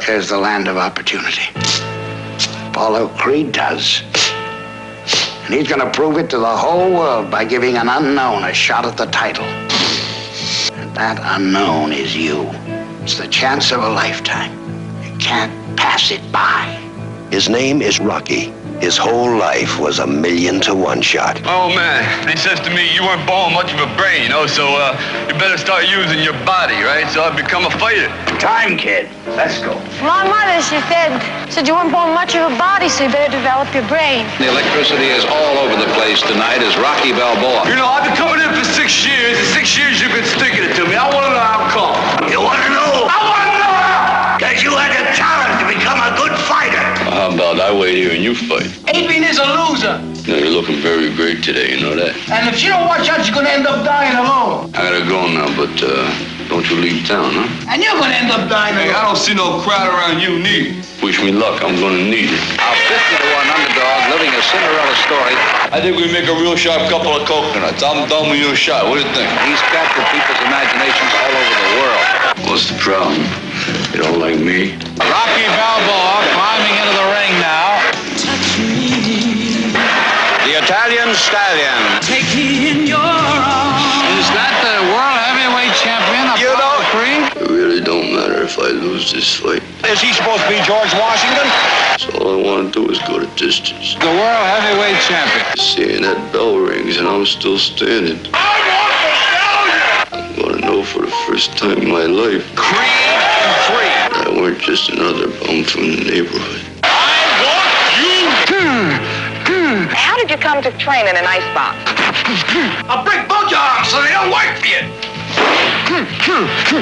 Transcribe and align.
America 0.00 0.18
is 0.18 0.30
the 0.30 0.38
land 0.38 0.66
of 0.66 0.78
opportunity. 0.78 1.42
Apollo 2.70 3.08
Creed 3.18 3.52
does. 3.52 4.02
And 5.44 5.52
he's 5.52 5.68
going 5.68 5.80
to 5.80 5.90
prove 5.90 6.16
it 6.16 6.30
to 6.30 6.38
the 6.38 6.56
whole 6.56 6.90
world 6.90 7.30
by 7.30 7.44
giving 7.44 7.76
an 7.76 7.86
unknown 7.86 8.44
a 8.44 8.54
shot 8.54 8.86
at 8.86 8.96
the 8.96 9.04
title. 9.06 9.44
And 9.44 10.94
that 10.96 11.20
unknown 11.36 11.92
is 11.92 12.16
you. 12.16 12.48
It's 13.02 13.18
the 13.18 13.28
chance 13.28 13.72
of 13.72 13.82
a 13.82 13.88
lifetime. 13.88 14.52
You 15.04 15.14
can't 15.18 15.52
pass 15.76 16.10
it 16.10 16.22
by. 16.32 16.64
His 17.30 17.50
name 17.50 17.82
is 17.82 18.00
Rocky. 18.00 18.54
His 18.80 18.96
whole 18.96 19.36
life 19.36 19.78
was 19.78 19.98
a 19.98 20.06
million 20.06 20.58
to 20.64 20.74
one 20.74 21.02
shot. 21.02 21.36
Oh 21.44 21.68
man, 21.68 22.00
they 22.24 22.34
says 22.34 22.58
to 22.60 22.70
me 22.72 22.88
you 22.96 23.04
weren't 23.04 23.28
born 23.28 23.52
much 23.52 23.76
of 23.76 23.78
a 23.78 23.90
brain, 23.94 24.24
you 24.24 24.32
know, 24.32 24.48
so 24.48 24.72
uh, 24.72 24.96
you 25.28 25.36
better 25.36 25.60
start 25.60 25.84
using 25.84 26.24
your 26.24 26.32
body, 26.48 26.80
right? 26.80 27.04
So 27.12 27.20
I 27.20 27.28
become 27.28 27.68
a 27.68 27.70
fighter. 27.76 28.08
Time, 28.40 28.80
kid. 28.80 29.12
Let's 29.36 29.60
go. 29.60 29.76
My 30.00 30.24
mother, 30.24 30.64
she 30.64 30.80
said, 30.88 31.12
said 31.52 31.68
you 31.68 31.76
weren't 31.76 31.92
born 31.92 32.16
much 32.16 32.32
of 32.32 32.48
a 32.48 32.56
body, 32.56 32.88
so 32.88 33.04
you 33.04 33.12
better 33.12 33.28
develop 33.28 33.68
your 33.76 33.84
brain. 33.84 34.24
The 34.40 34.48
electricity 34.48 35.12
is 35.12 35.28
all 35.28 35.60
over 35.60 35.76
the 35.76 35.92
place 35.92 36.24
tonight 36.24 36.64
as 36.64 36.72
Rocky 36.80 37.12
Balboa. 37.12 37.68
You 37.68 37.76
know, 37.76 37.84
I've 37.84 38.08
been 38.08 38.16
coming 38.16 38.40
in 38.40 38.48
for 38.56 38.64
six 38.64 39.04
years, 39.04 39.36
and 39.36 39.46
six 39.52 39.76
years 39.76 40.00
you've 40.00 40.16
been 40.16 40.24
sticking 40.24 40.64
it 40.64 40.72
to 40.80 40.88
me. 40.88 40.96
I 40.96 41.04
want 41.12 41.28
to 41.28 41.32
know 41.36 41.44
how 41.44 41.68
come. 41.68 42.29
How 47.40 47.56
about 47.56 47.72
I 47.72 47.72
wait 47.72 47.96
here 47.96 48.12
and 48.12 48.20
you 48.20 48.36
fight? 48.36 48.68
Adrian 48.92 49.24
is 49.24 49.40
a 49.40 49.48
loser. 49.48 49.96
Now, 50.28 50.36
you're 50.36 50.52
looking 50.52 50.76
very 50.84 51.08
great 51.16 51.40
today, 51.40 51.72
you 51.72 51.80
know 51.80 51.96
that? 51.96 52.12
And 52.28 52.44
if 52.52 52.60
you 52.60 52.68
don't 52.68 52.84
watch 52.84 53.08
out, 53.08 53.24
you're 53.24 53.32
gonna 53.32 53.48
end 53.48 53.64
up 53.64 53.80
dying 53.80 54.12
alone. 54.12 54.68
I 54.76 54.84
gotta 54.84 55.08
go 55.08 55.24
now, 55.24 55.48
but 55.56 55.72
uh, 55.80 56.04
don't 56.52 56.68
you 56.68 56.76
leave 56.76 57.00
town, 57.08 57.32
huh? 57.32 57.48
And 57.72 57.80
you're 57.80 57.96
gonna 57.96 58.12
end 58.12 58.28
up 58.28 58.44
dying 58.52 58.76
Hey, 58.76 58.92
I 58.92 59.00
don't 59.08 59.16
see 59.16 59.32
no 59.32 59.56
crowd 59.64 59.88
around 59.88 60.20
you 60.20 60.36
neither. 60.36 60.84
Wish 61.00 61.16
me 61.24 61.32
luck, 61.32 61.64
I'm 61.64 61.80
gonna 61.80 62.04
need 62.04 62.28
it. 62.28 62.44
A 62.60 62.72
50 62.76 63.08
to 63.08 63.28
1 63.32 63.56
underdog 63.56 64.00
living 64.12 64.36
a 64.36 64.42
Cinderella 64.44 64.96
story. 65.08 65.34
I 65.72 65.80
think 65.80 65.96
we 65.96 66.12
make 66.12 66.28
a 66.28 66.36
real 66.36 66.60
sharp 66.60 66.92
couple 66.92 67.16
of 67.16 67.24
coconuts. 67.24 67.80
I'm 67.80 68.04
done 68.04 68.28
with 68.28 68.44
your 68.44 68.52
shot. 68.52 68.84
What 68.84 69.00
do 69.00 69.08
you 69.08 69.12
think? 69.16 69.32
He's 69.48 69.64
captured 69.72 70.04
people's 70.12 70.44
imaginations 70.44 71.08
all 71.16 71.32
over 71.40 71.56
the 71.56 71.72
world. 71.80 72.04
What's 72.52 72.68
the 72.68 72.76
problem? 72.76 73.49
You 73.92 74.00
don't 74.00 74.18
like 74.20 74.38
me? 74.40 74.72
Rocky 74.96 75.44
Balboa 75.52 76.24
climbing 76.32 76.74
into 76.80 76.94
the 76.96 77.06
ring 77.12 77.32
now. 77.44 77.76
The 80.48 80.56
Italian 80.56 81.12
Stallion. 81.14 82.00
Taking 82.00 82.88
your 82.88 82.96
arm. 82.96 83.76
Is 84.16 84.24
that 84.32 84.56
the 84.64 84.80
world 84.88 85.20
heavyweight 85.28 85.76
champion? 85.76 86.24
You 86.40 86.56
know, 86.56 86.80
Creed? 86.88 87.28
It 87.36 87.50
really 87.52 87.80
don't 87.84 88.14
matter 88.14 88.40
if 88.42 88.58
I 88.58 88.68
lose 88.72 89.12
this 89.12 89.36
fight. 89.36 89.62
Is 89.84 90.00
he 90.00 90.12
supposed 90.12 90.42
to 90.44 90.48
be 90.48 90.56
George 90.64 90.92
Washington? 90.96 91.46
So 92.00 92.08
all 92.18 92.40
I 92.40 92.42
want 92.42 92.72
to 92.72 92.86
do 92.86 92.90
is 92.90 92.98
go 93.00 93.18
to 93.20 93.26
distance. 93.36 93.94
The 94.00 94.06
world 94.06 94.46
heavyweight 94.48 94.96
champion. 95.04 95.44
Seeing 95.56 96.02
that 96.02 96.32
bell 96.32 96.56
rings 96.56 96.96
and 96.96 97.06
I'm 97.06 97.26
still 97.26 97.58
standing. 97.58 98.18
I'm 98.32 100.34
gonna 100.36 100.60
know 100.60 100.82
for 100.82 101.02
the 101.02 101.10
first 101.26 101.56
time 101.58 101.78
in 101.78 101.90
my 101.90 102.04
life 102.04 102.44
Creed 102.56 103.09
and 104.44 104.56
free. 104.56 104.64
I 104.64 104.66
just 104.66 104.88
another 104.90 105.28
bum 105.40 105.64
from 105.64 105.90
the 105.90 106.04
neighborhood. 106.04 106.62
I 106.82 107.16
want 107.44 107.70
you! 108.00 108.60
How 109.94 110.16
did 110.16 110.30
you 110.30 110.36
come 110.36 110.62
to 110.62 110.70
train 110.78 111.06
in 111.06 111.16
an 111.16 111.24
icebox? 111.26 111.76
I'll 112.88 113.04
break 113.04 113.28
both 113.28 113.50
your 113.50 113.60
arms 113.60 113.88
so 113.88 114.02
they 114.02 114.10
don't 114.10 114.30
work 114.30 114.56
for 114.58 114.66
you. 114.66 114.82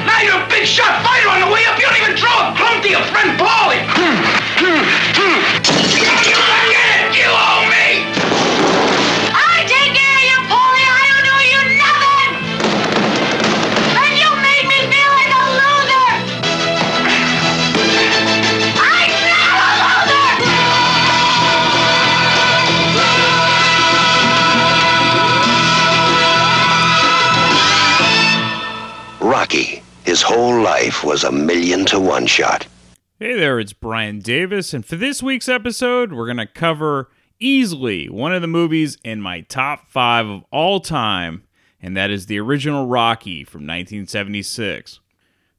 Now 0.07 0.21
you're 0.23 0.41
a 0.41 0.49
big 0.49 0.67
shot 0.67 1.03
fighter 1.05 1.29
on 1.29 1.41
the 1.41 1.53
way 1.53 1.65
up. 1.67 1.79
You 1.79 1.87
don't 1.87 1.97
even 1.97 2.17
throw 2.17 2.31
a 2.31 2.55
crumb 2.55 2.83
to 2.83 2.89
your 2.89 3.03
friend 3.11 3.39
Paulie. 3.39 3.83
You 7.15 7.27
owe 7.27 7.65
me. 7.71 7.88
Rocky. 29.48 29.82
His 30.04 30.20
whole 30.20 30.60
life 30.60 31.03
was 31.03 31.25
a 31.25 31.32
million 31.32 31.86
to 31.86 31.98
one 31.98 32.26
shot. 32.26 32.66
Hey 33.19 33.34
there, 33.34 33.59
it's 33.59 33.72
Brian 33.72 34.19
Davis, 34.19 34.75
and 34.75 34.84
for 34.84 34.97
this 34.97 35.22
week's 35.22 35.48
episode, 35.48 36.12
we're 36.12 36.26
going 36.26 36.36
to 36.36 36.47
cover 36.47 37.09
easily 37.41 38.10
one 38.10 38.34
of 38.34 38.42
the 38.42 38.47
movies 38.47 38.98
in 39.03 39.22
my 39.22 39.41
top 39.41 39.88
five 39.88 40.26
of 40.26 40.44
all 40.53 40.81
time, 40.81 41.44
and 41.81 41.97
that 41.97 42.10
is 42.10 42.26
the 42.26 42.38
original 42.38 42.88
Rocky 42.88 43.42
from 43.42 43.62
1976. 43.62 45.00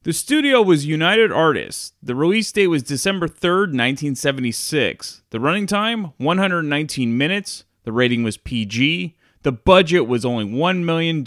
The 0.04 0.12
studio 0.12 0.62
was 0.62 0.86
United 0.86 1.32
Artists. 1.32 1.92
The 2.00 2.14
release 2.14 2.52
date 2.52 2.68
was 2.68 2.84
December 2.84 3.26
3rd, 3.26 3.74
1976. 3.74 5.22
The 5.30 5.40
running 5.40 5.66
time, 5.66 6.12
119 6.18 7.18
minutes. 7.18 7.64
The 7.82 7.92
rating 7.92 8.22
was 8.22 8.36
PG. 8.36 9.16
The 9.42 9.52
budget 9.52 10.06
was 10.06 10.26
only 10.26 10.44
$1 10.44 10.84
million, 10.84 11.26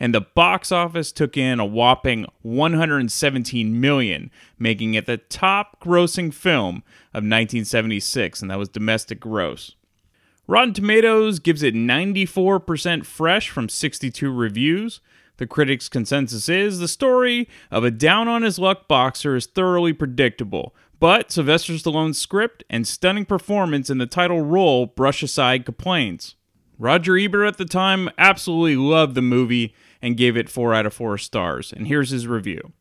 and 0.00 0.14
the 0.14 0.20
box 0.20 0.72
office 0.72 1.12
took 1.12 1.36
in 1.36 1.60
a 1.60 1.66
whopping 1.66 2.24
117 2.40 3.80
million, 3.80 4.30
making 4.58 4.94
it 4.94 5.04
the 5.04 5.18
top 5.18 5.78
grossing 5.78 6.32
film 6.32 6.76
of 7.12 7.24
1976, 7.24 8.40
and 8.40 8.50
that 8.50 8.58
was 8.58 8.70
domestic 8.70 9.20
gross. 9.20 9.74
Rotten 10.46 10.72
Tomatoes 10.72 11.38
gives 11.38 11.62
it 11.62 11.74
94% 11.74 13.04
fresh 13.04 13.50
from 13.50 13.68
62 13.68 14.32
reviews. 14.32 15.00
The 15.36 15.46
critics' 15.46 15.90
consensus 15.90 16.48
is 16.48 16.78
the 16.78 16.88
story 16.88 17.46
of 17.70 17.84
a 17.84 17.90
down 17.90 18.28
on 18.28 18.40
his 18.40 18.58
luck 18.58 18.88
boxer 18.88 19.36
is 19.36 19.44
thoroughly 19.44 19.92
predictable, 19.92 20.74
but 20.98 21.30
Sylvester 21.30 21.74
Stallone's 21.74 22.18
script 22.18 22.64
and 22.70 22.88
stunning 22.88 23.26
performance 23.26 23.90
in 23.90 23.98
the 23.98 24.06
title 24.06 24.40
role 24.40 24.86
brush 24.86 25.22
aside 25.22 25.66
complaints. 25.66 26.34
Roger 26.78 27.18
Ebert 27.18 27.46
at 27.46 27.56
the 27.58 27.64
time 27.64 28.08
absolutely 28.16 28.76
loved 28.76 29.14
the 29.14 29.22
movie 29.22 29.74
and 30.00 30.16
gave 30.16 30.36
it 30.36 30.48
4 30.48 30.72
out 30.72 30.86
of 30.86 30.94
4 30.94 31.18
stars, 31.18 31.72
and 31.72 31.88
here's 31.88 32.10
his 32.10 32.28
review. 32.28 32.72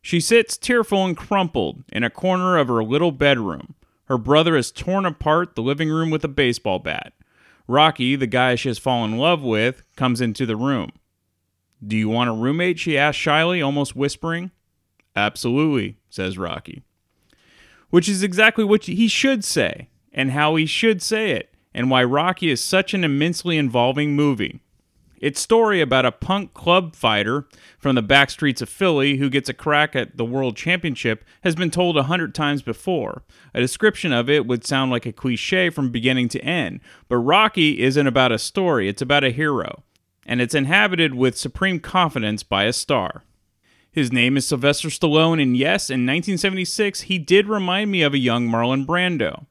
She 0.00 0.20
sits 0.20 0.56
tearful 0.56 1.04
and 1.04 1.16
crumpled 1.16 1.82
in 1.92 2.04
a 2.04 2.10
corner 2.10 2.56
of 2.56 2.68
her 2.68 2.82
little 2.82 3.12
bedroom. 3.12 3.74
Her 4.04 4.18
brother 4.18 4.56
has 4.56 4.70
torn 4.70 5.04
apart 5.04 5.54
the 5.54 5.62
living 5.62 5.90
room 5.90 6.10
with 6.10 6.24
a 6.24 6.28
baseball 6.28 6.78
bat. 6.78 7.12
Rocky, 7.66 8.16
the 8.16 8.26
guy 8.26 8.54
she 8.54 8.68
has 8.68 8.78
fallen 8.78 9.12
in 9.12 9.18
love 9.18 9.42
with, 9.42 9.82
comes 9.96 10.20
into 10.20 10.46
the 10.46 10.56
room. 10.56 10.90
Do 11.84 11.96
you 11.96 12.08
want 12.08 12.30
a 12.30 12.32
roommate? 12.32 12.78
she 12.78 12.98
asks 12.98 13.20
shyly, 13.20 13.60
almost 13.62 13.96
whispering. 13.96 14.50
Absolutely, 15.14 15.96
says 16.08 16.38
Rocky. 16.38 16.82
Which 17.90 18.08
is 18.08 18.22
exactly 18.22 18.64
what 18.64 18.84
he 18.84 19.08
should 19.08 19.44
say, 19.44 19.88
and 20.12 20.30
how 20.30 20.56
he 20.56 20.66
should 20.66 21.02
say 21.02 21.32
it, 21.32 21.49
and 21.74 21.90
why 21.90 22.02
Rocky 22.04 22.50
is 22.50 22.60
such 22.60 22.94
an 22.94 23.04
immensely 23.04 23.56
involving 23.56 24.14
movie. 24.14 24.60
Its 25.20 25.38
story 25.38 25.82
about 25.82 26.06
a 26.06 26.12
punk 26.12 26.54
club 26.54 26.96
fighter 26.96 27.46
from 27.78 27.94
the 27.94 28.02
back 28.02 28.30
streets 28.30 28.62
of 28.62 28.70
Philly 28.70 29.18
who 29.18 29.28
gets 29.28 29.50
a 29.50 29.54
crack 29.54 29.94
at 29.94 30.16
the 30.16 30.24
world 30.24 30.56
championship 30.56 31.24
has 31.42 31.54
been 31.54 31.70
told 31.70 31.98
a 31.98 32.04
hundred 32.04 32.34
times 32.34 32.62
before. 32.62 33.22
A 33.52 33.60
description 33.60 34.12
of 34.12 34.30
it 34.30 34.46
would 34.46 34.64
sound 34.64 34.90
like 34.90 35.04
a 35.04 35.12
cliche 35.12 35.68
from 35.68 35.90
beginning 35.90 36.28
to 36.30 36.40
end, 36.40 36.80
but 37.06 37.18
Rocky 37.18 37.80
isn't 37.80 38.06
about 38.06 38.32
a 38.32 38.38
story, 38.38 38.88
it's 38.88 39.02
about 39.02 39.22
a 39.22 39.30
hero, 39.30 39.82
and 40.24 40.40
it's 40.40 40.54
inhabited 40.54 41.14
with 41.14 41.36
supreme 41.36 41.80
confidence 41.80 42.42
by 42.42 42.64
a 42.64 42.72
star. 42.72 43.24
His 43.92 44.12
name 44.12 44.36
is 44.36 44.46
Sylvester 44.46 44.88
Stallone, 44.88 45.42
and 45.42 45.56
yes, 45.56 45.90
in 45.90 46.06
1976, 46.06 47.02
he 47.02 47.18
did 47.18 47.48
remind 47.48 47.90
me 47.90 48.02
of 48.02 48.14
a 48.14 48.18
young 48.18 48.48
Marlon 48.48 48.86
Brando. 48.86 49.46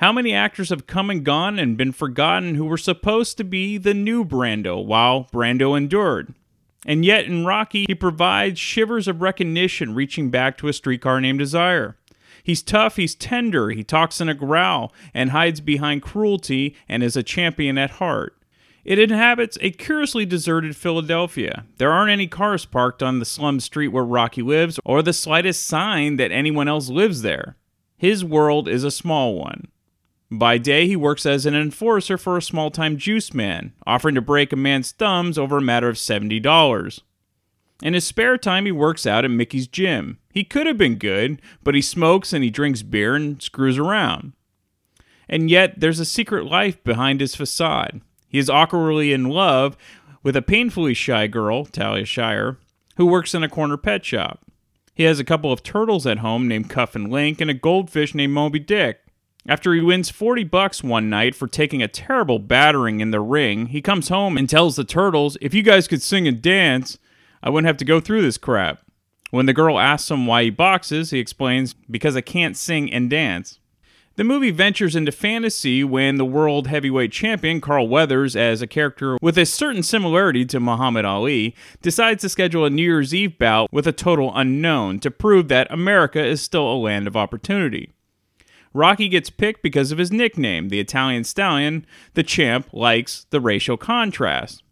How 0.00 0.14
many 0.14 0.32
actors 0.32 0.70
have 0.70 0.86
come 0.86 1.10
and 1.10 1.22
gone 1.22 1.58
and 1.58 1.76
been 1.76 1.92
forgotten 1.92 2.54
who 2.54 2.64
were 2.64 2.78
supposed 2.78 3.36
to 3.36 3.44
be 3.44 3.76
the 3.76 3.92
new 3.92 4.24
Brando 4.24 4.82
while 4.82 5.28
Brando 5.30 5.76
endured? 5.76 6.32
And 6.86 7.04
yet 7.04 7.26
in 7.26 7.44
Rocky, 7.44 7.84
he 7.86 7.94
provides 7.94 8.58
shivers 8.58 9.06
of 9.06 9.20
recognition 9.20 9.94
reaching 9.94 10.30
back 10.30 10.56
to 10.56 10.68
a 10.68 10.72
streetcar 10.72 11.20
named 11.20 11.40
Desire. 11.40 11.98
He's 12.42 12.62
tough, 12.62 12.96
he's 12.96 13.14
tender, 13.14 13.68
he 13.68 13.84
talks 13.84 14.22
in 14.22 14.30
a 14.30 14.34
growl, 14.34 14.90
and 15.12 15.32
hides 15.32 15.60
behind 15.60 16.00
cruelty, 16.00 16.74
and 16.88 17.02
is 17.02 17.14
a 17.14 17.22
champion 17.22 17.76
at 17.76 17.90
heart. 17.90 18.34
It 18.86 18.98
inhabits 18.98 19.58
a 19.60 19.70
curiously 19.70 20.24
deserted 20.24 20.76
Philadelphia. 20.76 21.66
There 21.76 21.92
aren't 21.92 22.10
any 22.10 22.26
cars 22.26 22.64
parked 22.64 23.02
on 23.02 23.18
the 23.18 23.26
slum 23.26 23.60
street 23.60 23.88
where 23.88 24.02
Rocky 24.02 24.40
lives, 24.40 24.80
or 24.82 25.02
the 25.02 25.12
slightest 25.12 25.66
sign 25.66 26.16
that 26.16 26.32
anyone 26.32 26.68
else 26.68 26.88
lives 26.88 27.20
there. 27.20 27.58
His 27.98 28.24
world 28.24 28.66
is 28.66 28.82
a 28.82 28.90
small 28.90 29.34
one. 29.34 29.68
By 30.30 30.58
day, 30.58 30.86
he 30.86 30.94
works 30.94 31.26
as 31.26 31.44
an 31.44 31.56
enforcer 31.56 32.16
for 32.16 32.36
a 32.36 32.42
small 32.42 32.70
time 32.70 32.96
juice 32.96 33.34
man, 33.34 33.72
offering 33.86 34.14
to 34.14 34.20
break 34.20 34.52
a 34.52 34.56
man's 34.56 34.92
thumbs 34.92 35.36
over 35.36 35.58
a 35.58 35.62
matter 35.62 35.88
of 35.88 35.96
$70. 35.96 37.00
In 37.82 37.94
his 37.94 38.06
spare 38.06 38.36
time, 38.36 38.66
he 38.66 38.72
works 38.72 39.06
out 39.06 39.24
at 39.24 39.30
Mickey's 39.30 39.66
gym. 39.66 40.18
He 40.32 40.44
could 40.44 40.66
have 40.66 40.78
been 40.78 40.96
good, 40.96 41.42
but 41.64 41.74
he 41.74 41.82
smokes 41.82 42.32
and 42.32 42.44
he 42.44 42.50
drinks 42.50 42.82
beer 42.82 43.16
and 43.16 43.42
screws 43.42 43.78
around. 43.78 44.32
And 45.28 45.50
yet, 45.50 45.80
there's 45.80 45.98
a 45.98 46.04
secret 46.04 46.44
life 46.44 46.82
behind 46.84 47.20
his 47.20 47.34
facade. 47.34 48.00
He 48.28 48.38
is 48.38 48.50
awkwardly 48.50 49.12
in 49.12 49.24
love 49.24 49.76
with 50.22 50.36
a 50.36 50.42
painfully 50.42 50.94
shy 50.94 51.26
girl, 51.26 51.64
Talia 51.64 52.04
Shire, 52.04 52.58
who 52.96 53.06
works 53.06 53.34
in 53.34 53.42
a 53.42 53.48
corner 53.48 53.76
pet 53.76 54.04
shop. 54.04 54.44
He 54.94 55.04
has 55.04 55.18
a 55.18 55.24
couple 55.24 55.50
of 55.50 55.62
turtles 55.62 56.06
at 56.06 56.18
home 56.18 56.46
named 56.46 56.68
Cuff 56.68 56.94
and 56.94 57.10
Link 57.10 57.40
and 57.40 57.50
a 57.50 57.54
goldfish 57.54 58.14
named 58.14 58.34
Moby 58.34 58.58
Dick. 58.58 59.00
After 59.46 59.72
he 59.72 59.80
wins 59.80 60.10
40 60.10 60.44
bucks 60.44 60.84
one 60.84 61.08
night 61.08 61.34
for 61.34 61.46
taking 61.46 61.82
a 61.82 61.88
terrible 61.88 62.38
battering 62.38 63.00
in 63.00 63.10
the 63.10 63.20
ring, 63.20 63.66
he 63.66 63.80
comes 63.80 64.08
home 64.08 64.36
and 64.36 64.48
tells 64.48 64.76
the 64.76 64.84
turtles, 64.84 65.38
If 65.40 65.54
you 65.54 65.62
guys 65.62 65.88
could 65.88 66.02
sing 66.02 66.28
and 66.28 66.42
dance, 66.42 66.98
I 67.42 67.48
wouldn't 67.48 67.66
have 67.66 67.78
to 67.78 67.86
go 67.86 68.00
through 68.00 68.22
this 68.22 68.36
crap. 68.36 68.82
When 69.30 69.46
the 69.46 69.54
girl 69.54 69.78
asks 69.78 70.10
him 70.10 70.26
why 70.26 70.44
he 70.44 70.50
boxes, 70.50 71.10
he 71.10 71.18
explains, 71.18 71.72
Because 71.72 72.16
I 72.16 72.20
can't 72.20 72.56
sing 72.56 72.92
and 72.92 73.08
dance. 73.08 73.60
The 74.16 74.24
movie 74.24 74.50
ventures 74.50 74.94
into 74.94 75.12
fantasy 75.12 75.82
when 75.84 76.16
the 76.16 76.26
world 76.26 76.66
heavyweight 76.66 77.10
champion, 77.10 77.62
Carl 77.62 77.88
Weathers, 77.88 78.36
as 78.36 78.60
a 78.60 78.66
character 78.66 79.16
with 79.22 79.38
a 79.38 79.46
certain 79.46 79.82
similarity 79.82 80.44
to 80.46 80.60
Muhammad 80.60 81.06
Ali, 81.06 81.54
decides 81.80 82.20
to 82.20 82.28
schedule 82.28 82.66
a 82.66 82.70
New 82.70 82.82
Year's 82.82 83.14
Eve 83.14 83.38
bout 83.38 83.72
with 83.72 83.86
a 83.86 83.92
total 83.92 84.32
unknown 84.34 84.98
to 85.00 85.10
prove 85.10 85.48
that 85.48 85.72
America 85.72 86.22
is 86.22 86.42
still 86.42 86.70
a 86.70 86.76
land 86.76 87.06
of 87.06 87.16
opportunity. 87.16 87.92
Rocky 88.72 89.08
gets 89.08 89.30
picked 89.30 89.62
because 89.62 89.90
of 89.90 89.98
his 89.98 90.12
nickname, 90.12 90.68
the 90.68 90.80
Italian 90.80 91.24
Stallion. 91.24 91.84
The 92.14 92.22
champ 92.22 92.68
likes 92.72 93.26
the 93.30 93.40
racial 93.40 93.76
contrast. 93.76 94.62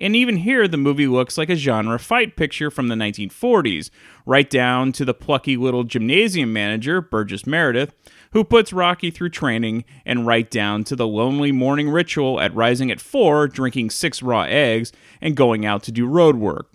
And 0.00 0.16
even 0.16 0.38
here, 0.38 0.66
the 0.66 0.76
movie 0.76 1.06
looks 1.06 1.38
like 1.38 1.50
a 1.50 1.54
genre 1.54 1.98
fight 1.98 2.36
picture 2.36 2.70
from 2.70 2.88
the 2.88 2.96
1940s, 2.96 3.90
right 4.26 4.48
down 4.48 4.90
to 4.92 5.04
the 5.04 5.14
plucky 5.14 5.56
little 5.56 5.84
gymnasium 5.84 6.52
manager, 6.52 7.00
Burgess 7.00 7.46
Meredith, 7.46 7.94
who 8.32 8.42
puts 8.42 8.72
Rocky 8.72 9.12
through 9.12 9.28
training, 9.28 9.84
and 10.04 10.26
right 10.26 10.50
down 10.50 10.82
to 10.84 10.96
the 10.96 11.06
lonely 11.06 11.52
morning 11.52 11.90
ritual 11.90 12.40
at 12.40 12.54
rising 12.54 12.90
at 12.90 13.00
4, 13.00 13.46
drinking 13.46 13.90
six 13.90 14.20
raw 14.20 14.42
eggs, 14.48 14.90
and 15.20 15.36
going 15.36 15.64
out 15.64 15.84
to 15.84 15.92
do 15.92 16.06
road 16.06 16.36
work. 16.36 16.72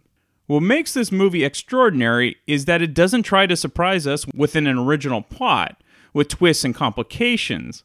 What 0.48 0.62
makes 0.62 0.94
this 0.94 1.12
movie 1.12 1.44
extraordinary 1.44 2.38
is 2.48 2.66
that 2.66 2.82
it 2.82 2.94
doesn't 2.94 3.24
try 3.24 3.46
to 3.48 3.58
surprise 3.58 4.08
us 4.08 4.26
within 4.34 4.66
an 4.66 4.78
original 4.78 5.22
plot, 5.22 5.84
with 6.14 6.28
twists 6.28 6.64
and 6.64 6.76
complications. 6.76 7.84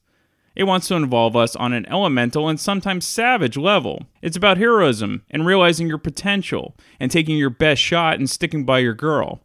It 0.56 0.64
wants 0.64 0.86
to 0.88 0.94
involve 0.94 1.34
us 1.34 1.56
on 1.56 1.72
an 1.72 1.86
elemental 1.86 2.48
and 2.48 2.60
sometimes 2.60 3.06
savage 3.06 3.56
level. 3.56 4.06
It's 4.22 4.36
about 4.36 4.58
heroism 4.58 5.24
and 5.30 5.44
realizing 5.44 5.88
your 5.88 5.98
potential 5.98 6.76
and 7.00 7.10
taking 7.10 7.36
your 7.36 7.50
best 7.50 7.82
shot 7.82 8.18
and 8.18 8.30
sticking 8.30 8.64
by 8.64 8.78
your 8.78 8.94
girl. 8.94 9.40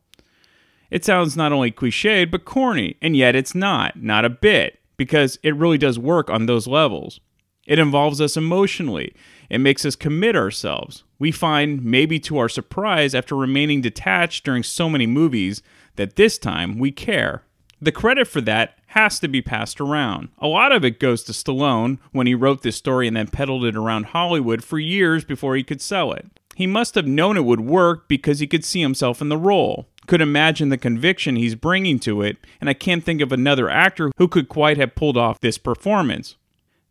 It 0.91 1.05
sounds 1.05 1.37
not 1.37 1.51
only 1.51 1.71
cliched, 1.71 2.31
but 2.31 2.45
corny, 2.45 2.97
and 3.01 3.15
yet 3.15 3.35
it's 3.35 3.55
not, 3.55 4.01
not 4.01 4.25
a 4.25 4.29
bit, 4.29 4.79
because 4.97 5.39
it 5.43 5.55
really 5.55 5.77
does 5.77 5.99
work 5.99 6.29
on 6.29 6.45
those 6.45 6.67
levels. 6.67 7.19
It 7.65 7.79
involves 7.79 8.19
us 8.19 8.35
emotionally. 8.35 9.13
It 9.49 9.59
makes 9.59 9.85
us 9.85 9.95
commit 9.95 10.35
ourselves. 10.35 11.03
We 11.19 11.31
find, 11.31 11.83
maybe 11.83 12.19
to 12.21 12.37
our 12.39 12.49
surprise, 12.49 13.13
after 13.13 13.35
remaining 13.35 13.81
detached 13.81 14.43
during 14.43 14.63
so 14.63 14.89
many 14.89 15.05
movies, 15.05 15.61
that 15.95 16.15
this 16.15 16.39
time 16.39 16.79
we 16.79 16.91
care. 16.91 17.43
The 17.81 17.91
credit 17.91 18.27
for 18.27 18.41
that 18.41 18.77
has 18.87 19.19
to 19.19 19.27
be 19.27 19.41
passed 19.41 19.79
around. 19.79 20.29
A 20.39 20.47
lot 20.47 20.71
of 20.71 20.83
it 20.83 20.99
goes 20.99 21.23
to 21.23 21.31
Stallone 21.31 21.99
when 22.11 22.27
he 22.27 22.35
wrote 22.35 22.61
this 22.61 22.75
story 22.75 23.07
and 23.07 23.15
then 23.15 23.27
peddled 23.27 23.63
it 23.63 23.75
around 23.75 24.07
Hollywood 24.07 24.63
for 24.63 24.79
years 24.79 25.23
before 25.23 25.55
he 25.55 25.63
could 25.63 25.81
sell 25.81 26.11
it. 26.11 26.27
He 26.55 26.67
must 26.67 26.95
have 26.95 27.07
known 27.07 27.37
it 27.37 27.45
would 27.45 27.61
work 27.61 28.09
because 28.09 28.39
he 28.39 28.47
could 28.47 28.65
see 28.65 28.81
himself 28.81 29.21
in 29.21 29.29
the 29.29 29.37
role, 29.37 29.87
could 30.07 30.19
imagine 30.19 30.67
the 30.67 30.77
conviction 30.77 31.37
he's 31.37 31.55
bringing 31.55 31.99
to 31.99 32.21
it, 32.21 32.37
and 32.59 32.69
I 32.69 32.73
can't 32.73 33.03
think 33.03 33.21
of 33.21 33.31
another 33.31 33.69
actor 33.69 34.11
who 34.17 34.27
could 34.27 34.49
quite 34.49 34.77
have 34.77 34.95
pulled 34.95 35.15
off 35.15 35.39
this 35.39 35.57
performance. 35.57 36.35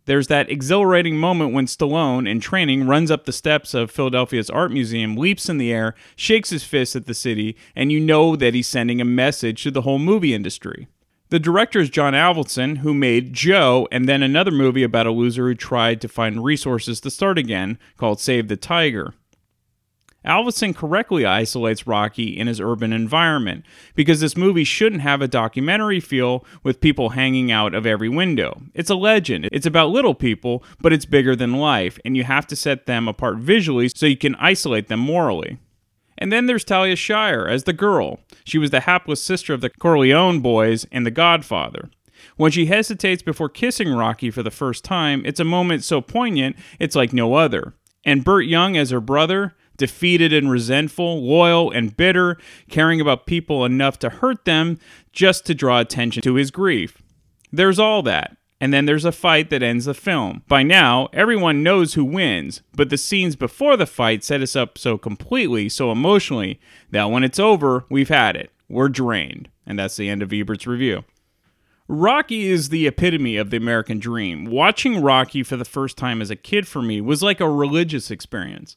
There's 0.08 0.28
that 0.28 0.50
exhilarating 0.50 1.18
moment 1.18 1.52
when 1.52 1.66
Stallone, 1.66 2.26
in 2.26 2.40
training, 2.40 2.86
runs 2.86 3.10
up 3.10 3.26
the 3.26 3.32
steps 3.32 3.74
of 3.74 3.90
Philadelphia's 3.90 4.48
art 4.48 4.72
museum, 4.72 5.16
leaps 5.16 5.50
in 5.50 5.58
the 5.58 5.70
air, 5.70 5.94
shakes 6.16 6.48
his 6.48 6.64
fist 6.64 6.96
at 6.96 7.04
the 7.04 7.12
city, 7.12 7.58
and 7.76 7.92
you 7.92 8.00
know 8.00 8.34
that 8.34 8.54
he's 8.54 8.66
sending 8.66 9.02
a 9.02 9.04
message 9.04 9.62
to 9.64 9.70
the 9.70 9.82
whole 9.82 9.98
movie 9.98 10.32
industry. 10.32 10.88
The 11.28 11.38
director 11.38 11.80
is 11.80 11.90
John 11.90 12.14
Avildsen, 12.14 12.78
who 12.78 12.94
made 12.94 13.34
Joe 13.34 13.86
and 13.92 14.08
then 14.08 14.22
another 14.22 14.50
movie 14.50 14.82
about 14.82 15.06
a 15.06 15.10
loser 15.10 15.46
who 15.46 15.54
tried 15.54 16.00
to 16.00 16.08
find 16.08 16.42
resources 16.42 17.02
to 17.02 17.10
start 17.10 17.36
again 17.36 17.78
called 17.98 18.18
Save 18.18 18.48
the 18.48 18.56
Tiger. 18.56 19.12
Avildsen 20.28 20.76
correctly 20.76 21.24
isolates 21.24 21.86
Rocky 21.86 22.38
in 22.38 22.46
his 22.46 22.60
urban 22.60 22.92
environment 22.92 23.64
because 23.94 24.20
this 24.20 24.36
movie 24.36 24.62
shouldn't 24.62 25.00
have 25.00 25.22
a 25.22 25.28
documentary 25.28 26.00
feel 26.00 26.44
with 26.62 26.82
people 26.82 27.10
hanging 27.10 27.50
out 27.50 27.74
of 27.74 27.86
every 27.86 28.10
window. 28.10 28.60
It's 28.74 28.90
a 28.90 28.94
legend. 28.94 29.48
It's 29.50 29.66
about 29.66 29.88
little 29.88 30.14
people, 30.14 30.62
but 30.80 30.92
it's 30.92 31.06
bigger 31.06 31.34
than 31.34 31.54
life, 31.54 31.98
and 32.04 32.14
you 32.14 32.24
have 32.24 32.46
to 32.48 32.56
set 32.56 32.84
them 32.84 33.08
apart 33.08 33.38
visually 33.38 33.88
so 33.88 34.04
you 34.04 34.18
can 34.18 34.34
isolate 34.34 34.88
them 34.88 35.00
morally. 35.00 35.58
And 36.18 36.30
then 36.30 36.44
there's 36.44 36.64
Talia 36.64 36.96
Shire 36.96 37.46
as 37.46 37.64
the 37.64 37.72
girl. 37.72 38.18
She 38.44 38.58
was 38.58 38.70
the 38.70 38.80
hapless 38.80 39.22
sister 39.22 39.54
of 39.54 39.62
the 39.62 39.70
Corleone 39.70 40.40
boys 40.40 40.84
and 40.92 41.06
the 41.06 41.10
Godfather. 41.10 41.88
When 42.36 42.50
she 42.50 42.66
hesitates 42.66 43.22
before 43.22 43.48
kissing 43.48 43.94
Rocky 43.94 44.30
for 44.30 44.42
the 44.42 44.50
first 44.50 44.84
time, 44.84 45.22
it's 45.24 45.40
a 45.40 45.44
moment 45.44 45.84
so 45.84 46.00
poignant, 46.00 46.56
it's 46.78 46.96
like 46.96 47.12
no 47.14 47.34
other. 47.34 47.72
And 48.04 48.24
Burt 48.24 48.46
Young 48.46 48.76
as 48.76 48.90
her 48.90 49.00
brother, 49.00 49.54
defeated 49.78 50.32
and 50.32 50.50
resentful, 50.50 51.22
loyal 51.22 51.70
and 51.70 51.96
bitter, 51.96 52.36
caring 52.68 53.00
about 53.00 53.24
people 53.24 53.64
enough 53.64 53.98
to 54.00 54.10
hurt 54.10 54.44
them 54.44 54.78
just 55.12 55.46
to 55.46 55.54
draw 55.54 55.80
attention 55.80 56.22
to 56.22 56.34
his 56.34 56.50
grief. 56.50 56.98
There's 57.50 57.78
all 57.78 58.02
that. 58.02 58.36
And 58.60 58.74
then 58.74 58.86
there's 58.86 59.04
a 59.04 59.12
fight 59.12 59.50
that 59.50 59.62
ends 59.62 59.84
the 59.84 59.94
film. 59.94 60.42
By 60.48 60.64
now, 60.64 61.08
everyone 61.12 61.62
knows 61.62 61.94
who 61.94 62.04
wins, 62.04 62.60
but 62.74 62.90
the 62.90 62.98
scenes 62.98 63.36
before 63.36 63.76
the 63.76 63.86
fight 63.86 64.24
set 64.24 64.42
us 64.42 64.56
up 64.56 64.76
so 64.76 64.98
completely, 64.98 65.68
so 65.68 65.92
emotionally, 65.92 66.60
that 66.90 67.10
when 67.10 67.22
it's 67.22 67.38
over, 67.38 67.84
we've 67.88 68.08
had 68.08 68.34
it. 68.34 68.50
We're 68.68 68.88
drained. 68.88 69.48
And 69.64 69.78
that's 69.78 69.96
the 69.96 70.08
end 70.08 70.22
of 70.22 70.32
Ebert's 70.32 70.66
review. 70.66 71.04
Rocky 71.86 72.50
is 72.50 72.68
the 72.68 72.86
epitome 72.86 73.36
of 73.36 73.50
the 73.50 73.56
American 73.56 73.98
dream. 73.98 74.44
Watching 74.44 75.00
Rocky 75.00 75.42
for 75.42 75.56
the 75.56 75.64
first 75.64 75.96
time 75.96 76.20
as 76.20 76.30
a 76.30 76.36
kid 76.36 76.66
for 76.66 76.82
me 76.82 77.00
was 77.00 77.22
like 77.22 77.40
a 77.40 77.48
religious 77.48 78.10
experience. 78.10 78.76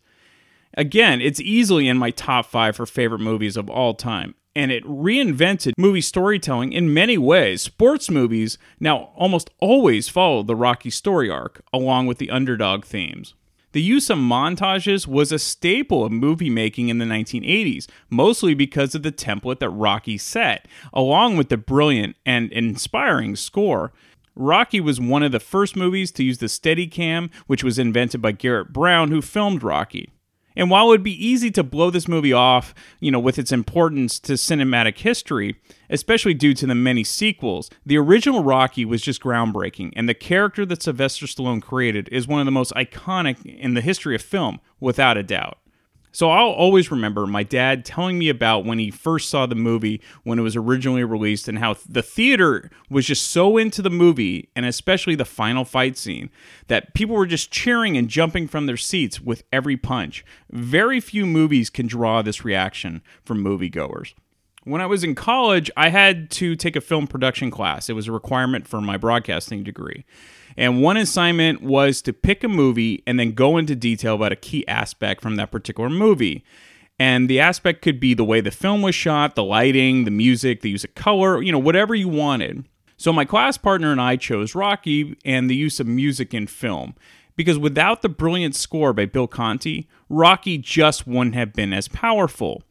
Again, 0.76 1.20
it's 1.20 1.42
easily 1.42 1.88
in 1.88 1.98
my 1.98 2.12
top 2.12 2.46
five 2.46 2.76
for 2.76 2.86
favorite 2.86 3.20
movies 3.20 3.58
of 3.58 3.70
all 3.70 3.94
time, 3.94 4.36
and 4.56 4.72
it 4.72 4.86
reinvented 4.86 5.74
movie 5.78 6.02
storytelling 6.02 6.72
in 6.72 6.94
many 6.94 7.18
ways. 7.18 7.62
Sports 7.62 8.10
movies 8.10 8.58
now 8.80 9.12
almost 9.16 9.50
always 9.60 10.08
follow 10.08 10.44
the 10.44 10.56
Rocky 10.56 10.90
story 10.90 11.30
arc, 11.30 11.62
along 11.74 12.08
with 12.08 12.20
the 12.20 12.30
underdog 12.30 12.86
themes. 12.86 13.34
The 13.74 13.82
use 13.82 14.10
of 14.10 14.18
montages 14.18 15.08
was 15.08 15.32
a 15.32 15.40
staple 15.40 16.04
of 16.04 16.12
movie 16.12 16.50
making 16.50 16.90
in 16.90 16.98
the 16.98 17.06
1980s, 17.06 17.88
mostly 18.10 18.54
because 18.54 18.96
of 18.96 19.04
the 19.04 19.14
template 19.14 19.60
that 19.60 19.70
Rocky 19.70 20.18
set, 20.18 20.68
along 20.94 21.38
with 21.38 21.50
the 21.50 21.58
brilliant 21.58 22.18
and 22.26 22.52
inspiring 22.52 23.36
score. 23.38 23.94
Rocky 24.36 24.82
was 24.82 25.00
one 25.00 25.24
of 25.24 25.32
the 25.32 25.40
first 25.40 25.76
movies 25.76 26.12
to 26.14 26.24
use 26.24 26.40
the 26.40 26.48
Steadicam, 26.48 27.30
which 27.48 27.64
was 27.64 27.80
invented 27.80 28.22
by 28.22 28.32
Garrett 28.34 28.74
Brown, 28.74 29.10
who 29.10 29.22
filmed 29.22 29.64
Rocky. 29.64 30.10
And 30.56 30.70
while 30.70 30.86
it 30.86 30.90
would 30.90 31.04
be 31.04 31.26
easy 31.26 31.52
to 31.52 31.64
blow 31.64 31.90
this 31.90 32.08
movie 32.08 32.34
off, 32.34 32.74
you 33.00 33.12
know, 33.12 33.20
with 33.20 33.40
its 33.40 33.52
importance 33.52 34.20
to 34.20 34.34
cinematic 34.34 34.98
history, 34.98 35.56
especially 35.90 36.34
due 36.34 36.54
to 36.56 36.68
the 36.68 36.76
many 36.76 37.04
sequels, 37.04 37.70
the 37.86 37.98
original 37.98 38.44
Rocky 38.44 38.86
was 38.86 39.02
just 39.02 39.22
groundbreaking, 39.22 39.94
and 39.96 40.10
the 40.10 40.14
character 40.14 40.66
that 40.66 40.84
Sylvester 40.84 41.26
Stallone 41.26 41.62
created 41.62 42.10
is 42.12 42.28
one 42.28 42.42
of 42.42 42.46
the 42.46 42.52
most 42.52 42.74
iconic 42.74 43.46
in 43.46 43.74
the 43.74 43.82
history 43.82 44.16
of 44.16 44.22
film, 44.22 44.60
without 44.80 45.18
a 45.18 45.24
doubt. 45.24 45.58
So 46.12 46.30
I'll 46.30 46.50
always 46.50 46.92
remember 46.92 47.26
my 47.26 47.44
dad 47.44 47.86
telling 47.86 48.20
me 48.20 48.30
about 48.30 48.66
when 48.66 48.80
he 48.80 48.92
first 48.92 49.30
saw 49.30 49.46
the 49.46 49.56
movie 49.56 50.02
when 50.24 50.40
it 50.40 50.42
was 50.42 50.56
originally 50.56 51.04
released 51.04 51.48
and 51.48 51.60
how 51.60 51.76
the 51.88 52.02
theater 52.02 52.70
was 52.90 53.06
just 53.06 53.32
so 53.32 53.58
into 53.58 53.82
the 53.82 53.90
movie 53.90 54.50
and 54.56 54.66
especially 54.66 55.16
the 55.16 55.26
final 55.26 55.64
fight 55.64 55.98
scene 55.98 56.30
that 56.68 56.94
people 56.94 57.16
were 57.16 57.26
just 57.26 57.52
cheering 57.52 57.98
and 57.98 58.10
jumping 58.10 58.48
from 58.48 58.66
their 58.66 58.78
seats 58.78 59.22
with 59.22 59.44
every 59.54 59.78
punch. 59.78 60.26
Very 60.50 61.00
few 61.00 61.26
movies 61.26 61.70
can 61.70 61.88
draw 61.88 62.22
this 62.22 62.44
reaction 62.44 63.02
from 63.24 63.44
moviegoers. 63.44 64.14
When 64.64 64.82
I 64.82 64.86
was 64.86 65.04
in 65.04 65.16
college, 65.16 65.72
I 65.76 65.90
had 65.90 66.30
to 66.32 66.56
take 66.56 66.76
a 66.76 66.82
film 66.82 67.08
production 67.08 67.50
class. 67.50 67.90
It 67.90 67.94
was 67.94 68.08
a 68.08 68.12
requirement 68.12 68.68
for 68.68 68.80
my 68.80 68.96
broadcasting 68.96 69.64
degree. 69.64 70.06
And 70.58 70.82
one 70.82 70.98
assignment 70.98 71.62
was 71.62 72.02
to 72.04 72.14
pick 72.14 72.44
a 72.44 72.48
movie 72.48 73.04
and 73.08 73.20
then 73.20 73.32
go 73.32 73.58
into 73.58 73.76
detail 73.76 74.16
about 74.16 74.32
a 74.32 74.38
key 74.38 74.68
aspect 74.68 75.22
from 75.22 75.36
that 75.36 75.52
particular 75.52 75.90
movie. 75.90 76.44
And 77.00 77.30
the 77.30 77.40
aspect 77.40 77.82
could 77.82 78.00
be 78.00 78.14
the 78.14 78.24
way 78.24 78.42
the 78.42 78.52
film 78.52 78.82
was 78.82 78.94
shot, 78.94 79.36
the 79.36 79.44
lighting, 79.44 80.06
the 80.06 80.12
music, 80.12 80.62
the 80.62 80.70
use 80.70 80.84
of 80.84 80.94
color, 80.94 81.42
you 81.42 81.52
know, 81.52 81.60
whatever 81.60 81.96
you 81.96 82.08
wanted. 82.08 82.66
So 82.98 83.12
my 83.12 83.26
class 83.26 83.58
partner 83.58 83.92
and 83.92 84.00
I 84.00 84.18
chose 84.18 84.54
Rocky 84.54 85.18
and 85.26 85.50
the 85.50 85.56
use 85.56 85.80
of 85.80 85.88
music 85.88 86.34
in 86.34 86.46
film. 86.46 86.94
Because 87.36 87.58
without 87.58 88.04
the 88.04 88.10
brilliant 88.10 88.56
score 88.56 88.94
by 88.94 89.06
Bill 89.06 89.26
Conti, 89.26 89.88
Rocky 90.10 90.60
just 90.60 91.08
wouldn't 91.08 91.34
have 91.34 91.54
been 91.54 91.74
as 91.74 91.88
powerful. 91.88 92.62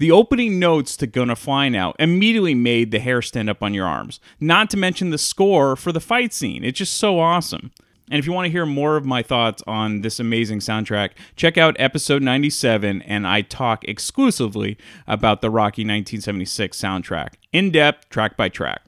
The 0.00 0.10
opening 0.10 0.58
notes 0.58 0.96
to 0.96 1.06
Gonna 1.06 1.36
Fly 1.36 1.68
Now 1.68 1.92
immediately 1.98 2.54
made 2.54 2.90
the 2.90 3.00
hair 3.00 3.20
stand 3.20 3.50
up 3.50 3.62
on 3.62 3.74
your 3.74 3.86
arms, 3.86 4.18
not 4.40 4.70
to 4.70 4.78
mention 4.78 5.10
the 5.10 5.18
score 5.18 5.76
for 5.76 5.92
the 5.92 6.00
fight 6.00 6.32
scene. 6.32 6.64
It's 6.64 6.78
just 6.78 6.96
so 6.96 7.20
awesome. 7.20 7.70
And 8.10 8.18
if 8.18 8.24
you 8.24 8.32
want 8.32 8.46
to 8.46 8.50
hear 8.50 8.64
more 8.64 8.96
of 8.96 9.04
my 9.04 9.22
thoughts 9.22 9.62
on 9.66 10.00
this 10.00 10.18
amazing 10.18 10.60
soundtrack, 10.60 11.10
check 11.36 11.58
out 11.58 11.76
episode 11.78 12.22
97, 12.22 13.02
and 13.02 13.26
I 13.26 13.42
talk 13.42 13.84
exclusively 13.84 14.78
about 15.06 15.42
the 15.42 15.50
Rocky 15.50 15.82
1976 15.82 16.80
soundtrack, 16.80 17.34
in 17.52 17.70
depth, 17.70 18.08
track 18.08 18.38
by 18.38 18.48
track. 18.48 18.80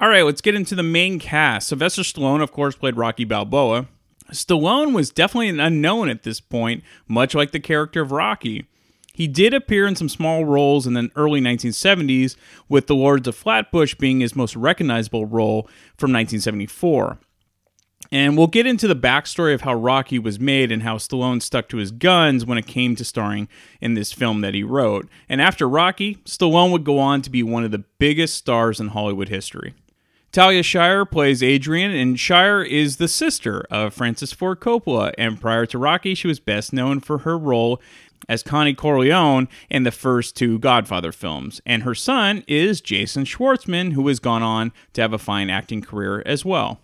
All 0.00 0.08
right, 0.08 0.24
let's 0.24 0.40
get 0.40 0.56
into 0.56 0.74
the 0.74 0.82
main 0.82 1.20
cast. 1.20 1.68
Sylvester 1.68 2.02
Stallone, 2.02 2.42
of 2.42 2.50
course, 2.50 2.74
played 2.74 2.96
Rocky 2.96 3.24
Balboa. 3.24 3.86
Stallone 4.32 4.92
was 4.92 5.10
definitely 5.10 5.50
an 5.50 5.60
unknown 5.60 6.08
at 6.08 6.24
this 6.24 6.40
point, 6.40 6.82
much 7.06 7.32
like 7.32 7.52
the 7.52 7.60
character 7.60 8.02
of 8.02 8.10
Rocky. 8.10 8.66
He 9.16 9.26
did 9.26 9.54
appear 9.54 9.86
in 9.86 9.96
some 9.96 10.10
small 10.10 10.44
roles 10.44 10.86
in 10.86 10.92
the 10.92 11.10
early 11.16 11.40
1970s, 11.40 12.36
with 12.68 12.86
The 12.86 12.94
Lords 12.94 13.26
of 13.26 13.34
Flatbush 13.34 13.94
being 13.94 14.20
his 14.20 14.36
most 14.36 14.54
recognizable 14.54 15.24
role 15.24 15.62
from 15.96 16.12
1974. 16.12 17.16
And 18.12 18.36
we'll 18.36 18.46
get 18.46 18.66
into 18.66 18.86
the 18.86 18.94
backstory 18.94 19.54
of 19.54 19.62
how 19.62 19.72
Rocky 19.72 20.18
was 20.18 20.38
made 20.38 20.70
and 20.70 20.82
how 20.82 20.98
Stallone 20.98 21.40
stuck 21.40 21.66
to 21.70 21.78
his 21.78 21.92
guns 21.92 22.44
when 22.44 22.58
it 22.58 22.66
came 22.66 22.94
to 22.94 23.06
starring 23.06 23.48
in 23.80 23.94
this 23.94 24.12
film 24.12 24.42
that 24.42 24.52
he 24.52 24.62
wrote. 24.62 25.08
And 25.30 25.40
after 25.40 25.66
Rocky, 25.66 26.16
Stallone 26.26 26.70
would 26.72 26.84
go 26.84 26.98
on 26.98 27.22
to 27.22 27.30
be 27.30 27.42
one 27.42 27.64
of 27.64 27.70
the 27.70 27.84
biggest 27.98 28.34
stars 28.34 28.80
in 28.80 28.88
Hollywood 28.88 29.30
history. 29.30 29.74
Talia 30.36 30.62
Shire 30.62 31.06
plays 31.06 31.42
Adrian, 31.42 31.92
and 31.92 32.20
Shire 32.20 32.60
is 32.60 32.98
the 32.98 33.08
sister 33.08 33.64
of 33.70 33.94
Francis 33.94 34.34
Ford 34.34 34.60
Coppola. 34.60 35.14
And 35.16 35.40
prior 35.40 35.64
to 35.64 35.78
Rocky, 35.78 36.14
she 36.14 36.28
was 36.28 36.40
best 36.40 36.74
known 36.74 37.00
for 37.00 37.18
her 37.18 37.38
role 37.38 37.80
as 38.28 38.42
Connie 38.42 38.74
Corleone 38.74 39.48
in 39.70 39.82
the 39.82 39.90
first 39.90 40.36
two 40.36 40.58
Godfather 40.58 41.12
films. 41.12 41.60
And 41.64 41.82
her 41.82 41.94
son 41.94 42.44
is 42.46 42.80
Jason 42.80 43.24
Schwartzman, 43.24 43.92
who 43.92 44.06
has 44.08 44.18
gone 44.18 44.42
on 44.42 44.72
to 44.92 45.00
have 45.00 45.12
a 45.12 45.18
fine 45.18 45.50
acting 45.50 45.82
career 45.82 46.22
as 46.26 46.44
well. 46.44 46.80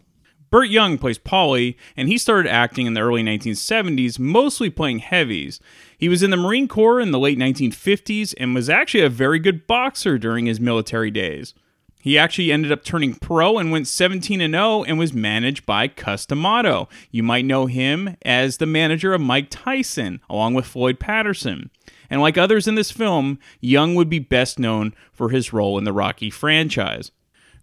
Burt 0.52 0.68
Young 0.68 0.98
plays 0.98 1.18
Paulie, 1.18 1.76
and 1.96 2.08
he 2.08 2.18
started 2.18 2.50
acting 2.50 2.86
in 2.86 2.92
the 2.92 3.00
early 3.00 3.22
1970s, 3.22 4.18
mostly 4.18 4.68
playing 4.68 4.98
heavies. 4.98 5.60
He 5.96 6.10
was 6.10 6.22
in 6.22 6.30
the 6.30 6.36
Marine 6.36 6.68
Corps 6.68 7.00
in 7.00 7.10
the 7.10 7.18
late 7.18 7.38
1950s 7.38 8.34
and 8.36 8.54
was 8.54 8.68
actually 8.68 9.02
a 9.02 9.08
very 9.08 9.38
good 9.38 9.66
boxer 9.66 10.18
during 10.18 10.44
his 10.44 10.60
military 10.60 11.10
days. 11.10 11.54
He 12.02 12.18
actually 12.18 12.50
ended 12.50 12.72
up 12.72 12.82
turning 12.82 13.14
pro 13.14 13.58
and 13.58 13.70
went 13.70 13.86
17 13.86 14.40
and 14.40 14.54
0 14.54 14.82
and 14.82 14.98
was 14.98 15.12
managed 15.12 15.64
by 15.64 15.86
Cus 15.86 16.26
D'Amato. 16.26 16.88
You 17.12 17.22
might 17.22 17.44
know 17.44 17.66
him 17.66 18.16
as 18.22 18.56
the 18.56 18.66
manager 18.66 19.14
of 19.14 19.20
Mike 19.20 19.46
Tyson, 19.50 20.20
along 20.28 20.54
with 20.54 20.66
Floyd 20.66 20.98
Patterson. 20.98 21.70
And 22.10 22.20
like 22.20 22.36
others 22.36 22.66
in 22.66 22.74
this 22.74 22.90
film, 22.90 23.38
Young 23.60 23.94
would 23.94 24.10
be 24.10 24.18
best 24.18 24.58
known 24.58 24.94
for 25.12 25.28
his 25.28 25.52
role 25.52 25.78
in 25.78 25.84
the 25.84 25.92
Rocky 25.92 26.28
franchise. 26.28 27.12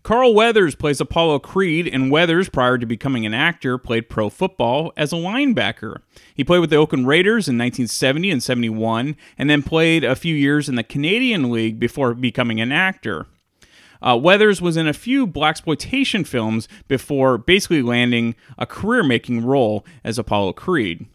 Carl 0.03 0.34
Weathers 0.34 0.74
plays 0.74 1.01
Apollo 1.01 1.39
Creed, 1.39 1.86
and 1.86 2.10
Weathers, 2.10 2.48
prior 2.48 2.77
to 2.77 2.86
becoming 2.86 3.25
an 3.25 3.34
actor, 3.34 3.77
played 3.77 4.08
pro 4.08 4.29
football 4.29 4.93
as 4.96 5.12
a 5.12 5.17
linebacker. 5.17 5.98
He 6.34 6.46
played 6.46 6.60
with 6.60 6.69
the 6.69 6.77
Oakland 6.77 7.08
Raiders 7.08 7.50
in 7.50 7.58
1970 7.58 8.31
and 8.31 8.41
71, 8.41 9.17
and 9.38 9.50
then 9.50 9.63
played 9.63 10.05
a 10.05 10.15
few 10.15 10.34
years 10.34 10.69
in 10.69 10.75
the 10.75 10.84
Canadian 10.84 11.51
League 11.51 11.77
before 11.77 12.13
becoming 12.13 12.62
an 12.62 12.72
actor. 12.72 13.27
Uh, 14.01 14.18
Weathers 14.22 14.62
was 14.62 14.77
in 14.77 14.88
a 14.88 14.94
few 14.94 15.27
blaxploitation 15.27 16.25
films 16.25 16.68
before 16.88 17.38
basically 17.38 17.82
landing 17.82 18.36
a 18.58 18.65
career-making 18.65 19.46
role 19.46 19.86
as 20.03 20.18
Apollo 20.18 20.53
Creed. 20.53 21.06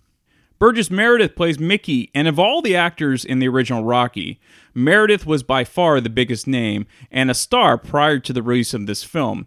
Burgess 0.58 0.90
Meredith 0.90 1.34
plays 1.34 1.58
Mickey, 1.58 2.10
and 2.14 2.28
of 2.28 2.38
all 2.38 2.62
the 2.62 2.76
actors 2.76 3.24
in 3.24 3.38
the 3.38 3.48
original 3.48 3.84
Rocky, 3.84 4.40
Meredith 4.72 5.26
was 5.26 5.42
by 5.42 5.64
far 5.64 6.00
the 6.00 6.08
biggest 6.08 6.46
name 6.46 6.86
and 7.10 7.30
a 7.30 7.34
star 7.34 7.76
prior 7.76 8.18
to 8.20 8.32
the 8.32 8.42
release 8.42 8.72
of 8.72 8.86
this 8.86 9.02
film. 9.02 9.46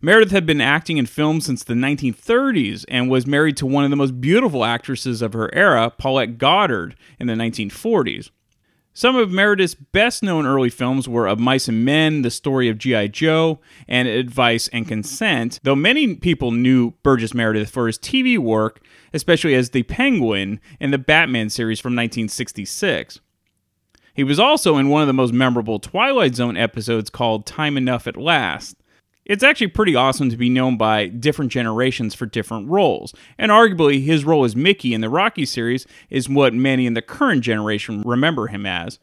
Meredith 0.00 0.30
had 0.30 0.46
been 0.46 0.60
acting 0.60 0.98
in 0.98 1.06
films 1.06 1.46
since 1.46 1.64
the 1.64 1.74
1930s 1.74 2.84
and 2.88 3.10
was 3.10 3.26
married 3.26 3.56
to 3.58 3.66
one 3.66 3.84
of 3.84 3.90
the 3.90 3.96
most 3.96 4.20
beautiful 4.20 4.64
actresses 4.64 5.22
of 5.22 5.32
her 5.32 5.54
era, 5.54 5.90
Paulette 5.90 6.38
Goddard, 6.38 6.96
in 7.18 7.26
the 7.26 7.34
1940s. 7.34 8.30
Some 8.96 9.14
of 9.14 9.30
Meredith's 9.30 9.74
best 9.74 10.22
known 10.22 10.46
early 10.46 10.70
films 10.70 11.06
were 11.06 11.26
Of 11.26 11.38
Mice 11.38 11.68
and 11.68 11.84
Men, 11.84 12.22
The 12.22 12.30
Story 12.30 12.70
of 12.70 12.78
G.I. 12.78 13.08
Joe, 13.08 13.60
and 13.86 14.08
Advice 14.08 14.68
and 14.68 14.88
Consent, 14.88 15.60
though 15.64 15.76
many 15.76 16.14
people 16.14 16.50
knew 16.50 16.92
Burgess 17.02 17.34
Meredith 17.34 17.68
for 17.68 17.88
his 17.88 17.98
TV 17.98 18.38
work, 18.38 18.80
especially 19.12 19.54
as 19.54 19.68
the 19.68 19.82
Penguin 19.82 20.60
in 20.80 20.92
the 20.92 20.98
Batman 20.98 21.50
series 21.50 21.78
from 21.78 21.90
1966. 21.90 23.20
He 24.14 24.24
was 24.24 24.40
also 24.40 24.78
in 24.78 24.88
one 24.88 25.02
of 25.02 25.08
the 25.08 25.12
most 25.12 25.34
memorable 25.34 25.78
Twilight 25.78 26.34
Zone 26.34 26.56
episodes 26.56 27.10
called 27.10 27.44
Time 27.44 27.76
Enough 27.76 28.06
at 28.06 28.16
Last. 28.16 28.76
It's 29.26 29.42
actually 29.42 29.66
pretty 29.68 29.96
awesome 29.96 30.30
to 30.30 30.36
be 30.36 30.48
known 30.48 30.76
by 30.76 31.08
different 31.08 31.50
generations 31.50 32.14
for 32.14 32.26
different 32.26 32.68
roles, 32.68 33.12
and 33.36 33.50
arguably 33.50 34.04
his 34.04 34.24
role 34.24 34.44
as 34.44 34.54
Mickey 34.54 34.94
in 34.94 35.00
the 35.00 35.10
Rocky 35.10 35.44
series 35.44 35.84
is 36.10 36.28
what 36.28 36.54
many 36.54 36.86
in 36.86 36.94
the 36.94 37.02
current 37.02 37.42
generation 37.42 38.02
remember 38.06 38.46
him 38.46 38.64
as. 38.64 39.00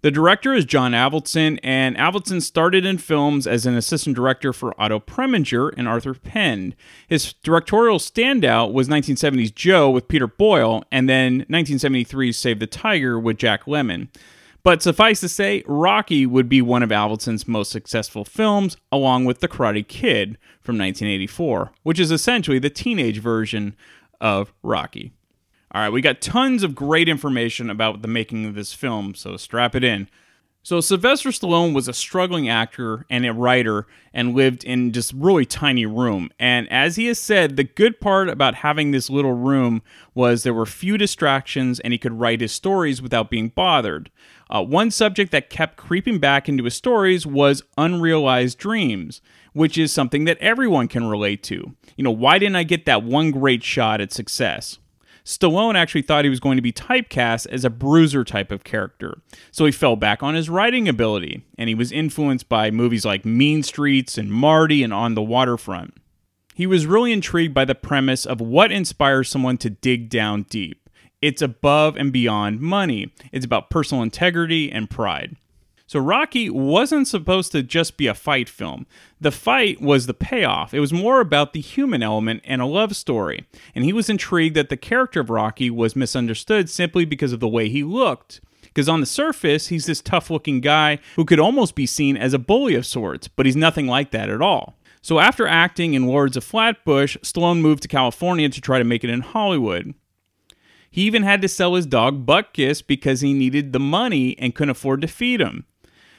The 0.00 0.10
director 0.10 0.52
is 0.52 0.64
John 0.64 0.90
Avildsen, 0.90 1.60
and 1.62 1.96
Avildsen 1.96 2.42
started 2.42 2.84
in 2.84 2.98
films 2.98 3.46
as 3.46 3.64
an 3.64 3.76
assistant 3.76 4.16
director 4.16 4.52
for 4.52 4.74
Otto 4.80 4.98
Preminger 4.98 5.72
and 5.76 5.86
Arthur 5.86 6.14
Penn. 6.14 6.74
His 7.06 7.34
directorial 7.34 7.98
standout 7.98 8.72
was 8.72 8.88
1970's 8.88 9.52
Joe 9.52 9.88
with 9.90 10.08
Peter 10.08 10.26
Boyle, 10.26 10.82
and 10.90 11.08
then 11.08 11.44
1973's 11.44 12.36
Save 12.36 12.58
the 12.58 12.66
Tiger 12.66 13.16
with 13.16 13.38
Jack 13.38 13.66
Lemmon. 13.66 14.08
But 14.64 14.82
suffice 14.82 15.18
to 15.20 15.28
say, 15.28 15.64
Rocky 15.66 16.24
would 16.24 16.48
be 16.48 16.62
one 16.62 16.84
of 16.84 16.90
Avildsen's 16.90 17.48
most 17.48 17.72
successful 17.72 18.24
films, 18.24 18.76
along 18.92 19.24
with 19.24 19.40
The 19.40 19.48
Karate 19.48 19.86
Kid 19.86 20.38
from 20.60 20.78
1984, 20.78 21.72
which 21.82 21.98
is 21.98 22.12
essentially 22.12 22.60
the 22.60 22.70
teenage 22.70 23.18
version 23.18 23.74
of 24.20 24.52
Rocky. 24.62 25.12
All 25.72 25.82
right, 25.82 25.92
we 25.92 26.00
got 26.00 26.20
tons 26.20 26.62
of 26.62 26.76
great 26.76 27.08
information 27.08 27.70
about 27.70 28.02
the 28.02 28.08
making 28.08 28.44
of 28.44 28.54
this 28.54 28.72
film, 28.72 29.14
so 29.14 29.36
strap 29.36 29.74
it 29.74 29.82
in. 29.82 30.08
So 30.64 30.80
Sylvester 30.80 31.30
Stallone 31.30 31.74
was 31.74 31.88
a 31.88 31.92
struggling 31.92 32.48
actor 32.48 33.04
and 33.10 33.26
a 33.26 33.32
writer 33.32 33.88
and 34.14 34.32
lived 34.32 34.62
in 34.62 34.92
just 34.92 35.12
really 35.12 35.44
tiny 35.44 35.86
room. 35.86 36.30
And 36.38 36.70
as 36.70 36.94
he 36.94 37.06
has 37.06 37.18
said, 37.18 37.56
the 37.56 37.64
good 37.64 38.00
part 38.00 38.28
about 38.28 38.56
having 38.56 38.92
this 38.92 39.10
little 39.10 39.32
room 39.32 39.82
was 40.14 40.44
there 40.44 40.54
were 40.54 40.66
few 40.66 40.96
distractions 40.96 41.80
and 41.80 41.92
he 41.92 41.98
could 41.98 42.12
write 42.12 42.40
his 42.40 42.52
stories 42.52 43.02
without 43.02 43.28
being 43.28 43.48
bothered. 43.48 44.08
Uh, 44.52 44.62
one 44.62 44.90
subject 44.90 45.32
that 45.32 45.48
kept 45.48 45.78
creeping 45.78 46.18
back 46.18 46.46
into 46.46 46.64
his 46.64 46.74
stories 46.74 47.26
was 47.26 47.62
unrealized 47.78 48.58
dreams, 48.58 49.22
which 49.54 49.78
is 49.78 49.90
something 49.90 50.26
that 50.26 50.36
everyone 50.38 50.88
can 50.88 51.04
relate 51.04 51.42
to. 51.42 51.74
You 51.96 52.04
know, 52.04 52.10
why 52.10 52.38
didn't 52.38 52.56
I 52.56 52.64
get 52.64 52.84
that 52.84 53.02
one 53.02 53.30
great 53.30 53.64
shot 53.64 54.02
at 54.02 54.12
success? 54.12 54.78
Stallone 55.24 55.74
actually 55.74 56.02
thought 56.02 56.24
he 56.24 56.30
was 56.30 56.40
going 56.40 56.56
to 56.56 56.62
be 56.62 56.72
typecast 56.72 57.46
as 57.46 57.64
a 57.64 57.70
bruiser 57.70 58.24
type 58.24 58.52
of 58.52 58.64
character, 58.64 59.22
so 59.52 59.64
he 59.64 59.72
fell 59.72 59.96
back 59.96 60.22
on 60.22 60.34
his 60.34 60.50
writing 60.50 60.86
ability, 60.86 61.46
and 61.56 61.68
he 61.68 61.74
was 61.74 61.90
influenced 61.90 62.48
by 62.48 62.70
movies 62.70 63.06
like 63.06 63.24
Mean 63.24 63.62
Streets 63.62 64.18
and 64.18 64.30
Marty 64.30 64.82
and 64.82 64.92
On 64.92 65.14
the 65.14 65.22
Waterfront. 65.22 65.94
He 66.54 66.66
was 66.66 66.86
really 66.86 67.12
intrigued 67.12 67.54
by 67.54 67.64
the 67.64 67.74
premise 67.74 68.26
of 68.26 68.40
what 68.40 68.70
inspires 68.70 69.30
someone 69.30 69.56
to 69.58 69.70
dig 69.70 70.10
down 70.10 70.42
deep. 70.42 70.81
It's 71.22 71.40
above 71.40 71.96
and 71.96 72.12
beyond 72.12 72.60
money, 72.60 73.12
it's 73.30 73.46
about 73.46 73.70
personal 73.70 74.02
integrity 74.02 74.70
and 74.70 74.90
pride. 74.90 75.36
So 75.86 76.00
Rocky 76.00 76.48
wasn't 76.48 77.06
supposed 77.06 77.52
to 77.52 77.62
just 77.62 77.96
be 77.98 78.06
a 78.06 78.14
fight 78.14 78.48
film. 78.48 78.86
The 79.20 79.30
fight 79.30 79.80
was 79.80 80.06
the 80.06 80.14
payoff. 80.14 80.72
It 80.72 80.80
was 80.80 80.92
more 80.92 81.20
about 81.20 81.52
the 81.52 81.60
human 81.60 82.02
element 82.02 82.40
and 82.46 82.62
a 82.62 82.66
love 82.66 82.96
story. 82.96 83.46
And 83.74 83.84
he 83.84 83.92
was 83.92 84.08
intrigued 84.08 84.56
that 84.56 84.70
the 84.70 84.76
character 84.78 85.20
of 85.20 85.28
Rocky 85.28 85.68
was 85.68 85.94
misunderstood 85.94 86.70
simply 86.70 87.04
because 87.04 87.32
of 87.32 87.40
the 87.40 87.48
way 87.48 87.68
he 87.68 87.84
looked. 87.84 88.40
Because 88.62 88.88
on 88.88 89.00
the 89.00 89.06
surface, 89.06 89.66
he's 89.66 89.84
this 89.84 90.00
tough 90.00 90.30
looking 90.30 90.62
guy 90.62 90.98
who 91.16 91.26
could 91.26 91.38
almost 91.38 91.74
be 91.74 91.84
seen 91.84 92.16
as 92.16 92.32
a 92.32 92.38
bully 92.38 92.74
of 92.74 92.86
sorts, 92.86 93.28
but 93.28 93.44
he's 93.44 93.54
nothing 93.54 93.86
like 93.86 94.12
that 94.12 94.30
at 94.30 94.40
all. 94.40 94.78
So 95.02 95.18
after 95.18 95.46
acting 95.46 95.92
in 95.92 96.06
Lords 96.06 96.38
of 96.38 96.44
Flatbush, 96.44 97.18
Stallone 97.18 97.60
moved 97.60 97.82
to 97.82 97.88
California 97.88 98.48
to 98.48 98.60
try 98.62 98.78
to 98.78 98.84
make 98.84 99.04
it 99.04 99.10
in 99.10 99.20
Hollywood. 99.20 99.92
He 100.92 101.02
even 101.02 101.22
had 101.22 101.40
to 101.40 101.48
sell 101.48 101.74
his 101.74 101.86
dog 101.86 102.26
Butkus 102.26 102.86
because 102.86 103.22
he 103.22 103.32
needed 103.32 103.72
the 103.72 103.80
money 103.80 104.38
and 104.38 104.54
couldn't 104.54 104.70
afford 104.70 105.00
to 105.00 105.08
feed 105.08 105.40
him. 105.40 105.64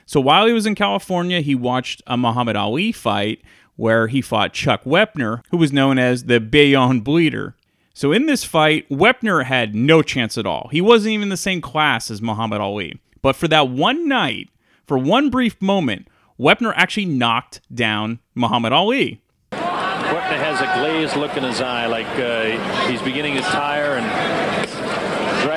So 0.07 0.19
while 0.19 0.47
he 0.47 0.51
was 0.51 0.65
in 0.65 0.73
California, 0.73 1.41
he 1.41 1.53
watched 1.53 2.01
a 2.07 2.17
Muhammad 2.17 2.55
Ali 2.55 2.91
fight 2.91 3.43
where 3.75 4.07
he 4.07 4.19
fought 4.19 4.51
Chuck 4.51 4.83
Wepner, 4.83 5.43
who 5.51 5.57
was 5.57 5.71
known 5.71 5.99
as 5.99 6.23
the 6.23 6.39
Bayonne 6.39 7.01
Bleeder. 7.01 7.55
So 7.93 8.11
in 8.11 8.25
this 8.25 8.43
fight, 8.43 8.89
Wepner 8.89 9.45
had 9.45 9.75
no 9.75 10.01
chance 10.01 10.39
at 10.39 10.47
all. 10.47 10.69
He 10.71 10.81
wasn't 10.81 11.13
even 11.13 11.29
the 11.29 11.37
same 11.37 11.61
class 11.61 12.09
as 12.09 12.19
Muhammad 12.19 12.59
Ali. 12.59 12.99
But 13.21 13.35
for 13.35 13.47
that 13.49 13.69
one 13.69 14.07
night, 14.07 14.49
for 14.87 14.97
one 14.97 15.29
brief 15.29 15.61
moment, 15.61 16.07
Wepner 16.39 16.73
actually 16.75 17.05
knocked 17.05 17.61
down 17.73 18.19
Muhammad 18.33 18.73
Ali. 18.73 19.21
Wepner 19.51 20.39
has 20.39 20.59
a 20.61 20.79
glazed 20.79 21.15
look 21.15 21.37
in 21.37 21.43
his 21.43 21.61
eye, 21.61 21.85
like 21.85 22.07
uh, 22.19 22.87
he's 22.89 23.01
beginning 23.03 23.35
to 23.35 23.41
tire 23.41 23.97
and 23.97 24.42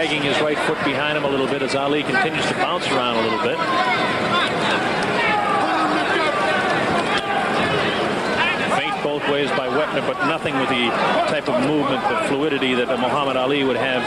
dragging 0.06 0.22
his 0.22 0.40
right 0.40 0.58
foot 0.60 0.78
behind 0.84 1.18
him 1.18 1.24
a 1.24 1.28
little 1.28 1.48
bit 1.48 1.62
as 1.62 1.74
Ali 1.74 2.04
continues 2.04 2.46
to 2.46 2.54
bounce 2.54 2.86
around 2.88 3.16
a 3.16 3.22
little 3.22 3.42
bit. 3.42 3.58
Feint 8.78 9.02
both 9.02 9.28
ways 9.28 9.50
by 9.50 9.66
Wepner, 9.66 10.06
but 10.06 10.28
nothing 10.28 10.54
with 10.60 10.68
the 10.68 10.90
type 11.28 11.48
of 11.48 11.60
movement, 11.66 12.02
the 12.02 12.28
fluidity 12.28 12.74
that 12.74 12.86
Muhammad 12.86 13.36
Ali 13.36 13.64
would 13.64 13.76
have 13.76 14.02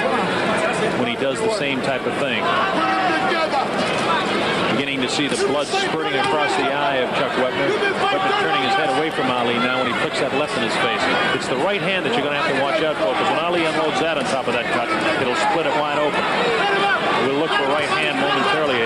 when 1.00 1.10
he 1.10 1.15
does 1.15 1.38
the 1.39 1.53
same 1.56 1.82
type 1.82 2.06
of 2.06 2.13
thing 2.20 3.99
to 5.01 5.10
see 5.10 5.27
the 5.32 5.39
blood 5.48 5.68
spurting 5.68 6.12
across 6.20 6.51
the 6.60 6.68
eye 6.68 7.00
of 7.00 7.08
Chuck 7.15 7.32
Wepner. 7.39 7.72
Wepner 8.03 8.36
turning 8.44 8.63
his 8.68 8.75
head 8.75 8.91
away 9.00 9.08
from 9.08 9.32
Ali 9.32 9.56
now 9.56 9.79
when 9.79 9.88
he 9.88 9.96
puts 10.03 10.20
that 10.20 10.36
left 10.36 10.51
in 10.60 10.63
his 10.63 10.75
face. 10.84 11.00
It's 11.39 11.48
the 11.48 11.60
right 11.63 11.79
hand 11.79 12.03
that 12.03 12.12
you're 12.18 12.25
going 12.25 12.36
to 12.36 12.41
have 12.41 12.51
to 12.51 12.60
watch 12.60 12.84
out 12.84 13.00
for 13.00 13.15
because 13.15 13.29
when 13.32 13.39
Ali 13.39 13.63
unloads 13.63 14.00
that 14.03 14.20
on 14.20 14.27
top 14.27 14.51
of 14.51 14.58
that 14.60 14.68
cut, 14.75 14.91
it'll 15.24 15.39
split 15.51 15.72
it 15.72 15.75
wide 15.79 16.00
open. 16.01 16.20
We'll 17.24 17.39
look 17.39 17.51
for 17.51 17.68
right 17.72 17.88
hand 17.96 18.20
momentarily. 18.20 18.82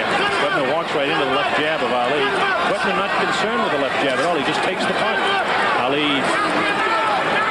Wepner 0.46 0.70
walks 0.70 0.94
right 0.94 1.10
into 1.10 1.24
the 1.24 1.34
left 1.34 1.58
jab 1.58 1.82
of 1.82 1.90
Ali. 1.90 2.22
Wepner 2.70 2.94
not 2.94 3.10
concerned 3.18 3.62
with 3.66 3.74
the 3.74 3.82
left 3.82 3.98
jab 4.06 4.22
at 4.22 4.26
all. 4.30 4.38
He 4.38 4.46
just 4.46 4.62
takes 4.62 4.86
the 4.86 4.94
punch. 5.02 5.22
Ali 5.82 6.10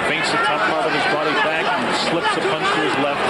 feints 0.07 0.31
the 0.31 0.43
top 0.47 0.63
part 0.71 0.87
of 0.87 0.93
his 0.95 1.07
body 1.11 1.35
back 1.43 1.67
and 1.67 1.83
slips 2.07 2.31
a 2.37 2.43
punch 2.47 2.69
to 2.69 2.81
his 2.85 2.97
left. 3.03 3.27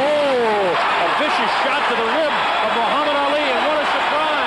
Oh, 0.00 0.64
a 0.72 1.08
vicious 1.20 1.52
shot 1.60 1.82
to 1.92 1.94
the 1.98 2.08
rib 2.08 2.32
of 2.32 2.70
Muhammad 2.78 3.16
Ali. 3.20 3.42
was 3.42 4.41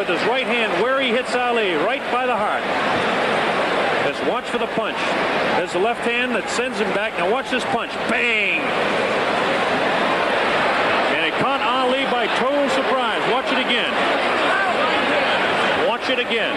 with 0.00 0.08
his 0.08 0.24
right 0.24 0.46
hand 0.46 0.72
where 0.80 0.96
he 0.96 1.12
hits 1.12 1.36
Ali, 1.36 1.76
right 1.76 2.00
by 2.08 2.24
the 2.24 2.32
heart. 2.32 2.64
Just 4.08 4.24
watch 4.24 4.48
for 4.48 4.56
the 4.56 4.72
punch. 4.72 4.96
There's 5.60 5.76
the 5.76 5.84
left 5.84 6.00
hand 6.08 6.32
that 6.32 6.48
sends 6.48 6.80
him 6.80 6.88
back. 6.96 7.12
Now 7.20 7.28
watch 7.28 7.52
this 7.52 7.60
punch. 7.68 7.92
Bang! 8.08 8.64
And 11.12 11.28
it 11.28 11.36
caught 11.36 11.60
Ali 11.60 12.08
by 12.08 12.32
total 12.40 12.64
surprise. 12.72 13.20
Watch 13.28 13.52
it 13.52 13.60
again. 13.60 13.92
Watch 15.84 16.08
it 16.08 16.16
again. 16.16 16.56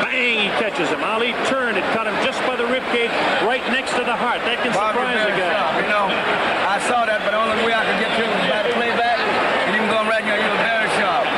Bang! 0.00 0.48
He 0.48 0.48
catches 0.56 0.88
him. 0.88 1.04
Ali 1.04 1.36
turned. 1.44 1.76
It 1.76 1.84
caught 1.92 2.08
him 2.08 2.16
just 2.24 2.40
by 2.48 2.56
the 2.56 2.64
rib 2.72 2.88
cage, 2.88 3.12
right 3.44 3.60
next 3.68 3.92
to 4.00 4.02
the 4.08 4.16
heart. 4.16 4.40
That 4.48 4.64
can 4.64 4.72
Bob, 4.72 4.96
surprise 4.96 5.28
a 5.28 5.36
guy. 5.36 5.52
Uh, 5.52 5.76
you 5.76 5.92
know, 5.92 6.08
I 6.08 6.80
saw 6.88 7.04
that, 7.04 7.20
but 7.20 7.36
the 7.36 7.40
only 7.44 7.60
way 7.68 7.76
I 7.76 7.84
could 7.84 8.00
get 8.00 8.16
to 8.16 8.24
was 8.24 8.48
by 8.48 8.64
the 8.64 8.72
playback. 8.80 9.20
And 9.68 9.76
even 9.76 9.92
going 9.92 10.08
right 10.08 10.24
now, 10.24 10.40
you 10.40 10.48
were 10.48 10.64
very 10.64 10.88
sharp. 10.96 11.28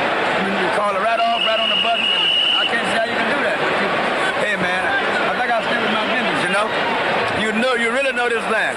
You, 0.41 0.49
you 0.49 0.69
call 0.73 0.95
it 0.95 1.03
right 1.05 1.21
off, 1.21 1.45
right 1.45 1.59
on 1.61 1.69
the 1.69 1.77
button. 1.85 2.03
And 2.03 2.55
I 2.55 2.65
can't 2.65 2.87
see 2.89 2.97
how 2.97 3.05
you 3.05 3.13
can 3.13 3.29
do 3.29 3.39
that. 3.45 3.57
But 3.61 3.73
you, 3.77 3.87
hey, 4.41 4.55
man, 4.57 4.81
I 5.29 5.37
think 5.37 5.53
I'll 5.53 5.61
stay 5.69 5.77
with 5.77 5.93
my 5.93 6.03
business, 6.09 6.39
you 6.41 6.51
know? 6.51 6.65
You 7.39 7.49
know, 7.77 7.83
you 7.83 7.91
really 7.91 8.11
know 8.11 8.29
this 8.29 8.43
man. 8.51 8.75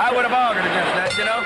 I 0.00 0.12
would 0.14 0.24
have 0.24 0.32
argued 0.32 0.66
against 0.66 0.94
that, 0.94 1.18
you 1.18 1.24
know? 1.24 1.40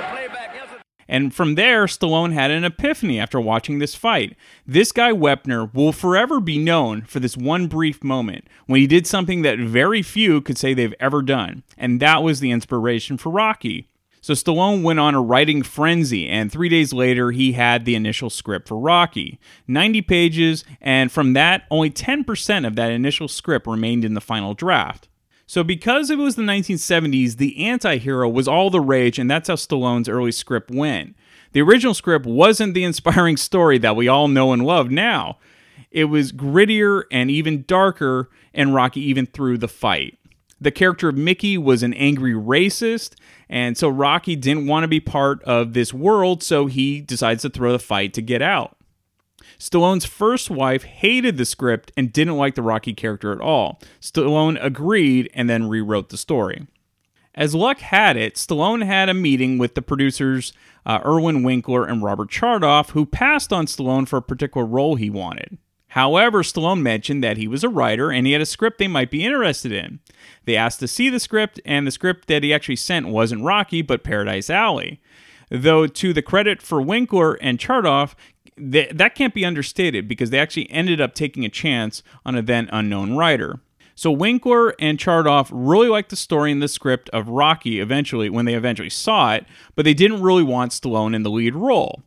The 0.00 0.14
playback, 0.14 0.54
yes, 0.54 0.70
sir. 0.70 0.80
And 1.08 1.34
from 1.34 1.54
there, 1.56 1.86
Stallone 1.86 2.32
had 2.32 2.50
an 2.50 2.64
epiphany 2.64 3.18
after 3.18 3.40
watching 3.40 3.78
this 3.78 3.94
fight. 3.94 4.36
This 4.66 4.92
guy, 4.92 5.12
Wepner, 5.12 5.72
will 5.74 5.92
forever 5.92 6.40
be 6.40 6.58
known 6.58 7.02
for 7.02 7.20
this 7.20 7.36
one 7.36 7.66
brief 7.66 8.02
moment 8.02 8.46
when 8.66 8.80
he 8.80 8.86
did 8.86 9.06
something 9.06 9.42
that 9.42 9.58
very 9.58 10.02
few 10.02 10.40
could 10.40 10.58
say 10.58 10.74
they've 10.74 10.94
ever 11.00 11.22
done. 11.22 11.62
And 11.76 12.00
that 12.00 12.22
was 12.22 12.40
the 12.40 12.50
inspiration 12.50 13.18
for 13.18 13.30
Rocky. 13.30 13.88
So 14.20 14.34
Stallone 14.34 14.84
went 14.84 15.00
on 15.00 15.16
a 15.16 15.20
writing 15.20 15.64
frenzy, 15.64 16.28
and 16.28 16.52
three 16.52 16.68
days 16.68 16.92
later, 16.92 17.32
he 17.32 17.54
had 17.54 17.84
the 17.84 17.96
initial 17.96 18.30
script 18.30 18.68
for 18.68 18.78
Rocky 18.78 19.40
90 19.66 20.00
pages, 20.02 20.64
and 20.80 21.10
from 21.10 21.32
that, 21.32 21.64
only 21.72 21.90
10% 21.90 22.64
of 22.64 22.76
that 22.76 22.92
initial 22.92 23.26
script 23.26 23.66
remained 23.66 24.04
in 24.04 24.14
the 24.14 24.20
final 24.20 24.54
draft. 24.54 25.08
So, 25.52 25.62
because 25.62 26.08
it 26.08 26.16
was 26.16 26.36
the 26.36 26.42
1970s, 26.42 27.36
the 27.36 27.66
anti 27.66 27.98
hero 27.98 28.26
was 28.26 28.48
all 28.48 28.70
the 28.70 28.80
rage, 28.80 29.18
and 29.18 29.30
that's 29.30 29.48
how 29.48 29.56
Stallone's 29.56 30.08
early 30.08 30.32
script 30.32 30.70
went. 30.70 31.14
The 31.52 31.60
original 31.60 31.92
script 31.92 32.24
wasn't 32.24 32.72
the 32.72 32.84
inspiring 32.90 33.36
story 33.36 33.76
that 33.76 33.94
we 33.94 34.08
all 34.08 34.28
know 34.28 34.54
and 34.54 34.64
love 34.64 34.90
now. 34.90 35.36
It 35.90 36.04
was 36.04 36.32
grittier 36.32 37.02
and 37.12 37.30
even 37.30 37.64
darker, 37.66 38.30
and 38.54 38.74
Rocky 38.74 39.02
even 39.02 39.26
threw 39.26 39.58
the 39.58 39.68
fight. 39.68 40.18
The 40.58 40.70
character 40.70 41.10
of 41.10 41.18
Mickey 41.18 41.58
was 41.58 41.82
an 41.82 41.92
angry 41.92 42.32
racist, 42.32 43.16
and 43.50 43.76
so 43.76 43.90
Rocky 43.90 44.36
didn't 44.36 44.68
want 44.68 44.84
to 44.84 44.88
be 44.88 45.00
part 45.00 45.42
of 45.42 45.74
this 45.74 45.92
world, 45.92 46.42
so 46.42 46.64
he 46.64 47.02
decides 47.02 47.42
to 47.42 47.50
throw 47.50 47.72
the 47.72 47.78
fight 47.78 48.14
to 48.14 48.22
get 48.22 48.40
out. 48.40 48.78
Stallone's 49.58 50.04
first 50.04 50.50
wife 50.50 50.84
hated 50.84 51.36
the 51.36 51.44
script 51.44 51.92
and 51.96 52.12
didn't 52.12 52.36
like 52.36 52.54
the 52.54 52.62
Rocky 52.62 52.92
character 52.92 53.32
at 53.32 53.40
all. 53.40 53.80
Stallone 54.00 54.62
agreed 54.62 55.30
and 55.34 55.48
then 55.48 55.68
rewrote 55.68 56.08
the 56.08 56.16
story. 56.16 56.66
As 57.34 57.54
luck 57.54 57.78
had 57.78 58.16
it, 58.16 58.34
Stallone 58.34 58.84
had 58.84 59.08
a 59.08 59.14
meeting 59.14 59.56
with 59.56 59.74
the 59.74 59.82
producers 59.82 60.52
uh, 60.84 61.00
Irwin 61.04 61.42
Winkler 61.42 61.86
and 61.86 62.02
Robert 62.02 62.30
Chartoff, 62.30 62.90
who 62.90 63.06
passed 63.06 63.52
on 63.52 63.66
Stallone 63.66 64.06
for 64.06 64.18
a 64.18 64.22
particular 64.22 64.66
role 64.66 64.96
he 64.96 65.08
wanted. 65.08 65.58
However, 65.88 66.42
Stallone 66.42 66.80
mentioned 66.80 67.22
that 67.22 67.36
he 67.36 67.46
was 67.46 67.62
a 67.62 67.68
writer 67.68 68.10
and 68.10 68.26
he 68.26 68.32
had 68.32 68.40
a 68.40 68.46
script 68.46 68.78
they 68.78 68.88
might 68.88 69.10
be 69.10 69.24
interested 69.24 69.72
in. 69.72 70.00
They 70.46 70.56
asked 70.56 70.80
to 70.80 70.88
see 70.88 71.10
the 71.10 71.20
script, 71.20 71.60
and 71.66 71.86
the 71.86 71.90
script 71.90 72.28
that 72.28 72.42
he 72.42 72.52
actually 72.52 72.76
sent 72.76 73.08
wasn't 73.08 73.44
Rocky, 73.44 73.82
but 73.82 74.02
Paradise 74.02 74.48
Alley. 74.48 75.00
Though, 75.50 75.86
to 75.86 76.14
the 76.14 76.22
credit 76.22 76.62
for 76.62 76.80
Winkler 76.80 77.34
and 77.34 77.58
Chartoff, 77.58 78.14
th- 78.56 78.90
that 78.90 79.14
can't 79.14 79.34
be 79.34 79.44
understated 79.44 80.08
because 80.08 80.30
they 80.30 80.38
actually 80.38 80.70
ended 80.70 81.00
up 81.00 81.14
taking 81.14 81.44
a 81.44 81.48
chance 81.48 82.02
on 82.24 82.34
a 82.34 82.42
then 82.42 82.68
unknown 82.72 83.16
writer. 83.16 83.60
So 83.94 84.10
Winkler 84.10 84.74
and 84.78 84.98
Chartoff 84.98 85.50
really 85.52 85.88
liked 85.88 86.10
the 86.10 86.16
story 86.16 86.50
and 86.50 86.62
the 86.62 86.68
script 86.68 87.10
of 87.10 87.28
Rocky 87.28 87.78
eventually 87.78 88.30
when 88.30 88.46
they 88.46 88.54
eventually 88.54 88.90
saw 88.90 89.34
it, 89.34 89.44
but 89.74 89.84
they 89.84 89.94
didn't 89.94 90.22
really 90.22 90.42
want 90.42 90.72
Stallone 90.72 91.14
in 91.14 91.22
the 91.22 91.30
lead 91.30 91.54
role. 91.54 92.02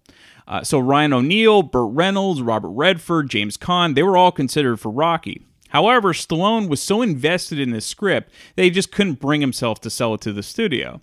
Uh, 0.48 0.64
so 0.64 0.80
Ryan 0.80 1.14
O'Neal, 1.14 1.64
Burt 1.64 1.92
Reynolds, 1.94 2.42
Robert 2.42 2.70
Redford, 2.70 3.30
James 3.30 3.58
Caan, 3.58 3.96
they 3.96 4.04
were 4.04 4.18
all 4.18 4.32
considered 4.32 4.80
for 4.80 4.92
Rocky. 4.92 5.46
However, 5.70 6.14
Stallone 6.14 6.70
was 6.70 6.82
so 6.82 7.02
invested 7.02 7.60
in 7.60 7.72
this 7.72 7.86
script 7.86 8.32
that 8.56 8.64
he 8.64 8.70
just 8.70 8.92
couldn't 8.92 9.20
bring 9.20 9.42
himself 9.42 9.82
to 9.82 9.90
sell 9.90 10.14
it 10.14 10.22
to 10.22 10.34
the 10.34 10.44
studio. 10.44 11.02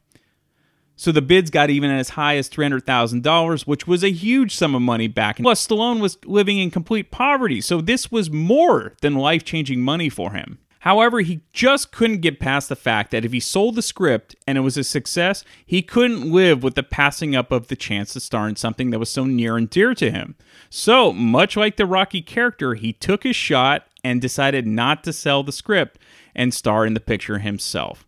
So 0.97 1.11
the 1.11 1.23
bids 1.23 1.51
got 1.51 1.71
even 1.71 1.91
as 1.91 2.11
high 2.11 2.37
as 2.37 2.49
$300,000, 2.49 3.67
which 3.67 3.87
was 3.87 4.05
a 4.05 4.11
huge 4.11 4.55
sum 4.55 4.75
of 4.75 4.83
money 4.83 5.09
back. 5.09 5.39
Plus, 5.39 5.67
Stallone 5.67 6.01
was 6.01 6.19
living 6.25 6.59
in 6.59 6.71
complete 6.71 7.11
poverty, 7.11 7.61
so 7.61 7.81
this 7.81 8.11
was 8.11 8.31
more 8.31 8.95
than 9.01 9.15
life 9.15 9.45
changing 9.45 9.81
money 9.81 10.09
for 10.09 10.33
him. 10.33 10.59
However, 10.83 11.21
he 11.21 11.43
just 11.53 11.93
couldn't 11.93 12.23
get 12.23 12.41
past 12.41 12.69
the 12.69 12.75
fact 12.75 13.13
that 13.13 13.25
if 13.25 13.31
he 13.31 13.39
sold 13.39 13.77
the 13.77 13.83
script 13.83 14.35
and 14.49 14.59
it 14.59 14.63
was 14.63 14.77
a 14.77 14.83
success, 14.83 15.45
he 15.65 15.81
couldn't 15.81 16.33
live 16.33 16.65
with 16.65 16.75
the 16.75 16.83
passing 16.83 17.37
up 17.37 17.53
of 17.53 17.69
the 17.69 17.77
chance 17.77 18.13
to 18.13 18.21
star 18.21 18.49
in 18.49 18.57
something 18.57 18.91
that 18.91 18.99
was 18.99 19.09
so 19.09 19.25
near 19.25 19.57
and 19.57 19.71
dear 19.71 19.95
to 19.95 20.11
him. 20.11 20.35
So, 20.71 21.13
much 21.13 21.57
like 21.57 21.77
the 21.77 21.87
Rocky 21.87 22.21
character, 22.21 22.75
he 22.75 22.93
took 22.93 23.23
his 23.23 23.37
shot 23.37 23.87
and 24.03 24.21
decided 24.21 24.67
not 24.67 25.05
to 25.05 25.13
sell 25.13 25.45
the 25.45 25.53
script 25.53 26.01
and 26.35 26.53
star 26.53 26.85
in 26.85 26.95
the 26.95 27.01
picture 27.01 27.39
himself. 27.39 28.05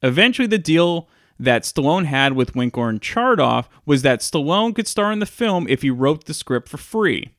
Eventually, 0.00 0.46
the 0.46 0.58
deal 0.58 1.08
that 1.38 1.62
Stallone 1.62 2.04
had 2.06 2.34
with 2.34 2.54
Winkler 2.54 2.88
and 2.88 3.00
Chartoff 3.00 3.66
was 3.84 4.02
that 4.02 4.20
Stallone 4.20 4.74
could 4.74 4.86
star 4.86 5.12
in 5.12 5.18
the 5.18 5.26
film 5.26 5.66
if 5.68 5.82
he 5.82 5.90
wrote 5.90 6.24
the 6.24 6.34
script 6.34 6.68
for 6.68 6.76
free. 6.76 7.32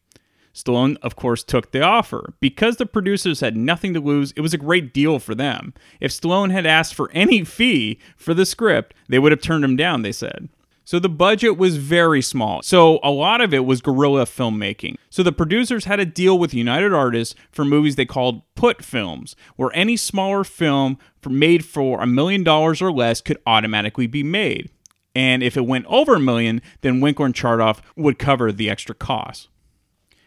Stallone, 0.53 0.97
of 1.01 1.15
course, 1.15 1.43
took 1.43 1.71
the 1.71 1.81
offer. 1.81 2.33
Because 2.39 2.77
the 2.77 2.85
producers 2.85 3.39
had 3.39 3.57
nothing 3.57 3.93
to 3.93 3.99
lose, 3.99 4.31
it 4.33 4.41
was 4.41 4.53
a 4.53 4.57
great 4.59 4.93
deal 4.93 5.17
for 5.19 5.33
them. 5.33 5.73
If 5.99 6.11
Stallone 6.11 6.51
had 6.51 6.65
asked 6.65 6.93
for 6.93 7.11
any 7.11 7.43
fee 7.43 7.99
for 8.15 8.33
the 8.33 8.45
script, 8.45 8.93
they 9.09 9.19
would 9.19 9.31
have 9.31 9.41
turned 9.41 9.63
him 9.63 9.75
down, 9.75 10.03
they 10.03 10.11
said. 10.11 10.49
So 10.85 10.99
the 10.99 11.09
budget 11.09 11.57
was 11.57 11.77
very 11.77 12.21
small. 12.21 12.61
So 12.61 12.99
a 13.03 13.09
lot 13.09 13.41
of 13.41 13.53
it 13.53 13.65
was 13.65 13.81
guerrilla 13.81 14.25
filmmaking. 14.25 14.95
So 15.09 15.23
the 15.23 15.31
producers 15.31 15.85
had 15.85 15.99
a 15.99 16.05
deal 16.05 16.37
with 16.37 16.53
United 16.53 16.93
Artists 16.93 17.35
for 17.51 17.63
movies 17.63 17.95
they 17.95 18.05
called 18.05 18.41
put 18.55 18.83
films, 18.83 19.35
where 19.55 19.71
any 19.73 19.95
smaller 19.95 20.43
film 20.43 20.97
made 21.27 21.63
for 21.63 22.01
a 22.01 22.07
million 22.07 22.43
dollars 22.43 22.81
or 22.81 22.91
less 22.91 23.21
could 23.21 23.37
automatically 23.45 24.07
be 24.07 24.23
made. 24.23 24.69
And 25.15 25.43
if 25.43 25.55
it 25.55 25.65
went 25.65 25.85
over 25.85 26.15
a 26.15 26.19
million, 26.19 26.61
then 26.81 26.99
Winkler 26.99 27.27
and 27.27 27.35
Chartoff 27.35 27.79
would 27.95 28.19
cover 28.19 28.51
the 28.51 28.69
extra 28.69 28.95
costs. 28.95 29.47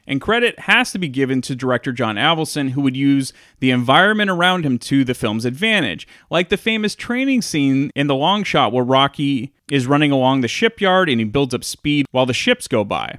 And 0.06 0.20
credit 0.20 0.58
has 0.60 0.92
to 0.92 0.98
be 0.98 1.08
given 1.08 1.40
to 1.42 1.56
director 1.56 1.92
John 1.92 2.16
Avildsen, 2.16 2.70
who 2.70 2.80
would 2.82 2.96
use 2.96 3.32
the 3.58 3.70
environment 3.70 4.30
around 4.30 4.64
him 4.64 4.78
to 4.80 5.04
the 5.04 5.14
film's 5.14 5.44
advantage, 5.44 6.06
like 6.30 6.48
the 6.48 6.56
famous 6.56 6.94
training 6.94 7.42
scene 7.42 7.90
in 7.94 8.06
the 8.06 8.14
long 8.14 8.44
shot 8.44 8.72
where 8.72 8.84
Rocky 8.84 9.52
is 9.70 9.86
running 9.86 10.12
along 10.12 10.40
the 10.40 10.48
shipyard 10.48 11.08
and 11.08 11.20
he 11.20 11.24
builds 11.24 11.54
up 11.54 11.64
speed 11.64 12.06
while 12.12 12.26
the 12.26 12.32
ships 12.32 12.68
go 12.68 12.84
by. 12.84 13.18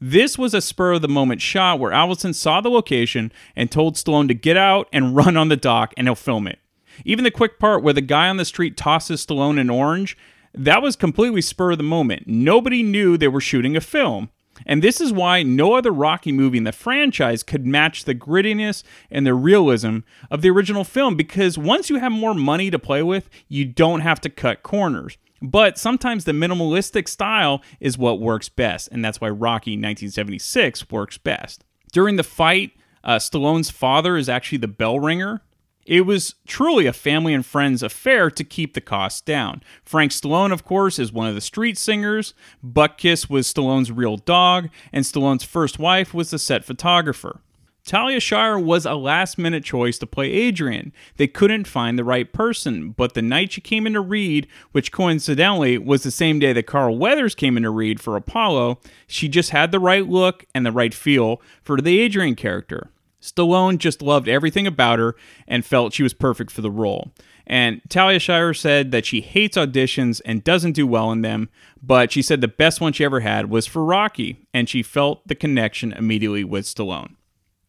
This 0.00 0.36
was 0.36 0.52
a 0.52 0.60
spur 0.60 0.94
of 0.94 1.02
the 1.02 1.08
moment 1.08 1.40
shot 1.40 1.78
where 1.78 1.92
Avildsen 1.92 2.34
saw 2.34 2.60
the 2.60 2.68
location 2.68 3.30
and 3.54 3.70
told 3.70 3.94
Stallone 3.94 4.26
to 4.28 4.34
get 4.34 4.56
out 4.56 4.88
and 4.92 5.14
run 5.16 5.36
on 5.36 5.48
the 5.48 5.56
dock 5.56 5.92
and 5.96 6.06
he'll 6.06 6.14
film 6.16 6.46
it. 6.46 6.58
Even 7.04 7.24
the 7.24 7.30
quick 7.30 7.58
part 7.58 7.82
where 7.82 7.94
the 7.94 8.00
guy 8.00 8.28
on 8.28 8.36
the 8.36 8.44
street 8.44 8.76
tosses 8.76 9.24
Stallone 9.24 9.60
an 9.60 9.70
orange, 9.70 10.16
that 10.54 10.82
was 10.82 10.96
completely 10.96 11.40
spur 11.40 11.72
of 11.72 11.78
the 11.78 11.84
moment. 11.84 12.24
Nobody 12.26 12.82
knew 12.82 13.16
they 13.16 13.28
were 13.28 13.40
shooting 13.40 13.76
a 13.76 13.80
film. 13.80 14.30
And 14.66 14.82
this 14.82 15.00
is 15.00 15.12
why 15.12 15.42
no 15.42 15.74
other 15.74 15.90
Rocky 15.90 16.32
movie 16.32 16.58
in 16.58 16.64
the 16.64 16.72
franchise 16.72 17.42
could 17.42 17.66
match 17.66 18.04
the 18.04 18.14
grittiness 18.14 18.82
and 19.10 19.26
the 19.26 19.34
realism 19.34 19.98
of 20.30 20.42
the 20.42 20.50
original 20.50 20.84
film 20.84 21.16
because 21.16 21.58
once 21.58 21.90
you 21.90 21.96
have 21.96 22.12
more 22.12 22.34
money 22.34 22.70
to 22.70 22.78
play 22.78 23.02
with, 23.02 23.28
you 23.48 23.64
don't 23.64 24.00
have 24.00 24.20
to 24.20 24.30
cut 24.30 24.62
corners. 24.62 25.16
But 25.40 25.76
sometimes 25.76 26.24
the 26.24 26.32
minimalistic 26.32 27.08
style 27.08 27.62
is 27.80 27.98
what 27.98 28.20
works 28.20 28.48
best, 28.48 28.88
and 28.92 29.04
that's 29.04 29.20
why 29.20 29.28
Rocky 29.28 29.72
1976 29.72 30.88
works 30.90 31.18
best. 31.18 31.64
During 31.90 32.14
the 32.14 32.22
fight, 32.22 32.72
uh, 33.02 33.16
Stallone's 33.16 33.68
father 33.68 34.16
is 34.16 34.28
actually 34.28 34.58
the 34.58 34.68
bell 34.68 35.00
ringer, 35.00 35.42
it 35.84 36.02
was 36.02 36.34
truly 36.46 36.86
a 36.86 36.92
family 36.92 37.34
and 37.34 37.44
friends 37.44 37.82
affair 37.82 38.30
to 38.30 38.44
keep 38.44 38.74
the 38.74 38.80
costs 38.80 39.20
down. 39.20 39.62
Frank 39.84 40.12
Stallone, 40.12 40.52
of 40.52 40.64
course, 40.64 40.98
is 40.98 41.12
one 41.12 41.28
of 41.28 41.34
the 41.34 41.40
street 41.40 41.76
singers. 41.76 42.34
Butkus 42.64 43.28
was 43.28 43.52
Stallone's 43.52 43.90
real 43.90 44.16
dog, 44.16 44.68
and 44.92 45.04
Stallone's 45.04 45.44
first 45.44 45.78
wife 45.78 46.14
was 46.14 46.30
the 46.30 46.38
set 46.38 46.64
photographer. 46.64 47.40
Talia 47.84 48.20
Shire 48.20 48.60
was 48.60 48.86
a 48.86 48.94
last 48.94 49.38
minute 49.38 49.64
choice 49.64 49.98
to 49.98 50.06
play 50.06 50.30
Adrian. 50.30 50.92
They 51.16 51.26
couldn't 51.26 51.66
find 51.66 51.98
the 51.98 52.04
right 52.04 52.32
person, 52.32 52.90
but 52.90 53.14
the 53.14 53.22
night 53.22 53.52
she 53.52 53.60
came 53.60 53.88
in 53.88 53.94
to 53.94 54.00
read, 54.00 54.46
which 54.70 54.92
coincidentally 54.92 55.78
was 55.78 56.04
the 56.04 56.12
same 56.12 56.38
day 56.38 56.52
that 56.52 56.66
Carl 56.68 56.96
Weathers 56.96 57.34
came 57.34 57.56
in 57.56 57.64
to 57.64 57.70
read 57.70 58.00
for 58.00 58.14
Apollo, 58.16 58.78
she 59.08 59.28
just 59.28 59.50
had 59.50 59.72
the 59.72 59.80
right 59.80 60.08
look 60.08 60.44
and 60.54 60.64
the 60.64 60.70
right 60.70 60.94
feel 60.94 61.42
for 61.62 61.80
the 61.80 61.98
Adrian 61.98 62.36
character. 62.36 62.90
Stallone 63.22 63.78
just 63.78 64.02
loved 64.02 64.28
everything 64.28 64.66
about 64.66 64.98
her 64.98 65.14
and 65.46 65.64
felt 65.64 65.92
she 65.92 66.02
was 66.02 66.12
perfect 66.12 66.50
for 66.50 66.60
the 66.60 66.70
role. 66.70 67.12
And 67.46 67.80
Talia 67.88 68.18
Shire 68.18 68.52
said 68.52 68.90
that 68.90 69.06
she 69.06 69.20
hates 69.20 69.56
auditions 69.56 70.20
and 70.24 70.44
doesn't 70.44 70.72
do 70.72 70.86
well 70.86 71.10
in 71.12 71.22
them, 71.22 71.48
but 71.82 72.12
she 72.12 72.22
said 72.22 72.40
the 72.40 72.48
best 72.48 72.80
one 72.80 72.92
she 72.92 73.04
ever 73.04 73.20
had 73.20 73.48
was 73.48 73.66
for 73.66 73.84
Rocky, 73.84 74.46
and 74.52 74.68
she 74.68 74.82
felt 74.82 75.26
the 75.26 75.34
connection 75.34 75.92
immediately 75.92 76.44
with 76.44 76.66
Stallone. 76.66 77.16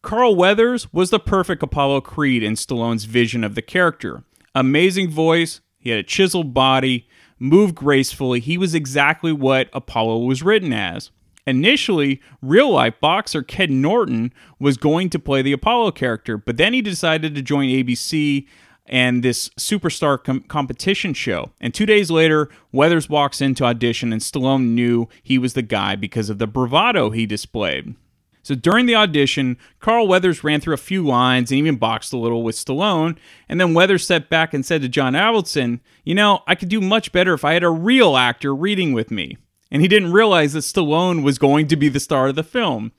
Carl 0.02 0.36
Weathers 0.36 0.92
was 0.92 1.10
the 1.10 1.18
perfect 1.18 1.62
Apollo 1.62 2.02
Creed 2.02 2.42
in 2.42 2.54
Stallone's 2.54 3.04
vision 3.04 3.42
of 3.42 3.54
the 3.54 3.62
character. 3.62 4.22
Amazing 4.54 5.10
voice, 5.10 5.60
he 5.78 5.90
had 5.90 5.98
a 5.98 6.02
chiseled 6.02 6.52
body, 6.52 7.08
moved 7.38 7.74
gracefully, 7.74 8.40
he 8.40 8.58
was 8.58 8.74
exactly 8.74 9.32
what 9.32 9.68
Apollo 9.72 10.18
was 10.18 10.42
written 10.42 10.72
as. 10.72 11.10
Initially, 11.46 12.20
real 12.40 12.70
life 12.70 12.94
boxer 13.00 13.42
Ken 13.42 13.80
Norton 13.82 14.32
was 14.58 14.76
going 14.76 15.10
to 15.10 15.18
play 15.18 15.42
the 15.42 15.52
Apollo 15.52 15.92
character, 15.92 16.38
but 16.38 16.56
then 16.56 16.72
he 16.72 16.80
decided 16.80 17.34
to 17.34 17.42
join 17.42 17.68
ABC 17.68 18.46
and 18.86 19.22
this 19.22 19.48
superstar 19.50 20.22
com- 20.22 20.42
competition 20.42 21.14
show. 21.14 21.50
And 21.60 21.72
two 21.72 21.86
days 21.86 22.10
later, 22.10 22.48
Weathers 22.72 23.08
walks 23.08 23.40
into 23.40 23.64
audition, 23.64 24.12
and 24.12 24.22
Stallone 24.22 24.68
knew 24.68 25.08
he 25.22 25.38
was 25.38 25.54
the 25.54 25.62
guy 25.62 25.96
because 25.96 26.30
of 26.30 26.38
the 26.38 26.46
bravado 26.46 27.10
he 27.10 27.26
displayed. 27.26 27.94
So 28.42 28.54
during 28.54 28.84
the 28.84 28.94
audition, 28.94 29.56
Carl 29.80 30.06
Weathers 30.06 30.44
ran 30.44 30.60
through 30.60 30.74
a 30.74 30.78
few 30.78 31.02
lines 31.06 31.50
and 31.50 31.58
even 31.58 31.76
boxed 31.76 32.12
a 32.12 32.18
little 32.18 32.42
with 32.42 32.56
Stallone. 32.56 33.16
And 33.48 33.58
then 33.58 33.72
Weathers 33.72 34.04
stepped 34.04 34.28
back 34.28 34.52
and 34.52 34.66
said 34.66 34.82
to 34.82 34.88
John 34.88 35.14
Avildsen, 35.14 35.80
You 36.04 36.14
know, 36.14 36.42
I 36.46 36.54
could 36.54 36.68
do 36.68 36.82
much 36.82 37.10
better 37.10 37.32
if 37.32 37.42
I 37.42 37.54
had 37.54 37.64
a 37.64 37.70
real 37.70 38.18
actor 38.18 38.54
reading 38.54 38.92
with 38.92 39.10
me 39.10 39.38
and 39.74 39.82
he 39.82 39.88
didn't 39.88 40.12
realize 40.12 40.52
that 40.52 40.60
Stallone 40.60 41.24
was 41.24 41.36
going 41.36 41.66
to 41.66 41.74
be 41.74 41.88
the 41.88 41.98
star 41.98 42.28
of 42.28 42.36
the 42.36 42.44
film. 42.44 42.92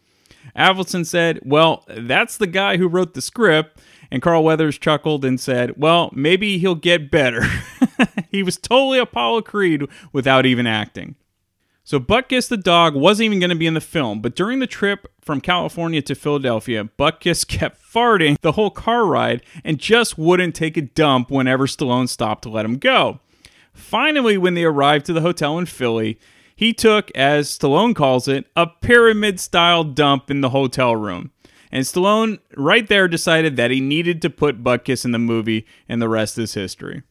Avildsen 0.58 1.06
said, 1.06 1.40
Well, 1.46 1.86
that's 1.88 2.36
the 2.36 2.48
guy 2.48 2.76
who 2.76 2.90
wrote 2.90 3.14
the 3.14 3.22
script. 3.22 3.80
And 4.12 4.22
Carl 4.22 4.44
Weathers 4.44 4.78
chuckled 4.78 5.24
and 5.24 5.40
said, 5.40 5.78
Well, 5.78 6.10
maybe 6.14 6.58
he'll 6.58 6.76
get 6.76 7.10
better. 7.10 7.46
he 8.30 8.44
was 8.44 8.58
totally 8.58 9.00
Apollo 9.00 9.44
Creed 9.44 9.86
without 10.12 10.46
even 10.46 10.68
acting. 10.68 11.16
So 11.86 11.98
Butkus 11.98 12.50
the 12.50 12.58
dog 12.58 12.94
wasn't 12.94 13.28
even 13.28 13.40
going 13.40 13.52
to 13.52 13.56
be 13.56 13.68
in 13.68 13.74
the 13.74 13.80
film, 13.80 14.20
but 14.22 14.36
during 14.36 14.60
the 14.60 14.68
trip 14.68 15.08
from 15.22 15.40
California 15.40 16.02
to 16.02 16.14
Philadelphia, 16.14 16.90
Butkus 17.00 17.48
kept 17.48 17.82
farting 17.82 18.36
the 18.42 18.52
whole 18.52 18.70
car 18.70 19.06
ride 19.06 19.44
and 19.64 19.80
just 19.80 20.18
wouldn't 20.18 20.56
take 20.56 20.76
a 20.76 20.82
dump 20.82 21.32
whenever 21.32 21.68
Stallone 21.68 22.10
stopped 22.10 22.42
to 22.44 22.50
let 22.50 22.66
him 22.66 22.80
go. 22.80 23.22
Finally, 23.72 24.38
when 24.38 24.56
they 24.56 24.66
arrived 24.66 25.06
to 25.06 25.14
the 25.14 25.22
hotel 25.22 25.58
in 25.58 25.66
Philly, 25.66 26.20
he 26.56 26.74
took, 26.74 27.12
as 27.16 27.50
Stallone 27.50 27.96
calls 27.96 28.28
it, 28.28 28.46
a 28.56 28.68
pyramid 28.68 29.40
style 29.40 29.84
dump 29.84 30.32
in 30.32 30.42
the 30.42 30.50
hotel 30.50 30.96
room. 30.96 31.32
And 31.72 31.84
Stallone, 31.84 32.40
right 32.56 32.88
there, 32.88 33.08
decided 33.08 33.58
that 33.58 33.72
he 33.72 33.82
needed 33.82 34.22
to 34.22 34.30
put 34.30 34.64
Butkus 34.64 35.04
in 35.04 35.12
the 35.12 35.20
movie, 35.20 35.66
and 35.90 36.02
the 36.02 36.08
rest 36.08 36.38
is 36.38 36.54
history. 36.54 37.04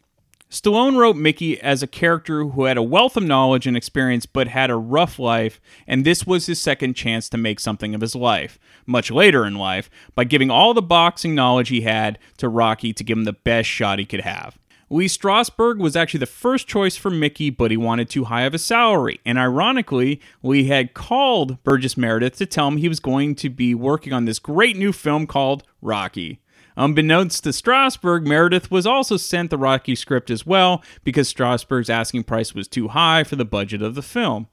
Stallone 0.50 0.96
wrote 0.96 1.16
Mickey 1.16 1.60
as 1.60 1.82
a 1.82 1.88
character 1.88 2.44
who 2.44 2.64
had 2.64 2.76
a 2.76 2.82
wealth 2.82 3.16
of 3.16 3.24
knowledge 3.24 3.66
and 3.66 3.76
experience 3.76 4.24
but 4.24 4.46
had 4.46 4.70
a 4.70 4.76
rough 4.76 5.18
life, 5.18 5.60
and 5.86 6.04
this 6.04 6.26
was 6.26 6.46
his 6.46 6.60
second 6.60 6.94
chance 6.94 7.28
to 7.28 7.36
make 7.36 7.58
something 7.58 7.94
of 7.94 8.00
his 8.00 8.14
life, 8.14 8.58
much 8.86 9.10
later 9.10 9.44
in 9.44 9.56
life, 9.56 9.90
by 10.14 10.22
giving 10.22 10.50
all 10.50 10.72
the 10.72 10.80
boxing 10.80 11.34
knowledge 11.34 11.70
he 11.70 11.80
had 11.80 12.20
to 12.36 12.48
Rocky 12.48 12.92
to 12.92 13.02
give 13.02 13.18
him 13.18 13.24
the 13.24 13.32
best 13.32 13.68
shot 13.68 13.98
he 13.98 14.04
could 14.04 14.20
have. 14.20 14.56
Lee 14.94 15.06
Strasberg 15.06 15.78
was 15.78 15.96
actually 15.96 16.20
the 16.20 16.26
first 16.26 16.68
choice 16.68 16.96
for 16.96 17.10
Mickey, 17.10 17.50
but 17.50 17.72
he 17.72 17.76
wanted 17.76 18.08
too 18.08 18.26
high 18.26 18.42
of 18.42 18.54
a 18.54 18.58
salary. 18.58 19.20
And 19.26 19.36
ironically, 19.36 20.20
Lee 20.40 20.68
had 20.68 20.94
called 20.94 21.60
Burgess 21.64 21.96
Meredith 21.96 22.36
to 22.36 22.46
tell 22.46 22.68
him 22.68 22.76
he 22.76 22.88
was 22.88 23.00
going 23.00 23.34
to 23.34 23.50
be 23.50 23.74
working 23.74 24.12
on 24.12 24.24
this 24.24 24.38
great 24.38 24.76
new 24.76 24.92
film 24.92 25.26
called 25.26 25.64
Rocky. 25.82 26.38
Unbeknownst 26.76 27.42
to 27.42 27.50
Strasberg, 27.50 28.24
Meredith 28.24 28.70
was 28.70 28.86
also 28.86 29.16
sent 29.16 29.50
the 29.50 29.58
Rocky 29.58 29.96
script 29.96 30.30
as 30.30 30.46
well 30.46 30.80
because 31.02 31.32
Strasberg's 31.32 31.90
asking 31.90 32.22
price 32.22 32.54
was 32.54 32.68
too 32.68 32.86
high 32.86 33.24
for 33.24 33.34
the 33.34 33.44
budget 33.44 33.82
of 33.82 33.96
the 33.96 34.02
film. 34.02 34.46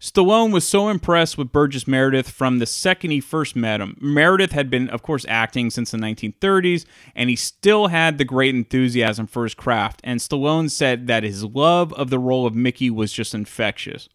Stallone 0.00 0.52
was 0.52 0.66
so 0.66 0.88
impressed 0.88 1.36
with 1.36 1.50
Burgess 1.50 1.88
Meredith 1.88 2.30
from 2.30 2.58
the 2.58 2.66
second 2.66 3.10
he 3.10 3.20
first 3.20 3.56
met 3.56 3.80
him. 3.80 3.96
Meredith 4.00 4.52
had 4.52 4.70
been, 4.70 4.88
of 4.90 5.02
course, 5.02 5.26
acting 5.28 5.70
since 5.70 5.90
the 5.90 5.98
1930s, 5.98 6.84
and 7.16 7.28
he 7.28 7.34
still 7.34 7.88
had 7.88 8.16
the 8.16 8.24
great 8.24 8.54
enthusiasm 8.54 9.26
for 9.26 9.42
his 9.42 9.54
craft. 9.54 10.00
And 10.04 10.20
Stallone 10.20 10.70
said 10.70 11.08
that 11.08 11.24
his 11.24 11.44
love 11.44 11.92
of 11.94 12.10
the 12.10 12.18
role 12.20 12.46
of 12.46 12.54
Mickey 12.54 12.90
was 12.90 13.12
just 13.12 13.34
infectious. 13.34 14.08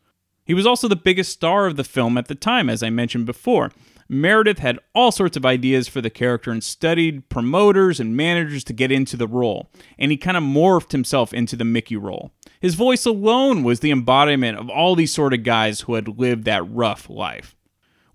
He 0.45 0.53
was 0.53 0.65
also 0.65 0.87
the 0.87 0.95
biggest 0.95 1.33
star 1.33 1.67
of 1.67 1.75
the 1.75 1.83
film 1.83 2.17
at 2.17 2.27
the 2.27 2.35
time, 2.35 2.69
as 2.69 2.81
I 2.81 2.89
mentioned 2.89 3.25
before. 3.25 3.71
Meredith 4.13 4.59
had 4.59 4.79
all 4.93 5.11
sorts 5.11 5.35
of 5.35 5.45
ideas 5.45 5.87
for 5.87 6.01
the 6.01 6.09
character 6.09 6.51
and 6.51 6.63
studied 6.63 7.27
promoters 7.29 7.99
and 7.99 8.15
managers 8.15 8.63
to 8.65 8.73
get 8.73 8.91
into 8.91 9.17
the 9.17 9.27
role, 9.27 9.69
and 9.97 10.11
he 10.11 10.17
kind 10.17 10.37
of 10.37 10.43
morphed 10.43 10.91
himself 10.91 11.33
into 11.33 11.55
the 11.55 11.65
Mickey 11.65 11.97
role. 11.97 12.31
His 12.59 12.75
voice 12.75 13.05
alone 13.05 13.63
was 13.63 13.79
the 13.79 13.91
embodiment 13.91 14.57
of 14.57 14.69
all 14.69 14.95
these 14.95 15.13
sort 15.13 15.33
of 15.33 15.43
guys 15.43 15.81
who 15.81 15.95
had 15.95 16.19
lived 16.19 16.45
that 16.45 16.69
rough 16.69 17.09
life. 17.09 17.55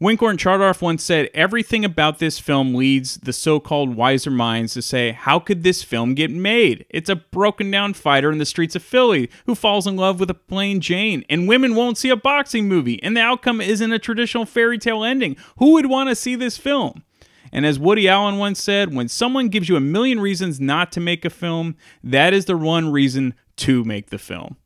Winkler 0.01 0.31
and 0.31 0.39
Chartoff 0.39 0.81
once 0.81 1.03
said 1.03 1.29
everything 1.35 1.85
about 1.85 2.21
this 2.21 2.39
film 2.39 2.73
leads 2.73 3.17
the 3.17 3.33
so 3.33 3.59
called 3.59 3.97
wiser 3.97 4.31
minds 4.31 4.75
to 4.75 4.83
say, 4.83 5.11
How 5.11 5.41
could 5.41 5.65
this 5.65 5.83
film 5.83 6.15
get 6.15 6.31
made? 6.31 6.87
It's 6.89 7.11
a 7.11 7.17
broken 7.17 7.69
down 7.73 7.95
fighter 7.95 8.31
in 8.31 8.39
the 8.39 8.47
streets 8.47 8.77
of 8.77 8.85
Philly 8.85 9.29
who 9.47 9.57
falls 9.57 9.89
in 9.89 9.97
love 9.97 10.21
with 10.21 10.31
a 10.31 10.35
plain 10.35 10.81
Jane, 10.81 11.25
and 11.29 11.49
women 11.49 11.75
won't 11.75 11.99
see 11.99 12.11
a 12.11 12.17
boxing 12.17 12.69
movie, 12.69 13.03
and 13.03 13.17
the 13.17 13.21
outcome 13.21 13.61
isn't 13.61 13.93
a 13.93 13.99
traditional 13.99 14.47
fairy 14.47 14.79
tale 14.79 15.03
ending. 15.03 15.37
Who 15.59 15.73
would 15.73 15.87
want 15.87 16.11
to 16.11 16.15
see 16.15 16.37
this 16.37 16.57
film? 16.57 17.03
And 17.51 17.67
as 17.67 17.81
Woody 17.81 18.09
Allen 18.09 18.39
once 18.39 18.63
said, 18.63 18.95
when 18.95 19.09
someone 19.09 19.49
gives 19.49 19.69
you 19.69 19.75
a 19.75 19.81
million 19.81 20.21
reasons 20.21 20.61
not 20.61 20.93
to 20.93 21.01
make 21.01 21.25
a 21.25 21.31
film, 21.31 21.77
that 22.05 22.33
is 22.33 22.45
the 22.45 22.57
one 22.57 22.93
reason 22.93 23.35
to 23.57 23.83
make 23.83 24.11
the 24.11 24.19
film. 24.19 24.59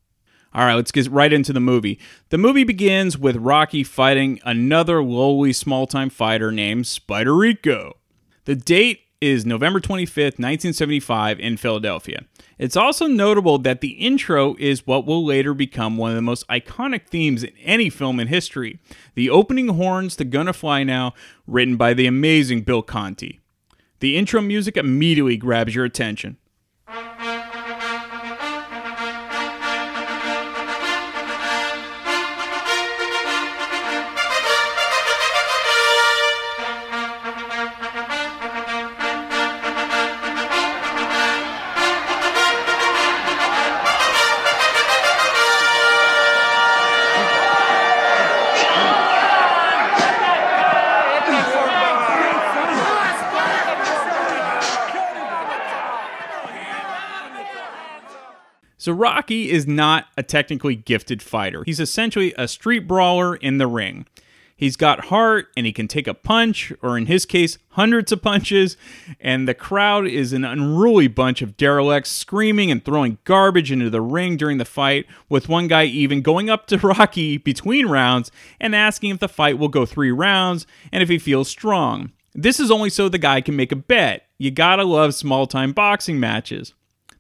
All 0.55 0.67
right, 0.67 0.75
let's 0.75 0.93
get 0.93 1.11
right 1.11 1.33
into 1.33 1.53
the 1.53 1.61
movie. 1.61 1.99
The 2.29 2.39
movie 2.39 2.65
begins 2.65 3.17
with 3.17 3.37
Rocky 3.37 3.83
fighting 3.83 4.39
another 4.45 5.03
lowly 5.03 5.53
small 5.53 5.87
time 5.87 6.11
fighter 6.11 6.53
named 6.53 6.87
Spider 6.87 7.35
Rico. 7.35 7.97
The 8.45 8.55
date 8.55 9.01
is 9.23 9.47
November 9.47 9.81
25th, 9.81 10.39
1975, 10.39 11.39
in 11.39 11.57
Philadelphia. 11.57 12.25
It's 12.59 12.77
also 12.77 13.07
notable 13.07 13.57
that 13.59 13.81
the 13.81 13.93
intro 13.93 14.57
is 14.59 14.87
what 14.87 15.07
will 15.07 15.25
later 15.25 15.55
become 15.55 15.97
one 15.97 16.11
of 16.11 16.17
the 16.17 16.23
most 16.23 16.47
iconic 16.49 17.07
themes 17.07 17.45
in 17.45 17.53
any 17.63 17.89
film 17.89 18.19
in 18.19 18.29
history 18.29 18.81
the 19.15 19.31
opening 19.31 19.69
horns 19.69 20.17
to 20.17 20.25
Gonna 20.25 20.53
Fly 20.53 20.83
Now, 20.83 21.15
written 21.47 21.77
by 21.77 21.95
the 21.95 22.07
amazing 22.07 22.63
Bill 22.63 22.83
Conti. 22.83 23.41
The 24.01 24.17
intro 24.17 24.41
music 24.41 24.77
immediately 24.77 25.37
grabs 25.37 25.75
your 25.75 25.85
attention. 25.85 26.37
So 58.83 58.91
Rocky 58.91 59.49
is 59.49 59.65
not 59.65 60.09
a 60.17 60.25
technically 60.25 60.75
gifted 60.75 61.23
fighter. 61.23 61.63
He's 61.65 61.79
essentially 61.79 62.35
a 62.37 62.49
street 62.49 62.89
brawler 62.89 63.37
in 63.37 63.59
the 63.59 63.69
ring. 63.69 64.07
He's 64.57 64.75
got 64.75 65.05
heart 65.05 65.47
and 65.57 65.65
he 65.65 65.73
can 65.73 65.87
take 65.87 66.09
a 66.09 66.15
punch, 66.15 66.73
or 66.83 66.99
in 66.99 67.07
his 67.07 67.25
case, 67.25 67.59
hundreds 67.69 68.11
of 68.11 68.23
punches, 68.23 68.77
and 69.21 69.47
the 69.47 69.55
crowd 69.55 70.09
is 70.09 70.33
an 70.33 70.45
unruly 70.45 71.07
bunch 71.07 71.43
of 71.43 71.57
derelicts 71.57 72.11
screaming 72.11 72.73
and 72.73 72.85
throwing 72.85 73.19
garbage 73.23 73.71
into 73.71 73.89
the 73.89 74.01
ring 74.01 74.37
during 74.37 74.59
the 74.59 74.65
fight, 74.65 75.07
with 75.29 75.49
one 75.49 75.69
guy 75.69 75.85
even 75.85 76.21
going 76.21 76.51
up 76.51 76.67
to 76.67 76.79
Rocky 76.83 77.37
between 77.37 77.87
rounds 77.87 78.33
and 78.59 78.75
asking 78.75 79.11
if 79.11 79.21
the 79.21 79.29
fight 79.29 79.59
will 79.59 79.69
go 79.69 79.87
three 79.87 80.11
rounds 80.11 80.67
and 80.91 81.05
if 81.05 81.09
he 81.09 81.21
feels 81.21 81.49
strong. 81.49 82.11
This 82.35 82.59
is 82.59 82.73
only 82.73 82.91
so 82.91 83.09
the 83.09 83.17
guy 83.17 83.43
can 83.43 83.55
make 83.55 83.71
a 83.71 83.77
bet. 83.77 84.27
You 84.39 84.51
gotta 84.51 84.83
love 84.83 85.15
small 85.15 85.47
time 85.47 85.73
boxing 85.73 86.19
matches. 86.19 86.75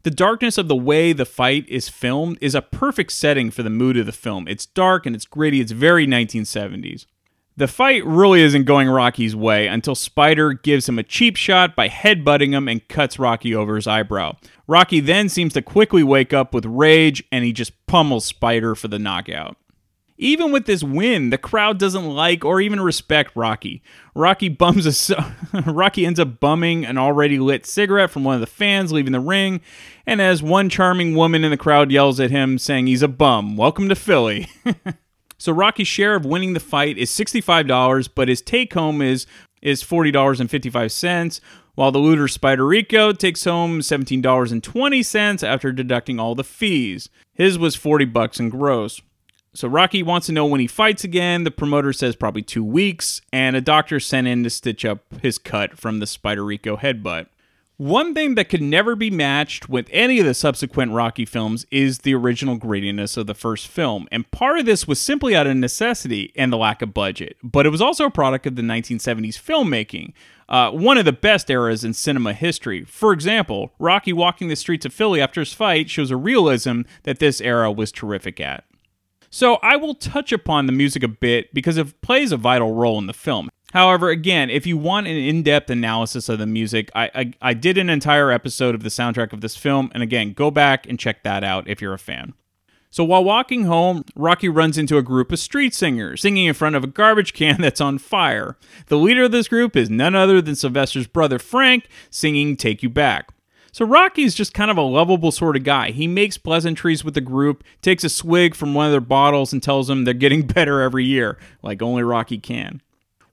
The 0.05 0.11
darkness 0.11 0.59
of 0.59 0.67
the 0.67 0.75
way 0.75 1.13
the 1.13 1.25
fight 1.25 1.69
is 1.69 1.89
filmed 1.89 2.37
is 2.41 2.57
a 2.57 2.63
perfect 2.63 3.13
setting 3.13 3.53
for 3.53 3.63
the 3.63 3.71
mood 3.71 3.97
of 3.97 4.07
the 4.07 4.13
film. 4.13 4.49
It's 4.49 4.67
dark 4.67 5.07
and 5.07 5.15
it's 5.15 5.27
gritty, 5.27 5.61
it's 5.61 5.71
very 5.71 6.09
1970s. 6.09 7.07
The 7.57 7.69
fight 7.69 8.05
really 8.05 8.41
isn't 8.43 8.65
going 8.65 8.89
Rocky's 8.89 9.37
way 9.37 9.69
until 9.69 9.95
Spider 9.95 10.55
gives 10.55 10.89
him 10.89 10.99
a 10.99 11.05
cheap 11.05 11.37
shot 11.37 11.77
by 11.77 11.89
headbutting 11.89 12.53
him 12.53 12.67
and 12.67 12.89
cuts 12.89 13.19
Rocky 13.19 13.55
over 13.55 13.77
his 13.77 13.87
eyebrow. 13.87 14.37
Rocky 14.67 15.01
then 15.01 15.29
seems 15.29 15.53
to 15.53 15.63
quickly 15.63 16.03
wake 16.03 16.33
up 16.33 16.53
with 16.53 16.65
rage 16.65 17.23
and 17.31 17.45
he 17.45 17.53
just 17.53 17.87
pummels 17.87 18.25
Spider 18.25 18.75
for 18.75 18.89
the 18.89 18.99
knockout. 18.99 19.57
Even 20.23 20.53
with 20.53 20.67
this 20.67 20.85
win, 20.85 21.31
the 21.31 21.37
crowd 21.37 21.81
doesn't 21.81 22.09
like 22.09 22.45
or 22.45 22.61
even 22.61 22.81
respect 22.81 23.35
Rocky. 23.35 23.83
Rocky 24.15 24.49
bums 24.49 25.11
a 25.11 25.35
Rocky 25.67 26.07
ends 26.07 26.21
up 26.21 26.39
bumming 26.39 26.87
an 26.87 26.97
already 26.97 27.41
lit 27.41 27.67
cigarette 27.67 28.09
from 28.09 28.23
one 28.23 28.37
of 28.37 28.41
the 28.41 28.47
fans 28.47 28.93
leaving 28.93 29.11
the 29.11 29.19
ring, 29.19 29.61
and 30.07 30.23
as 30.23 30.41
one 30.41 30.69
charming 30.69 31.17
woman 31.17 31.43
in 31.43 31.51
the 31.51 31.57
crowd 31.57 31.91
yells 31.91 32.21
at 32.21 32.31
him 32.31 32.57
saying 32.57 32.87
he's 32.87 33.03
a 33.03 33.09
bum, 33.09 33.57
welcome 33.57 33.89
to 33.89 33.97
Philly. 33.97 34.47
so 35.39 35.51
Rocky's 35.51 35.89
share 35.89 36.15
of 36.15 36.25
winning 36.25 36.53
the 36.53 36.61
fight 36.61 36.99
is 36.99 37.11
$65, 37.11 38.09
but 38.15 38.29
his 38.29 38.43
take 38.43 38.75
home 38.75 39.03
is 39.03 39.27
is 39.61 39.83
$40.55, 39.83 41.41
while 41.75 41.91
the 41.91 41.99
looter 41.99 42.29
Spider 42.29 42.65
Rico 42.65 43.13
takes 43.13 43.43
home 43.43 43.81
$17.20 43.81 45.43
after 45.43 45.73
deducting 45.73 46.21
all 46.21 46.37
the 46.37 46.45
fees. 46.45 47.09
His 47.35 47.59
was 47.59 47.75
40 47.75 48.05
bucks 48.05 48.39
in 48.39 48.51
gross. 48.51 49.03
So 49.55 49.69
Rocky 49.69 50.03
wants 50.03 50.27
to 50.29 50.33
know 50.33 50.47
when 50.47 50.61
he 50.61 50.67
fights 50.67 51.05
again. 51.05 51.45
The 51.45 51.51
promoter 51.51 51.93
says 51.93 52.17
probably 52.17 52.41
two 52.41 52.65
weeks, 52.65 53.21
and 53.33 53.55
a 53.55 53.61
doctor 53.61 54.01
sent 54.01 54.27
in 54.27 54.45
to 54.45 54.51
stitch 54.51 54.85
up 54.85 55.01
his 55.21 55.37
cut 55.37 55.79
from 55.79 55.99
the 55.99 56.07
Spider 56.07 56.43
Rico 56.45 56.79
headbutt. 56.79 57.27
One 57.77 58.15
thing 58.15 58.35
that 58.37 58.49
could 58.49 58.63
never 58.63 58.95
be 58.95 59.11
matched 59.11 59.69
with 59.69 59.89
any 59.91 60.21
of 60.21 60.25
the 60.25 60.35
subsequent 60.35 60.93
Rocky 60.93 61.25
films 61.25 61.67
is 61.71 61.99
the 61.99 62.15
original 62.15 62.57
grittiness 62.59 63.17
of 63.17 63.27
the 63.27 63.35
first 63.35 63.67
film, 63.67 64.07
and 64.13 64.31
part 64.31 64.59
of 64.59 64.67
this 64.67 64.87
was 64.87 65.01
simply 65.01 65.35
out 65.35 65.47
of 65.47 65.57
necessity 65.57 66.33
and 66.37 66.53
the 66.53 66.59
lack 66.59 66.81
of 66.81 66.95
budget, 66.95 67.37
but 67.43 67.67
it 67.67 67.71
was 67.71 67.81
also 67.83 68.07
a 68.07 68.11
product 68.11 68.47
of 68.47 68.57
the 68.57 68.63
1970s 68.63 69.35
filmmaking, 69.35 70.13
uh, 70.49 70.71
one 70.71 70.97
of 70.97 71.05
the 71.05 71.13
best 71.13 71.51
eras 71.51 71.83
in 71.83 71.93
cinema 71.93 72.35
history. 72.35 72.85
For 72.85 73.13
example, 73.13 73.73
Rocky 73.79 74.13
walking 74.13 74.49
the 74.49 74.57
streets 74.57 74.87
of 74.87 74.95
Philly 74.95 75.21
after 75.21 75.41
his 75.41 75.53
fight 75.53 75.91
shows 75.91 76.11
a 76.11 76.17
realism 76.17 76.83
that 77.03 77.19
this 77.19 77.41
era 77.41 77.73
was 77.73 77.91
terrific 77.91 78.39
at. 78.39 78.65
So 79.35 79.55
I 79.63 79.77
will 79.77 79.95
touch 79.95 80.31
upon 80.31 80.67
the 80.67 80.73
music 80.73 81.03
a 81.03 81.09
bit 81.09 81.55
because 81.55 81.79
it 81.79 82.03
plays 82.03 82.33
a 82.33 82.37
vital 82.37 82.75
role 82.75 82.99
in 82.99 83.07
the 83.07 83.15
film. 83.15 83.49
However, 83.73 84.11
again, 84.11 84.51
if 84.51 84.67
you 84.67 84.77
want 84.77 85.07
an 85.07 85.17
in 85.17 85.43
depth 85.43 85.71
analysis 85.71 86.29
of 86.29 86.39
the 86.39 86.47
music, 86.47 86.91
I, 86.95 87.11
I, 87.15 87.33
I, 87.41 87.55
did 87.55 87.79
an 87.79 87.89
entire 87.89 88.31
episode 88.31 88.75
of 88.75 88.83
the 88.83 88.91
soundtrack 88.91 89.33
of 89.33 89.41
this 89.41 89.57
film, 89.57 89.91
and 89.95 90.03
again, 90.03 90.35
go 90.35 90.51
back 90.51 90.87
and 90.87 90.99
check 90.99 91.23
that 91.23 91.43
out 91.43 91.67
if 91.67 91.81
you're 91.81 91.95
a 91.95 91.99
fan. 91.99 92.35
So 92.91 93.05
while 93.05 93.25
walking 93.25 93.65
home, 93.65 94.05
Rocky 94.15 94.51
runs 94.51 94.77
into 94.77 94.99
a 94.99 95.03
group 95.03 95.33
of 95.33 95.39
street 95.39 95.73
singers 95.73 96.21
singing 96.21 96.45
in 96.45 96.53
front 96.53 96.77
of 96.77 96.85
a 96.85 96.89
garbage 96.89 97.33
can 97.33 97.59
that's 97.63 97.81
on 97.81 97.97
fire. 97.97 98.59
The 98.89 98.99
leader 98.99 99.25
of 99.25 99.33
this 99.33 99.49
group 99.49 99.77
is 99.77 99.89
none 99.89 100.15
other 100.15 100.43
than 100.43 100.57
Sylvester's 100.57 101.07
brother 101.07 101.39
Frank 101.39 101.89
singing 102.11 102.55
Take 102.55 102.83
You 102.83 102.91
Back. 102.91 103.33
So 103.73 103.87
Rocky's 103.87 104.35
just 104.35 104.53
kind 104.53 104.71
of 104.71 104.77
a 104.77 104.83
lovable 104.83 105.33
sort 105.33 105.57
of 105.57 105.65
guy. 105.65 105.93
He 105.93 106.07
makes 106.07 106.37
pleasantries 106.37 107.05
with 107.05 107.15
the 107.15 107.23
group, 107.23 107.65
takes 107.81 108.05
a 108.05 108.11
swig 108.11 108.55
from 108.55 108.75
one 108.75 108.85
of 108.85 108.93
their 108.93 109.01
bottles, 109.01 109.51
and 109.51 109.63
tells 109.63 109.89
them 109.89 110.05
they're 110.05 110.13
getting 110.13 110.47
better 110.47 110.83
every 110.83 111.07
year, 111.07 111.39
like 111.63 111.81
only 111.81 112.03
Rocky 112.03 112.37
can. 112.37 112.83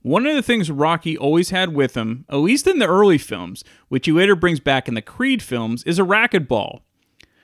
One 0.02 0.26
of 0.26 0.34
the 0.34 0.42
things 0.42 0.72
Rocky 0.72 1.18
always 1.18 1.50
had 1.50 1.76
with 1.76 1.98
him, 1.98 2.24
at 2.30 2.38
least 2.38 2.68
in 2.68 2.80
the 2.80 2.88
early 2.88 3.18
films, 3.18 3.66
which 3.90 4.06
he 4.06 4.14
later 4.14 4.34
brings 4.34 4.62
back 4.62 4.88
in 4.88 4.94
the 4.94 5.02
Creed 5.02 5.44
films, 5.44 5.84
is 5.84 6.00
a 6.00 6.04
racquetball. 6.04 6.82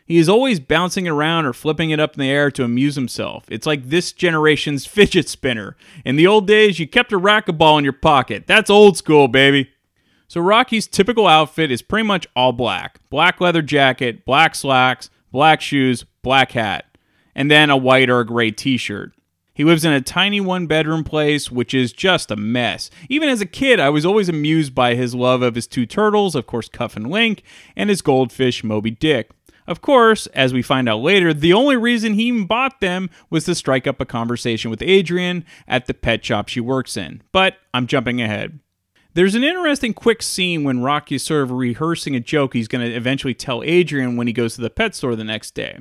He 0.06 0.18
is 0.18 0.30
always 0.30 0.62
bouncing 0.62 1.08
it 1.08 1.10
around 1.10 1.46
or 1.46 1.52
flipping 1.52 1.90
it 1.90 2.00
up 2.00 2.14
in 2.14 2.22
the 2.22 2.30
air 2.30 2.50
to 2.52 2.64
amuse 2.64 2.96
himself. 2.96 3.44
It's 3.50 3.68
like 3.68 3.90
this 3.90 4.14
generation's 4.14 4.86
fidget 4.86 5.28
spinner. 5.28 5.76
In 6.06 6.16
the 6.16 6.28
old 6.28 6.48
days, 6.48 6.80
you 6.80 6.88
kept 6.88 7.12
a 7.12 7.20
racquetball 7.20 7.78
in 7.78 7.84
your 7.84 7.92
pocket. 7.92 8.48
That's 8.48 8.70
old 8.70 8.96
school, 8.96 9.28
baby. 9.28 9.72
So 10.28 10.42
Rocky's 10.42 10.88
typical 10.88 11.28
outfit 11.28 11.72
is 11.72 11.82
pretty 11.82 12.08
much 12.08 12.28
all 12.36 12.52
black 12.52 13.00
black 13.10 13.40
leather 13.40 13.62
jacket, 13.62 14.26
black 14.26 14.56
slacks, 14.56 15.10
black 15.32 15.62
shoes, 15.62 16.06
black 16.22 16.52
hat, 16.52 16.86
and 17.36 17.52
then 17.52 17.70
a 17.70 17.78
white 17.78 18.10
or 18.10 18.20
a 18.20 18.26
gray 18.26 18.52
t 18.52 18.78
shirt. 18.78 19.14
He 19.54 19.64
lives 19.64 19.86
in 19.86 19.94
a 19.94 20.02
tiny 20.02 20.42
one 20.42 20.68
bedroom 20.68 21.06
place, 21.06 21.50
which 21.50 21.74
is 21.74 21.94
just 21.94 22.30
a 22.30 22.36
mess. 22.36 22.90
Even 23.08 23.30
as 23.30 23.40
a 23.40 23.46
kid, 23.46 23.80
I 23.80 23.90
was 23.90 24.06
always 24.06 24.28
amused 24.28 24.76
by 24.76 24.96
his 24.96 25.16
love 25.16 25.42
of 25.42 25.56
his 25.56 25.66
two 25.66 25.86
turtles, 25.86 26.36
of 26.36 26.46
course, 26.46 26.68
Cuff 26.68 26.98
and 26.98 27.10
Link, 27.10 27.42
and 27.74 27.90
his 27.90 28.02
goldfish, 28.02 28.66
Moby 28.66 28.92
Dick. 28.92 29.32
Of 29.66 29.82
course, 29.82 30.28
as 30.28 30.54
we 30.54 30.62
find 30.62 30.90
out 30.90 31.00
later, 31.00 31.34
the 31.34 31.54
only 31.54 31.78
reason 31.78 32.16
he 32.16 32.24
even 32.24 32.46
bought 32.46 32.82
them 32.82 33.10
was 33.30 33.46
to 33.46 33.56
strike 33.56 33.88
up 33.88 34.02
a 34.02 34.06
conversation 34.06 34.70
with 34.70 34.82
Adrian 34.82 35.46
at 35.68 35.86
the 35.86 35.94
pet 35.94 36.24
shop 36.24 36.50
she 36.50 36.60
works 36.60 36.98
in. 36.98 37.24
But 37.32 37.56
I'm 37.74 37.88
jumping 37.88 38.22
ahead. 38.22 38.60
There's 39.16 39.34
an 39.34 39.46
interesting 39.46 39.94
quick 39.94 40.22
scene 40.22 40.66
when 40.66 40.82
Rocky 40.82 41.16
is 41.16 41.24
sort 41.24 41.44
of 41.44 41.52
rehearsing 41.52 42.18
a 42.18 42.20
joke 42.20 42.54
he's 42.54 42.68
going 42.68 42.86
to 42.86 42.94
eventually 42.94 43.34
tell 43.34 43.64
Adrian 43.64 44.18
when 44.18 44.28
he 44.28 44.34
goes 44.34 44.56
to 44.56 44.62
the 44.62 44.70
pet 44.70 44.94
store 44.94 45.16
the 45.16 45.24
next 45.24 45.52
day. 45.52 45.80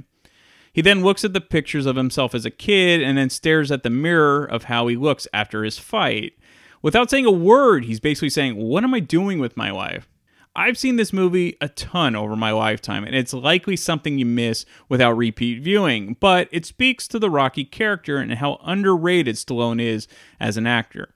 He 0.72 0.80
then 0.80 1.02
looks 1.02 1.24
at 1.24 1.32
the 1.32 1.40
pictures 1.40 1.84
of 1.84 1.96
himself 1.96 2.32
as 2.32 2.46
a 2.46 2.50
kid 2.50 3.02
and 3.02 3.18
then 3.18 3.28
stares 3.30 3.72
at 3.72 3.82
the 3.82 3.90
mirror 3.90 4.44
of 4.44 4.64
how 4.64 4.86
he 4.86 4.94
looks 4.94 5.26
after 5.34 5.64
his 5.64 5.80
fight. 5.80 6.34
Without 6.80 7.10
saying 7.10 7.26
a 7.26 7.32
word, 7.32 7.86
he's 7.86 7.98
basically 7.98 8.30
saying, 8.30 8.54
What 8.54 8.84
am 8.84 8.94
I 8.94 9.00
doing 9.00 9.40
with 9.40 9.56
my 9.56 9.72
life? 9.72 10.08
I've 10.54 10.78
seen 10.78 10.94
this 10.94 11.12
movie 11.12 11.56
a 11.60 11.68
ton 11.68 12.14
over 12.14 12.36
my 12.36 12.52
lifetime, 12.52 13.02
and 13.02 13.16
it's 13.16 13.34
likely 13.34 13.74
something 13.74 14.16
you 14.16 14.26
miss 14.26 14.64
without 14.88 15.16
repeat 15.16 15.60
viewing, 15.60 16.16
but 16.20 16.46
it 16.52 16.64
speaks 16.64 17.08
to 17.08 17.18
the 17.18 17.30
Rocky 17.30 17.64
character 17.64 18.18
and 18.18 18.32
how 18.34 18.60
underrated 18.62 19.34
Stallone 19.34 19.82
is 19.82 20.06
as 20.38 20.56
an 20.56 20.68
actor. 20.68 21.13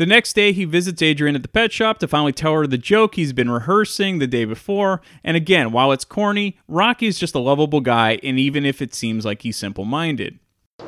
The 0.00 0.06
next 0.06 0.32
day, 0.32 0.52
he 0.52 0.64
visits 0.64 1.02
Adrian 1.02 1.36
at 1.36 1.42
the 1.42 1.48
pet 1.48 1.72
shop 1.72 1.98
to 1.98 2.08
finally 2.08 2.32
tell 2.32 2.54
her 2.54 2.66
the 2.66 2.78
joke 2.78 3.16
he's 3.16 3.34
been 3.34 3.50
rehearsing 3.50 4.18
the 4.18 4.26
day 4.26 4.46
before. 4.46 5.02
And 5.22 5.36
again, 5.36 5.72
while 5.72 5.92
it's 5.92 6.06
corny, 6.06 6.56
Rocky 6.66 7.06
is 7.06 7.18
just 7.18 7.34
a 7.34 7.38
lovable 7.38 7.82
guy, 7.82 8.18
and 8.22 8.38
even 8.38 8.64
if 8.64 8.80
it 8.80 8.94
seems 8.94 9.26
like 9.26 9.42
he's 9.42 9.58
simple 9.58 9.84
minded. 9.84 10.38
How 10.78 10.86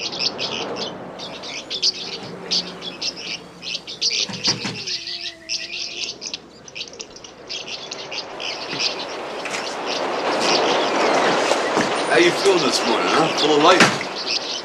you 12.16 12.30
feeling 12.30 12.62
this 12.62 12.86
morning, 12.88 13.08
huh? 13.10 13.28
Full 13.36 13.56
of 13.58 13.62
life? 13.62 13.82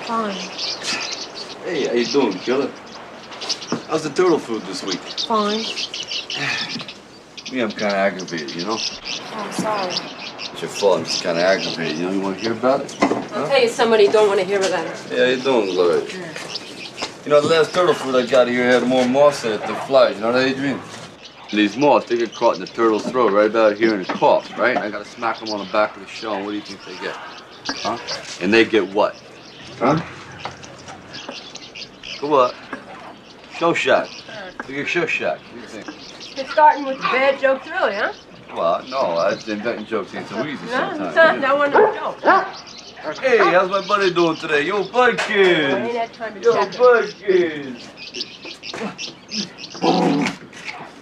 Fine. 0.07 0.35
Hey, 1.65 1.87
how 1.87 1.93
you 1.95 2.05
doing, 2.05 2.31
killer? 2.39 2.71
How's 3.87 4.03
the 4.03 4.09
turtle 4.09 4.37
food 4.37 4.63
this 4.63 4.83
week? 4.83 4.99
Fine. 4.99 5.59
Me, 7.53 7.61
I'm 7.61 7.71
kind 7.71 7.93
of 7.93 7.93
aggravated, 7.93 8.53
you 8.53 8.65
know? 8.65 8.77
Oh, 8.77 9.31
I'm 9.33 9.51
sorry. 9.53 9.93
It's 10.51 10.61
your 10.61 10.69
fault. 10.69 10.99
I'm 10.99 11.05
just 11.05 11.23
kind 11.23 11.37
of 11.37 11.43
aggravated. 11.45 11.97
You 11.97 12.05
know, 12.07 12.11
you 12.11 12.19
want 12.19 12.35
to 12.35 12.41
hear 12.41 12.51
about 12.51 12.81
it? 12.81 13.01
I'll 13.01 13.47
tell 13.47 13.61
you 13.61 13.69
somebody 13.69 14.03
you 14.03 14.11
don't 14.11 14.27
want 14.27 14.41
to 14.41 14.45
hear 14.45 14.59
about 14.59 14.85
it. 14.85 15.07
Yeah, 15.09 15.29
you 15.29 15.41
doing, 15.41 15.67
Gloria? 15.67 16.01
You 17.23 17.29
know, 17.29 17.39
the 17.39 17.47
last 17.47 17.73
turtle 17.73 17.93
food 17.93 18.15
I 18.15 18.25
got 18.25 18.49
here 18.49 18.65
had 18.65 18.83
more 18.85 19.07
moss 19.07 19.45
in 19.45 19.53
it 19.53 19.61
than 19.61 19.75
flies. 19.87 20.15
You 20.15 20.21
know 20.23 20.33
that, 20.33 20.45
Adrian? 20.45 20.81
And 21.49 21.57
these 21.57 21.77
moths, 21.77 22.09
they 22.09 22.17
get 22.17 22.35
caught 22.35 22.55
in 22.55 22.61
the 22.61 22.67
turtle's 22.67 23.09
throat 23.09 23.31
right 23.31 23.49
about 23.49 23.77
here 23.77 23.93
in 23.93 24.03
the 24.03 24.13
cough, 24.13 24.57
right? 24.59 24.75
I 24.75 24.91
gotta 24.91 25.05
smack 25.05 25.39
them 25.39 25.49
on 25.53 25.65
the 25.65 25.71
back 25.71 25.95
of 25.95 26.01
the 26.01 26.09
shell, 26.09 26.33
and 26.33 26.45
what 26.45 26.51
do 26.51 26.57
you 26.57 26.61
think 26.61 26.83
they 26.83 27.05
get? 27.05 27.15
Huh? 27.15 27.97
And 28.41 28.53
they 28.53 28.65
get 28.65 28.85
what? 28.93 29.15
Huh? 29.79 30.01
Go 32.19 32.27
what? 32.27 32.55
Show 33.57 33.73
shot. 33.73 34.07
They 34.67 34.75
get 34.75 34.87
show 34.87 35.05
shot. 35.07 35.39
What 35.39 35.53
do 35.53 35.59
you 35.59 35.65
think? 35.65 35.87
You're 36.37 36.45
starting 36.45 36.85
with 36.85 36.97
the 36.97 37.03
bad 37.05 37.39
jokes 37.39 37.67
early, 37.67 37.95
huh? 37.95 38.13
Well, 38.55 38.83
no, 38.87 39.17
I 39.17 39.33
just 39.33 39.47
inventing 39.47 39.85
jokes 39.87 40.13
ain't 40.13 40.27
so 40.27 40.45
easy 40.45 40.63
No, 40.67 40.71
sometimes. 40.95 41.15
no, 41.15 41.39
that 41.41 41.57
one 41.57 41.71
no 41.71 41.93
joke. 41.95 43.19
Hey, 43.19 43.37
how's 43.39 43.69
my 43.69 43.81
buddy 43.81 44.13
doing 44.13 44.35
today? 44.37 44.61
Yo, 44.61 44.75
I 44.75 44.79
ain't 44.81 44.91
Butkus! 44.91 45.95
had 45.95 46.13
time 46.13 46.35
to 46.35 46.41
Yo, 46.41 46.53
check 46.53 46.73
it. 46.73 46.79
Butkus! 46.79 47.83
Oh, 49.81 50.37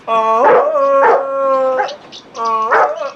oh, 0.07 1.87
oh, 2.35 3.15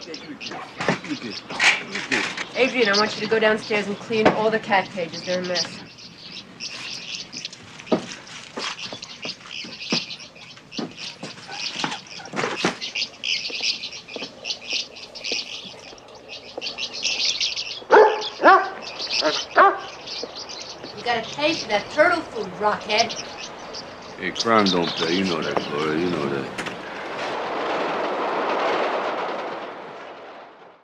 Adrian, 2.55 2.89
I 2.89 2.97
want 2.97 3.15
you 3.15 3.21
to 3.21 3.27
go 3.27 3.39
downstairs 3.39 3.87
and 3.87 3.97
clean 3.99 4.27
all 4.27 4.51
the 4.51 4.59
cat 4.59 4.89
cages. 4.89 5.23
They're 5.23 5.39
a 5.39 5.43
mess. 5.43 5.79
You 20.97 21.03
gotta 21.03 21.27
pay 21.35 21.53
for 21.53 21.58
that 21.69 21.89
turtle 21.91 22.21
food, 22.21 22.47
Rockhead. 22.53 23.13
Hey, 24.19 24.31
crime 24.31 24.65
don't 24.65 24.89
pay. 24.95 25.15
You 25.15 25.23
know 25.25 25.41
that, 25.41 25.55
Gloria. 25.69 25.99
You 25.99 26.09
know 26.09 26.29
that. 26.29 26.69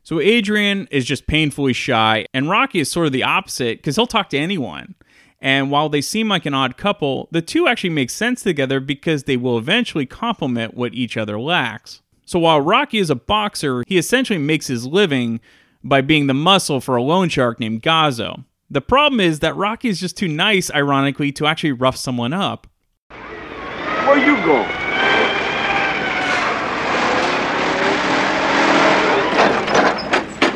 So 0.03 0.19
Adrian 0.19 0.87
is 0.91 1.03
just 1.03 1.25
painfully 1.25 1.73
shy, 1.73 2.27
and 2.33 2.47
Rocky 2.47 2.79
is 2.79 2.91
sort 2.91 3.07
of 3.07 3.11
the 3.11 3.23
opposite 3.23 3.79
because 3.79 3.95
he'll 3.95 4.05
talk 4.05 4.29
to 4.29 4.37
anyone. 4.37 4.93
And 5.41 5.71
while 5.71 5.89
they 5.89 6.01
seem 6.01 6.29
like 6.29 6.45
an 6.45 6.53
odd 6.53 6.77
couple, 6.77 7.27
the 7.31 7.41
two 7.41 7.67
actually 7.67 7.89
make 7.89 8.11
sense 8.11 8.43
together 8.43 8.79
because 8.79 9.23
they 9.23 9.35
will 9.37 9.57
eventually 9.57 10.05
complement 10.05 10.75
what 10.75 10.93
each 10.93 11.17
other 11.17 11.39
lacks. 11.39 12.01
So 12.25 12.39
while 12.39 12.61
Rocky 12.61 12.99
is 12.99 13.09
a 13.09 13.15
boxer, 13.15 13.83
he 13.87 13.97
essentially 13.97 14.39
makes 14.39 14.67
his 14.67 14.85
living 14.85 15.39
by 15.83 16.01
being 16.01 16.27
the 16.27 16.33
muscle 16.33 16.79
for 16.81 16.95
a 16.95 17.03
loan 17.03 17.29
shark 17.29 17.59
named 17.59 17.81
Gazzo. 17.81 18.45
The 18.69 18.81
problem 18.81 19.19
is 19.19 19.39
that 19.39 19.55
Rocky 19.55 19.89
is 19.89 19.99
just 19.99 20.17
too 20.17 20.27
nice, 20.27 20.71
ironically, 20.71 21.31
to 21.33 21.45
actually 21.45 21.73
rough 21.73 21.95
someone 21.97 22.33
up. 22.33 22.65
Where 23.09 24.17
you 24.17 24.35
going? 24.43 24.67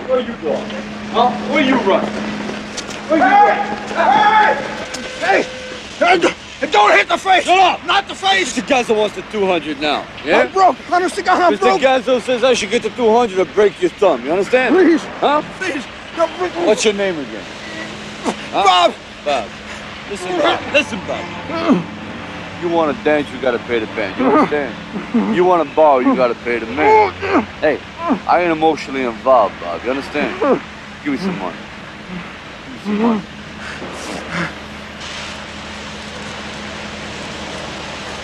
Where 0.09 0.21
you 0.21 0.33
going? 0.41 0.69
Huh? 1.11 1.29
Where 1.53 1.63
you 1.63 1.75
running? 1.81 2.09
Where 3.09 3.19
you 3.19 3.25
running? 3.25 3.63
Hey! 5.19 5.43
Hey, 5.99 6.17
don't 6.71 6.91
hit 6.97 7.07
the 7.07 7.17
face! 7.17 7.43
Shut 7.43 7.59
up! 7.59 7.85
Not 7.85 8.07
the 8.07 8.15
face! 8.15 8.57
Mr. 8.57 8.63
Gazzo 8.67 8.97
wants 8.97 9.15
the 9.15 9.21
200 9.23 9.79
now. 9.79 10.03
Yeah? 10.25 10.39
I'm 10.39 10.51
broke. 10.51 10.77
Honest 10.91 11.15
to 11.15 11.21
God, 11.21 11.41
I'm 11.41 11.53
Mr. 11.53 11.59
broke. 11.59 11.81
Gazzo 11.81 12.19
says 12.21 12.43
I 12.43 12.55
should 12.55 12.71
get 12.71 12.81
the 12.81 12.89
200 12.89 13.37
or 13.37 13.45
break 13.53 13.79
your 13.79 13.91
thumb. 13.91 14.25
You 14.25 14.31
understand? 14.31 14.73
Please. 14.73 15.03
Huh? 15.03 15.43
Please. 15.59 15.85
Don't 16.15 16.35
break. 16.39 16.51
What's 16.65 16.83
your 16.83 16.95
name 16.95 17.19
again? 17.19 17.45
Huh? 18.51 18.63
Bob! 18.63 18.93
Bob. 19.25 19.49
Listen, 20.09 20.37
Bob. 20.39 20.73
Listen, 20.73 20.99
Bob. 21.07 21.23
You 22.61 22.69
want 22.69 22.95
to 22.95 23.03
dance, 23.03 23.29
you 23.31 23.39
got 23.39 23.51
to 23.51 23.59
pay 23.59 23.79
the 23.79 23.85
band. 23.87 24.17
You 24.19 24.25
understand? 24.27 25.35
You 25.35 25.45
want 25.45 25.67
to 25.67 25.75
borrow, 25.75 25.99
you 25.99 26.15
got 26.15 26.27
to 26.27 26.35
pay 26.35 26.59
the 26.59 26.65
man. 26.65 27.13
Hey, 27.61 27.79
I 28.27 28.41
ain't 28.41 28.51
emotionally 28.51 29.03
involved, 29.03 29.55
Bob. 29.61 29.81
You 29.83 29.91
understand? 29.91 30.39
Give 31.03 31.13
me 31.13 31.19
some 31.19 31.37
money. 31.39 31.57
Give 32.65 32.73
me 32.73 32.79
some 32.83 33.01
money. 33.01 33.21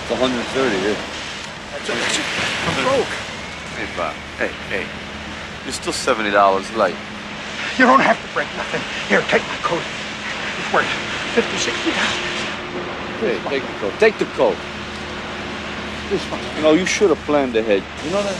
It's 0.01 0.12
130, 0.12 0.77
yeah. 0.84 0.95
I'm 2.67 2.75
broke. 2.84 3.13
Hey, 3.75 3.88
Bob. 3.95 4.13
Hey, 4.38 4.51
hey. 4.69 4.86
You're 5.63 5.73
still 5.73 5.93
$70 5.93 6.75
late. 6.75 6.95
You 7.77 7.85
don't 7.85 7.99
have 7.99 8.15
to 8.21 8.29
break 8.33 8.47
nothing. 8.55 8.81
Here, 9.09 9.21
take 9.27 9.43
my 9.51 9.57
coat. 9.59 9.83
It's 9.83 10.71
worth 10.73 10.88
50, 11.35 11.57
60 11.57 11.91
dollars. 11.91 12.35
Hey, 13.19 13.35
take 13.49 13.63
the 13.63 13.73
coat. 13.79 13.93
Take 13.99 14.17
the 14.19 14.25
coat. 14.39 14.57
This 16.09 16.23
one. 16.31 16.39
You 16.55 16.61
know, 16.63 16.73
you 16.73 16.85
should 16.85 17.09
have 17.09 17.19
planned 17.25 17.55
ahead. 17.55 17.83
You 18.05 18.11
know 18.11 18.23
that? 18.23 18.38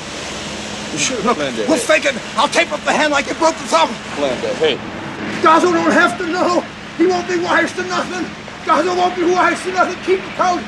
You 0.94 1.00
should 1.00 1.18
have 1.18 1.26
Look, 1.26 1.38
planned 1.38 1.56
ahead. 1.56 1.68
we'll 1.70 1.78
fake 1.80 2.06
it. 2.06 2.16
I'll 2.38 2.48
tape 2.48 2.72
up 2.72 2.80
the 2.82 2.94
hand 2.94 3.12
like 3.12 3.28
you 3.28 3.34
broke 3.36 3.56
the 3.56 3.68
thumb. 3.68 3.90
Planned 4.16 4.44
ahead. 4.44 4.78
Hey. 4.78 5.42
Gazzo 5.42 5.74
don't 5.74 5.92
have 5.92 6.18
to 6.20 6.28
know. 6.28 6.62
He 6.98 7.06
won't 7.08 7.28
be 7.28 7.38
wise 7.40 7.74
to 7.74 7.84
nothing. 7.84 8.24
Gazzo 8.64 8.96
won't 8.96 9.16
be 9.16 9.24
wise 9.30 9.62
to 9.64 9.72
nothing. 9.74 10.00
Keep 10.04 10.24
the 10.24 10.32
coat. 10.40 10.64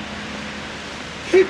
Keep. 1.32 1.48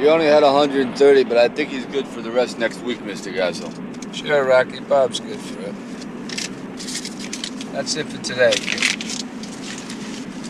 You 0.00 0.08
only 0.10 0.26
had 0.26 0.44
130, 0.44 1.24
but 1.24 1.36
I 1.36 1.48
think 1.48 1.70
he's 1.70 1.84
good 1.86 2.06
for 2.06 2.22
the 2.22 2.30
rest 2.30 2.58
next 2.58 2.80
week, 2.82 2.98
Mr. 3.00 3.34
Gazzo. 3.34 3.66
Sure, 4.18 4.44
Rocky. 4.44 4.80
Bob's 4.80 5.20
good 5.20 5.38
for 5.38 5.60
it. 5.60 5.74
That's 7.72 7.94
it 7.94 8.06
for 8.06 8.20
today. 8.24 8.50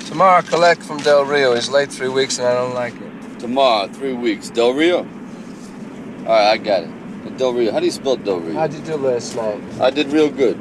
Tomorrow, 0.06 0.40
collect 0.40 0.82
from 0.82 0.96
Del 1.02 1.26
Rio. 1.26 1.54
He's 1.54 1.68
late 1.68 1.92
three 1.92 2.08
weeks, 2.08 2.38
and 2.38 2.48
I 2.48 2.54
don't 2.54 2.72
like 2.72 2.94
it. 2.94 3.38
Tomorrow, 3.38 3.88
three 3.88 4.14
weeks. 4.14 4.48
Del 4.48 4.72
Rio? 4.72 5.00
All 5.00 5.04
right, 6.24 6.52
I 6.52 6.56
got 6.56 6.84
it. 6.84 7.36
Del 7.36 7.52
Rio. 7.52 7.70
How 7.70 7.80
do 7.80 7.84
you 7.84 7.92
spell 7.92 8.16
Del 8.16 8.40
Rio? 8.40 8.54
How'd 8.54 8.72
you 8.72 8.80
do 8.80 8.96
last 8.96 9.36
night? 9.36 9.62
I 9.82 9.90
did 9.90 10.06
real 10.12 10.30
good. 10.30 10.56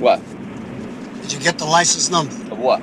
What? 0.00 0.22
Did 1.20 1.32
you 1.34 1.38
get 1.38 1.58
the 1.58 1.66
license 1.66 2.08
number? 2.10 2.32
Of 2.50 2.58
what? 2.58 2.80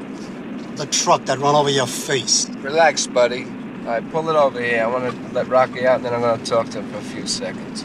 The 0.77 0.85
truck 0.85 1.25
that 1.25 1.39
run 1.39 1.55
over 1.55 1.71
your 1.71 1.87
face. 1.87 2.47
Relax, 2.57 3.07
buddy. 3.07 3.45
All 3.45 3.93
right, 3.93 4.11
pull 4.11 4.29
it 4.29 4.35
over 4.35 4.61
here. 4.61 4.83
I 4.83 4.87
want 4.87 5.11
to 5.11 5.33
let 5.33 5.47
Rocky 5.47 5.87
out, 5.87 5.95
and 5.95 6.05
then 6.05 6.13
I'm 6.13 6.21
going 6.21 6.39
to 6.39 6.45
talk 6.45 6.69
to 6.69 6.81
him 6.81 6.91
for 6.91 6.99
a 6.99 7.01
few 7.01 7.25
seconds. 7.25 7.83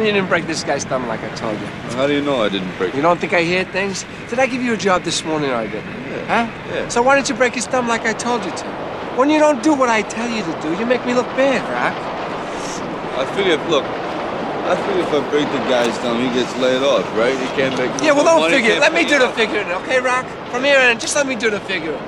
You 0.00 0.12
didn't 0.12 0.28
break 0.28 0.46
this 0.46 0.64
guy's 0.64 0.84
thumb 0.84 1.06
like 1.08 1.22
I 1.22 1.28
told 1.34 1.60
you? 1.60 1.66
How 1.96 2.06
do 2.06 2.14
you 2.14 2.22
know 2.22 2.42
I 2.42 2.48
didn't 2.48 2.74
break 2.78 2.94
You 2.94 3.02
don't 3.02 3.20
think 3.20 3.32
I 3.34 3.42
hear 3.42 3.64
things? 3.64 4.06
Did 4.28 4.38
I 4.38 4.46
give 4.46 4.62
you 4.62 4.72
a 4.72 4.76
job 4.76 5.04
this 5.04 5.24
morning 5.24 5.50
or 5.50 5.56
I 5.56 5.66
didn't? 5.66 5.92
Huh? 6.26 6.48
Yeah. 6.72 6.88
So 6.88 7.02
why 7.02 7.16
didn't 7.16 7.28
you 7.28 7.34
break 7.34 7.54
his 7.54 7.66
thumb 7.66 7.86
like 7.86 8.06
I 8.06 8.14
told 8.14 8.44
you 8.44 8.50
to? 8.50 8.64
When 9.16 9.28
you 9.28 9.38
don't 9.38 9.62
do 9.62 9.74
what 9.74 9.88
I 9.88 10.02
tell 10.02 10.28
you 10.28 10.42
to 10.42 10.60
do, 10.62 10.74
you 10.78 10.86
make 10.86 11.04
me 11.04 11.12
look 11.12 11.26
bad, 11.36 11.60
Rock. 11.68 11.94
I 13.18 13.36
figure, 13.36 13.52
if, 13.52 13.68
look, 13.68 13.84
I 13.84 14.76
figure 14.86 15.02
if 15.02 15.12
I 15.12 15.30
break 15.30 15.46
the 15.52 15.58
guy's 15.68 15.96
thumb, 15.98 16.18
he 16.18 16.32
gets 16.32 16.56
laid 16.56 16.82
off, 16.82 17.04
right? 17.16 17.38
He 17.38 17.46
can't 17.54 17.76
make. 17.76 17.90
Yeah, 18.02 18.12
well, 18.12 18.24
don't 18.24 18.40
money, 18.40 18.54
figure. 18.54 18.80
can't 18.80 18.80
Let 18.80 18.94
me 18.94 19.04
do 19.04 19.18
the 19.18 19.28
figuring, 19.30 19.70
okay, 19.82 20.00
Rock? 20.00 20.24
From 20.50 20.64
here 20.64 20.80
on, 20.80 20.98
just 20.98 21.14
let 21.14 21.26
me 21.26 21.34
do 21.34 21.50
the 21.50 21.60
figuring. 21.60 22.02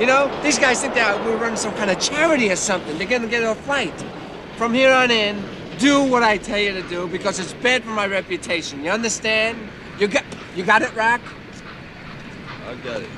You 0.00 0.06
know, 0.06 0.30
these 0.42 0.58
guys 0.58 0.80
think 0.80 0.94
that 0.94 1.24
we're 1.24 1.36
running 1.36 1.56
some 1.56 1.74
kind 1.74 1.90
of 1.90 2.00
charity 2.00 2.50
or 2.50 2.56
something. 2.56 2.98
They're 2.98 3.06
gonna 3.06 3.28
get 3.28 3.44
a 3.44 3.54
flight. 3.54 3.94
From 4.56 4.74
here 4.74 4.92
on 4.92 5.10
in, 5.10 5.42
do 5.78 6.02
what 6.02 6.22
I 6.22 6.38
tell 6.38 6.58
you 6.58 6.72
to 6.72 6.82
do 6.88 7.06
because 7.08 7.38
it's 7.38 7.52
bad 7.54 7.84
for 7.84 7.90
my 7.90 8.06
reputation. 8.06 8.82
You 8.84 8.90
understand? 8.90 9.58
You 9.98 10.08
got, 10.08 10.24
you 10.54 10.64
got 10.64 10.82
it, 10.82 10.94
Rock? 10.94 11.20
I 12.66 12.74
got 12.76 13.02
it. 13.02 13.08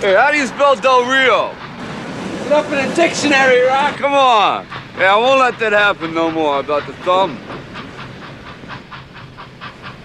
Hey, 0.00 0.14
how 0.14 0.30
do 0.30 0.38
you 0.38 0.46
spell 0.46 0.76
Del 0.76 1.04
Rio? 1.04 1.54
Look 2.44 2.52
up 2.52 2.72
in 2.72 2.90
a 2.90 2.94
dictionary, 2.94 3.60
Rock. 3.62 3.96
Come 3.96 4.12
on. 4.12 4.64
Hey, 4.96 5.06
I 5.06 5.16
won't 5.16 5.40
let 5.40 5.58
that 5.58 5.72
happen 5.72 6.14
no 6.14 6.30
more 6.30 6.60
about 6.60 6.86
the 6.86 6.92
thumb. 7.04 7.38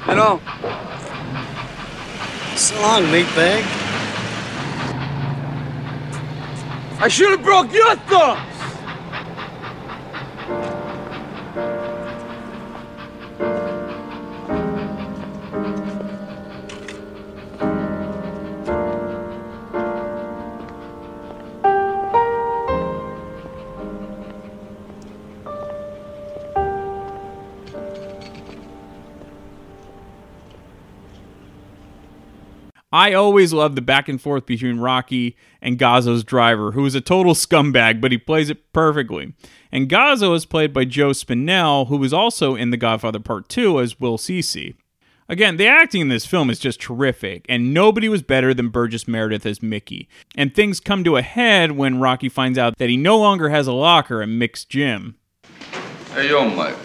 You 0.08 0.16
know? 0.16 0.42
So 2.56 2.80
long, 2.82 3.04
meatbag. 3.04 3.64
I 7.02 7.08
should 7.08 7.32
have 7.32 7.44
broke 7.44 7.74
your 7.74 7.96
thumbs. 7.96 8.55
I 32.96 33.12
always 33.12 33.52
love 33.52 33.76
the 33.76 33.82
back 33.82 34.08
and 34.08 34.22
forth 34.22 34.46
between 34.46 34.80
Rocky 34.80 35.36
and 35.62 35.78
Gazzo's 35.78 36.24
driver, 36.24 36.72
who 36.72 36.86
is 36.86 36.96
a 36.96 37.02
total 37.02 37.34
scumbag, 37.34 38.00
but 38.00 38.14
he 38.14 38.18
plays 38.18 38.50
it 38.50 38.72
perfectly. 38.72 39.34
And 39.70 39.90
Gazzo 39.90 40.34
is 40.34 40.46
played 40.46 40.72
by 40.72 40.86
Joe 40.86 41.10
Spinell, 41.10 41.90
who 41.90 41.98
was 41.98 42.14
also 42.14 42.56
in 42.56 42.70
The 42.70 42.78
Godfather 42.78 43.20
Part 43.20 43.50
2 43.50 43.82
as 43.82 44.00
Willi 44.00 44.16
Cicci. 44.16 44.76
Again, 45.28 45.58
the 45.58 45.68
acting 45.68 46.00
in 46.00 46.08
this 46.08 46.26
film 46.26 46.50
is 46.50 46.58
just 46.58 46.80
terrific, 46.80 47.46
and 47.50 47.74
nobody 47.74 48.08
was 48.08 48.22
better 48.22 48.54
than 48.54 48.70
Burgess 48.70 49.10
Meredith 49.10 49.46
as 49.46 49.62
Mickey. 49.62 50.08
And 50.38 50.56
things 50.56 50.80
come 50.80 51.04
to 51.04 51.18
a 51.18 51.22
head 51.22 51.74
when 51.74 52.00
Rocky 52.00 52.30
finds 52.30 52.58
out 52.58 52.78
that 52.78 52.90
he 52.90 52.96
no 52.96 53.18
longer 53.18 53.50
has 53.50 53.68
a 53.68 53.74
locker 53.74 54.22
at 54.22 54.30
Mick's 54.30 54.64
gym. 54.64 55.18
Hey, 56.14 56.30
yo, 56.30 56.50
Mike. 56.50 56.78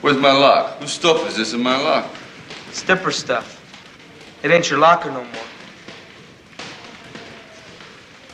Where's 0.00 0.16
my 0.16 0.32
lock? 0.32 0.80
Whose 0.80 0.90
stuff 0.90 1.24
is 1.28 1.36
this 1.36 1.54
in 1.54 1.62
my 1.62 1.80
lock? 1.80 2.12
It's 2.68 2.82
Dipper 2.82 3.12
stuff. 3.12 3.57
It 4.42 4.50
ain't 4.52 4.70
your 4.70 4.78
locker 4.78 5.10
no 5.10 5.24
more. 5.24 5.44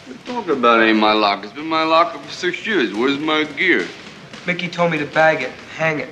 What 0.05 0.09
you 0.09 0.15
talking 0.27 0.53
about 0.53 0.83
ain't 0.83 0.99
my 0.99 1.13
locker? 1.13 1.45
It's 1.45 1.55
been 1.55 1.67
my 1.67 1.85
locker 1.85 2.19
for 2.19 2.31
six 2.31 2.67
years. 2.67 2.93
Where's 2.93 3.19
my 3.19 3.45
gear? 3.45 3.87
Mickey 4.47 4.69
told 4.69 4.93
me 4.93 4.99
to 4.99 5.07
bag 5.07 5.41
it, 5.43 5.51
hang 5.77 6.01
it. 6.01 6.11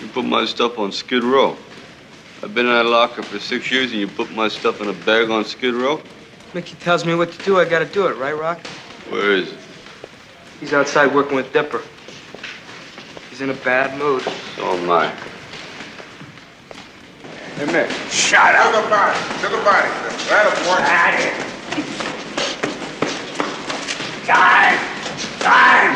You 0.00 0.08
put 0.08 0.24
my 0.24 0.44
stuff 0.44 0.78
on 0.78 0.90
Skid 0.90 1.22
Row. 1.22 1.56
I've 2.42 2.52
been 2.52 2.66
in 2.66 2.72
that 2.72 2.86
locker 2.86 3.22
for 3.22 3.38
six 3.38 3.70
years 3.70 3.92
and 3.92 4.00
you 4.00 4.08
put 4.08 4.32
my 4.32 4.48
stuff 4.48 4.80
in 4.80 4.88
a 4.88 4.92
bag 4.92 5.30
on 5.30 5.44
Skid 5.44 5.74
Row? 5.74 6.00
Mickey 6.54 6.74
tells 6.76 7.04
me 7.04 7.14
what 7.14 7.30
to 7.30 7.44
do, 7.44 7.60
I 7.60 7.64
gotta 7.64 7.84
do 7.84 8.08
it, 8.08 8.16
right, 8.16 8.36
Rock? 8.36 8.58
Where 9.10 9.32
is 9.32 9.52
it? 9.52 9.58
He's 10.58 10.72
outside 10.72 11.14
working 11.14 11.36
with 11.36 11.52
Dipper. 11.52 11.82
He's 13.40 13.48
in 13.48 13.56
a 13.56 13.64
bad 13.64 13.98
mood. 13.98 14.20
So 14.54 14.66
am 14.66 14.90
I. 14.90 15.08
Hey, 17.56 17.64
Mick. 17.64 17.88
Shut 18.12 18.54
up. 18.54 18.74
Look 18.74 18.84
about 18.84 19.16
it. 19.16 19.42
Look 19.42 19.52
about 19.62 19.82
it. 19.82 19.92
Right 20.28 20.44
up, 20.44 20.56
boy. 20.68 20.76
At 20.84 21.16
it. 21.16 21.32
Time. 24.26 24.76
Time. 25.40 25.94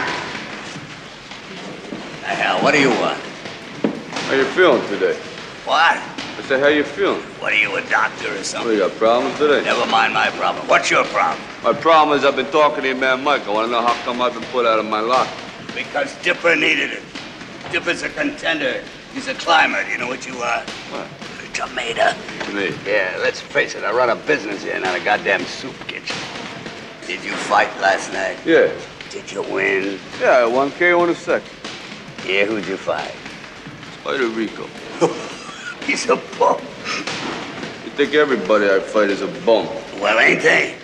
The 2.22 2.32
hell, 2.32 2.62
what 2.62 2.72
do 2.72 2.80
you 2.80 2.88
want? 2.88 3.20
How 3.20 4.32
you 4.32 4.46
feeling 4.46 4.80
today? 4.88 5.12
What? 5.66 5.98
I 5.98 6.42
said, 6.48 6.60
how 6.60 6.68
you 6.68 6.82
feeling? 6.82 7.20
What 7.40 7.52
are 7.52 7.56
you, 7.56 7.76
a 7.76 7.82
doctor 7.90 8.28
or 8.28 8.36
What, 8.36 8.46
something? 8.46 8.72
you 8.72 8.78
got 8.78 8.92
problems 8.92 9.36
today? 9.38 9.62
Never 9.62 9.84
mind 9.90 10.14
my 10.14 10.30
problem. 10.30 10.66
What's 10.66 10.90
your 10.90 11.04
problem? 11.04 11.44
My 11.62 11.74
problem 11.74 12.16
is 12.16 12.24
I've 12.24 12.36
been 12.36 12.50
talking 12.50 12.80
to 12.80 12.88
your 12.88 12.96
man 12.96 13.22
Mike. 13.22 13.46
I 13.46 13.50
want 13.52 13.66
to 13.66 13.70
know 13.70 13.82
how 13.82 13.92
come 14.06 14.22
I've 14.22 14.32
been 14.32 14.44
put 14.44 14.64
out 14.64 14.78
of 14.78 14.86
my 14.86 15.00
locker. 15.00 15.30
Because 15.74 16.16
Dipper 16.22 16.56
needed 16.56 16.90
it. 16.90 17.02
Dipper's 17.74 18.04
a 18.04 18.08
contender. 18.08 18.84
He's 19.14 19.26
a 19.26 19.34
climber. 19.34 19.82
Do 19.82 19.90
you 19.90 19.98
know 19.98 20.06
what 20.06 20.24
you 20.28 20.36
are? 20.36 20.60
What? 20.92 21.08
A 21.42 21.52
tomato. 21.52 22.14
Me. 22.54 22.72
Yeah, 22.86 23.18
let's 23.20 23.40
face 23.40 23.74
it. 23.74 23.82
I 23.82 23.90
run 23.90 24.10
a 24.10 24.14
business 24.14 24.62
here, 24.62 24.78
not 24.78 24.96
a 24.96 25.02
goddamn 25.02 25.44
soup 25.44 25.74
kitchen. 25.88 26.16
Did 27.04 27.24
you 27.24 27.32
fight 27.32 27.76
last 27.80 28.12
night? 28.12 28.38
Yeah. 28.46 28.70
Did 29.10 29.32
you 29.32 29.42
win? 29.42 29.98
Yeah, 30.20 30.38
I 30.38 30.46
won 30.46 30.70
KO 30.70 31.02
in 31.02 31.10
a 31.10 31.16
second. 31.16 31.50
Yeah, 32.24 32.44
who'd 32.44 32.64
you 32.64 32.76
fight? 32.76 33.12
Spider 33.98 34.28
Rico. 34.28 34.68
He's 35.84 36.08
a 36.08 36.14
bum. 36.38 36.60
You 36.60 37.90
think 37.96 38.14
everybody 38.14 38.70
I 38.70 38.78
fight 38.78 39.10
is 39.10 39.20
a 39.20 39.26
bum? 39.44 39.66
Well, 40.00 40.20
ain't 40.20 40.42
they? 40.42 40.76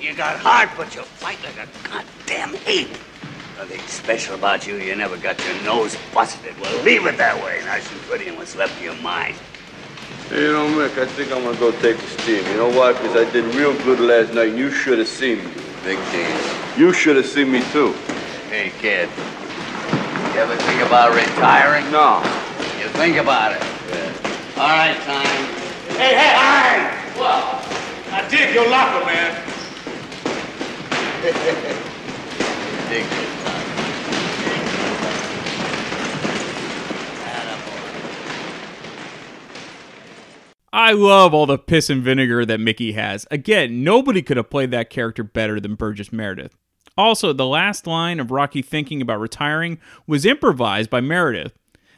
You 0.00 0.16
got 0.16 0.40
heart, 0.40 0.70
but 0.76 0.96
you 0.96 1.02
fight 1.02 1.38
like 1.44 1.68
a 1.68 1.88
goddamn 1.88 2.56
ape. 2.66 2.90
Nothing 3.56 3.80
special 3.86 4.34
about 4.34 4.66
you. 4.66 4.76
You 4.76 4.96
never 4.96 5.16
got 5.16 5.38
your 5.44 5.62
nose 5.62 5.96
busted. 6.12 6.58
Well, 6.60 6.82
leave 6.82 7.06
it 7.06 7.16
that 7.18 7.36
way. 7.42 7.60
Nice 7.64 7.90
and 7.92 8.00
pretty 8.02 8.26
and 8.26 8.36
what's 8.36 8.56
left 8.56 8.76
of 8.76 8.82
your 8.82 8.96
mind. 8.96 9.36
Hey, 10.28 10.42
you 10.42 10.52
know, 10.52 10.66
Mick, 10.66 10.98
I 10.98 11.06
think 11.06 11.30
I'm 11.30 11.44
gonna 11.44 11.56
go 11.58 11.70
take 11.80 11.96
a 11.96 12.06
steam. 12.18 12.44
You 12.46 12.56
know 12.56 12.70
why? 12.70 12.92
Because 12.92 13.14
I 13.14 13.30
did 13.30 13.44
real 13.54 13.72
good 13.84 14.00
last 14.00 14.34
night, 14.34 14.48
and 14.48 14.58
you 14.58 14.70
should 14.72 14.98
have 14.98 15.06
seen 15.06 15.38
me. 15.38 15.52
Big 15.84 15.98
deal. 16.10 16.36
You 16.76 16.92
should 16.92 17.14
have 17.16 17.26
seen 17.26 17.52
me, 17.52 17.62
too. 17.70 17.92
Hey, 18.50 18.72
kid. 18.80 19.08
You 20.34 20.40
ever 20.40 20.56
think 20.56 20.80
about 20.82 21.14
retiring? 21.14 21.88
No. 21.92 22.18
You 22.80 22.88
think 22.98 23.18
about 23.18 23.52
it. 23.52 23.62
All 24.56 24.68
right, 24.68 24.96
time. 25.02 25.46
Hey, 25.96 26.14
hey, 26.14 26.34
time! 26.34 26.90
What? 27.18 27.62
I 28.12 28.26
dig 28.28 28.54
your 28.54 28.68
locker, 28.68 29.04
man. 29.06 29.34
I 40.72 40.90
love 40.90 41.32
all 41.32 41.46
the 41.46 41.56
piss 41.56 41.88
and 41.88 42.02
vinegar 42.02 42.44
that 42.44 42.58
Mickey 42.58 42.92
has. 42.92 43.26
Again, 43.30 43.84
nobody 43.84 44.22
could 44.22 44.36
have 44.36 44.50
played 44.50 44.72
that 44.72 44.90
character 44.90 45.22
better 45.22 45.60
than 45.60 45.76
Burgess 45.76 46.12
Meredith. 46.12 46.56
Also, 46.98 47.32
the 47.32 47.46
last 47.46 47.86
line 47.86 48.20
of 48.20 48.30
Rocky 48.30 48.60
thinking 48.60 49.00
about 49.00 49.20
retiring 49.20 49.78
was 50.06 50.26
improvised 50.26 50.90
by 50.90 51.00
Meredith. 51.00 51.52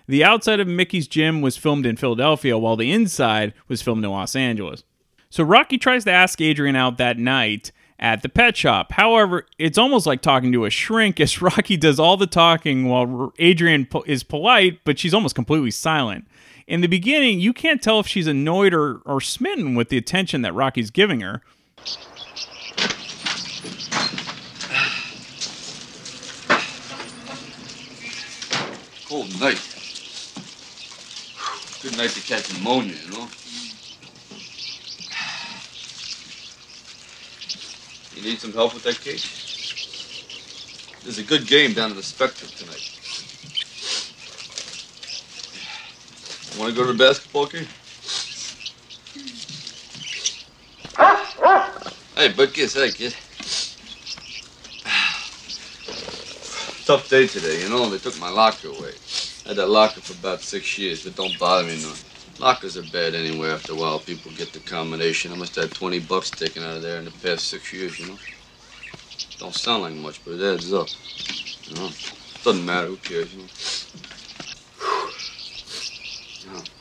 The 0.06 0.22
outside 0.22 0.60
of 0.60 0.68
Mickey's 0.68 1.08
gym 1.08 1.40
was 1.40 1.56
filmed 1.56 1.84
in 1.84 1.96
Philadelphia, 1.96 2.56
while 2.58 2.76
the 2.76 2.92
inside 2.92 3.54
was 3.66 3.82
filmed 3.82 4.04
in 4.04 4.10
Los 4.10 4.36
Angeles. 4.36 4.84
So 5.30 5.42
Rocky 5.42 5.78
tries 5.78 6.04
to 6.04 6.12
ask 6.12 6.40
Adrian 6.40 6.76
out 6.76 6.96
that 6.98 7.18
night 7.18 7.72
at 7.98 8.22
the 8.22 8.28
pet 8.28 8.56
shop. 8.56 8.92
However, 8.92 9.46
it's 9.58 9.78
almost 9.78 10.06
like 10.06 10.20
talking 10.20 10.52
to 10.52 10.64
a 10.64 10.70
shrink 10.70 11.20
as 11.20 11.40
Rocky 11.40 11.76
does 11.76 11.98
all 11.98 12.16
the 12.16 12.26
talking 12.26 12.86
while 12.86 13.32
Adrian 13.38 13.88
is 14.06 14.22
polite, 14.22 14.80
but 14.84 14.98
she's 14.98 15.14
almost 15.14 15.34
completely 15.34 15.70
silent. 15.70 16.26
In 16.66 16.80
the 16.80 16.88
beginning, 16.88 17.38
you 17.38 17.52
can't 17.52 17.80
tell 17.80 18.00
if 18.00 18.08
she's 18.08 18.26
annoyed 18.26 18.74
or, 18.74 18.96
or 19.04 19.20
smitten 19.20 19.76
with 19.76 19.88
the 19.88 19.96
attention 19.96 20.42
that 20.42 20.52
Rocky's 20.52 20.90
giving 20.90 21.20
her. 21.20 21.42
Cold 29.08 29.40
night. 29.40 29.62
Good 31.82 31.96
night 31.96 32.10
to 32.10 32.20
catch 32.20 32.52
pneumonia, 32.52 32.96
you 33.04 33.12
know? 33.12 33.28
You 38.16 38.22
need 38.22 38.40
some 38.40 38.52
help 38.54 38.72
with 38.72 38.82
that 38.84 38.98
case? 38.98 39.44
There's 41.02 41.18
a 41.18 41.22
good 41.22 41.46
game 41.46 41.74
down 41.74 41.90
in 41.90 41.96
the 41.96 42.02
Spectrum 42.02 42.50
tonight. 42.56 42.82
Want 46.58 46.74
to 46.74 46.76
go 46.80 46.86
to 46.86 46.92
the 46.94 46.98
basketball 46.98 47.46
game? 47.46 47.68
Hey, 52.16 52.30
Butkus, 52.32 52.74
hey, 52.74 52.90
kid. 52.92 53.14
Tough 56.86 57.08
day 57.10 57.26
today, 57.26 57.62
you 57.62 57.68
know. 57.68 57.90
They 57.90 57.98
took 57.98 58.18
my 58.18 58.30
locker 58.30 58.68
away. 58.68 58.94
I 59.44 59.48
had 59.48 59.58
that 59.58 59.68
locker 59.68 60.00
for 60.00 60.14
about 60.14 60.40
six 60.40 60.78
years, 60.78 61.04
but 61.04 61.14
don't 61.14 61.38
bother 61.38 61.68
me 61.68 61.76
none. 61.82 62.15
Lockers 62.38 62.76
are 62.76 62.82
bad 62.92 63.14
anywhere 63.14 63.52
after 63.52 63.72
a 63.72 63.76
while. 63.76 63.98
People 63.98 64.30
get 64.32 64.52
the 64.52 64.60
combination. 64.60 65.32
I 65.32 65.36
must 65.36 65.54
have 65.54 65.70
had 65.70 65.74
20 65.74 66.00
bucks 66.00 66.30
taken 66.30 66.62
out 66.62 66.76
of 66.76 66.82
there 66.82 66.98
in 66.98 67.06
the 67.06 67.10
past 67.10 67.48
six 67.48 67.72
years, 67.72 67.98
you 67.98 68.08
know? 68.08 68.18
Don't 69.38 69.54
sound 69.54 69.84
like 69.84 69.94
much, 69.94 70.22
but 70.22 70.34
it 70.34 70.42
adds 70.42 70.70
up. 70.70 70.88
You 71.62 71.76
know? 71.76 71.90
Doesn't 72.44 72.66
matter. 72.66 72.88
Who 72.88 72.96
cares, 72.96 73.32
you 73.34 73.40
know? 73.42 73.48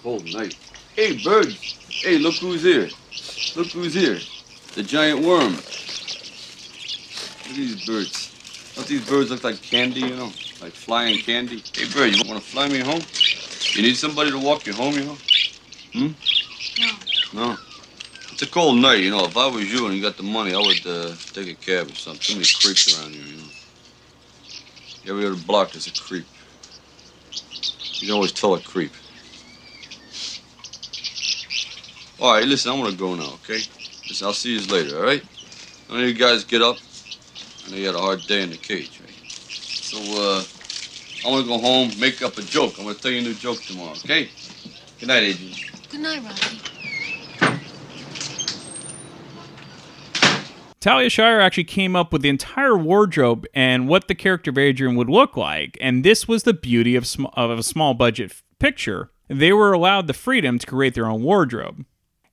Cold 0.03 0.25
night. 0.33 0.57
Hey, 0.93 1.23
birds. 1.23 1.55
Hey, 1.89 2.17
look 2.17 2.35
who's 2.35 2.61
here. 2.61 2.89
Look 3.55 3.67
who's 3.67 3.93
here. 3.93 4.19
The 4.75 4.83
giant 4.83 5.21
worm. 5.21 5.53
Look 5.53 5.63
at 7.49 7.55
these 7.55 7.85
birds. 7.85 8.73
Don't 8.75 8.87
these 8.87 9.07
birds 9.07 9.31
look 9.31 9.45
like 9.45 9.61
candy, 9.61 10.01
you 10.01 10.15
know? 10.17 10.31
Like 10.61 10.73
flying 10.73 11.17
candy? 11.19 11.63
Hey, 11.73 11.87
bird, 11.93 12.13
you 12.13 12.29
want 12.29 12.43
to 12.43 12.49
fly 12.49 12.67
me 12.67 12.79
home? 12.79 13.01
You 13.73 13.83
need 13.83 13.95
somebody 13.95 14.31
to 14.31 14.39
walk 14.39 14.65
you 14.67 14.73
home, 14.73 14.95
you 14.95 15.05
know? 15.05 15.17
Hmm? 15.95 16.11
No. 16.81 16.91
No. 17.33 17.57
It's 18.31 18.41
a 18.41 18.47
cold 18.47 18.77
night, 18.79 18.99
you 18.99 19.11
know. 19.11 19.23
If 19.25 19.37
I 19.37 19.47
was 19.47 19.71
you 19.71 19.85
and 19.85 19.95
you 19.95 20.01
got 20.01 20.17
the 20.17 20.23
money, 20.23 20.53
I 20.53 20.57
would 20.57 20.85
uh, 20.85 21.15
take 21.31 21.47
a 21.47 21.55
cab 21.55 21.87
or 21.87 21.95
something. 21.95 22.21
Too 22.21 22.33
many 22.33 22.45
creeps 22.45 22.99
around 22.99 23.13
here, 23.13 23.23
you 23.23 23.37
know. 23.37 23.49
Every 25.07 25.25
other 25.25 25.41
block 25.47 25.73
is 25.75 25.87
a 25.87 25.93
creep. 25.93 26.25
You 28.01 28.07
can 28.07 28.15
always 28.15 28.33
tell 28.33 28.55
a 28.55 28.59
creep. 28.59 28.91
All 32.19 32.33
right, 32.33 32.45
listen, 32.45 32.71
I'm 32.73 32.81
gonna 32.81 32.95
go 32.95 33.15
now, 33.15 33.33
okay? 33.35 33.61
Listen, 34.09 34.27
I'll 34.27 34.33
see 34.33 34.59
you 34.59 34.67
later, 34.67 34.97
all 34.97 35.03
right? 35.03 35.23
I 35.89 35.93
know 35.93 35.99
you 36.05 36.13
guys 36.13 36.43
get 36.43 36.61
up. 36.61 36.77
I 37.65 37.71
know 37.71 37.77
you 37.77 37.85
had 37.85 37.95
a 37.95 37.99
hard 37.99 38.25
day 38.27 38.41
in 38.41 38.49
the 38.49 38.57
cage, 38.57 38.99
right? 38.99 39.15
So, 39.29 39.97
uh, 39.97 40.43
I 41.25 41.31
want 41.31 41.43
to 41.45 41.47
go 41.47 41.57
home, 41.57 41.91
make 41.99 42.21
up 42.21 42.37
a 42.37 42.43
joke. 42.43 42.75
I'm 42.77 42.83
going 42.83 42.95
to 42.95 43.01
tell 43.01 43.11
you 43.11 43.19
a 43.19 43.23
new 43.23 43.33
joke 43.33 43.59
tomorrow, 43.61 43.93
okay? 43.93 44.29
Good 44.99 45.07
night, 45.07 45.23
Adrian. 45.23 45.64
Good 45.91 45.99
night, 46.01 46.23
Rocky. 46.23 46.61
Talia 50.79 51.09
Shire 51.09 51.39
actually 51.39 51.63
came 51.63 51.95
up 51.95 52.13
with 52.13 52.21
the 52.21 52.29
entire 52.29 52.77
wardrobe 52.77 53.47
and 53.55 53.87
what 53.87 54.07
the 54.07 54.13
character 54.13 54.51
of 54.51 54.57
Adrian 54.59 54.95
would 54.95 55.09
look 55.09 55.35
like, 55.35 55.79
and 55.81 56.03
this 56.03 56.27
was 56.27 56.43
the 56.43 56.53
beauty 56.53 56.95
of, 56.95 57.07
sm- 57.07 57.25
of 57.33 57.57
a 57.57 57.63
small 57.63 57.95
budget 57.95 58.29
f- 58.29 58.43
picture. 58.59 59.09
They 59.27 59.51
were 59.51 59.73
allowed 59.73 60.05
the 60.05 60.13
freedom 60.13 60.59
to 60.59 60.67
create 60.67 60.93
their 60.93 61.07
own 61.07 61.23
wardrobe. 61.23 61.85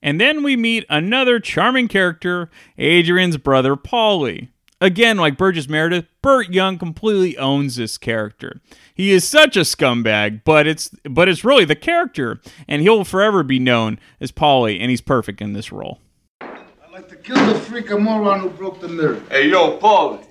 And 0.03 0.21
then 0.21 0.43
we 0.43 0.55
meet 0.55 0.85
another 0.87 1.39
charming 1.39 1.87
character, 1.87 2.51
Adrian's 2.77 3.37
brother, 3.37 3.75
Paulie. 3.75 4.49
Again, 4.83 5.15
like 5.15 5.37
Burgess 5.37 5.69
Meredith, 5.69 6.07
Burt 6.21 6.49
Young 6.49 6.77
completely 6.77 7.37
owns 7.37 7.77
this 7.77 7.97
character. 7.97 8.59
He 8.93 9.13
is 9.13 9.25
such 9.25 9.55
a 9.55 9.61
scumbag, 9.61 10.41
but 10.43 10.67
it's 10.67 10.89
but 11.09 11.29
it's 11.29 11.45
really 11.45 11.63
the 11.63 11.73
character, 11.73 12.41
and 12.67 12.81
he'll 12.81 13.05
forever 13.05 13.43
be 13.43 13.59
known 13.59 13.97
as 14.19 14.33
Paulie, 14.33 14.81
and 14.81 14.89
he's 14.89 14.99
perfect 14.99 15.41
in 15.41 15.53
this 15.53 15.71
role. 15.71 15.99
I'd 16.41 16.91
like 16.91 17.07
to 17.07 17.15
kill 17.15 17.45
the 17.45 17.57
freak 17.61 17.91
of 17.91 18.01
moron 18.01 18.41
who 18.41 18.49
broke 18.49 18.81
the 18.81 18.89
mirror. 18.89 19.21
Hey, 19.29 19.47
yo, 19.47 19.77
Paulie. 19.77 20.27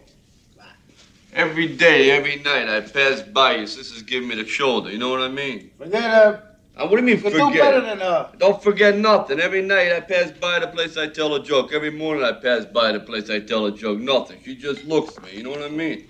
Every 1.32 1.74
day, 1.74 2.10
every 2.10 2.36
night, 2.36 2.68
I 2.68 2.82
pass 2.82 3.22
by 3.22 3.56
you. 3.56 3.66
Sister's 3.66 4.02
giving 4.02 4.28
me 4.28 4.34
the 4.34 4.46
shoulder. 4.46 4.90
You 4.90 4.98
know 4.98 5.08
what 5.08 5.22
I 5.22 5.28
mean? 5.28 5.70
Forget 5.78 6.02
her. 6.02 6.51
Uh, 6.74 6.86
what 6.86 6.90
do 6.90 6.96
you 6.96 7.02
mean 7.02 7.18
forget? 7.18 7.52
do 7.52 7.58
better 7.58 7.80
than 7.82 7.98
her. 7.98 8.30
Don't 8.38 8.62
forget 8.62 8.96
nothing. 8.96 9.38
Every 9.40 9.60
night 9.60 9.92
I 9.92 10.00
pass 10.00 10.30
by 10.30 10.58
the 10.58 10.68
place 10.68 10.96
I 10.96 11.06
tell 11.06 11.34
a 11.34 11.42
joke. 11.42 11.72
Every 11.72 11.90
morning 11.90 12.24
I 12.24 12.32
pass 12.32 12.64
by 12.64 12.92
the 12.92 13.00
place 13.00 13.28
I 13.28 13.40
tell 13.40 13.66
a 13.66 13.72
joke. 13.72 13.98
Nothing. 13.98 14.40
She 14.44 14.56
just 14.56 14.84
looks 14.84 15.16
at 15.18 15.24
me. 15.24 15.32
You 15.36 15.42
know 15.42 15.50
what 15.50 15.62
I 15.62 15.68
mean? 15.68 16.08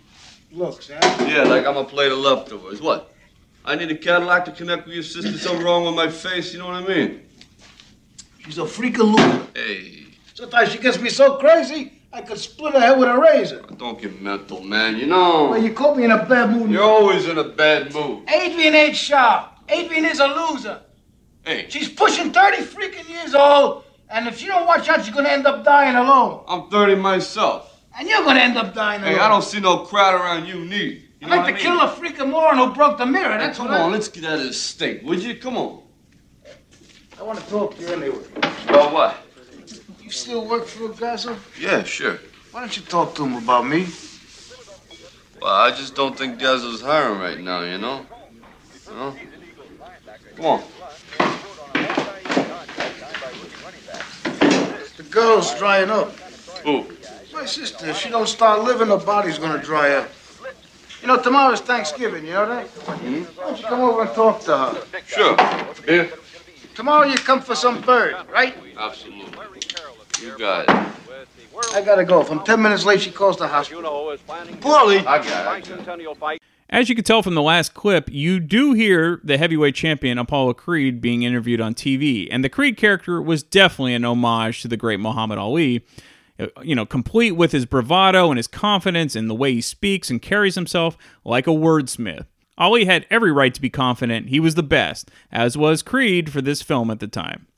Looks, 0.53 0.91
huh? 0.93 1.27
Yeah, 1.27 1.43
like 1.45 1.67
I'm 1.67 1.77
a 1.77 1.85
plate 1.85 2.13
of 2.13 2.19
leftovers. 2.19 2.81
What? 2.81 3.13
I 3.65 3.75
need 3.75 3.91
a 3.91 3.97
Cadillac 3.97 4.45
to 4.47 4.53
connect 4.53 4.87
with 4.87 4.95
your 4.95 5.03
sister. 5.05 5.37
Something 5.39 5.65
wrong 5.65 5.85
with 5.85 5.95
my 5.95 6.09
face. 6.09 6.53
You 6.53 6.61
know 6.61 6.67
what 6.67 6.77
I 6.77 6.87
mean? 6.87 7.23
She's 8.45 8.59
a 8.59 8.67
freak 8.67 8.99
of 8.99 9.07
loser. 9.07 9.47
Hey, 9.55 10.03
Sometimes 10.35 10.71
she 10.71 10.79
gets 10.79 10.99
me 11.01 11.09
so 11.11 11.37
crazy, 11.37 11.93
I 12.13 12.23
could 12.23 12.39
split 12.39 12.73
her 12.75 12.81
head 12.81 12.99
with 12.99 13.09
a 13.09 13.17
razor. 13.19 13.63
don't 13.77 14.01
get 14.01 14.21
mental, 14.21 14.63
man. 14.63 14.97
You 14.97 15.07
know. 15.07 15.51
Well, 15.51 15.63
you 15.63 15.73
caught 15.73 15.97
me 15.97 16.05
in 16.05 16.11
a 16.11 16.25
bad 16.25 16.51
mood. 16.51 16.71
You're 16.71 16.83
always 16.83 17.27
in 17.29 17.39
a 17.39 17.45
bad 17.45 17.93
mood. 17.95 18.29
Adrian 18.29 18.75
ain't 18.75 18.97
sharp. 18.97 19.52
Adrian 19.73 20.05
is 20.05 20.21
a 20.21 20.27
loser. 20.27 20.81
Hey. 21.45 21.67
She's 21.69 21.89
pushing 21.89 22.33
30 22.33 22.59
freaking 22.59 23.09
years 23.09 23.35
old, 23.35 23.85
and 24.11 24.29
if 24.29 24.39
she 24.39 24.47
don't 24.47 24.67
watch 24.67 24.89
out, 24.89 25.05
she's 25.05 25.15
gonna 25.15 25.29
end 25.31 25.47
up 25.47 25.65
dying 25.65 25.97
alone. 25.97 26.45
I'm 26.47 26.69
30 26.71 26.95
myself. 26.97 27.69
And 27.99 28.09
you're 28.09 28.23
gonna 28.25 28.41
end 28.41 28.57
up 28.57 28.75
dying 28.75 29.01
alone. 29.03 29.15
Hey, 29.15 29.21
I 29.21 29.29
don't 29.29 29.43
see 29.43 29.61
no 29.61 29.79
crowd 29.79 30.15
around 30.15 30.47
you 30.47 30.65
need. 30.65 31.09
You 31.21 31.27
I'd 31.27 31.31
know 31.31 31.37
like 31.37 31.45
to 31.47 31.51
I 31.51 31.53
mean? 31.55 31.63
kill 31.63 31.79
the 31.81 31.93
freaking 32.25 32.31
moron 32.31 32.57
who 32.59 32.75
broke 32.75 32.99
the 32.99 33.07
mirror. 33.07 33.39
Hey, 33.39 33.53
come 33.53 33.69
what 33.69 33.75
I- 33.81 33.83
on, 33.83 33.93
let's 33.93 34.09
get 34.09 34.25
out 34.25 34.35
of 34.39 34.45
this 34.45 34.61
stink, 34.61 35.03
would 35.05 35.23
you? 35.23 35.37
Come 35.37 35.57
on. 35.57 35.83
I 37.19 37.23
want 37.23 37.39
to 37.41 37.47
talk 37.49 37.77
to 37.77 37.81
you 37.83 37.89
anyway. 37.89 38.25
About 38.69 38.93
what? 38.93 39.17
You 40.03 40.11
still 40.11 40.47
work 40.47 40.67
for 40.67 40.89
Gazzo? 40.91 41.37
Yeah, 41.59 41.83
sure. 41.85 42.19
Why 42.51 42.61
don't 42.61 42.77
you 42.77 42.83
talk 42.83 43.15
to 43.17 43.25
him 43.25 43.37
about 43.37 43.67
me? 43.67 43.87
Well, 45.41 45.53
I 45.55 45.71
just 45.71 45.95
don't 45.95 46.17
think 46.17 46.39
Gazzo's 46.41 46.83
hiring 46.83 47.19
right 47.21 47.39
now, 47.41 47.61
you 47.63 47.79
know? 47.79 48.07
You 48.89 48.95
know? 48.95 49.17
Come 50.43 50.59
on. 50.59 50.65
The 54.97 55.05
girl's 55.09 55.57
drying 55.57 55.89
up. 55.89 56.11
Who? 56.65 56.85
My 57.33 57.47
sister, 57.47 57.89
if 57.89 57.97
she 57.97 58.09
don't 58.09 58.27
start 58.27 58.65
living, 58.65 58.89
her 58.89 58.97
body's 58.97 59.39
gonna 59.39 59.63
dry 59.63 59.93
up. 59.93 60.11
You 61.01 61.07
know, 61.07 61.23
tomorrow's 61.23 61.61
Thanksgiving, 61.61 62.25
you 62.27 62.33
know 62.33 62.49
that? 62.49 62.67
Hmm? 62.67 63.23
Why 63.23 63.45
don't 63.45 63.59
you 63.61 63.67
come 63.67 63.81
over 63.83 64.03
and 64.03 64.15
talk 64.17 64.41
to 64.41 64.59
her? 64.59 64.83
Sure. 65.07 65.37
Beer? 65.87 66.13
Tomorrow 66.75 67.07
you 67.07 67.19
come 67.19 67.41
for 67.41 67.55
some 67.55 67.81
bird, 67.81 68.17
right? 68.29 68.57
Absolutely. 68.77 69.39
You 70.21 70.37
got 70.39 70.69
it. 70.69 70.71
I 71.73 71.83
gotta 71.83 72.05
go. 72.05 72.21
If 72.21 72.33
I'm 72.33 72.43
10 72.43 72.61
minutes 72.61 72.85
late, 72.85 73.01
she 73.01 73.13
calls 73.13 73.37
the 73.37 73.47
hospital. 73.47 74.17
Paulie! 74.59 75.07
I 75.07 75.19
got 75.23 75.69
it. 75.69 76.43
As 76.73 76.89
you 76.89 76.95
can 76.95 77.05
tell 77.05 77.23
from 77.23 77.35
the 77.35 77.43
last 77.43 77.75
clip, 77.75 78.09
you 78.11 78.41
do 78.41 78.73
hear 78.73 79.21
the 79.23 79.37
heavyweight 79.37 79.75
champion 79.75 80.17
Apollo 80.17 80.55
Creed 80.55 81.03
being 81.03 81.23
interviewed 81.23 81.61
on 81.61 81.75
TV, 81.75 82.29
and 82.31 82.43
the 82.43 82.49
Creed 82.49 82.79
character 82.79 83.21
was 83.21 83.43
definitely 83.43 83.93
an 83.93 84.07
homage 84.07 84.63
to 84.63 84.69
the 84.69 84.79
great 84.79 84.99
Muhammad 84.99 85.37
Ali. 85.37 85.85
Uh, 86.41 86.47
You 86.63 86.75
know, 86.75 86.87
complete 86.87 87.33
with 87.33 87.53
his 87.53 87.67
bravado 87.67 88.31
and 88.31 88.39
his 88.39 88.47
confidence 88.47 89.15
and 89.15 89.29
the 89.29 89.35
way 89.35 89.53
he 89.53 89.61
speaks 89.61 90.09
and 90.09 90.23
carries 90.23 90.55
himself 90.55 90.97
like 91.27 91.47
a 91.47 91.51
wordsmith. 91.51 92.25
Ali 92.57 92.87
had 92.87 93.05
every 93.11 93.31
right 93.31 93.53
to 93.53 93.61
be 93.61 93.69
confident 93.69 94.31
he 94.31 94.41
was 94.41 94.55
the 94.55 94.63
best, 94.63 95.11
as 95.31 95.59
was 95.59 95.83
Creed 95.83 96.33
for 96.33 96.41
this 96.41 96.63
film 96.63 96.91
at 96.91 97.01
the 97.01 97.07
time. 97.07 97.49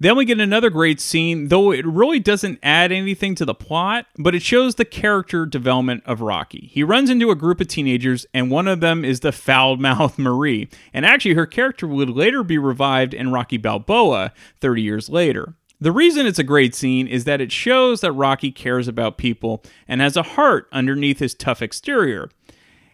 Then 0.00 0.16
we 0.16 0.24
get 0.24 0.40
another 0.40 0.70
great 0.70 1.00
scene, 1.00 1.48
though 1.48 1.70
it 1.70 1.86
really 1.86 2.18
doesn't 2.18 2.58
add 2.62 2.90
anything 2.90 3.36
to 3.36 3.44
the 3.44 3.54
plot, 3.54 4.06
but 4.18 4.34
it 4.34 4.42
shows 4.42 4.74
the 4.74 4.84
character 4.84 5.46
development 5.46 6.02
of 6.04 6.20
Rocky. 6.20 6.68
He 6.72 6.82
runs 6.82 7.10
into 7.10 7.30
a 7.30 7.36
group 7.36 7.60
of 7.60 7.68
teenagers, 7.68 8.26
and 8.34 8.50
one 8.50 8.66
of 8.66 8.80
them 8.80 9.04
is 9.04 9.20
the 9.20 9.30
foul 9.30 9.76
mouthed 9.76 10.18
Marie. 10.18 10.68
And 10.92 11.06
actually, 11.06 11.34
her 11.34 11.46
character 11.46 11.86
would 11.86 12.10
later 12.10 12.42
be 12.42 12.58
revived 12.58 13.14
in 13.14 13.30
Rocky 13.30 13.56
Balboa 13.56 14.32
30 14.60 14.82
years 14.82 15.08
later. 15.08 15.54
The 15.80 15.92
reason 15.92 16.26
it's 16.26 16.38
a 16.38 16.44
great 16.44 16.74
scene 16.74 17.06
is 17.06 17.24
that 17.24 17.40
it 17.40 17.52
shows 17.52 18.00
that 18.00 18.12
Rocky 18.12 18.50
cares 18.50 18.88
about 18.88 19.18
people 19.18 19.62
and 19.86 20.00
has 20.00 20.16
a 20.16 20.22
heart 20.22 20.68
underneath 20.72 21.18
his 21.18 21.34
tough 21.34 21.60
exterior. 21.62 22.30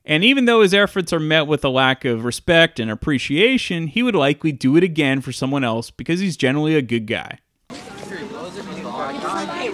And 0.05 0.25
even 0.25 0.47
though 0.47 0.63
his 0.63 0.75
efforts 0.75 1.13
are 1.13 1.21
met 1.21 1.47
with 1.47 1.65
a 1.65 1.69
lack 1.69 2.05
of 2.05 2.25
respect 2.25 2.81
and 2.81 2.91
appreciation, 2.91 3.87
he 3.87 4.03
would 4.03 4.15
likely 4.15 4.53
do 4.53 4.77
it 4.77 4.83
again 4.83 5.21
for 5.21 5.33
someone 5.33 5.65
else 5.65 5.91
because 5.91 6.21
he's 6.21 6.37
generally 6.37 6.75
a 6.75 6.83
good 6.83 7.07
guy. 7.07 7.39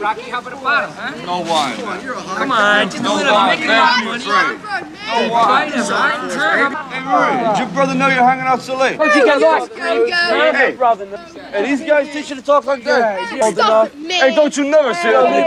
Hey, 0.06 0.14
Rocky, 0.14 0.30
how 0.30 0.38
about 0.38 0.52
a 0.52 0.56
bottle, 0.62 0.92
huh? 0.94 1.26
No 1.26 1.40
wine. 1.40 1.74
Come 1.74 2.52
on, 2.52 2.86
just 2.86 2.98
a 2.98 3.02
No 3.02 3.16
little. 3.16 3.34
wine. 3.34 3.58
Make 3.58 3.66
it 3.66 3.66
Thank 3.66 4.06
money. 4.06 4.22
you, 4.22 4.30
Frank. 4.30 4.62
No 4.62 4.70
Right, 4.70 5.30
wine. 5.34 5.72
right, 5.74 5.90
right. 5.90 6.92
Hey, 6.94 7.00
Murray, 7.02 7.42
did 7.42 7.58
your 7.58 7.66
brother 7.74 7.94
know 7.96 8.06
you're 8.06 8.22
hanging 8.22 8.46
out 8.46 8.62
so 8.62 8.78
late? 8.78 9.00
Where'd 9.00 9.16
you 9.16 9.24
get 9.24 9.40
lost? 9.40 9.72
Hey, 9.74 10.76
brother. 10.76 11.06
Hey, 11.50 11.66
these 11.66 11.80
guys 11.80 12.12
teach 12.12 12.30
you 12.30 12.36
to 12.36 12.42
talk 12.42 12.66
like 12.66 12.84
that? 12.84 13.18
Old 13.42 13.58
enough. 13.58 13.92
Hey, 13.94 14.32
don't 14.32 14.56
you 14.56 14.70
never 14.70 14.94
say 14.94 15.10
that 15.10 15.26
to 15.26 15.30
me. 15.34 15.42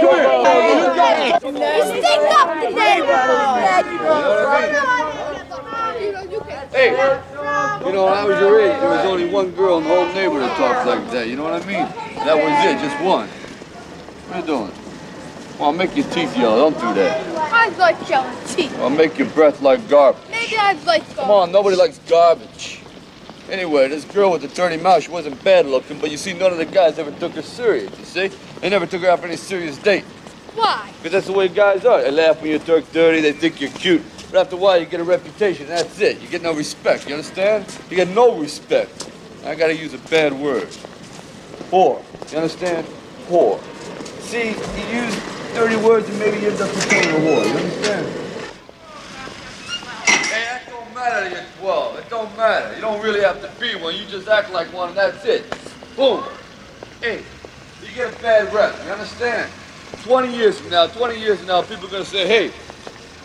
Come 1.40 1.56
here. 1.56 1.80
You 1.80 1.84
stink 1.88 2.28
up 2.36 2.52
the 2.60 2.68
Hey, 6.76 6.92
you 7.86 7.94
know, 7.94 8.06
when 8.06 8.14
I 8.14 8.26
was 8.26 8.38
your 8.40 8.60
age, 8.60 8.78
there 8.82 8.90
was 8.90 9.06
only 9.06 9.30
one 9.30 9.52
girl 9.52 9.78
in 9.78 9.86
the 9.86 9.90
whole 9.90 10.06
neighborhood 10.08 10.42
that 10.42 10.58
talked 10.58 10.86
like 10.86 11.10
that. 11.12 11.30
You 11.30 11.38
know 11.38 11.44
what 11.46 11.54
I 11.54 11.66
mean? 11.66 11.88
That 12.28 12.36
was 12.36 12.52
it, 12.66 12.84
just 12.84 13.02
one. 13.02 13.30
What 14.30 14.36
are 14.36 14.42
you 14.42 14.46
doing? 14.46 14.72
Well, 15.58 15.70
I'll 15.70 15.74
make 15.74 15.96
your 15.98 16.06
teeth 16.12 16.38
yellow. 16.38 16.70
Don't 16.70 16.80
do 16.80 17.02
that. 17.02 17.26
I 17.52 17.70
like 17.78 18.08
yellow 18.08 18.32
teeth. 18.46 18.78
I'll 18.78 18.92
make 18.92 19.18
your 19.18 19.28
breath 19.30 19.60
like 19.64 19.90
garbage. 19.90 20.22
Maybe 20.30 20.56
I'd 20.56 20.78
like 20.86 21.02
garbage. 21.02 21.16
Come 21.16 21.32
on, 21.32 21.52
nobody 21.52 21.76
likes 21.76 21.98
garbage. 22.08 22.80
Anyway, 23.50 23.88
this 23.88 24.06
girl 24.06 24.30
with 24.30 24.44
the 24.44 24.48
dirty 24.50 24.78
mouth, 24.78 25.02
she 25.02 25.10
wasn't 25.10 25.44
bad 25.44 25.66
looking, 25.66 25.98
but 25.98 26.12
you 26.12 26.18
see, 26.18 26.34
none 26.34 26.52
of 26.52 26.60
the 26.60 26.66
guys 26.66 27.00
ever 27.00 27.10
took 27.14 27.32
her 27.32 27.42
serious, 27.42 27.90
you 27.98 28.06
see? 28.06 28.28
They 28.60 28.70
never 28.70 28.86
took 28.86 29.02
her 29.02 29.10
out 29.10 29.22
for 29.22 29.26
any 29.26 29.36
serious 29.36 29.80
date. 29.80 30.04
Why? 30.54 30.92
Because 30.98 31.12
that's 31.12 31.26
the 31.26 31.34
way 31.34 31.48
guys 31.48 31.84
are. 31.84 32.00
They 32.00 32.12
laugh 32.12 32.40
when 32.40 32.52
you 32.52 32.60
talk 32.60 32.90
dirty, 32.92 33.22
they 33.22 33.32
think 33.32 33.60
you're 33.60 33.72
cute. 33.72 34.04
But 34.32 34.42
after 34.42 34.58
a 34.58 34.60
while, 34.60 34.78
you 34.80 34.86
get 34.86 35.00
a 35.00 35.04
reputation, 35.04 35.66
that's 35.66 36.00
it. 36.00 36.22
You 36.22 36.28
get 36.28 36.44
no 36.44 36.54
respect, 36.54 37.08
you 37.08 37.16
understand? 37.16 37.66
You 37.90 37.96
get 37.96 38.10
no 38.10 38.38
respect. 38.38 39.10
I 39.44 39.56
gotta 39.56 39.76
use 39.76 39.96
a 39.96 39.98
bad 39.98 40.34
word. 40.34 40.68
Whore. 41.72 42.04
You 42.32 42.38
understand? 42.38 42.86
Whore. 43.28 43.60
See, 44.30 44.50
you 44.50 45.02
use 45.02 45.16
dirty 45.56 45.76
words 45.78 46.08
and 46.08 46.20
maybe 46.20 46.38
you 46.38 46.50
end 46.52 46.62
up 46.62 46.72
becoming 46.76 47.10
a 47.10 47.14
whore. 47.18 47.46
You 47.48 47.58
understand? 47.58 48.06
Hey, 50.28 50.44
that 50.46 50.62
don't 50.70 50.94
matter 50.94 51.30
you're 51.30 51.46
12. 51.60 51.98
It 51.98 52.10
don't 52.12 52.38
matter. 52.38 52.76
You 52.76 52.82
don't 52.82 53.02
really 53.04 53.22
have 53.22 53.42
to 53.42 53.50
be 53.60 53.74
one. 53.82 53.96
You 53.96 54.06
just 54.06 54.28
act 54.28 54.52
like 54.52 54.72
one 54.72 54.90
and 54.90 54.98
that's 55.00 55.26
it. 55.26 55.50
Boom. 55.96 56.24
Hey, 57.02 57.24
you 57.82 57.92
get 57.96 58.14
a 58.14 58.22
bad 58.22 58.54
rep. 58.54 58.76
You 58.86 58.92
understand? 58.92 59.52
20 60.04 60.32
years 60.32 60.60
from 60.60 60.70
now, 60.70 60.86
20 60.86 61.20
years 61.20 61.40
from 61.40 61.48
now, 61.48 61.64
people 61.64 61.88
are 61.88 61.92
gonna 61.92 62.06
say, 62.06 62.28
hey, 62.28 62.52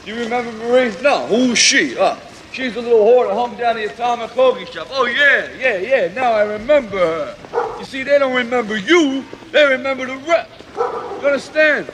you 0.06 0.18
remember 0.18 0.52
Marie? 0.52 0.90
No, 1.02 1.26
who's 1.26 1.58
she? 1.58 1.98
Uh, 1.98 2.16
she's 2.54 2.76
a 2.76 2.80
little 2.80 3.00
whore 3.00 3.26
that 3.26 3.34
hung 3.34 3.56
down 3.56 3.76
the 3.76 3.84
atomic 3.84 4.30
hoagie 4.30 4.70
shop. 4.72 4.86
Oh, 4.90 5.06
yeah, 5.06 5.52
yeah, 5.58 5.76
yeah, 5.78 6.14
now 6.14 6.32
I 6.32 6.44
remember 6.44 6.96
her. 6.96 7.36
You 7.78 7.84
see, 7.84 8.04
they 8.04 8.18
don't 8.18 8.34
remember 8.34 8.76
you, 8.76 9.24
they 9.50 9.66
remember 9.66 10.06
the 10.06 10.16
rep. 10.18 10.48
You 10.76 11.26
understand? 11.26 11.90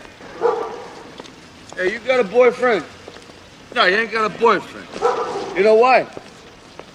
Hey, 1.75 1.93
you 1.93 1.99
got 2.01 2.21
a 2.21 2.25
boyfriend? 2.25 2.85
No, 3.75 3.87
you 3.87 3.97
ain't 3.97 4.13
got 4.13 4.31
a 4.31 4.39
boyfriend. 4.39 4.87
You 5.57 5.65
know 5.65 5.77
why? 5.77 6.05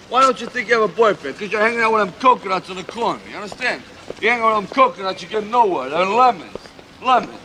Why 0.08 0.22
don't 0.22 0.40
you 0.40 0.46
think 0.46 0.68
you 0.68 0.80
have 0.80 0.88
a 0.88 0.94
boyfriend? 0.94 1.36
Because 1.36 1.50
you're 1.50 1.60
hanging 1.60 1.80
out 1.80 1.92
with 1.92 2.06
them 2.06 2.14
coconuts 2.20 2.68
in 2.68 2.76
the 2.76 2.84
corner. 2.84 3.20
You 3.28 3.34
understand? 3.34 3.82
You 4.20 4.30
hang 4.30 4.42
out 4.42 4.60
with 4.60 4.68
them 4.68 4.74
coconuts, 4.76 5.22
you 5.22 5.28
get 5.28 5.44
nowhere. 5.44 5.90
They're 5.90 6.06
lemons. 6.06 6.56
Lemons. 7.02 7.40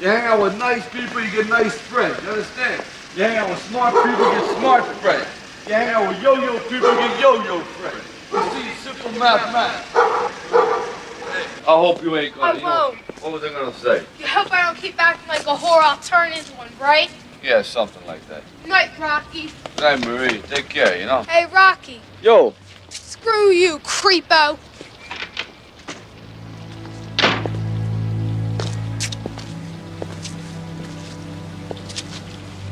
You 0.00 0.08
hang 0.08 0.24
out 0.24 0.40
with 0.40 0.56
nice 0.58 0.88
people, 0.88 1.20
you 1.20 1.30
get 1.30 1.48
nice 1.48 1.76
friends. 1.76 2.22
You 2.22 2.30
understand? 2.30 2.82
You 3.14 3.24
hang 3.24 3.36
out 3.36 3.50
with 3.50 3.62
smart 3.64 3.94
people, 3.94 4.32
you 4.32 4.40
get 4.40 4.58
smart 4.58 4.84
friends. 4.96 5.35
You 5.66 5.72
hang 5.72 5.88
out 5.88 6.08
with 6.08 6.22
yo-yo 6.22 6.58
people, 6.68 6.94
get 6.94 7.20
yo-yo 7.20 7.60
friends. 7.60 8.06
You 8.32 8.62
see, 8.62 8.74
simple 8.88 9.10
mathematics. 9.18 9.88
Hey, 9.92 11.44
I 11.66 11.74
hope 11.74 12.02
you 12.02 12.16
ain't 12.16 12.34
gonna. 12.36 12.52
I 12.52 12.54
you 12.54 12.60
know- 12.62 12.94
won't. 12.94 13.22
what 13.22 13.32
was 13.32 13.42
I 13.44 13.48
gonna 13.52 13.74
say? 13.74 14.04
You 14.20 14.26
hope 14.28 14.52
I 14.52 14.62
don't 14.64 14.76
keep 14.76 14.94
acting 15.02 15.26
like 15.28 15.42
a 15.42 15.56
whore. 15.56 15.82
I'll 15.82 15.98
turn 15.98 16.32
into 16.32 16.52
one, 16.52 16.68
right? 16.80 17.10
Yeah, 17.42 17.62
something 17.62 18.06
like 18.06 18.26
that. 18.28 18.42
Night, 18.66 18.90
Rocky. 18.98 19.50
Hey, 19.78 19.96
Marie, 19.96 20.38
take 20.42 20.68
care, 20.68 20.96
you 20.98 21.06
know? 21.06 21.22
Hey, 21.24 21.46
Rocky. 21.46 22.00
Yo, 22.22 22.54
Screw 22.88 23.50
you, 23.50 23.78
creepo. 23.80 24.58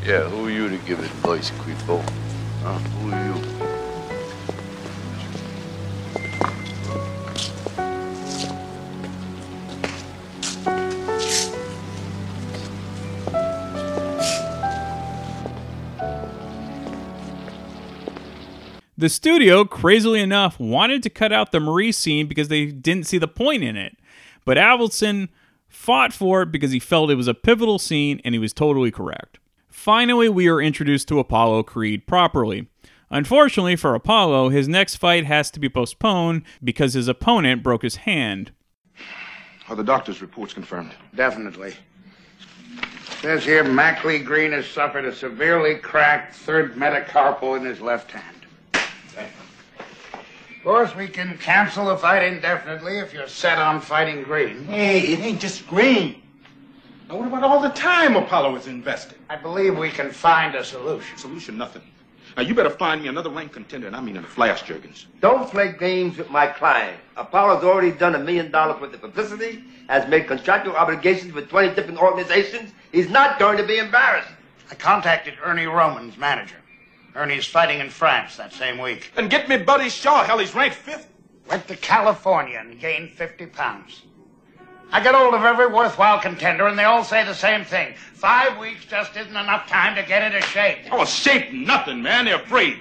Yeah, 0.07 0.28
who 0.28 0.47
are 0.47 0.51
you 0.51 0.68
to 0.68 0.76
give 0.78 1.01
advice, 1.01 1.51
creepo? 1.51 2.05
The 18.97 19.11
studio, 19.11 19.67
crazily 19.67 20.21
enough, 20.21 20.59
wanted 20.59 21.03
to 21.03 21.11
cut 21.11 21.35
out 21.35 21.53
the 21.53 21.61
Marie 21.61 21.93
scene 21.93 22.27
because 22.27 22.49
they 22.49 22.65
didn't 22.65 23.07
see 23.07 23.19
the 23.19 23.29
point 23.29 23.62
in 23.62 23.77
it. 23.77 23.99
But 24.47 24.57
Avildsen 24.57 25.29
fought 25.69 26.15
for 26.15 26.41
it 26.41 26.51
because 26.51 26.71
he 26.71 26.79
felt 26.79 27.11
it 27.11 27.17
was 27.17 27.29
a 27.29 27.35
pivotal 27.35 27.79
scene 27.79 28.23
and 28.25 28.35
he 28.35 28.39
was 28.39 28.55
totally 28.55 28.91
correct. 28.91 29.39
Finally, 29.85 30.30
we 30.30 30.49
are 30.49 30.62
introduced 30.62 31.09
to 31.09 31.18
Apollo 31.18 31.62
Creed 31.62 32.07
properly. 32.07 32.66
Unfortunately 33.11 33.76
for 33.76 33.95
Apollo, 33.95 34.49
his 34.49 34.66
next 34.66 34.97
fight 34.97 35.26
has 35.26 35.51
to 35.51 35.61
be 35.61 35.68
postponed 35.68 36.41
because 36.64 36.95
his 36.95 37.07
opponent 37.07 37.62
broke 37.62 37.82
his 37.82 37.97
hand. 37.97 38.51
Are 39.68 39.76
the 39.76 39.85
doctor's 39.85 40.22
reports 40.22 40.55
confirmed? 40.55 40.93
Definitely. 41.14 41.74
Says 43.20 43.45
here 43.45 43.62
Mac 43.62 44.03
Lee 44.05 44.20
Green 44.20 44.53
has 44.53 44.66
suffered 44.66 45.05
a 45.05 45.14
severely 45.14 45.74
cracked 45.74 46.35
third 46.35 46.76
metacarpal 46.76 47.59
in 47.59 47.66
his 47.66 47.82
left 47.82 48.11
hand. 48.11 48.47
Of 48.72 50.64
course, 50.64 50.97
we 50.97 51.09
can 51.09 51.37
cancel 51.37 51.85
the 51.89 51.99
fight 51.99 52.22
indefinitely 52.22 53.01
if 53.01 53.12
you're 53.12 53.28
set 53.28 53.59
on 53.59 53.82
fighting 53.82 54.22
Green. 54.22 54.64
Hey, 54.64 55.01
it 55.01 55.20
ain't 55.20 55.43
just 55.43 55.66
green. 55.66 56.22
Now, 57.09 57.16
what 57.16 57.28
about 57.28 57.42
all 57.42 57.61
the 57.61 57.68
time 57.68 58.16
Apollo 58.16 58.57
is 58.57 58.66
invested? 58.66 59.18
I 59.28 59.36
believe 59.36 59.76
we 59.76 59.90
can 59.90 60.11
find 60.11 60.55
a 60.55 60.64
solution. 60.64 61.18
Solution, 61.18 61.59
nothing. 61.59 61.82
Now, 62.36 62.42
you 62.42 62.55
better 62.55 62.70
find 62.70 63.02
me 63.02 63.09
another 63.09 63.28
rank 63.30 63.52
contender, 63.52 63.86
and 63.86 63.94
I 63.94 64.00
mean 64.00 64.16
in 64.16 64.24
a 64.24 64.26
flash, 64.26 64.62
Jergens. 64.62 65.07
Don't 65.20 65.48
play 65.50 65.74
games 65.78 66.16
with 66.16 66.30
my 66.30 66.46
client. 66.46 66.98
Apollo's 67.16 67.62
already 67.62 67.92
done 67.92 68.14
a 68.14 68.18
million 68.18 68.50
dollars 68.50 68.80
worth 68.80 68.94
of 68.94 69.02
publicity, 69.02 69.62
has 69.88 70.09
made 70.09 70.26
contractual 70.26 70.74
obligations 70.76 71.34
with 71.34 71.48
20 71.50 71.74
different 71.74 72.00
organizations. 72.00 72.72
He's 72.90 73.09
not 73.11 73.38
going 73.38 73.59
to 73.59 73.66
be 73.66 73.76
embarrassed. 73.76 74.30
I 74.70 74.74
contacted 74.74 75.34
Ernie 75.44 75.66
Roman's 75.66 76.16
manager. 76.16 76.57
Ernie's 77.14 77.46
fighting 77.46 77.80
in 77.80 77.90
France 77.90 78.36
that 78.38 78.52
same 78.52 78.78
week. 78.78 79.12
And 79.16 79.30
get 79.30 79.48
me 79.48 79.59
Buddy 79.59 79.90
Shaw. 79.90 80.24
Hell, 80.24 80.38
he's 80.38 80.55
ranked 80.55 80.76
fifth. 80.76 81.09
Went 81.48 81.68
to 81.68 81.76
California 81.76 82.59
and 82.59 82.80
gained 82.80 83.11
50 83.11 83.46
pounds. 83.46 84.02
I 84.93 85.03
get 85.03 85.14
hold 85.14 85.35
of 85.35 85.43
every 85.43 85.66
worthwhile 85.66 86.20
contender, 86.20 86.66
and 86.66 86.78
they 86.78 86.85
all 86.85 87.05
say 87.05 87.24
the 87.24 87.35
same 87.35 87.64
thing. 87.64 87.95
Five 88.14 88.59
weeks 88.59 88.85
just 88.85 89.16
isn't 89.16 89.37
enough 89.37 89.68
time 89.68 89.97
to 89.97 90.03
get 90.03 90.22
into 90.22 90.41
shape. 90.49 90.78
Oh, 90.93 91.05
shape 91.05 91.53
nothing, 91.53 92.03
man. 92.03 92.26
They're 92.26 92.37
afraid. 92.37 92.78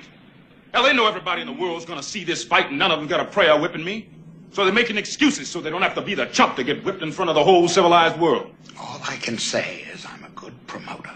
Hell, 0.74 0.84
they 0.84 0.94
know 0.94 1.08
everybody 1.08 1.42
in 1.42 1.48
the 1.48 1.54
world's 1.54 1.86
gonna 1.86 2.04
see 2.04 2.24
this 2.24 2.44
fight, 2.44 2.70
and 2.70 2.80
none 2.80 2.92
of 2.92 3.00
them 3.00 3.08
got 3.08 3.20
a 3.20 3.26
prayer 3.26 3.60
whipping 3.60 3.84
me. 3.84 4.10
So 4.52 4.64
they're 4.64 4.74
making 4.74 4.98
excuses 4.98 5.50
so 5.50 5.62
they 5.62 5.72
don't 5.72 5.82
have 5.82 5.96
to 5.96 6.02
be 6.02 6.14
the 6.14 6.28
chump 6.28 6.56
to 6.58 6.64
get 6.64 6.84
whipped 6.84 7.02
in 7.02 7.12
front 7.12 7.30
of 7.30 7.36
the 7.36 7.44
whole 7.44 7.68
civilized 7.68 8.20
world. 8.20 8.54
All 8.80 9.00
I 9.04 9.16
can 9.16 9.38
say 9.38 9.86
is 9.92 10.06
I'm 10.06 10.24
a 10.24 10.30
good 10.30 10.54
promoter. 10.68 11.12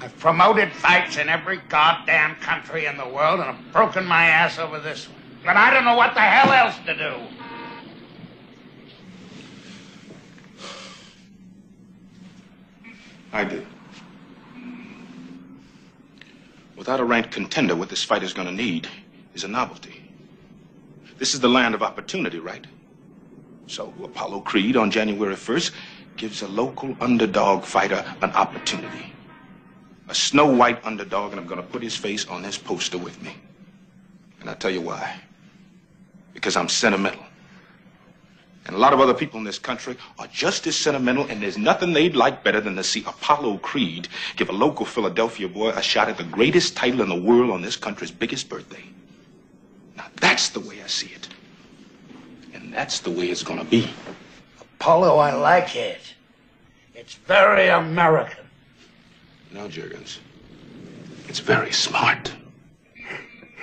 I've 0.00 0.18
promoted 0.18 0.70
fights 0.72 1.16
in 1.16 1.28
every 1.28 1.58
goddamn 1.68 2.34
country 2.36 2.86
in 2.86 2.96
the 2.96 3.08
world, 3.08 3.40
and 3.40 3.48
I've 3.48 3.72
broken 3.72 4.04
my 4.04 4.26
ass 4.26 4.58
over 4.58 4.78
this 4.78 5.08
one. 5.08 5.18
But 5.44 5.56
I 5.56 5.72
don't 5.72 5.84
know 5.84 5.96
what 5.96 6.14
the 6.14 6.20
hell 6.20 6.52
else 6.52 6.76
to 6.86 6.96
do. 6.96 7.41
I 13.32 13.44
do. 13.44 13.64
Without 16.76 17.00
a 17.00 17.04
ranked 17.04 17.30
contender, 17.30 17.74
what 17.74 17.88
this 17.88 18.04
fight 18.04 18.22
is 18.22 18.32
gonna 18.32 18.52
need 18.52 18.88
is 19.34 19.44
a 19.44 19.48
novelty. 19.48 20.02
This 21.18 21.34
is 21.34 21.40
the 21.40 21.48
land 21.48 21.74
of 21.74 21.82
opportunity, 21.82 22.38
right? 22.38 22.66
So 23.66 23.94
Apollo 24.02 24.40
Creed 24.40 24.76
on 24.76 24.90
January 24.90 25.34
1st 25.34 25.72
gives 26.16 26.42
a 26.42 26.48
local 26.48 26.96
underdog 27.00 27.64
fighter 27.64 28.04
an 28.20 28.32
opportunity. 28.32 29.12
A 30.08 30.14
snow 30.14 30.46
white 30.46 30.84
underdog, 30.84 31.30
and 31.32 31.40
I'm 31.40 31.46
gonna 31.46 31.62
put 31.62 31.82
his 31.82 31.96
face 31.96 32.26
on 32.26 32.42
this 32.42 32.58
poster 32.58 32.98
with 32.98 33.22
me. 33.22 33.36
And 34.40 34.50
I'll 34.50 34.56
tell 34.56 34.70
you 34.70 34.80
why. 34.80 35.20
Because 36.34 36.56
I'm 36.56 36.68
sentimental. 36.68 37.24
And 38.66 38.76
a 38.76 38.78
lot 38.78 38.92
of 38.92 39.00
other 39.00 39.14
people 39.14 39.38
in 39.38 39.44
this 39.44 39.58
country 39.58 39.96
are 40.18 40.28
just 40.28 40.66
as 40.68 40.76
sentimental, 40.76 41.26
and 41.26 41.42
there's 41.42 41.58
nothing 41.58 41.92
they'd 41.92 42.14
like 42.14 42.44
better 42.44 42.60
than 42.60 42.76
to 42.76 42.84
see 42.84 43.00
Apollo 43.00 43.58
Creed 43.58 44.06
give 44.36 44.50
a 44.50 44.52
local 44.52 44.86
Philadelphia 44.86 45.48
boy 45.48 45.70
a 45.70 45.82
shot 45.82 46.08
at 46.08 46.16
the 46.16 46.24
greatest 46.24 46.76
title 46.76 47.02
in 47.02 47.08
the 47.08 47.20
world 47.20 47.50
on 47.50 47.60
this 47.60 47.76
country's 47.76 48.12
biggest 48.12 48.48
birthday. 48.48 48.84
Now, 49.96 50.06
that's 50.20 50.50
the 50.50 50.60
way 50.60 50.80
I 50.82 50.86
see 50.86 51.08
it. 51.08 51.28
And 52.54 52.72
that's 52.72 53.00
the 53.00 53.10
way 53.10 53.30
it's 53.30 53.42
gonna 53.42 53.64
be. 53.64 53.90
Apollo, 54.60 55.16
I 55.16 55.32
like 55.32 55.74
it. 55.74 56.00
It's 56.94 57.14
very 57.14 57.68
American. 57.68 58.44
No, 59.50 59.68
Jergens. 59.68 60.20
It's 61.28 61.40
very 61.40 61.72
smart. 61.72 62.32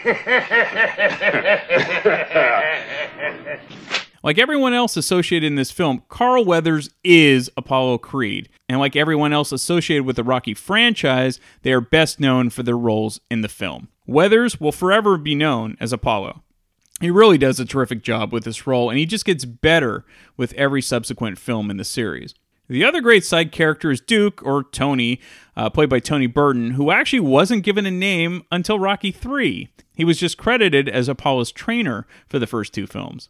Like 4.23 4.37
everyone 4.37 4.73
else 4.73 4.97
associated 4.97 5.47
in 5.47 5.55
this 5.55 5.71
film, 5.71 6.03
Carl 6.09 6.43
Weathers 6.43 6.89
is 7.03 7.49
Apollo 7.55 7.99
Creed. 7.99 8.49
And 8.67 8.79
like 8.79 8.95
everyone 8.95 9.31
else 9.31 9.51
associated 9.51 10.05
with 10.05 10.17
the 10.17 10.23
Rocky 10.23 10.53
franchise, 10.53 11.39
they 11.61 11.71
are 11.71 11.81
best 11.81 12.19
known 12.19 12.49
for 12.49 12.63
their 12.63 12.77
roles 12.77 13.21
in 13.31 13.41
the 13.41 13.47
film. 13.47 13.87
Weathers 14.05 14.59
will 14.59 14.71
forever 14.71 15.17
be 15.17 15.35
known 15.35 15.77
as 15.79 15.93
Apollo. 15.93 16.43
He 16.99 17.09
really 17.09 17.37
does 17.37 17.59
a 17.59 17.65
terrific 17.65 18.03
job 18.03 18.33
with 18.33 18.43
this 18.43 18.67
role, 18.67 18.89
and 18.89 18.99
he 18.99 19.05
just 19.05 19.23
gets 19.23 19.45
better 19.45 20.03
with 20.35 20.53
every 20.53 20.81
subsequent 20.81 21.37
film 21.37 21.71
in 21.71 21.77
the 21.77 21.85
series. 21.85 22.35
The 22.67 22.83
other 22.83 23.01
great 23.01 23.23
side 23.23 23.51
character 23.51 23.89
is 23.89 24.01
Duke, 24.01 24.41
or 24.43 24.63
Tony, 24.63 25.21
uh, 25.55 25.69
played 25.69 25.89
by 25.89 25.99
Tony 25.99 26.27
Burton, 26.27 26.71
who 26.71 26.91
actually 26.91 27.21
wasn't 27.21 27.63
given 27.63 27.85
a 27.85 27.91
name 27.91 28.43
until 28.51 28.79
Rocky 28.79 29.11
3. 29.11 29.69
He 29.95 30.03
was 30.03 30.19
just 30.19 30.37
credited 30.37 30.89
as 30.89 31.07
Apollo's 31.07 31.51
trainer 31.51 32.05
for 32.27 32.37
the 32.37 32.45
first 32.45 32.73
two 32.73 32.85
films. 32.85 33.29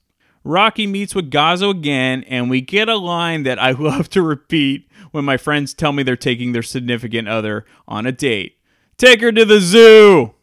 Rocky 0.49 0.87
meets 0.87 1.13
with 1.13 1.29
Gazzo 1.29 1.69
again, 1.69 2.23
and 2.27 2.49
we 2.49 2.59
get 2.61 2.89
a 2.89 2.97
line 2.97 3.43
that 3.43 3.59
I 3.59 3.71
love 3.79 4.09
to 4.09 4.21
repeat 4.21 4.89
when 5.11 5.23
my 5.23 5.37
friends 5.37 5.73
tell 5.73 5.91
me 5.91 6.03
they're 6.03 6.15
taking 6.15 6.51
their 6.53 6.63
significant 6.63 7.27
other 7.27 7.65
on 7.87 8.05
a 8.05 8.11
date. 8.11 8.57
Take 8.97 9.21
her 9.21 9.31
to 9.31 9.45
the 9.45 9.59
zoo! 9.59 10.33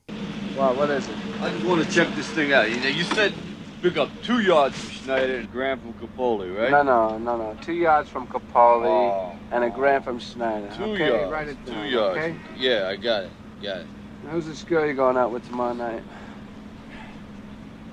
Wow, 0.57 0.75
what 0.75 0.91
is 0.91 1.07
it? 1.09 1.15
I 1.41 1.51
just 1.51 1.65
want 1.67 1.85
to 1.85 1.91
check 1.93 2.15
this 2.15 2.29
thing 2.29 2.53
out. 2.53 2.71
You, 2.71 2.81
know, 2.81 2.89
you 2.89 3.05
said 3.05 3.35
Pick 3.83 3.99
up 3.99 4.09
two 4.23 4.41
yards 4.41 4.77
from 4.79 4.91
Schneider 4.91 5.37
and 5.37 5.53
Graham 5.53 5.79
from 5.79 5.93
Capoli, 5.95 6.57
right? 6.57 6.71
No, 6.71 6.83
no, 6.83 7.19
no, 7.19 7.37
no. 7.37 7.57
Two 7.61 7.75
yards 7.75 8.09
from 8.09 8.27
Capoli 8.27 8.87
Oh. 8.87 9.37
and 9.53 9.63
a 9.63 9.71
grand 9.71 10.03
from 10.03 10.19
Schneider. 10.19 10.69
Two 10.75 10.85
okay, 10.85 11.09
yards. 11.09 11.31
write 11.31 11.49
it 11.49 11.59
two 11.67 11.85
yards. 11.85 12.19
Okay. 12.19 12.37
Yeah, 12.57 12.89
I 12.89 12.97
got 12.97 13.25
it. 13.25 13.31
Got 13.63 13.79
it. 13.79 13.87
Who's 14.31 14.47
this 14.47 14.65
girl 14.65 14.85
you're 14.87 14.95
going 14.95 15.17
out 15.17 15.31
with 15.31 15.47
tomorrow 15.47 15.75
night? 15.75 16.03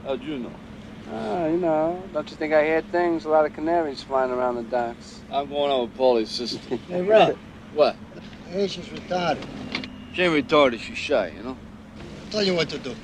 How'd 0.04 0.24
you 0.24 0.40
know? 0.40 0.52
Ah, 1.12 1.46
you 1.48 1.58
know. 1.58 2.02
Don't 2.14 2.30
you 2.30 2.38
think 2.38 2.54
I 2.54 2.64
hear 2.64 2.82
things? 2.82 3.26
A 3.26 3.30
lot 3.30 3.46
of 3.46 3.54
canaries 3.54 4.02
flying 4.04 4.32
around 4.32 4.56
the 4.56 4.64
docks. 4.64 5.22
I'm 5.32 5.50
going 5.50 5.72
out 5.72 5.82
with 5.84 5.98
Paulie's 5.98 6.30
sister. 6.30 6.60
Hey, 6.88 7.02
Rob. 7.02 7.38
What? 7.74 7.96
Hey, 8.50 8.68
she's 8.68 8.86
retarded. 8.86 9.44
She 10.14 10.22
ain't 10.24 10.48
retarded, 10.48 10.80
she's 10.80 10.98
shy, 10.98 11.34
you 11.36 11.44
know? 11.44 11.58
I'll 12.26 12.32
tell 12.32 12.44
you 12.44 12.54
what 12.54 12.70
to 12.70 12.78
do. 12.78 12.96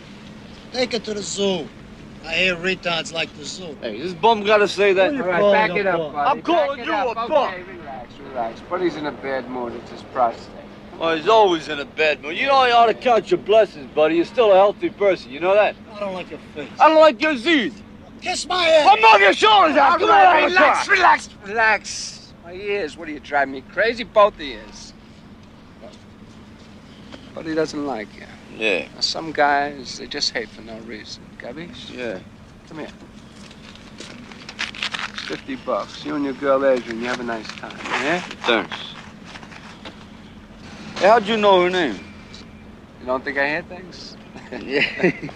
Take 0.71 0.93
her 0.93 0.99
to 0.99 1.13
the 1.13 1.21
zoo. 1.21 1.67
I 2.25 2.33
hear 2.35 2.55
retards 2.55 3.11
like 3.13 3.33
the 3.37 3.45
zoo. 3.45 3.75
Hey, 3.81 3.99
this 3.99 4.13
bum 4.13 4.43
gotta 4.43 4.67
say 4.67 4.93
that. 4.93 5.13
All 5.15 5.21
All 5.21 5.27
right, 5.27 5.51
back 5.69 5.77
it 5.77 5.87
up, 5.87 6.13
buddy. 6.13 6.17
I'm 6.29 6.41
calling 6.41 6.77
Back 6.77 6.79
it 6.79 6.85
you 6.85 6.93
up. 6.93 7.17
a 7.17 7.19
okay, 7.21 7.63
bum. 7.63 7.77
relax, 7.77 8.13
relax. 8.19 8.59
Buddy's 8.61 8.95
in 8.97 9.05
a 9.07 9.11
bad 9.11 9.49
mood. 9.49 9.73
It's 9.73 9.89
his 9.91 10.01
prostate. 10.13 10.47
Oh, 10.99 11.15
he's 11.15 11.29
always 11.29 11.69
in 11.69 11.79
a 11.79 11.85
bed 11.85 12.21
mood. 12.21 12.35
You 12.37 12.47
know 12.47 12.65
you 12.65 12.73
ought 12.73 12.87
to 12.87 12.93
count 12.93 13.31
your 13.31 13.39
blessings, 13.39 13.89
buddy. 13.95 14.15
You're 14.17 14.25
still 14.25 14.51
a 14.51 14.55
healthy 14.55 14.89
person. 14.89 15.31
You 15.31 15.39
know 15.39 15.53
that? 15.55 15.75
I 15.95 15.99
don't 16.01 16.13
like 16.13 16.29
your 16.29 16.39
face. 16.53 16.69
I 16.79 16.89
don't 16.89 16.99
like 16.99 17.21
your 17.21 17.37
Z's. 17.37 17.73
Kiss 18.21 18.45
my 18.47 18.67
ass. 18.67 18.87
I'll 18.87 19.01
knock 19.01 19.19
your 19.19 19.33
shoulders 19.33 19.77
out. 19.77 19.99
Come 19.99 20.09
on, 20.09 20.15
out 20.15 20.43
of 20.43 20.51
relax, 20.51 20.87
relax, 20.87 21.29
relax. 21.45 22.33
My 22.43 22.53
ears. 22.53 22.97
What 22.97 23.07
are 23.07 23.11
you 23.11 23.19
driving 23.19 23.53
me 23.53 23.61
crazy? 23.61 24.03
Both 24.03 24.39
ears. 24.39 24.93
Buddy 27.33 27.55
doesn't 27.55 27.85
like 27.85 28.07
you. 28.15 28.25
Yeah. 28.57 28.87
Now, 28.93 29.01
some 29.01 29.31
guys, 29.31 29.99
they 29.99 30.07
just 30.07 30.31
hate 30.31 30.49
for 30.49 30.61
no 30.61 30.77
reason. 30.79 31.23
Gabish? 31.37 31.95
Yeah. 31.95 32.19
Come 32.67 32.79
here. 32.79 32.89
It's 35.11 35.21
50 35.21 35.55
bucks. 35.57 36.03
You 36.03 36.15
and 36.15 36.25
your 36.25 36.33
girl 36.33 36.65
Adrian, 36.65 36.99
you 36.99 37.07
have 37.07 37.19
a 37.19 37.23
nice 37.23 37.47
time, 37.47 37.77
yeah? 38.03 38.19
Thanks. 38.45 38.75
Hey, 40.97 41.07
how'd 41.07 41.25
you 41.25 41.37
know 41.37 41.63
her 41.63 41.69
name? 41.69 41.97
You 42.99 43.05
don't 43.05 43.23
think 43.23 43.37
I 43.37 43.47
hear 43.47 43.61
things? 43.63 44.17
yeah. 44.51 44.81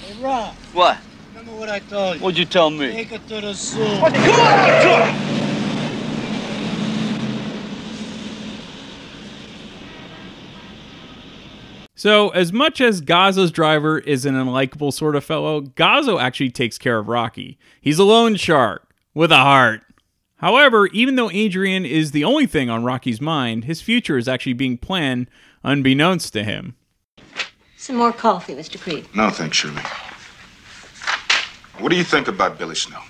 Hey, 0.00 0.22
Rob, 0.22 0.54
what? 0.72 0.98
Remember 1.40 1.60
what 1.60 1.68
I 1.68 1.78
told 1.80 2.16
you? 2.16 2.22
What'd 2.22 2.38
you 2.38 2.44
tell 2.44 2.70
me? 2.70 2.90
Take 2.92 3.08
her 3.08 3.18
to 3.18 3.40
the 3.40 3.54
zoo. 3.54 3.84
Come 3.84 4.14
on, 4.14 5.40
So, 11.94 12.30
as 12.30 12.50
much 12.50 12.80
as 12.80 13.02
Gazzo's 13.02 13.50
driver 13.50 13.98
is 13.98 14.24
an 14.24 14.34
unlikable 14.34 14.90
sort 14.90 15.14
of 15.14 15.22
fellow, 15.22 15.60
Gazzo 15.60 16.18
actually 16.18 16.50
takes 16.50 16.78
care 16.78 16.98
of 16.98 17.08
Rocky. 17.08 17.58
He's 17.78 17.98
a 17.98 18.04
loan 18.04 18.36
shark 18.36 18.88
with 19.12 19.30
a 19.30 19.36
heart. 19.36 19.82
However, 20.36 20.86
even 20.86 21.16
though 21.16 21.30
Adrian 21.30 21.84
is 21.84 22.12
the 22.12 22.24
only 22.24 22.46
thing 22.46 22.70
on 22.70 22.84
Rocky's 22.84 23.20
mind, 23.20 23.64
his 23.64 23.82
future 23.82 24.16
is 24.16 24.28
actually 24.28 24.54
being 24.54 24.78
planned 24.78 25.28
unbeknownst 25.62 26.32
to 26.32 26.42
him. 26.42 26.74
Some 27.76 27.96
more 27.96 28.14
coffee, 28.14 28.54
Mr. 28.54 28.80
Creed. 28.80 29.06
No, 29.14 29.28
thanks, 29.28 29.58
Shirley. 29.58 29.82
What 31.80 31.90
do 31.90 31.96
you 31.96 32.04
think 32.04 32.28
about 32.28 32.58
Billy 32.58 32.74
Snow? 32.74 33.00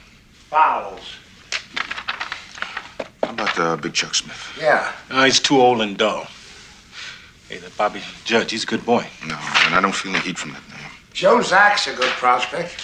Fouls. 0.49 1.17
How 3.25 3.31
about 3.31 3.59
uh, 3.59 3.77
Big 3.77 3.93
Chuck 3.93 4.15
Smith? 4.15 4.59
Yeah. 4.61 4.93
Uh, 5.11 5.25
he's 5.25 5.41
too 5.41 5.61
old 5.61 5.81
and 5.81 5.99
dull. 5.99 6.29
Hey, 7.49 7.59
that 7.59 7.77
Bobby 7.77 8.01
Judge, 8.25 8.53
he's 8.53 8.63
a 8.63 8.67
good 8.67 8.87
boy. 8.87 9.05
No, 9.27 9.37
and 9.65 9.75
I 9.75 9.81
don't 9.81 9.95
feel 9.95 10.15
any 10.15 10.25
heat 10.25 10.39
from 10.39 10.53
that 10.53 10.63
name. 10.69 10.91
Joe 11.13 11.43
Zack's 11.43 11.89
a 11.89 11.95
good 11.95 12.11
prospect. 12.11 12.81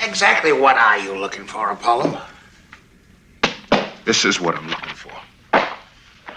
Exactly 0.00 0.52
what 0.52 0.76
are 0.76 0.98
you 0.98 1.18
looking 1.18 1.44
for, 1.44 1.70
Apollo? 1.70 2.20
This 4.04 4.24
is 4.24 4.40
what 4.40 4.54
I'm 4.54 4.68
looking 4.68 4.94
for. 4.94 5.12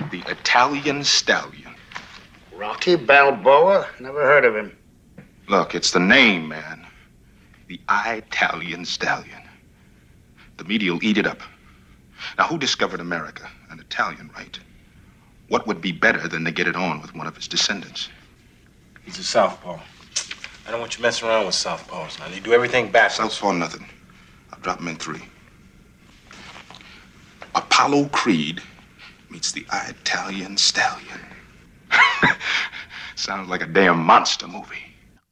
The 0.09 0.23
Italian 0.27 1.03
Stallion. 1.03 1.75
Rocky 2.55 2.95
Balboa? 2.95 3.88
Never 3.99 4.21
heard 4.23 4.43
of 4.43 4.55
him. 4.55 4.75
Look, 5.47 5.75
it's 5.75 5.91
the 5.91 5.99
name, 5.99 6.47
man. 6.47 6.84
The 7.68 7.80
Italian 7.89 8.86
Stallion. 8.86 9.41
The 10.57 10.63
media 10.63 10.93
will 10.93 11.03
eat 11.03 11.18
it 11.18 11.26
up. 11.26 11.41
Now, 12.38 12.47
who 12.47 12.57
discovered 12.57 12.99
America? 12.99 13.49
An 13.70 13.80
Italian, 13.80 14.30
right? 14.36 14.57
What 15.49 15.68
would 15.68 15.82
be 15.82 15.91
better 15.91 16.28
than 16.28 16.43
to 16.45 16.51
get 16.51 16.68
it 16.68 16.76
on 16.76 17.01
with 17.01 17.16
one 17.16 17.28
of 17.28 17.36
his 17.36 17.47
descendants? 17.47 18.09
He's 19.03 19.20
a 19.20 19.24
southpaw. 19.24 19.80
I 20.68 20.72
don't 20.72 20.80
want 20.80 20.97
you 20.97 21.03
messing 21.03 21.28
around 21.28 21.45
with 21.45 21.55
southpaws. 21.55 22.20
Now, 22.20 22.28
they 22.30 22.39
do 22.39 22.53
everything 22.53 22.91
backwards. 22.91 23.34
Southpaw, 23.34 23.51
nothing. 23.53 23.86
I'll 24.51 24.59
drop 24.59 24.80
him 24.80 24.88
in 24.88 24.95
three. 24.95 25.22
Apollo 27.53 28.05
Creed 28.05 28.61
meets 29.30 29.51
the 29.51 29.66
Italian 29.72 30.57
Stallion. 30.57 31.20
Sounds 33.16 33.49
like 33.49 33.61
a 33.61 33.68
damn 33.68 33.99
monster 33.99 34.47
movie. 34.47 34.84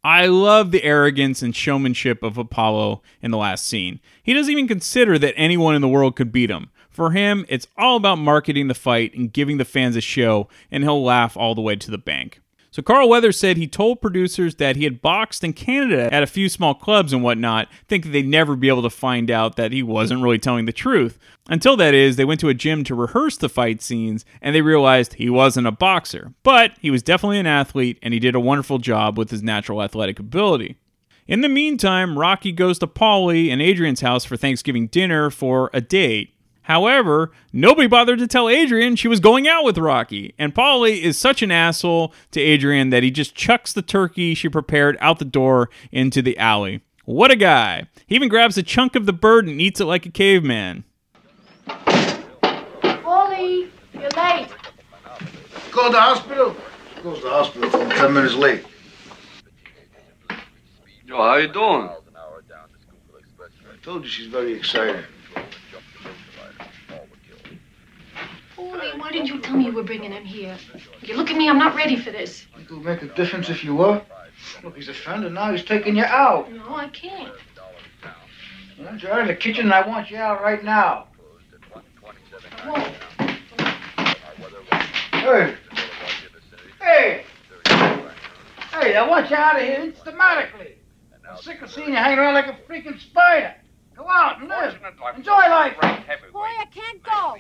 I 0.04 0.26
love 0.26 0.72
the 0.72 0.84
arrogance 0.84 1.42
and 1.42 1.56
showmanship 1.56 2.24
of 2.24 2.38
Apollo 2.38 3.02
in 3.22 3.32
the 3.32 3.38
last 3.38 3.66
scene. 3.66 4.02
He 4.22 4.34
doesn't 4.34 4.52
even 4.52 4.68
consider 4.68 5.18
that 5.18 5.34
anyone 5.38 5.76
in 5.76 5.82
the 5.82 5.88
world 5.88 6.18
could 6.18 6.32
beat 6.32 6.50
him. 6.50 6.72
For 6.90 7.12
him, 7.12 7.46
it's 7.48 7.68
all 7.78 7.96
about 7.96 8.18
marketing 8.18 8.68
the 8.68 8.74
fight 8.74 9.16
and 9.16 9.32
giving 9.32 9.58
the 9.58 9.66
fans 9.66 9.96
a 9.96 10.02
show, 10.02 10.50
and 10.70 10.84
he'll 10.84 11.04
laugh 11.04 11.38
all 11.38 11.56
the 11.56 11.62
way 11.62 11.76
to 11.78 11.90
the 11.90 11.98
bank. 11.98 12.42
So 12.74 12.82
Carl 12.82 13.08
Weathers 13.08 13.38
said 13.38 13.58
he 13.58 13.68
told 13.68 14.02
producers 14.02 14.56
that 14.56 14.76
he 14.76 14.84
had 14.84 15.00
boxed 15.00 15.44
in 15.44 15.54
Canada 15.54 16.12
at 16.12 16.24
a 16.24 16.28
few 16.28 16.50
small 16.50 16.74
clubs 16.74 17.14
and 17.14 17.22
whatnot, 17.22 17.68
thinking 17.88 18.12
they'd 18.12 18.28
never 18.28 18.56
be 18.56 18.68
able 18.68 18.82
to 18.82 18.90
find 18.90 19.30
out 19.30 19.58
that 19.58 19.72
he 19.72 19.84
wasn't 19.84 20.24
really 20.24 20.40
telling 20.40 20.66
the 20.66 20.74
truth. 20.74 21.20
Until 21.48 21.78
that 21.78 21.94
is, 21.94 22.16
they 22.16 22.26
went 22.26 22.40
to 22.40 22.50
a 22.50 22.56
gym 22.56 22.84
to 22.86 22.96
rehearse 22.96 23.38
the 23.38 23.48
fight 23.48 23.84
scenes 23.84 24.26
and 24.42 24.56
they 24.56 24.64
realized 24.64 25.14
he 25.14 25.30
wasn't 25.30 25.68
a 25.68 25.72
boxer. 25.72 26.34
But 26.42 26.72
he 26.82 26.90
was 26.90 27.04
definitely 27.04 27.38
an 27.38 27.46
athlete 27.46 28.00
and 28.02 28.12
he 28.12 28.20
did 28.20 28.34
a 28.34 28.40
wonderful 28.40 28.80
job 28.80 29.20
with 29.20 29.30
his 29.30 29.44
natural 29.44 29.84
athletic 29.84 30.18
ability. 30.18 30.78
In 31.28 31.42
the 31.42 31.50
meantime, 31.50 32.18
Rocky 32.18 32.52
goes 32.52 32.80
to 32.80 32.88
Paulie 32.88 33.52
and 33.52 33.62
Adrian's 33.62 34.02
house 34.02 34.26
for 34.26 34.36
Thanksgiving 34.36 34.88
dinner 34.88 35.30
for 35.30 35.70
a 35.74 35.80
date. 35.80 36.34
However, 36.64 37.32
nobody 37.52 37.88
bothered 37.88 38.20
to 38.20 38.28
tell 38.28 38.48
Adrian 38.48 38.96
she 38.96 39.10
was 39.10 39.20
going 39.20 39.48
out 39.48 39.66
with 39.66 39.78
Rocky, 39.78 40.34
and 40.40 40.56
Paulie 40.56 41.02
is 41.02 41.18
such 41.18 41.42
an 41.42 41.52
asshole 41.52 42.14
to 42.32 42.40
Adrian 42.40 42.90
that 42.90 43.04
he 43.04 43.12
just 43.12 43.36
chucks 43.36 43.74
the 43.74 43.82
turkey 43.82 44.34
she 44.34 44.48
prepared 44.48 44.98
out 45.02 45.20
the 45.20 45.26
door 45.26 45.70
into 45.92 46.22
the 46.22 46.38
alley. 46.38 46.82
What 47.06 47.32
a 47.32 47.36
guy! 47.36 47.88
He 48.08 48.16
even 48.16 48.30
grabs 48.30 48.58
a 48.58 48.64
chunk 48.64 48.96
of 48.96 49.06
the 49.06 49.14
bird 49.14 49.46
and 49.46 49.60
eats 49.60 49.82
it 49.82 49.86
like 49.86 50.06
a 50.06 50.10
caveman. 50.10 50.86
Paulie, 51.68 53.70
you're 53.94 54.10
late. 54.12 54.48
Go 55.72 55.88
to 55.88 55.92
the 55.92 56.00
hospital? 56.00 56.56
Goes 57.04 57.18
to 57.18 57.24
the 57.26 57.30
hospital 57.30 57.70
from 57.70 57.90
10 57.90 58.14
minutes 58.14 58.36
late. 58.36 58.64
Joe, 61.06 61.18
how 61.18 61.36
you 61.36 61.50
doing? 61.50 61.90
I 61.90 63.76
told 63.84 64.04
you 64.04 64.10
she's 64.10 64.28
very 64.28 64.54
excited. 64.54 65.04
Wally, 68.64 68.92
why 68.98 69.12
didn't 69.12 69.28
you 69.28 69.40
tell 69.40 69.58
me 69.58 69.66
you 69.66 69.74
were 69.74 69.84
bringing 69.84 70.12
him 70.12 70.24
here? 70.24 70.58
You 71.02 71.16
look 71.16 71.30
at 71.30 71.38
me, 71.38 71.50
I'm 71.50 71.60
not 71.60 71.76
ready 71.76 71.98
for 71.98 72.12
this. 72.12 72.48
It 72.60 72.72
would 72.72 72.84
make 72.84 73.02
a 73.02 73.08
difference 73.08 73.50
if 73.50 73.64
you 73.64 73.76
were. 73.76 74.02
Look, 74.64 74.76
he's 74.76 74.90
a 74.90 74.94
friend, 74.94 75.26
and 75.26 75.36
now 75.36 75.52
he's 75.52 75.64
taking 75.64 75.96
you 75.96 76.04
out. 76.04 76.52
No, 76.52 76.76
I 76.76 76.88
can't. 76.90 77.34
Well, 78.80 78.98
You're 78.98 79.22
in 79.22 79.28
the 79.28 79.36
kitchen, 79.36 79.66
and 79.66 79.74
I 79.74 79.88
want 79.88 80.10
you 80.10 80.18
out 80.18 80.42
right 80.42 80.64
now. 80.64 81.08
I 82.64 82.70
won't. 82.70 82.94
Hey! 85.12 85.56
Hey! 86.82 87.24
Hey, 88.72 88.96
I 88.96 89.08
want 89.08 89.30
you 89.30 89.36
out 89.36 89.56
of 89.56 89.62
here 89.62 89.80
instantly. 89.80 90.76
I'm 91.30 91.38
sick 91.38 91.62
of 91.62 91.72
seeing 91.72 91.90
you 91.90 91.96
hanging 91.96 92.20
around 92.20 92.34
like 92.34 92.48
a 92.48 92.58
freaking 92.70 93.00
spider. 93.00 93.56
Go 93.96 94.08
out 94.10 94.40
and 94.40 94.50
live. 94.50 94.76
Enjoy 95.16 95.32
life. 95.32 95.76
Boy, 96.34 96.48
I 96.60 96.66
can't 96.74 97.04
go. 97.04 97.36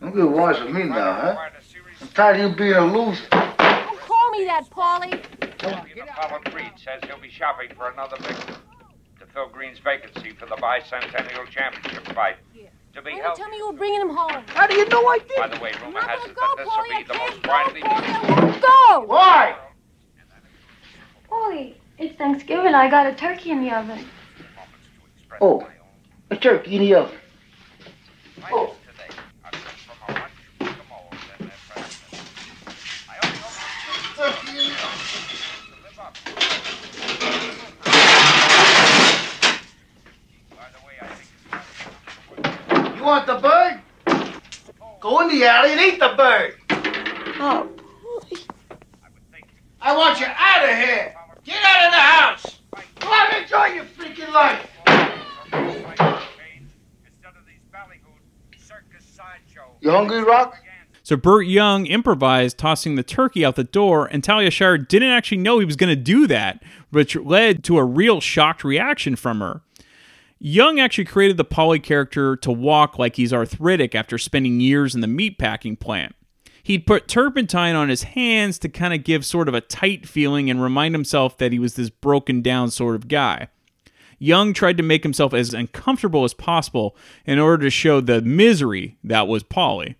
Don't 0.00 0.14
get 0.14 0.28
wise 0.28 0.60
with 0.60 0.74
me 0.74 0.84
now, 0.84 1.12
huh? 1.14 1.48
I'm 2.00 2.08
tired 2.08 2.40
of 2.40 2.50
you 2.50 2.56
being 2.56 2.74
a 2.74 2.84
loser. 2.84 3.24
Don't 3.30 4.00
call 4.00 4.30
me 4.30 4.44
that, 4.44 4.68
Paulie. 4.70 5.22
Apollo 6.02 6.40
Creed 6.46 6.72
says 6.76 7.02
he'll 7.06 7.20
be 7.20 7.30
shopping 7.30 7.74
for 7.74 7.90
another 7.90 8.16
victim 8.18 8.56
to 9.18 9.26
fill 9.32 9.48
Green's 9.48 9.78
vacancy 9.78 10.32
for 10.32 10.46
the 10.46 10.56
bicentennial 10.56 11.48
championship 11.48 12.06
fight. 12.14 12.36
To 12.94 13.02
be 13.02 13.12
Why 13.12 13.20
held. 13.20 13.36
didn't 13.36 13.36
tell 13.36 13.48
me 13.50 13.56
you 13.56 13.66
were 13.68 13.76
bringing 13.76 14.00
him 14.00 14.10
home? 14.10 14.42
How 14.48 14.66
do 14.66 14.74
you 14.74 14.86
know 14.88 15.06
I 15.06 15.18
did? 15.18 15.36
By 15.36 15.48
the 15.48 15.60
way, 15.60 15.72
rumor 15.82 16.00
has 16.00 16.24
it 16.24 16.34
go, 16.34 16.42
that 16.56 16.64
this 16.64 16.66
will 16.66 16.84
be 16.84 17.02
the 17.04 17.14
can't 17.14 17.30
most 17.30 17.42
go, 17.42 17.50
widely 17.50 17.80
Paulie, 17.82 18.08
I 18.08 18.40
won't 18.40 18.62
go. 18.62 19.00
Why? 19.06 19.56
Paulie, 21.30 21.74
it's 21.98 22.16
Thanksgiving. 22.16 22.74
I 22.74 22.88
got 22.90 23.06
a 23.06 23.14
turkey 23.14 23.50
in 23.50 23.62
the 23.62 23.70
oven. 23.74 24.06
Oh, 25.40 25.66
a 26.30 26.36
turkey 26.36 26.76
in 26.76 26.82
the 26.82 26.94
oven. 26.94 27.18
Oh. 28.50 28.74
Want 43.06 43.24
the 43.24 43.36
bird? 43.36 43.80
Go 45.00 45.20
in 45.20 45.28
the 45.28 45.44
alley 45.46 45.70
and 45.70 45.80
eat 45.80 46.00
the 46.00 46.14
bird. 46.16 46.56
Oh, 47.38 47.68
I 49.80 49.96
want 49.96 50.18
you 50.18 50.26
out 50.26 50.64
of 50.68 50.76
here. 50.76 51.14
Get 51.44 51.62
out 51.62 51.86
of 51.86 51.92
the 51.92 51.98
house. 51.98 52.60
Go 52.98 53.08
out 53.08 53.32
and 53.32 53.44
enjoy 53.44 53.66
your 53.66 53.84
freaking 53.84 54.32
life. 54.32 54.68
You 59.80 59.90
hungry, 59.92 60.24
Rock? 60.24 60.60
So 61.04 61.14
Burt 61.14 61.46
Young 61.46 61.86
improvised 61.86 62.58
tossing 62.58 62.96
the 62.96 63.04
turkey 63.04 63.44
out 63.44 63.54
the 63.54 63.62
door, 63.62 64.06
and 64.06 64.24
Talia 64.24 64.50
Shire 64.50 64.76
didn't 64.76 65.10
actually 65.10 65.38
know 65.38 65.60
he 65.60 65.64
was 65.64 65.76
going 65.76 65.94
to 65.94 66.02
do 66.02 66.26
that, 66.26 66.60
which 66.90 67.14
led 67.14 67.62
to 67.64 67.78
a 67.78 67.84
real 67.84 68.20
shocked 68.20 68.64
reaction 68.64 69.14
from 69.14 69.38
her. 69.38 69.62
Young 70.38 70.78
actually 70.78 71.06
created 71.06 71.38
the 71.38 71.44
Paulie 71.44 71.82
character 71.82 72.36
to 72.36 72.52
walk 72.52 72.98
like 72.98 73.16
he's 73.16 73.32
arthritic 73.32 73.94
after 73.94 74.18
spending 74.18 74.60
years 74.60 74.94
in 74.94 75.00
the 75.00 75.06
meatpacking 75.06 75.80
plant. 75.80 76.14
He'd 76.62 76.86
put 76.86 77.08
turpentine 77.08 77.76
on 77.76 77.88
his 77.88 78.02
hands 78.02 78.58
to 78.58 78.68
kind 78.68 78.92
of 78.92 79.04
give 79.04 79.24
sort 79.24 79.48
of 79.48 79.54
a 79.54 79.60
tight 79.60 80.06
feeling 80.06 80.50
and 80.50 80.60
remind 80.60 80.94
himself 80.94 81.38
that 81.38 81.52
he 81.52 81.58
was 81.58 81.74
this 81.74 81.90
broken 81.90 82.42
down 82.42 82.70
sort 82.70 82.96
of 82.96 83.08
guy. 83.08 83.48
Young 84.18 84.52
tried 84.52 84.76
to 84.76 84.82
make 84.82 85.02
himself 85.02 85.32
as 85.32 85.54
uncomfortable 85.54 86.24
as 86.24 86.34
possible 86.34 86.96
in 87.24 87.38
order 87.38 87.64
to 87.64 87.70
show 87.70 88.00
the 88.00 88.20
misery 88.20 88.96
that 89.04 89.28
was 89.28 89.44
Paulie. 89.44 89.94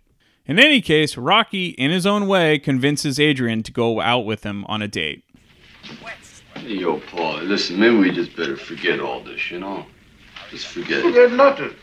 In 0.47 0.59
any 0.59 0.81
case, 0.81 1.17
Rocky, 1.17 1.69
in 1.69 1.91
his 1.91 2.07
own 2.07 2.27
way, 2.27 2.59
convinces 2.59 3.21
Adrian 3.21 3.63
to 3.63 3.73
go 3.73 4.01
out 4.01 4.25
with 4.25 4.43
him 4.45 4.65
on 4.67 4.83
a 4.83 4.89
date. 4.89 5.25
Hey, 6.55 6.79
yo, 6.79 6.99
Paul, 6.99 7.43
listen, 7.43 7.79
maybe 7.79 7.97
we 7.97 8.11
just 8.11 8.37
better 8.37 8.57
forget 8.57 9.01
all 9.01 9.21
this, 9.23 9.51
you 9.51 9.61
know? 9.61 9.87
Just 10.51 10.67
forget 10.67 10.99
it. 10.99 11.03
Forget 11.03 11.33
nothing. 11.33 11.75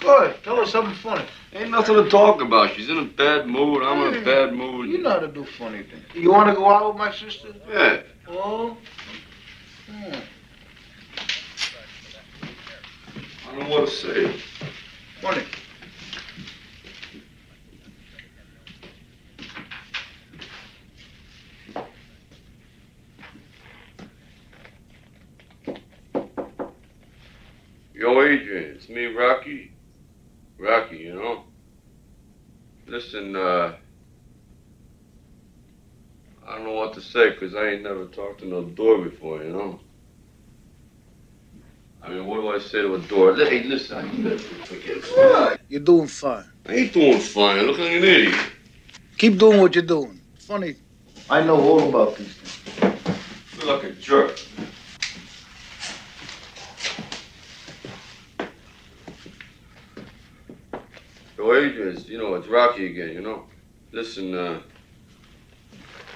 Go 0.00 0.16
ahead, 0.16 0.42
tell 0.42 0.56
her 0.56 0.66
something 0.66 0.94
funny. 0.94 1.24
Ain't 1.52 1.70
nothing 1.70 1.96
to 1.96 2.08
talk 2.08 2.40
about. 2.40 2.70
She's 2.74 2.88
in 2.88 2.98
a 2.98 3.04
bad 3.04 3.46
mood. 3.46 3.82
I'm 3.82 4.14
in 4.14 4.22
a 4.22 4.24
bad 4.24 4.54
mood. 4.54 4.88
You 4.88 4.98
know 5.02 5.10
how 5.10 5.18
to 5.18 5.28
do 5.28 5.44
funny 5.44 5.82
things. 5.82 6.04
You 6.14 6.32
want 6.32 6.48
to 6.48 6.54
go 6.54 6.70
out 6.70 6.88
with 6.88 6.96
my 6.96 7.12
sister? 7.12 7.48
Yeah. 7.68 8.02
Oh? 8.28 8.76
Hmm. 9.90 10.14
I 13.46 13.56
don't 13.56 13.68
know 13.68 13.68
what 13.68 13.88
to 13.88 13.94
say. 13.94 14.40
Funny. 15.20 15.42
Yo, 28.00 28.22
Adrian, 28.22 28.76
it's 28.76 28.88
me, 28.88 29.04
Rocky. 29.04 29.72
Rocky, 30.58 30.96
you 30.96 31.12
know? 31.12 31.44
Listen, 32.86 33.36
uh. 33.36 33.74
I 36.48 36.54
don't 36.54 36.64
know 36.64 36.72
what 36.72 36.94
to 36.94 37.02
say, 37.02 37.32
'cause 37.32 37.54
I 37.54 37.72
ain't 37.72 37.82
never 37.82 38.06
talked 38.06 38.40
to 38.40 38.46
no 38.46 38.62
door 38.62 39.04
before, 39.04 39.44
you 39.44 39.50
know? 39.50 39.80
I 42.02 42.08
mean, 42.08 42.24
what 42.24 42.40
do 42.40 42.48
I 42.48 42.58
say 42.58 42.80
to 42.80 42.94
a 42.94 42.98
door? 43.00 43.36
Hey, 43.36 43.64
listen, 43.64 43.98
I 43.98 44.10
never 44.16 44.38
forget. 44.38 45.04
What? 45.18 45.60
You're 45.68 45.80
doing 45.82 46.06
fine. 46.06 46.46
I 46.66 46.76
ain't 46.76 46.94
doing 46.94 47.20
fine. 47.20 47.66
Look 47.66 47.76
like 47.78 47.90
an 47.90 48.02
idiot. 48.02 48.34
Keep 49.18 49.36
doing 49.36 49.60
what 49.60 49.74
you're 49.74 49.84
doing. 49.84 50.22
Funny. 50.38 50.76
I 51.28 51.42
know 51.42 51.60
all 51.60 51.86
about 51.90 52.16
these 52.16 52.32
things. 52.32 52.82
I 52.82 52.90
feel 53.58 53.74
like 53.74 53.84
a 53.84 53.92
jerk. 53.92 54.38
Yo, 61.40 61.54
Adrian, 61.54 61.96
you 62.06 62.18
know, 62.18 62.34
it's 62.34 62.48
Rocky 62.48 62.84
again, 62.84 63.14
you 63.14 63.22
know? 63.22 63.44
Listen, 63.92 64.34
uh, 64.34 64.60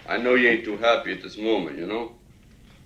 I 0.06 0.18
know 0.18 0.34
you 0.34 0.50
ain't 0.50 0.66
too 0.66 0.76
happy 0.76 1.14
at 1.14 1.22
this 1.22 1.38
moment, 1.38 1.78
you 1.78 1.86
know? 1.86 2.12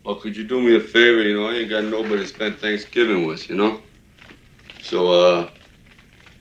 Well, 0.04 0.14
could 0.14 0.36
you 0.36 0.44
do 0.44 0.60
me 0.60 0.76
a 0.76 0.80
favor, 0.80 1.20
you 1.20 1.34
know? 1.34 1.48
I 1.48 1.54
ain't 1.54 1.68
got 1.68 1.82
nobody 1.82 2.18
to 2.18 2.26
spend 2.28 2.58
Thanksgiving 2.58 3.26
with, 3.26 3.50
you 3.50 3.56
know? 3.56 3.80
So, 4.80 5.10
uh, 5.10 5.50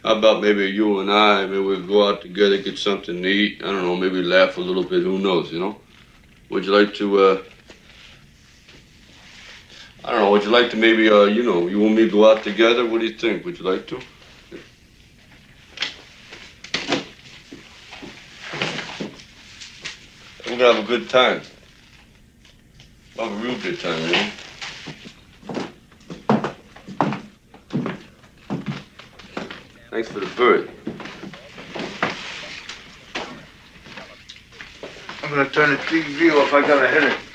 how 0.04 0.20
about 0.20 0.44
maybe 0.44 0.68
you 0.68 1.00
and 1.00 1.12
I, 1.12 1.48
maybe 1.48 1.62
we 1.62 1.82
go 1.82 2.08
out 2.08 2.22
together, 2.22 2.62
get 2.62 2.78
something 2.78 3.20
to 3.20 3.28
eat? 3.28 3.64
I 3.64 3.72
don't 3.72 3.82
know, 3.82 3.96
maybe 3.96 4.22
laugh 4.22 4.58
a 4.58 4.62
little 4.62 4.84
bit, 4.84 5.02
who 5.02 5.18
knows, 5.18 5.52
you 5.52 5.60
know? 5.60 5.82
Would 6.52 6.66
you 6.66 6.78
like 6.80 6.94
to, 6.98 7.20
uh, 7.20 7.44
I 10.06 10.12
don't 10.12 10.20
know, 10.20 10.30
would 10.30 10.44
you 10.44 10.52
like 10.52 10.70
to 10.70 10.78
maybe, 10.78 11.10
uh, 11.10 11.24
you 11.24 11.42
know, 11.42 11.66
you 11.66 11.84
and 11.88 11.96
me 11.96 12.08
go 12.08 12.32
out 12.32 12.44
together? 12.44 12.86
What 12.86 13.02
do 13.02 13.08
you 13.08 13.18
think? 13.18 13.44
Would 13.46 13.58
you 13.58 13.66
like 13.66 13.88
to? 13.88 14.00
We're 20.50 20.58
gonna 20.58 20.76
have 20.76 20.86
a 20.86 20.88
good 20.88 21.10
time. 21.10 21.42
We'll 23.18 23.28
have 23.28 23.38
a 23.38 23.46
real 23.46 23.60
good 23.60 23.82
time, 23.82 24.12
know? 24.12 24.32
Thanks 29.90 30.08
for 30.08 30.22
the 30.22 30.26
bird. 30.38 30.70
I'm 35.22 35.30
gonna 35.30 35.50
turn 35.50 35.72
the 35.72 35.78
TV 35.84 36.32
off. 36.32 36.54
I 36.54 36.62
got 36.62 36.82
a 36.82 36.88
headache. 36.88 37.27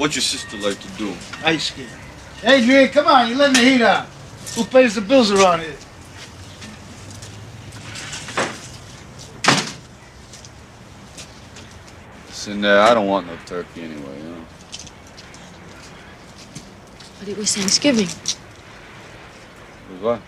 What'd 0.00 0.16
your 0.16 0.22
sister 0.22 0.56
like 0.56 0.80
to 0.80 0.88
do? 0.96 1.14
Ice 1.44 1.64
skating. 1.64 1.92
Adrian, 2.42 2.88
come 2.88 3.06
on. 3.06 3.28
You're 3.28 3.36
letting 3.36 3.62
the 3.62 3.70
heat 3.70 3.82
out. 3.82 4.06
Who 4.54 4.64
pays 4.64 4.94
the 4.94 5.02
bills 5.02 5.30
around 5.30 5.60
here? 5.60 5.76
Listen, 12.28 12.64
uh, 12.64 12.86
I 12.88 12.94
don't 12.94 13.08
want 13.08 13.26
no 13.26 13.36
turkey 13.44 13.82
anyway, 13.82 14.16
you 14.22 14.30
know? 14.30 14.44
But 17.18 17.28
it 17.28 17.36
was 17.36 17.54
Thanksgiving. 17.54 18.08
Was 19.92 20.00
What? 20.00 20.22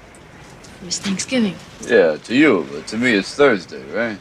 It 0.83 0.85
was 0.85 0.99
Thanksgiving. 0.99 1.57
Yeah, 1.87 2.19
to 2.19 2.35
you, 2.35 2.69
but 2.71 2.87
to 2.89 2.99
me 2.99 3.15
it's 3.15 3.35
Thursday, 3.35 3.83
right? 3.85 4.19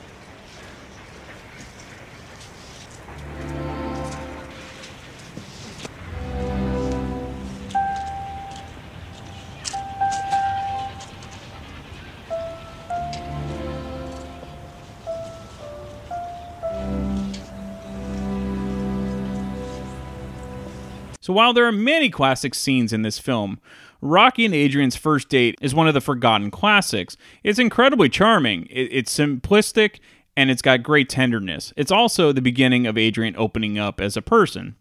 So 21.31 21.35
while 21.35 21.53
there 21.53 21.65
are 21.65 21.71
many 21.71 22.09
classic 22.09 22.53
scenes 22.53 22.91
in 22.91 23.03
this 23.03 23.17
film, 23.17 23.61
Rocky 24.01 24.43
and 24.43 24.53
Adrian's 24.53 24.97
first 24.97 25.29
date 25.29 25.57
is 25.61 25.73
one 25.73 25.87
of 25.87 25.93
the 25.93 26.01
forgotten 26.01 26.51
classics. 26.51 27.15
It's 27.41 27.57
incredibly 27.57 28.09
charming. 28.09 28.67
It's 28.69 29.17
simplistic 29.17 30.01
and 30.35 30.51
it's 30.51 30.61
got 30.61 30.83
great 30.83 31.07
tenderness. 31.07 31.71
It's 31.77 31.89
also 31.89 32.33
the 32.33 32.41
beginning 32.41 32.85
of 32.85 32.97
Adrian 32.97 33.33
opening 33.37 33.79
up 33.79 34.01
as 34.01 34.17
a 34.17 34.21
person. 34.21 34.75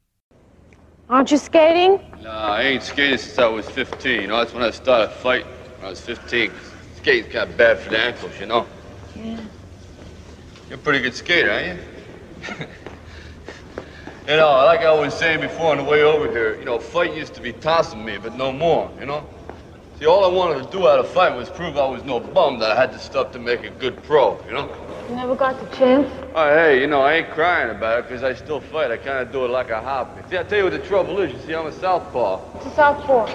Aren't 1.09 1.31
you 1.31 1.37
skating? 1.37 2.01
Nah, 2.21 2.55
I 2.55 2.63
ain't 2.63 2.83
skated 2.83 3.21
since 3.21 3.39
I 3.39 3.47
was 3.47 3.71
15. 3.71 4.23
You 4.23 4.27
know, 4.27 4.39
that's 4.39 4.53
when 4.53 4.65
I 4.65 4.73
started 4.73 5.13
fighting. 5.13 5.47
When 5.77 5.87
I 5.87 5.91
was 5.91 6.01
15. 6.01 6.51
Skating's 6.97 7.33
kind 7.33 7.49
of 7.49 7.57
bad 7.57 7.79
for 7.79 7.91
the 7.91 7.99
ankles, 8.01 8.33
you 8.41 8.47
know? 8.47 8.67
Yeah. 9.15 9.39
You're 10.69 10.81
a 10.81 10.83
pretty 10.83 10.99
good 10.99 11.15
skater, 11.15 11.53
aren't 11.53 11.79
you? 11.79 12.67
you 14.29 14.37
know, 14.37 14.51
like 14.65 14.81
I 14.81 14.93
was 14.93 15.15
saying 15.15 15.41
before 15.41 15.73
on 15.73 15.79
the 15.79 15.85
way 15.85 16.03
over 16.03 16.31
here, 16.31 16.59
you 16.59 16.65
know, 16.65 16.79
fight 16.79 17.15
used 17.15 17.35
to 17.35 17.41
be 17.41 17.53
tossing 17.53 18.05
me, 18.05 18.19
but 18.19 18.37
no 18.37 18.53
more, 18.53 18.91
you 19.01 19.07
know? 19.07 19.27
See, 19.99 20.07
all 20.07 20.25
I 20.25 20.29
wanted 20.29 20.65
to 20.65 20.71
do 20.71 20.89
out 20.89 20.99
of 20.99 21.09
fight 21.09 21.35
was 21.35 21.51
prove 21.51 21.77
I 21.77 21.87
was 21.89 22.05
no 22.05 22.21
bum, 22.21 22.59
that 22.61 22.71
I 22.71 22.81
had 22.81 22.93
the 22.93 22.99
stuff 22.99 23.33
to 23.33 23.39
make 23.39 23.65
a 23.65 23.71
good 23.71 24.03
pro, 24.03 24.43
you 24.47 24.53
know? 24.53 24.71
You 25.09 25.17
never 25.17 25.35
got 25.35 25.59
the 25.59 25.77
chance? 25.77 26.09
Oh, 26.35 26.49
hey, 26.55 26.81
you 26.81 26.87
know, 26.87 27.03
I 27.03 27.15
ain't 27.15 27.31
crying 27.31 27.71
about 27.71 27.99
it 27.99 28.03
because 28.09 28.23
I 28.23 28.35
still 28.35 28.61
fight. 28.61 28.91
I 28.91 28.97
kind 28.97 29.19
of 29.19 29.33
do 29.33 29.45
it 29.45 29.49
like 29.49 29.71
a 29.71 29.81
hobby. 29.83 30.23
See, 30.31 30.39
I 30.39 30.43
tell 30.45 30.59
you 30.59 30.65
what 30.65 30.73
the 30.73 30.79
trouble 30.79 31.19
is. 31.21 31.33
You 31.33 31.39
see, 31.41 31.55
I'm 31.55 31.67
a 31.67 31.73
southpaw. 31.73 32.39
What's 32.39 32.67
a 32.67 32.71
southpaw? 32.71 33.29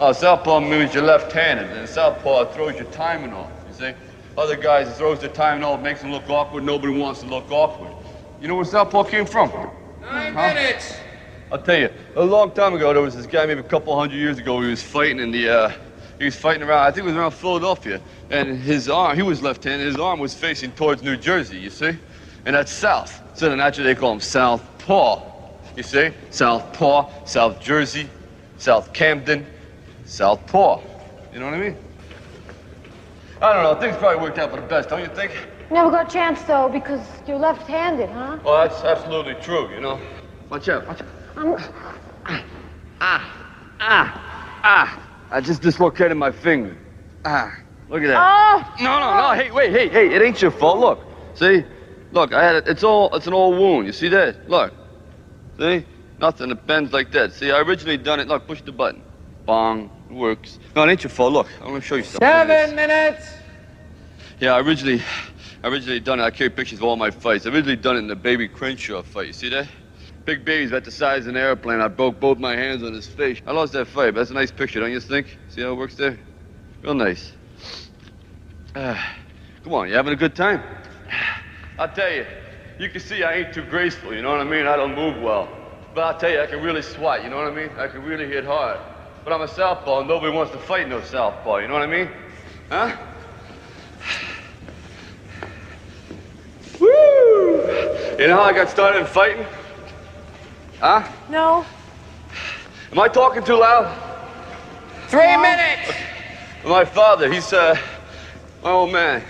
Oh, 0.00 0.12
southpaw 0.12 0.60
means 0.60 0.92
you're 0.94 1.04
left-handed, 1.04 1.70
and 1.76 1.88
southpaw 1.88 2.46
throws 2.52 2.74
your 2.74 2.90
timing 2.90 3.32
off, 3.32 3.50
you 3.68 3.74
see? 3.74 3.92
Other 4.36 4.56
guys, 4.56 4.96
throws 4.96 5.20
their 5.20 5.30
timing 5.30 5.64
off, 5.64 5.80
makes 5.80 6.00
them 6.00 6.10
look 6.10 6.28
awkward. 6.28 6.64
Nobody 6.64 6.98
wants 6.98 7.20
to 7.20 7.26
look 7.26 7.50
awkward. 7.50 7.92
You 8.40 8.48
know 8.48 8.56
where 8.56 8.64
southpaw 8.64 9.04
came 9.04 9.26
from? 9.26 9.52
Nine 10.02 10.34
Huh? 10.34 10.54
minutes. 10.54 10.96
I'll 11.52 11.58
tell 11.60 11.78
you, 11.78 11.90
a 12.14 12.24
long 12.24 12.52
time 12.52 12.74
ago, 12.74 12.92
there 12.92 13.02
was 13.02 13.16
this 13.16 13.26
guy, 13.26 13.44
maybe 13.46 13.60
a 13.60 13.64
couple 13.64 13.98
hundred 13.98 14.16
years 14.16 14.38
ago, 14.38 14.60
he 14.60 14.70
was 14.70 14.82
fighting 14.82 15.18
in 15.18 15.30
the, 15.32 15.48
uh, 15.48 15.72
He 16.18 16.26
was 16.26 16.36
fighting 16.36 16.62
around, 16.62 16.86
I 16.86 16.90
think 16.90 17.04
it 17.04 17.08
was 17.08 17.16
around 17.16 17.30
Philadelphia. 17.30 17.98
And 18.28 18.58
his 18.58 18.90
arm, 18.90 19.16
he 19.16 19.22
was 19.22 19.40
left-handed, 19.40 19.86
his 19.86 19.96
arm 19.96 20.20
was 20.20 20.34
facing 20.34 20.70
towards 20.72 21.02
New 21.02 21.16
Jersey, 21.16 21.58
you 21.58 21.70
see? 21.70 21.92
And 22.44 22.54
that's 22.54 22.70
south. 22.70 23.22
So 23.34 23.48
then 23.48 23.56
naturally 23.56 23.94
they 23.94 23.98
call 23.98 24.12
him 24.12 24.20
South 24.20 24.62
Paw. 24.78 25.22
You 25.76 25.82
see? 25.82 26.10
South 26.28 26.74
Paw, 26.74 27.08
South 27.24 27.58
Jersey, 27.58 28.06
South 28.58 28.92
Camden, 28.92 29.46
South 30.04 30.46
Paw. 30.46 30.82
You 31.32 31.40
know 31.40 31.46
what 31.46 31.54
I 31.54 31.58
mean? 31.60 31.76
I 33.40 33.54
don't 33.54 33.62
know, 33.62 33.80
things 33.80 33.96
probably 33.96 34.20
worked 34.22 34.38
out 34.38 34.50
for 34.50 34.56
the 34.56 34.66
best, 34.66 34.90
don't 34.90 35.00
you 35.00 35.08
think? 35.08 35.32
Never 35.70 35.90
got 35.90 36.08
a 36.08 36.12
chance, 36.12 36.42
though, 36.42 36.68
because 36.68 37.00
you're 37.26 37.38
left-handed, 37.38 38.10
huh? 38.10 38.38
Well, 38.44 38.68
that's 38.68 38.82
absolutely 38.82 39.34
true, 39.34 39.72
you 39.72 39.80
know? 39.80 40.00
Watch 40.50 40.68
out, 40.68 40.86
watch 40.86 41.00
out. 41.00 41.08
I'm... 41.36 41.56
Ah, 43.00 43.34
ah, 43.80 44.60
ah. 44.62 45.06
I 45.30 45.40
just 45.40 45.62
dislocated 45.62 46.16
my 46.16 46.32
finger. 46.32 46.76
Ah, 47.24 47.56
look 47.88 48.02
at 48.02 48.08
that. 48.08 48.18
Oh! 48.18 48.74
No, 48.82 48.98
no, 48.98 49.16
no. 49.16 49.32
Hey, 49.32 49.50
wait, 49.50 49.70
hey, 49.70 49.88
hey. 49.88 50.14
It 50.14 50.20
ain't 50.22 50.42
your 50.42 50.50
fault. 50.50 50.78
Look, 50.78 51.04
see? 51.34 51.64
Look, 52.12 52.32
I 52.34 52.42
had 52.42 52.56
it. 52.56 52.64
It's 52.66 52.82
all. 52.82 53.14
It's 53.14 53.28
an 53.28 53.32
old 53.32 53.58
wound. 53.58 53.86
You 53.86 53.92
see 53.92 54.08
that? 54.08 54.50
Look. 54.50 54.74
See? 55.58 55.86
Nothing. 56.18 56.50
It 56.50 56.66
bends 56.66 56.92
like 56.92 57.12
that. 57.12 57.32
See? 57.32 57.52
I 57.52 57.60
originally 57.60 57.96
done 57.96 58.18
it. 58.18 58.26
Look, 58.26 58.46
push 58.46 58.60
the 58.62 58.72
button. 58.72 59.02
Bong. 59.46 59.90
It 60.10 60.14
works. 60.14 60.58
No, 60.74 60.82
it 60.82 60.90
ain't 60.90 61.04
your 61.04 61.10
fault. 61.10 61.32
Look, 61.32 61.46
I'm 61.60 61.68
gonna 61.68 61.80
show 61.80 61.94
you 61.94 62.02
something. 62.02 62.28
Seven 62.28 62.74
minutes. 62.74 63.26
Yeah, 64.40 64.54
I 64.54 64.60
originally, 64.60 65.00
I 65.00 65.02
originally 65.64 66.00
done 66.00 66.20
it. 66.20 66.24
I 66.24 66.30
carry 66.30 66.50
pictures 66.50 66.78
of 66.78 66.84
all 66.84 66.96
my 66.96 67.10
fights. 67.10 67.46
I 67.46 67.50
originally 67.50 67.76
done 67.76 67.96
it 67.96 68.00
in 68.00 68.06
the 68.06 68.16
Baby 68.16 68.48
Crenshaw 68.48 69.02
fight. 69.02 69.26
You 69.26 69.32
see 69.32 69.48
that? 69.50 69.68
Big 70.24 70.44
baby's 70.44 70.70
about 70.70 70.84
the 70.84 70.90
size 70.90 71.26
of 71.26 71.30
an 71.30 71.36
airplane. 71.36 71.80
I 71.80 71.88
broke 71.88 72.20
both 72.20 72.38
my 72.38 72.54
hands 72.54 72.82
on 72.82 72.92
his 72.92 73.06
face. 73.06 73.40
I 73.46 73.52
lost 73.52 73.72
that 73.72 73.86
fight, 73.86 74.14
but 74.14 74.20
that's 74.20 74.30
a 74.30 74.34
nice 74.34 74.50
picture, 74.50 74.78
don't 74.78 74.92
you 74.92 75.00
think? 75.00 75.38
See 75.48 75.62
how 75.62 75.72
it 75.72 75.76
works 75.76 75.94
there? 75.94 76.18
Real 76.82 76.94
nice. 76.94 77.32
Ah, 78.76 79.16
come 79.64 79.74
on, 79.74 79.88
you 79.88 79.94
having 79.94 80.12
a 80.12 80.16
good 80.16 80.36
time? 80.36 80.62
I'll 81.78 81.88
tell 81.88 82.12
you, 82.12 82.26
you 82.78 82.88
can 82.90 83.00
see 83.00 83.24
I 83.24 83.34
ain't 83.34 83.54
too 83.54 83.64
graceful, 83.64 84.14
you 84.14 84.22
know 84.22 84.30
what 84.30 84.40
I 84.40 84.44
mean? 84.44 84.66
I 84.66 84.76
don't 84.76 84.94
move 84.94 85.20
well. 85.22 85.48
But 85.94 86.04
I'll 86.04 86.18
tell 86.18 86.30
you, 86.30 86.40
I 86.40 86.46
can 86.46 86.62
really 86.62 86.82
swat, 86.82 87.24
you 87.24 87.30
know 87.30 87.36
what 87.36 87.46
I 87.46 87.54
mean? 87.54 87.70
I 87.78 87.88
can 87.88 88.02
really 88.02 88.26
hit 88.26 88.44
hard. 88.44 88.78
But 89.24 89.32
I'm 89.32 89.42
a 89.42 89.48
southpaw, 89.48 90.00
and 90.00 90.08
nobody 90.08 90.32
wants 90.32 90.52
to 90.52 90.58
fight 90.58 90.88
no 90.88 91.00
southpaw, 91.00 91.58
you 91.58 91.68
know 91.68 91.74
what 91.74 91.82
I 91.82 91.86
mean? 91.86 92.10
Huh? 92.68 92.96
Woo! 96.80 96.86
You 98.18 98.28
know 98.28 98.36
how 98.36 98.42
I 98.42 98.52
got 98.52 98.68
started 98.70 99.00
in 99.00 99.06
fighting? 99.06 99.46
Huh? 100.80 101.06
No. 101.28 101.64
Am 102.90 102.98
I 102.98 103.08
talking 103.08 103.44
too 103.44 103.56
loud? 103.56 103.96
Three 105.08 105.36
minutes. 105.36 105.92
My 106.64 106.84
father, 106.84 107.30
he's, 107.32 107.52
uh, 107.52 107.76
my 108.62 108.70
old 108.70 108.92
man. 108.92 109.22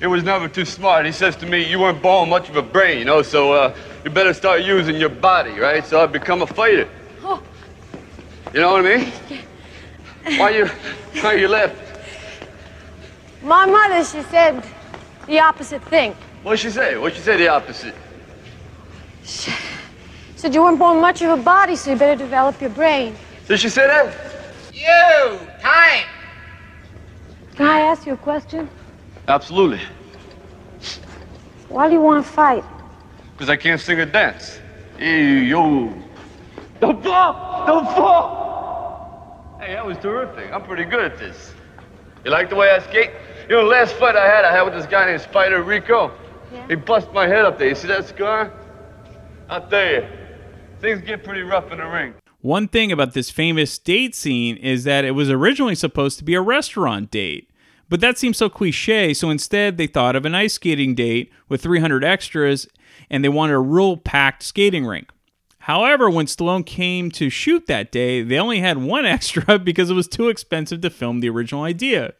He 0.00 0.06
was 0.06 0.22
never 0.22 0.48
too 0.48 0.64
smart. 0.64 1.06
He 1.06 1.12
says 1.12 1.36
to 1.36 1.46
me, 1.46 1.68
you 1.68 1.78
weren't 1.78 2.02
born 2.02 2.28
much 2.28 2.48
of 2.48 2.56
a 2.56 2.62
brain, 2.62 2.98
you 2.98 3.04
know, 3.04 3.22
so, 3.22 3.52
uh, 3.52 3.74
you 4.04 4.10
better 4.10 4.34
start 4.34 4.62
using 4.62 4.96
your 4.96 5.08
body, 5.08 5.58
right? 5.58 5.84
So 5.84 6.00
I 6.00 6.06
become 6.06 6.42
a 6.42 6.46
fighter. 6.46 6.88
Oh. 7.22 7.42
You 8.52 8.60
know 8.60 8.72
what 8.72 8.86
I 8.86 8.96
mean? 8.96 9.12
Why 10.38 10.50
you, 10.50 10.66
why 11.22 11.34
you 11.34 11.46
laugh? 11.46 11.72
My 13.42 13.64
mother, 13.64 14.04
she 14.04 14.22
said 14.22 14.66
the 15.28 15.38
opposite 15.38 15.84
thing. 15.84 16.16
What'd 16.46 16.60
she 16.60 16.70
say? 16.70 16.96
What'd 16.96 17.18
she 17.18 17.24
say 17.24 17.36
the 17.36 17.48
opposite? 17.48 17.92
She 19.24 19.52
said 20.36 20.54
you 20.54 20.62
weren't 20.62 20.78
born 20.78 21.00
much 21.00 21.20
of 21.20 21.36
a 21.36 21.42
body, 21.42 21.74
so 21.74 21.90
you 21.90 21.96
better 21.96 22.14
develop 22.14 22.60
your 22.60 22.70
brain. 22.70 23.16
Did 23.48 23.58
she 23.58 23.68
say 23.68 23.84
that? 23.88 24.14
You. 24.72 25.40
Time. 25.60 26.04
Can 27.56 27.66
I 27.66 27.80
ask 27.80 28.06
you 28.06 28.12
a 28.12 28.16
question? 28.16 28.70
Absolutely. 29.26 29.80
Why 31.68 31.88
do 31.88 31.94
you 31.94 32.00
want 32.00 32.24
to 32.24 32.30
fight? 32.30 32.62
Because 33.32 33.50
I 33.50 33.56
can't 33.56 33.80
sing 33.80 33.98
or 33.98 34.06
dance. 34.06 34.60
Hey, 34.98 35.46
yo. 35.46 35.92
Don't 36.78 37.02
fall! 37.02 37.66
Don't 37.66 37.86
fall! 37.86 39.58
Hey, 39.60 39.72
that 39.72 39.84
was 39.84 39.98
terrific. 39.98 40.52
I'm 40.52 40.62
pretty 40.62 40.84
good 40.84 41.06
at 41.06 41.18
this. 41.18 41.52
You 42.24 42.30
like 42.30 42.50
the 42.50 42.54
way 42.54 42.70
I 42.70 42.78
skate? 42.78 43.10
You 43.48 43.56
know, 43.56 43.62
the 43.62 43.70
last 43.70 43.94
fight 43.94 44.14
I 44.14 44.26
had, 44.28 44.44
I 44.44 44.52
had 44.52 44.62
with 44.62 44.74
this 44.74 44.86
guy 44.86 45.06
named 45.06 45.22
Spider 45.22 45.64
Rico. 45.64 46.12
Yeah. 46.52 46.68
He 46.68 46.74
busted 46.74 47.12
my 47.12 47.26
head 47.26 47.44
up 47.44 47.58
there. 47.58 47.68
You 47.68 47.74
see 47.74 47.88
that 47.88 48.06
scar? 48.06 48.52
I'll 49.48 49.66
tell 49.68 49.86
you, 49.86 50.06
things 50.80 51.02
get 51.02 51.24
pretty 51.24 51.42
rough 51.42 51.70
in 51.70 51.78
the 51.78 51.86
ring. 51.86 52.14
One 52.40 52.68
thing 52.68 52.92
about 52.92 53.14
this 53.14 53.30
famous 53.30 53.78
date 53.78 54.14
scene 54.14 54.56
is 54.56 54.84
that 54.84 55.04
it 55.04 55.12
was 55.12 55.30
originally 55.30 55.74
supposed 55.74 56.18
to 56.18 56.24
be 56.24 56.34
a 56.34 56.40
restaurant 56.40 57.10
date. 57.10 57.50
But 57.88 58.00
that 58.00 58.18
seems 58.18 58.36
so 58.36 58.48
cliche, 58.48 59.14
so 59.14 59.30
instead 59.30 59.76
they 59.76 59.86
thought 59.86 60.16
of 60.16 60.24
an 60.24 60.34
ice 60.34 60.54
skating 60.54 60.94
date 60.94 61.32
with 61.48 61.62
300 61.62 62.04
extras 62.04 62.68
and 63.10 63.24
they 63.24 63.28
wanted 63.28 63.54
a 63.54 63.58
real 63.58 63.96
packed 63.96 64.42
skating 64.42 64.84
rink. 64.84 65.10
However, 65.60 66.08
when 66.08 66.26
Stallone 66.26 66.64
came 66.64 67.10
to 67.12 67.28
shoot 67.28 67.66
that 67.66 67.90
day, 67.90 68.22
they 68.22 68.38
only 68.38 68.60
had 68.60 68.78
one 68.78 69.04
extra 69.06 69.58
because 69.58 69.90
it 69.90 69.94
was 69.94 70.08
too 70.08 70.28
expensive 70.28 70.80
to 70.82 70.90
film 70.90 71.20
the 71.20 71.28
original 71.28 71.62
idea. 71.62 72.14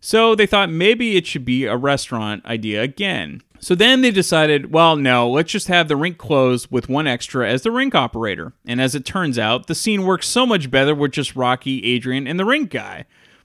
So 0.00 0.34
they 0.34 0.46
thought 0.46 0.70
maybe 0.70 1.16
it 1.16 1.26
should 1.26 1.44
be 1.44 1.66
a 1.66 1.76
restaurant 1.76 2.44
idea 2.46 2.82
again. 2.82 3.42
So 3.62 3.74
then 3.74 4.00
they 4.00 4.10
decided, 4.10 4.72
well, 4.72 4.96
no, 4.96 5.28
let's 5.28 5.52
just 5.52 5.68
have 5.68 5.88
the 5.88 5.96
rink 5.96 6.16
closed 6.16 6.68
with 6.70 6.88
one 6.88 7.06
extra 7.06 7.46
as 7.46 7.60
the 7.60 7.70
rink 7.70 7.94
operator. 7.94 8.54
And 8.66 8.80
as 8.80 8.94
it 8.94 9.04
turns 9.04 9.38
out, 9.38 9.66
the 9.66 9.74
scene 9.74 10.04
works 10.04 10.26
so 10.26 10.46
much 10.46 10.70
better 10.70 10.94
with 10.94 11.12
just 11.12 11.36
Rocky, 11.36 11.84
Adrian, 11.84 12.26
and 12.26 12.40
the 12.40 12.46
rink 12.46 12.70
guy. 12.70 13.04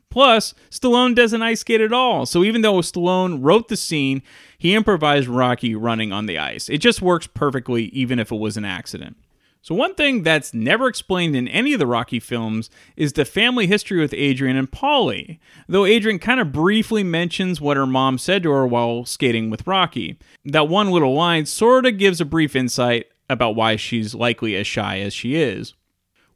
Plus, 0.09 0.53
Stallone 0.69 1.13
doesn't 1.13 1.41
ice 1.41 1.59
skate 1.59 1.81
at 1.81 1.91
all. 1.91 2.25
So 2.25 2.45
even 2.45 2.61
though 2.61 2.75
Stallone 2.75 3.39
wrote 3.41 3.67
the 3.67 3.75
scene, 3.75 4.21
he 4.57 4.73
improvised 4.73 5.27
Rocky 5.27 5.75
running 5.75 6.13
on 6.13 6.25
the 6.25 6.37
ice. 6.39 6.69
It 6.69 6.77
just 6.77 7.01
works 7.01 7.27
perfectly, 7.27 7.85
even 7.85 8.17
if 8.17 8.31
it 8.31 8.39
was 8.39 8.55
an 8.55 8.63
accident. 8.63 9.17
So, 9.65 9.73
one 9.73 9.95
thing 9.95 10.21
that's 10.21 10.53
never 10.53 10.87
explained 10.87 11.35
in 11.35 11.47
any 11.47 11.73
of 11.73 11.79
the 11.79 11.87
Rocky 11.87 12.19
films 12.19 12.69
is 12.95 13.13
the 13.13 13.25
family 13.25 13.65
history 13.65 13.99
with 13.99 14.13
Adrian 14.13 14.57
and 14.57 14.69
Paulie, 14.69 15.39
though 15.67 15.85
Adrian 15.85 16.19
kind 16.19 16.39
of 16.39 16.51
briefly 16.51 17.03
mentions 17.03 17.59
what 17.59 17.75
her 17.75 17.87
mom 17.87 18.19
said 18.19 18.43
to 18.43 18.51
her 18.51 18.67
while 18.67 19.05
skating 19.05 19.49
with 19.49 19.65
Rocky. 19.65 20.19
That 20.45 20.67
one 20.67 20.91
little 20.91 21.15
line 21.15 21.47
sort 21.47 21.87
of 21.87 21.97
gives 21.97 22.21
a 22.21 22.25
brief 22.25 22.55
insight 22.55 23.07
about 23.27 23.55
why 23.55 23.75
she's 23.75 24.13
likely 24.13 24.55
as 24.55 24.67
shy 24.67 24.99
as 24.99 25.15
she 25.15 25.33
is. 25.33 25.73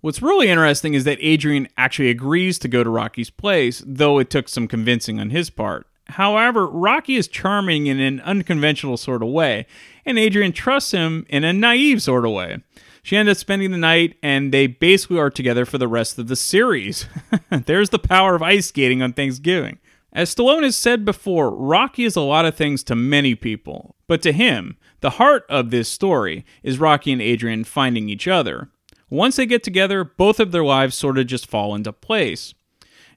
What's 0.01 0.23
really 0.23 0.47
interesting 0.47 0.95
is 0.95 1.03
that 1.03 1.19
Adrian 1.21 1.67
actually 1.77 2.09
agrees 2.09 2.57
to 2.57 2.67
go 2.67 2.83
to 2.83 2.89
Rocky's 2.89 3.29
place, 3.29 3.83
though 3.85 4.17
it 4.17 4.31
took 4.31 4.49
some 4.49 4.67
convincing 4.67 5.19
on 5.19 5.29
his 5.29 5.51
part. 5.51 5.85
However, 6.07 6.65
Rocky 6.65 7.15
is 7.15 7.27
charming 7.27 7.85
in 7.85 7.99
an 7.99 8.21
unconventional 8.21 8.97
sort 8.97 9.21
of 9.21 9.29
way, 9.29 9.67
and 10.03 10.17
Adrian 10.17 10.51
trusts 10.51 10.93
him 10.93 11.27
in 11.29 11.43
a 11.43 11.53
naive 11.53 12.01
sort 12.01 12.25
of 12.25 12.31
way. 12.31 12.63
She 13.03 13.17
ends 13.17 13.31
up 13.31 13.37
spending 13.37 13.71
the 13.71 13.77
night, 13.77 14.17
and 14.21 14.53
they 14.53 14.67
basically 14.67 15.19
are 15.19 15.29
together 15.29 15.65
for 15.65 15.77
the 15.77 15.87
rest 15.87 16.19
of 16.19 16.27
the 16.27 16.35
series. 16.35 17.07
There's 17.49 17.89
the 17.89 17.99
power 17.99 18.35
of 18.35 18.41
ice 18.41 18.67
skating 18.67 19.01
on 19.01 19.13
Thanksgiving. 19.13 19.79
As 20.11 20.33
Stallone 20.33 20.63
has 20.63 20.75
said 20.75 21.05
before, 21.05 21.51
Rocky 21.51 22.03
is 22.03 22.15
a 22.15 22.21
lot 22.21 22.45
of 22.45 22.55
things 22.55 22.83
to 22.83 22.95
many 22.95 23.35
people, 23.35 23.95
but 24.07 24.21
to 24.23 24.31
him, 24.31 24.77
the 25.01 25.11
heart 25.11 25.45
of 25.49 25.69
this 25.69 25.87
story 25.87 26.45
is 26.63 26.79
Rocky 26.79 27.11
and 27.11 27.21
Adrian 27.21 27.63
finding 27.63 28.09
each 28.09 28.27
other. 28.27 28.69
Once 29.09 29.35
they 29.35 29.45
get 29.45 29.63
together, 29.63 30.03
both 30.03 30.39
of 30.39 30.51
their 30.51 30.63
lives 30.63 30.95
sort 30.95 31.17
of 31.17 31.27
just 31.27 31.47
fall 31.47 31.75
into 31.75 31.93
place. 31.93 32.53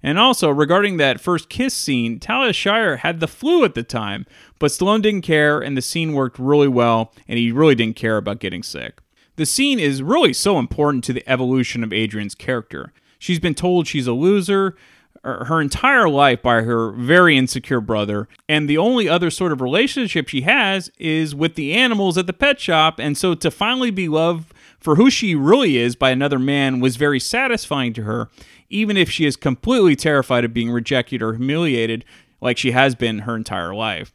And 0.03 0.19
also, 0.19 0.51
regarding 0.51 0.97
that 0.97 1.21
first 1.21 1.49
kiss 1.49 1.75
scene, 1.75 2.19
Talia 2.19 2.53
Shire 2.53 2.97
had 2.97 3.21
the 3.21 3.29
flu 3.29 3.65
at 3.65 3.75
the 3.75 3.83
time, 3.83 4.27
but 4.59 4.71
Stallone 4.71 5.03
didn't 5.03 5.23
care, 5.23 5.61
and 5.61 5.77
the 5.77 5.83
scene 5.83 6.13
worked 6.13 6.39
really 6.39 6.69
well, 6.69 7.15
and 7.29 7.39
he 7.39 7.53
really 7.53 7.75
didn't 7.75 7.97
care 7.97 8.17
about 8.17 8.41
getting 8.41 8.63
sick. 8.63 8.99
The 9.37 9.47
scene 9.47 9.81
is 9.81 10.03
really 10.03 10.35
so 10.35 10.59
important 10.59 11.05
to 11.05 11.13
the 11.13 11.29
evolution 11.29 11.83
of 11.83 11.93
Adrian's 11.93 12.35
character. 12.35 12.93
She's 13.19 13.41
been 13.41 13.55
told 13.55 13.87
she's 13.87 14.07
a 14.07 14.13
loser 14.13 14.77
er, 15.25 15.45
her 15.47 15.61
entire 15.61 16.09
life 16.09 16.43
by 16.43 16.63
her 16.63 16.93
very 16.93 17.39
insecure 17.39 17.81
brother, 17.81 18.29
and 18.47 18.69
the 18.69 18.77
only 18.77 19.09
other 19.09 19.31
sort 19.31 19.53
of 19.53 19.63
relationship 19.63 20.29
she 20.29 20.43
has 20.43 20.91
is 20.99 21.35
with 21.35 21.55
the 21.55 21.73
animals 21.73 22.19
at 22.19 22.27
the 22.27 22.35
pet 22.35 22.61
shop, 22.61 22.99
and 22.99 23.17
so 23.17 23.35
to 23.35 23.51
finally 23.51 23.91
be 23.91 24.09
loved 24.09 24.53
for 24.79 24.97
who 24.97 25.09
she 25.09 25.35
really 25.35 25.79
is 25.79 25.97
by 25.97 26.11
another 26.11 26.39
man 26.39 26.81
was 26.81 26.97
very 26.97 27.21
satisfying 27.21 27.95
to 27.95 28.03
her, 28.03 28.29
even 28.69 28.97
if 28.97 29.09
she 29.11 29.25
is 29.25 29.37
completely 29.37 29.97
terrified 29.97 30.45
of 30.45 30.53
being 30.53 30.71
rejected 30.71 31.23
or 31.23 31.35
humiliated 31.35 32.05
like 32.41 32.59
she 32.59 32.73
has 32.73 32.95
been 32.95 33.21
her 33.21 33.37
entire 33.37 33.75
life. 33.75 34.13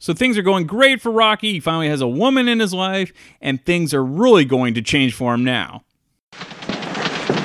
So 0.00 0.14
things 0.14 0.38
are 0.38 0.42
going 0.42 0.66
great 0.66 1.02
for 1.02 1.12
Rocky. 1.12 1.52
He 1.52 1.60
finally 1.60 1.90
has 1.90 2.00
a 2.00 2.08
woman 2.08 2.48
in 2.48 2.58
his 2.58 2.72
life, 2.72 3.12
and 3.38 3.62
things 3.62 3.92
are 3.92 4.02
really 4.02 4.46
going 4.46 4.72
to 4.72 4.80
change 4.80 5.12
for 5.12 5.34
him 5.34 5.44
now. 5.44 5.84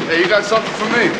Hey, 0.07 0.21
you 0.21 0.29
got 0.29 0.45
something 0.45 0.71
for 0.79 0.87
me? 0.95 1.11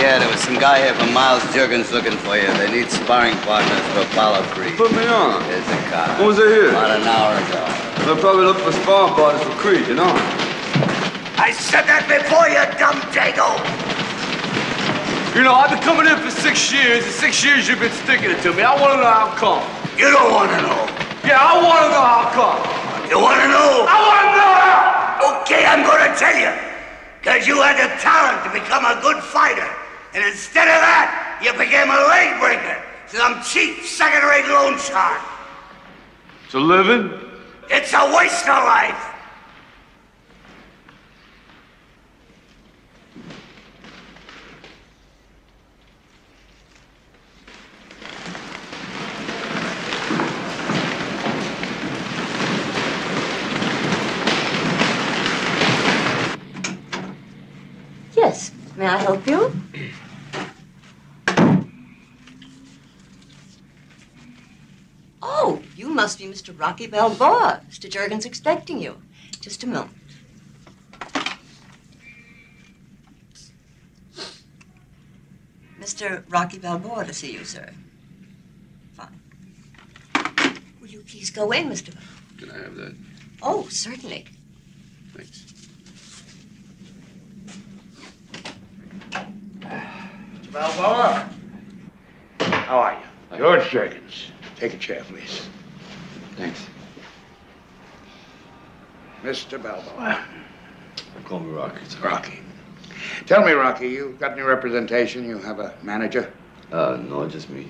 Yeah, 0.00 0.18
there 0.18 0.28
was 0.28 0.40
some 0.40 0.58
guy 0.58 0.80
here 0.80 0.94
from 0.94 1.12
Miles 1.12 1.44
Jergens 1.52 1.92
looking 1.92 2.16
for 2.24 2.38
you. 2.38 2.48
They 2.56 2.72
need 2.72 2.90
sparring 2.90 3.36
partners 3.44 3.78
for 3.92 4.00
Apollo 4.08 4.40
Creed. 4.56 4.74
Put 4.78 4.92
me 4.92 5.04
on. 5.04 5.42
There's 5.48 5.68
a 5.68 5.90
car. 5.92 6.08
When 6.16 6.28
was 6.28 6.38
they 6.38 6.48
here? 6.48 6.70
About 6.70 6.96
an 6.96 7.06
hour 7.06 7.36
ago. 7.36 8.04
They'll 8.06 8.16
probably 8.16 8.46
look 8.46 8.56
for 8.56 8.72
sparring 8.72 9.12
partners 9.12 9.44
for 9.44 9.52
Creed, 9.60 9.86
you 9.86 9.96
know? 9.96 10.08
I 11.36 11.52
said 11.52 11.84
that 11.84 12.08
before, 12.08 12.48
you 12.48 12.64
dumb 12.80 12.96
dago! 13.12 13.52
You 15.36 15.44
know, 15.44 15.52
I've 15.52 15.68
been 15.68 15.84
coming 15.84 16.08
in 16.08 16.16
for 16.24 16.30
six 16.30 16.72
years, 16.72 17.04
and 17.04 17.12
six 17.12 17.44
years 17.44 17.68
you've 17.68 17.80
been 17.80 17.92
sticking 17.92 18.30
it 18.30 18.40
to 18.42 18.54
me. 18.54 18.62
I 18.62 18.72
want 18.80 18.94
to 18.94 19.04
know 19.04 19.12
how 19.12 19.36
come. 19.36 19.77
You 19.98 20.06
don't 20.14 20.30
want 20.30 20.48
to 20.54 20.62
know. 20.62 20.78
Yeah, 21.26 21.42
I 21.42 21.58
want 21.58 21.82
to 21.82 21.90
know 21.90 22.06
how 22.06 22.30
come. 22.30 22.62
You 23.10 23.18
want 23.18 23.42
to 23.42 23.50
know? 23.50 23.82
I 23.82 23.98
want 23.98 24.22
to 24.22 24.32
know 24.38 24.52
how. 24.54 25.42
Okay, 25.42 25.66
I'm 25.66 25.82
going 25.82 26.06
to 26.06 26.14
tell 26.14 26.38
you. 26.38 26.54
Because 27.18 27.50
you 27.50 27.58
had 27.58 27.74
the 27.82 27.90
talent 27.98 28.46
to 28.46 28.50
become 28.54 28.86
a 28.86 29.02
good 29.02 29.18
fighter. 29.18 29.66
And 30.14 30.22
instead 30.22 30.70
of 30.70 30.78
that, 30.86 31.42
you 31.42 31.50
became 31.58 31.90
a 31.90 32.00
leg 32.06 32.38
breaker. 32.38 32.78
Some 33.10 33.42
cheap 33.42 33.82
second-rate 33.82 34.46
loan 34.46 34.78
shark. 34.78 35.18
It's 36.46 36.54
a 36.54 36.62
living? 36.62 37.10
It's 37.66 37.90
a 37.90 38.14
waste 38.14 38.46
of 38.46 38.62
life. 38.62 39.17
Yes. 58.18 58.50
May 58.76 58.86
I 58.86 58.96
help 58.96 59.24
you? 59.28 59.52
Oh, 65.22 65.62
you 65.76 65.88
must 65.88 66.18
be 66.18 66.24
Mr. 66.24 66.58
Rocky 66.58 66.88
Balboa. 66.88 67.62
Mr. 67.70 67.88
Jurgen's 67.88 68.26
expecting 68.26 68.80
you. 68.80 69.00
Just 69.40 69.62
a 69.62 69.68
moment. 69.68 69.96
Mr. 75.80 76.24
Rocky 76.28 76.58
Balboa 76.58 77.04
to 77.04 77.14
see 77.14 77.32
you, 77.32 77.44
sir. 77.44 77.70
Fine. 78.94 79.20
Will 80.80 80.88
you 80.88 81.02
please 81.02 81.30
go 81.30 81.52
in, 81.52 81.68
Mr. 81.68 81.94
Balboa? 81.94 82.38
Can 82.38 82.50
I 82.50 82.58
have 82.64 82.74
that? 82.74 82.96
Oh, 83.42 83.68
certainly. 83.68 84.26
Mr. 89.68 90.52
Balboa. 90.52 91.28
How 92.40 92.78
are 92.78 92.98
you? 93.32 93.38
George 93.38 93.68
Jergens. 93.70 94.32
Take 94.56 94.74
a 94.74 94.78
chair, 94.78 95.02
please. 95.04 95.48
Thanks. 96.36 96.66
Mr. 99.22 99.62
Balboa. 99.62 100.24
Call 101.24 101.40
me 101.40 101.50
Rocky. 101.52 101.80
Rocky. 102.02 102.40
Tell 103.26 103.44
me, 103.44 103.52
Rocky, 103.52 103.88
you 103.88 104.16
got 104.18 104.32
any 104.32 104.42
representation? 104.42 105.28
You 105.28 105.38
have 105.38 105.58
a 105.60 105.74
manager? 105.82 106.32
Uh, 106.72 106.98
no, 107.08 107.28
just 107.28 107.50
me. 107.50 107.68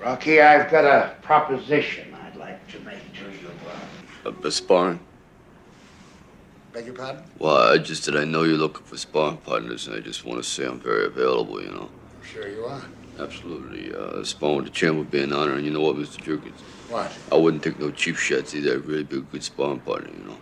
Rocky, 0.00 0.40
I've 0.40 0.70
got 0.70 0.84
a 0.84 1.14
proposition 1.22 2.14
I'd 2.24 2.36
like 2.36 2.66
to 2.68 2.78
make 2.80 3.00
to 3.14 3.30
you. 3.30 3.50
Uh, 4.24 4.30
Uh, 4.44 4.50
sparring? 4.50 5.00
Beg 6.78 6.86
your 6.86 6.94
pardon? 6.94 7.24
Well, 7.40 7.72
I 7.72 7.78
just 7.78 8.04
said 8.04 8.14
I 8.14 8.22
know 8.22 8.44
you're 8.44 8.56
looking 8.56 8.84
for 8.84 8.96
sparring 8.96 9.38
partners, 9.38 9.88
and 9.88 9.96
I 9.96 9.98
just 9.98 10.24
want 10.24 10.40
to 10.40 10.48
say 10.48 10.64
I'm 10.64 10.78
very 10.78 11.06
available, 11.06 11.60
you 11.60 11.72
know. 11.72 11.90
Sure 12.22 12.46
you 12.48 12.66
are. 12.66 12.80
Absolutely. 13.18 13.92
Uh, 13.92 14.22
sparring 14.22 14.58
with 14.58 14.66
the 14.66 14.70
champ 14.70 14.96
would 14.96 15.10
be 15.10 15.20
an 15.20 15.32
honor, 15.32 15.54
and 15.54 15.64
you 15.64 15.72
know 15.72 15.80
what, 15.80 15.96
Mr. 15.96 16.22
Jergens? 16.22 16.60
What? 16.88 17.12
I 17.32 17.34
wouldn't 17.34 17.64
take 17.64 17.80
no 17.80 17.90
cheap 17.90 18.14
shots 18.14 18.54
either. 18.54 18.74
I'd 18.74 18.84
really 18.84 19.02
be 19.02 19.16
a 19.16 19.20
good 19.22 19.42
sparring 19.42 19.80
partner, 19.80 20.08
you 20.16 20.24
know. 20.24 20.36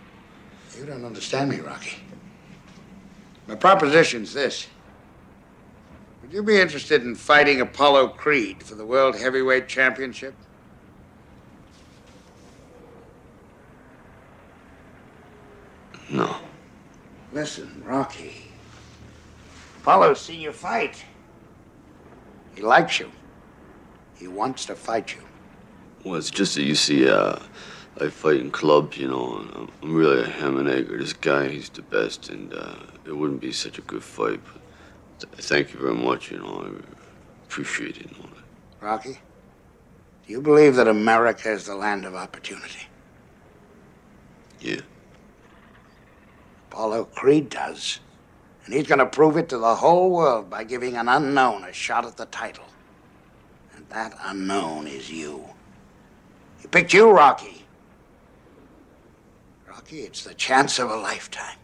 You 0.77 0.85
don't 0.85 1.03
understand 1.03 1.49
me, 1.49 1.57
Rocky. 1.57 1.97
My 3.47 3.55
proposition's 3.55 4.31
this. 4.31 4.67
Would 6.21 6.31
you 6.31 6.43
be 6.43 6.59
interested 6.59 7.01
in 7.01 7.15
fighting 7.15 7.61
Apollo 7.61 8.09
Creed 8.09 8.61
for 8.61 8.75
the 8.75 8.85
World 8.85 9.15
Heavyweight 9.15 9.67
Championship? 9.67 10.35
No. 16.09 16.35
Listen, 17.33 17.83
Rocky. 17.85 18.51
Apollo's 19.81 20.21
seen 20.21 20.41
you 20.41 20.51
fight. 20.51 21.03
He 22.55 22.61
likes 22.61 22.99
you. 22.99 23.11
He 24.15 24.27
wants 24.27 24.65
to 24.65 24.75
fight 24.75 25.13
you. 25.15 25.21
Well, 26.03 26.15
it's 26.15 26.29
just 26.31 26.55
that 26.55 26.63
you 26.63 26.75
see, 26.75 27.07
uh, 27.09 27.37
I 27.99 28.07
fight 28.09 28.37
in 28.39 28.51
clubs, 28.51 28.97
you 28.97 29.07
know, 29.07 29.39
and 29.39 29.51
I'm- 29.53 29.71
I'm 29.83 29.95
really 29.95 30.21
a 30.23 30.27
ham 30.27 30.57
and 30.57 30.69
egg. 30.69 30.87
This 30.89 31.13
guy, 31.13 31.49
he's 31.49 31.69
the 31.69 31.81
best, 31.81 32.29
and 32.29 32.53
uh, 32.53 32.75
it 33.05 33.11
wouldn't 33.15 33.41
be 33.41 33.51
such 33.51 33.77
a 33.77 33.81
good 33.81 34.03
fight. 34.03 34.39
But 35.19 35.31
th- 35.31 35.45
thank 35.45 35.73
you 35.73 35.79
very 35.79 35.95
much, 35.95 36.31
you 36.31 36.37
know, 36.39 36.63
I 36.65 36.81
appreciate 37.45 37.97
it. 37.97 38.11
You 38.11 38.23
know. 38.23 38.29
Rocky, 38.81 39.19
do 40.25 40.31
you 40.33 40.41
believe 40.41 40.75
that 40.75 40.87
America 40.87 41.51
is 41.51 41.65
the 41.65 41.75
land 41.75 42.05
of 42.05 42.15
opportunity? 42.15 42.87
Yeah. 44.59 44.81
Apollo 46.77 47.05
Creed 47.05 47.49
does. 47.49 47.99
And 48.63 48.71
he's 48.71 48.85
going 48.85 48.99
to 48.99 49.07
prove 49.07 49.35
it 49.35 49.49
to 49.49 49.57
the 49.57 49.73
whole 49.73 50.11
world 50.11 50.47
by 50.47 50.63
giving 50.63 50.95
an 50.95 51.09
unknown 51.09 51.63
a 51.63 51.73
shot 51.73 52.05
at 52.05 52.17
the 52.17 52.27
title. 52.27 52.65
And 53.75 53.89
that 53.89 54.15
unknown 54.23 54.85
is 54.85 55.09
you. 55.09 55.43
He 56.61 56.67
picked 56.67 56.93
you, 56.93 57.09
Rocky. 57.09 57.65
Rocky, 59.67 60.01
it's 60.01 60.23
the 60.23 60.35
chance 60.35 60.77
of 60.77 60.91
a 60.91 60.95
lifetime. 60.95 61.57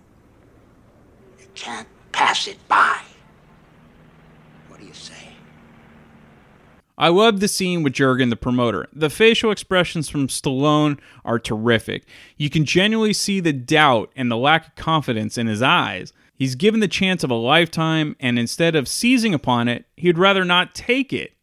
You 1.39 1.45
can't 1.53 1.88
pass 2.11 2.47
it 2.47 2.57
by. 2.68 2.99
What 4.68 4.80
do 4.80 4.86
you 4.88 4.93
say? 4.93 5.28
I 6.98 7.08
love 7.08 7.39
the 7.39 7.48
scene 7.48 7.82
with 7.82 7.94
Jurgen, 7.94 8.30
the 8.30 8.36
promoter. 8.36 8.88
The 8.94 9.10
facial 9.10 9.52
expressions 9.52 10.10
from 10.10 10.28
Stallone 10.28 11.00
are 11.26 11.39
terrific. 11.39 12.06
You 12.38 12.50
can 12.50 12.66
genuinely 12.66 13.14
see 13.14 13.39
the 13.39 13.54
doubt 13.54 14.12
and 14.16 14.30
the 14.30 14.38
lack 14.38 14.68
of 14.68 14.76
confidence 14.76 15.38
in 15.38 15.48
his 15.48 15.62
eyes. 15.62 16.14
He's 16.36 16.56
given 16.56 16.82
the 16.82 16.88
chance 16.88 17.24
of 17.24 17.32
a 17.32 17.36
lifetime, 17.36 18.16
and 18.20 18.38
instead 18.38 18.76
of 18.76 18.88
seizing 18.88 19.34
upon 19.34 19.68
it, 19.68 19.86
he'd 19.96 20.18
rather 20.18 20.46
not 20.46 20.76
take 20.76 21.12
it. 21.14 21.34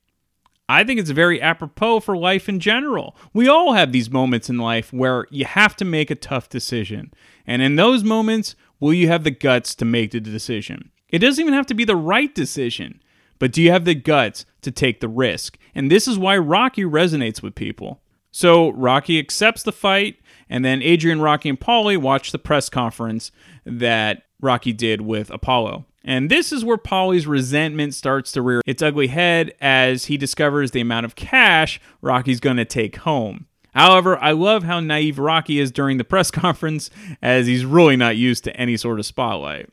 I 0.69 0.85
think 0.85 1.01
it's 1.01 1.11
very 1.11 1.43
apropos 1.43 1.99
for 1.99 2.17
life 2.17 2.49
in 2.49 2.61
general. 2.61 3.17
We 3.33 3.49
all 3.49 3.73
have 3.73 3.91
these 3.91 4.09
moments 4.09 4.49
in 4.49 4.59
life 4.59 4.93
where 4.93 5.27
you 5.31 5.45
have 5.45 5.75
to 5.77 5.85
make 5.85 6.13
a 6.13 6.15
tough 6.15 6.49
decision. 6.49 7.13
And 7.45 7.61
in 7.61 7.75
those 7.75 8.05
moments, 8.05 8.55
will 8.79 8.95
you 8.95 9.09
have 9.09 9.25
the 9.25 9.33
guts 9.33 9.75
to 9.77 9.85
make 9.85 10.13
the 10.13 10.21
decision? 10.21 10.93
It 11.09 11.19
doesn't 11.19 11.43
even 11.43 11.55
have 11.55 11.67
to 11.67 11.75
be 11.75 11.85
the 11.85 11.97
right 11.97 12.33
decision, 12.33 13.03
but 13.41 13.51
do 13.51 13.61
you 13.61 13.73
have 13.73 13.85
the 13.85 13.97
guts 13.97 14.47
to 14.63 14.71
take 14.71 15.01
the 15.01 15.09
risk? 15.09 15.59
And 15.75 15.91
this 15.91 16.07
is 16.07 16.17
why 16.17 16.39
Rocky 16.39 16.85
resonates 16.85 17.43
with 17.43 17.57
people. 17.57 18.01
So 18.31 18.71
Rocky 18.71 19.19
accepts 19.19 19.65
the 19.65 19.73
fight, 19.73 20.21
and 20.49 20.65
then 20.65 20.83
Adrian, 20.83 21.21
Rocky, 21.21 21.49
and 21.49 21.59
Paulie 21.59 21.97
watch 21.97 22.31
the 22.31 22.39
press 22.39 22.69
conference 22.69 23.33
that 23.65 24.23
Rocky 24.41 24.73
did 24.73 25.01
with 25.01 25.31
Apollo. 25.31 25.87
And 26.05 26.31
this 26.31 26.53
is 26.53 26.65
where 26.65 26.79
Paulie's 26.79 27.27
resentment 27.27 27.95
starts 27.95 28.33
to 28.33 28.43
rear 28.43 28.63
its 28.65 28.83
ugly 28.83 29.09
head 29.09 29.53
as 29.61 30.07
he 30.07 30.17
discovers 30.17 30.71
the 30.71 30.81
amount 30.81 31.05
of 31.05 31.15
cash 31.15 31.81
Rocky's 32.01 32.41
going 32.41 32.57
to 32.57 32.65
take 32.65 32.97
home. 32.97 33.47
However, 33.75 34.19
I 34.19 34.33
love 34.33 34.65
how 34.65 34.81
naive 34.81 35.19
Rocky 35.19 35.61
is 35.61 35.71
during 35.71 35.99
the 35.99 36.05
press 36.05 36.31
conference 36.31 36.91
as 37.23 37.47
he's 37.47 37.65
really 37.65 37.97
not 37.97 38.17
used 38.17 38.45
to 38.45 38.57
any 38.57 38.77
sort 38.77 38.99
of 38.99 39.07
spotlight. 39.07 39.69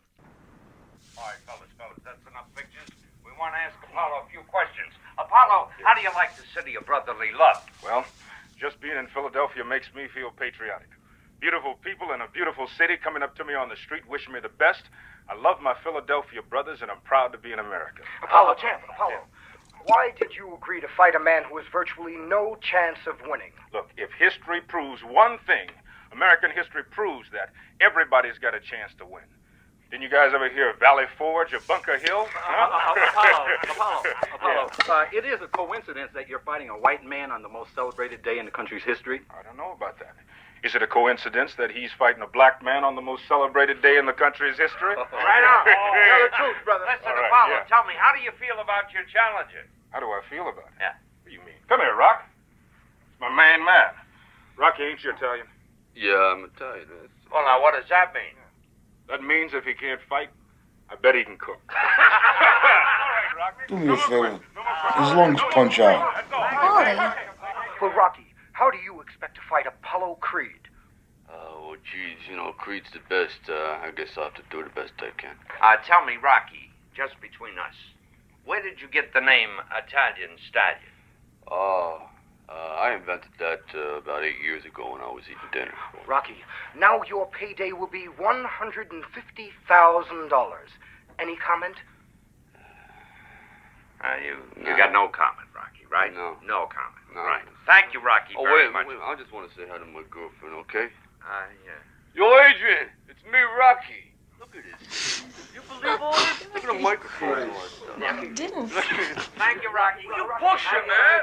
We 3.26 3.32
want 3.40 3.54
to 3.56 3.60
ask 3.60 3.76
Apollo 3.90 4.24
a 4.28 4.30
few 4.30 4.42
questions. 4.42 4.94
Apollo, 5.38 5.70
how 5.86 5.94
do 5.94 6.02
you 6.02 6.10
like 6.16 6.36
the 6.36 6.42
city 6.50 6.76
of 6.76 6.86
brotherly 6.88 7.30
love? 7.38 7.62
Well, 7.84 8.04
just 8.60 8.82
being 8.82 8.98
in 8.98 9.06
Philadelphia 9.14 9.64
makes 9.64 9.86
me 9.94 10.08
feel 10.10 10.32
patriotic. 10.32 10.90
Beautiful 11.40 11.76
people 11.86 12.10
in 12.12 12.22
a 12.22 12.28
beautiful 12.28 12.66
city 12.66 12.98
coming 12.98 13.22
up 13.22 13.36
to 13.38 13.46
me 13.46 13.54
on 13.54 13.70
the 13.70 13.76
street 13.76 14.02
wishing 14.10 14.34
me 14.34 14.40
the 14.40 14.50
best. 14.50 14.82
I 15.30 15.38
love 15.38 15.62
my 15.62 15.76
Philadelphia 15.84 16.42
brothers 16.42 16.82
and 16.82 16.90
I'm 16.90 17.02
proud 17.06 17.34
to 17.34 17.38
be 17.38 17.54
an 17.54 17.60
American. 17.60 18.02
Apollo, 18.24 18.56
champ, 18.56 18.82
Apollo. 18.90 19.30
Why 19.86 20.10
did 20.18 20.34
you 20.34 20.58
agree 20.58 20.82
to 20.82 20.88
fight 20.98 21.14
a 21.14 21.22
man 21.22 21.44
who 21.44 21.58
has 21.58 21.68
virtually 21.72 22.18
no 22.18 22.58
chance 22.58 22.98
of 23.06 23.22
winning? 23.30 23.54
Look, 23.72 23.94
if 23.96 24.10
history 24.18 24.62
proves 24.62 25.04
one 25.06 25.38
thing, 25.46 25.70
American 26.12 26.50
history 26.50 26.82
proves 26.90 27.30
that 27.30 27.54
everybody's 27.80 28.42
got 28.42 28.56
a 28.56 28.60
chance 28.60 28.90
to 28.98 29.06
win. 29.06 29.30
Didn't 29.90 30.04
you 30.04 30.10
guys 30.10 30.32
ever 30.36 30.50
hear 30.50 30.70
of 30.72 30.80
Valley 30.80 31.06
Forge 31.18 31.54
or 31.54 31.60
Bunker 31.68 31.98
Hill? 31.98 32.28
Uh, 32.36 32.52
uh, 32.52 32.92
uh, 32.92 33.08
Apollo, 33.08 33.48
Apollo, 33.72 34.04
Apollo. 34.36 34.70
Uh, 34.84 35.06
it 35.16 35.24
is 35.24 35.40
a 35.42 35.48
coincidence 35.48 36.12
that 36.14 36.28
you're 36.28 36.44
fighting 36.44 36.68
a 36.70 36.76
white 36.78 37.06
man 37.06 37.32
on 37.32 37.42
the 37.42 37.48
most 37.48 37.72
celebrated 37.74 38.22
day 38.22 38.38
in 38.38 38.44
the 38.46 38.52
country's 38.52 38.84
history. 38.84 39.22
I 39.32 39.44
don't 39.44 39.56
know 39.56 39.72
about 39.72 39.98
that. 40.00 40.16
Is 40.64 40.76
it 40.76 40.82
a 40.84 40.88
coincidence 40.88 41.54
that 41.58 41.72
he's 41.72 41.92
fighting 41.98 42.22
a 42.22 42.28
black 42.28 42.60
man 42.62 42.84
on 42.84 42.96
the 42.96 43.02
most 43.02 43.24
celebrated 43.30 43.82
day 43.82 43.96
in 43.98 44.06
the 44.06 44.12
country's 44.14 44.58
history? 44.58 44.96
Right 45.08 45.46
on. 45.48 45.64
Tell 45.72 46.20
the 46.28 46.34
truth, 46.36 46.60
brother. 46.66 46.84
Listen, 46.92 47.08
All 47.08 47.16
right, 47.16 47.32
Apollo, 47.32 47.54
yeah. 47.64 47.72
tell 47.72 47.86
me, 47.88 47.94
how 47.96 48.12
do 48.12 48.20
you 48.20 48.32
feel 48.42 48.60
about 48.60 48.92
your 48.92 49.04
challenger? 49.08 49.64
How 49.96 50.00
do 50.04 50.08
I 50.12 50.20
feel 50.30 50.50
about 50.52 50.68
it? 50.76 50.84
Yeah. 50.84 51.00
What 51.24 51.30
do 51.30 51.32
you 51.32 51.40
mean? 51.48 51.56
Come 51.72 51.80
here, 51.80 51.96
Rock. 51.96 52.28
It's 52.28 53.22
my 53.24 53.32
main 53.32 53.64
man. 53.64 53.96
Rocky, 54.58 54.84
ain't 54.84 55.00
you 55.04 55.12
Italian? 55.16 55.48
Yeah, 55.96 56.18
I'm 56.36 56.44
Italian. 56.52 56.88
Well, 57.32 57.46
now, 57.46 57.62
what 57.62 57.72
does 57.78 57.88
that 57.90 58.12
mean? 58.14 58.36
That 59.10 59.24
means 59.24 59.54
if 59.54 59.64
he 59.64 59.74
can't 59.74 60.02
fight, 60.10 60.30
I 60.90 60.96
bet 60.96 61.16
he 61.16 61.24
can 61.24 61.38
cook. 61.38 61.62
Do 63.68 63.78
me 63.78 63.94
a 63.94 63.98
favor. 63.98 64.40
His 64.98 65.12
lungs 65.14 65.42
punch 65.52 65.80
out. 65.80 66.14
Paulie. 66.32 67.16
Well, 67.82 67.92
Rocky, 67.92 68.34
how 68.54 68.72
do 68.72 68.78
you 68.78 69.02
expect 69.02 69.36
to 69.36 69.42
fight 69.50 69.66
Apollo 69.68 70.18
Creed? 70.22 70.68
Oh, 71.30 71.68
well, 71.68 71.76
geez, 71.76 72.18
you 72.30 72.36
know, 72.36 72.54
Creed's 72.58 72.90
the 72.92 73.00
best. 73.10 73.50
Uh, 73.50 73.78
I 73.84 73.92
guess 73.96 74.10
I'll 74.18 74.26
have 74.26 74.36
to 74.36 74.44
do 74.50 74.64
the 74.64 74.70
best 74.70 74.94
I 75.00 75.12
can. 75.20 75.36
Uh, 75.62 75.76
tell 75.86 76.06
me, 76.06 76.18
Rocky, 76.22 76.72
just 76.96 77.20
between 77.22 77.60
us, 77.60 77.76
where 78.46 78.62
did 78.64 78.82
you 78.82 78.88
get 78.88 79.14
the 79.14 79.22
name 79.22 79.50
Italian 79.72 80.38
Stallion? 80.50 80.80
Oh, 81.52 82.07
uh, 82.50 82.54
I 82.80 82.94
invented 82.96 83.32
that 83.40 83.62
uh, 83.76 83.98
about 84.00 84.24
eight 84.24 84.40
years 84.44 84.64
ago 84.66 84.94
when 84.94 85.02
I 85.02 85.12
was 85.12 85.24
eating 85.26 85.50
dinner. 85.52 85.74
Rocky, 86.08 86.36
now 86.78 87.02
your 87.04 87.28
payday 87.28 87.72
will 87.74 87.88
be 87.92 88.08
$150,000. 88.20 88.94
Any 91.20 91.36
comment? 91.38 91.76
Uh, 94.00 94.14
you 94.22 94.38
you 94.62 94.78
got 94.78 94.94
no 94.94 95.10
comment, 95.10 95.50
Rocky, 95.58 95.82
right? 95.90 96.14
No. 96.14 96.38
No 96.46 96.70
comment. 96.70 97.02
No. 97.16 97.26
Right. 97.26 97.42
Thank 97.66 97.96
you, 97.98 98.00
Rocky, 98.00 98.36
Oh, 98.38 98.44
very 98.46 98.68
wait, 98.70 98.74
much. 98.74 98.86
wait, 98.88 99.02
I 99.02 99.16
just 99.18 99.34
want 99.34 99.50
to 99.50 99.54
say 99.58 99.66
hi 99.66 99.80
to 99.82 99.86
my 99.90 100.06
girlfriend, 100.14 100.54
okay? 100.70 100.94
Uh, 101.26 101.50
yeah. 101.66 101.82
Yo, 102.14 102.30
Adrian, 102.46 102.94
it's 103.10 103.24
me, 103.26 103.42
Rocky. 103.58 104.07
Look 104.58 104.66
at 104.74 104.80
this. 104.80 105.24
You 105.54 105.62
believe 105.70 106.02
all 106.02 106.14
this? 106.14 106.48
Look 106.54 106.64
at 106.64 106.74
the 106.74 106.80
microphone. 106.80 107.40
and 107.40 107.52
all 107.52 107.58
that 107.62 107.70
stuff. 107.70 108.00
No, 108.00 108.34
didn't. 108.34 108.68
Thank 108.70 109.62
you, 109.62 109.72
Rocky. 109.72 110.02
You 110.04 110.26
pushing, 110.40 110.88
man. 110.88 111.22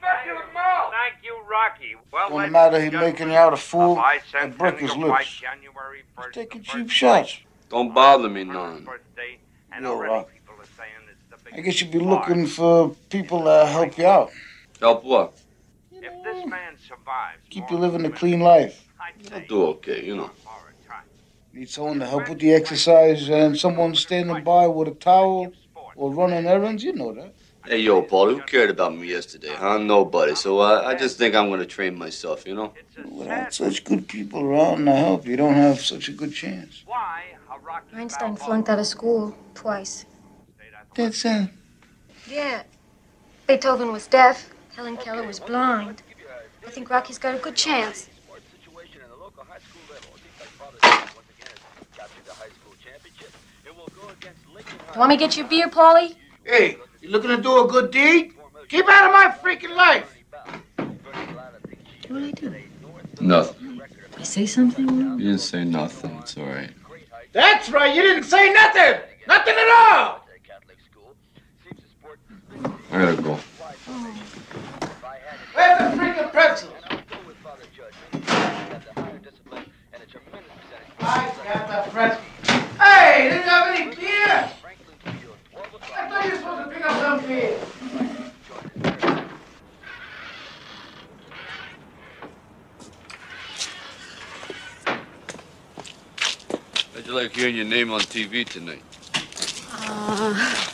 Back 0.00 0.26
in 0.26 0.34
the 0.34 0.52
mouth. 0.54 0.92
Thank 0.92 1.22
you, 1.22 1.38
Rocky. 1.50 1.96
Well, 2.10 2.28
Don't 2.30 2.38
ladies 2.38 2.52
matter, 2.52 2.76
and 2.78 2.92
he 2.92 2.98
making 2.98 3.28
you 3.28 3.36
out 3.36 3.52
a 3.52 3.56
fool 3.58 3.98
a 3.98 4.20
and 4.38 4.56
break 4.56 4.78
his 4.78 4.90
bicentennial 4.90 5.08
fight 5.08 5.18
lips. 5.18 5.40
January 5.40 6.02
1st, 6.18 6.32
Taking 6.32 6.62
cheap 6.62 6.86
first 6.86 6.94
shots. 6.94 7.38
Don't 7.68 7.94
bother 7.94 8.28
me 8.28 8.44
none. 8.44 8.84
birthday, 8.84 9.38
and 9.70 9.84
Yo, 9.84 9.98
Rock. 10.00 10.30
people 10.32 10.54
are 10.58 10.64
saying 10.76 10.90
it's 11.10 11.42
the 11.44 11.54
I 11.56 11.60
guess 11.60 11.80
you'd 11.80 11.90
be 11.90 11.98
looking 11.98 12.46
for 12.46 12.96
people 13.10 13.44
that 13.44 13.68
help 13.68 13.96
you 13.98 14.06
out. 14.06 14.30
Help 14.80 15.04
what? 15.04 15.34
If 15.92 16.24
this 16.24 16.46
man 16.46 16.76
survives, 16.78 17.38
Keep 17.50 17.70
you 17.70 17.76
living 17.76 18.04
a 18.06 18.10
clean 18.10 18.40
life. 18.40 18.88
I'll 19.32 19.40
do 19.46 19.66
okay, 19.66 20.04
you 20.04 20.16
know. 20.16 20.30
Need 21.52 21.68
someone 21.68 21.98
to 22.00 22.06
help 22.06 22.28
with 22.28 22.38
the 22.38 22.52
exercise 22.54 23.28
and 23.28 23.58
someone 23.58 23.94
standing 23.94 24.42
by 24.42 24.66
with 24.66 24.88
a 24.88 24.92
towel 24.92 25.52
or 25.96 26.10
running 26.12 26.46
errands. 26.46 26.82
You 26.82 26.94
know 26.94 27.12
that. 27.12 27.34
Hey, 27.64 27.78
yo, 27.78 28.02
Paul, 28.02 28.30
who 28.30 28.40
cared 28.42 28.70
about 28.70 28.96
me 28.96 29.08
yesterday, 29.08 29.54
huh? 29.54 29.78
Nobody. 29.78 30.34
So 30.34 30.58
uh, 30.58 30.82
I 30.84 30.94
just 30.94 31.18
think 31.18 31.34
I'm 31.34 31.48
going 31.48 31.60
to 31.60 31.66
train 31.66 31.96
myself, 31.96 32.46
you 32.46 32.54
know? 32.54 32.72
Without 33.04 33.54
such 33.54 33.84
good 33.84 34.08
people 34.08 34.42
around 34.42 34.84
to 34.86 34.96
help, 34.96 35.26
you 35.26 35.36
don't 35.36 35.54
have 35.54 35.80
such 35.80 36.08
a 36.08 36.12
good 36.12 36.34
chance. 36.34 36.82
Why 36.86 37.22
einstein 37.94 38.36
flunked 38.36 38.68
out 38.68 38.78
of 38.78 38.86
school 38.86 39.34
twice. 39.54 40.04
That's 40.94 41.24
uh, 41.24 41.46
Yeah. 42.28 42.62
Beethoven 43.46 43.92
was 43.92 44.06
deaf. 44.06 44.50
Helen 44.74 44.96
Keller 44.96 45.26
was 45.26 45.40
blind. 45.40 46.02
I 46.66 46.70
think 46.70 46.90
Rocky's 46.90 47.18
got 47.18 47.34
a 47.34 47.38
good 47.38 47.56
chance. 47.56 48.08
Want 54.96 55.08
me 55.08 55.16
to 55.16 55.20
get 55.20 55.36
you 55.36 55.44
a 55.44 55.48
beer, 55.48 55.68
Paulie? 55.68 56.14
Hey, 56.44 56.76
you 57.00 57.08
looking 57.08 57.30
to 57.30 57.40
do 57.40 57.64
a 57.64 57.68
good 57.68 57.90
deed? 57.90 58.34
Keep 58.68 58.88
out 58.88 59.06
of 59.06 59.12
my 59.12 59.34
freaking 59.42 59.74
life. 59.74 60.14
What 62.08 62.20
did 62.20 62.24
I 62.24 62.30
do? 62.32 62.54
Nothing. 63.20 63.80
I 64.18 64.22
say 64.22 64.46
something? 64.46 64.88
You 64.88 65.18
didn't 65.18 65.38
say 65.38 65.64
nothing. 65.64 66.16
It's 66.20 66.36
all 66.36 66.44
right. 66.46 66.70
That's 67.32 67.70
right, 67.70 67.94
you 67.94 68.02
didn't 68.02 68.24
say 68.24 68.52
nothing. 68.52 69.00
Nothing 69.26 69.54
at 69.54 69.68
all. 69.68 70.26
I 72.90 72.98
gotta 72.98 73.22
go. 73.22 73.38
Where's 75.54 75.78
the 75.78 75.96
freaking 75.96 76.30
pretzels? 76.30 76.72
I 81.00 81.32
got 81.44 81.84
the 81.86 81.90
pretzels. 81.90 82.31
Hey, 83.12 83.28
didn't 83.28 83.42
have 83.42 83.76
any 83.76 83.94
beer? 83.94 84.50
I 85.04 86.08
thought 86.08 86.24
you 86.24 86.30
were 86.30 86.36
supposed 86.38 86.64
to 86.64 86.74
pick 86.74 86.82
up 86.82 86.98
some 86.98 87.26
beer. 87.28 87.58
How'd 96.94 97.06
you 97.06 97.12
like 97.12 97.36
hearing 97.36 97.56
your 97.56 97.66
name 97.66 97.90
on 97.90 98.00
TV 98.00 98.48
tonight? 98.48 98.82
Uh, 99.74 100.66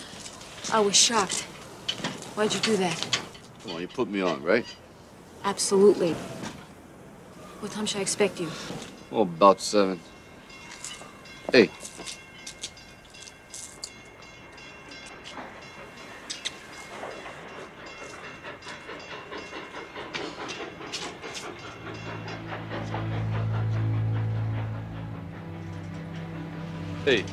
I 0.72 0.78
was 0.78 0.94
shocked. 0.94 1.40
Why'd 2.36 2.54
you 2.54 2.60
do 2.60 2.76
that? 2.76 3.20
Come 3.64 3.74
on, 3.74 3.80
you 3.80 3.88
put 3.88 4.08
me 4.08 4.20
on, 4.20 4.44
right? 4.44 4.64
Absolutely. 5.42 6.12
What 7.58 7.72
time 7.72 7.86
should 7.86 7.98
I 7.98 8.02
expect 8.02 8.38
you? 8.40 8.48
Oh, 9.10 9.22
about 9.22 9.60
seven. 9.60 9.98
Hey. 11.50 11.68
Hey. 27.08 27.24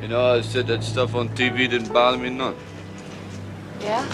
You 0.00 0.08
know, 0.08 0.36
I 0.36 0.40
said 0.40 0.66
that 0.68 0.82
stuff 0.82 1.14
on 1.14 1.28
TV 1.36 1.68
didn't 1.68 1.92
bother 1.92 2.16
me 2.16 2.30
none. 2.30 2.56
Yeah? 3.78 4.10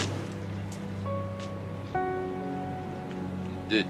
It 1.95 3.69
did. 3.69 3.87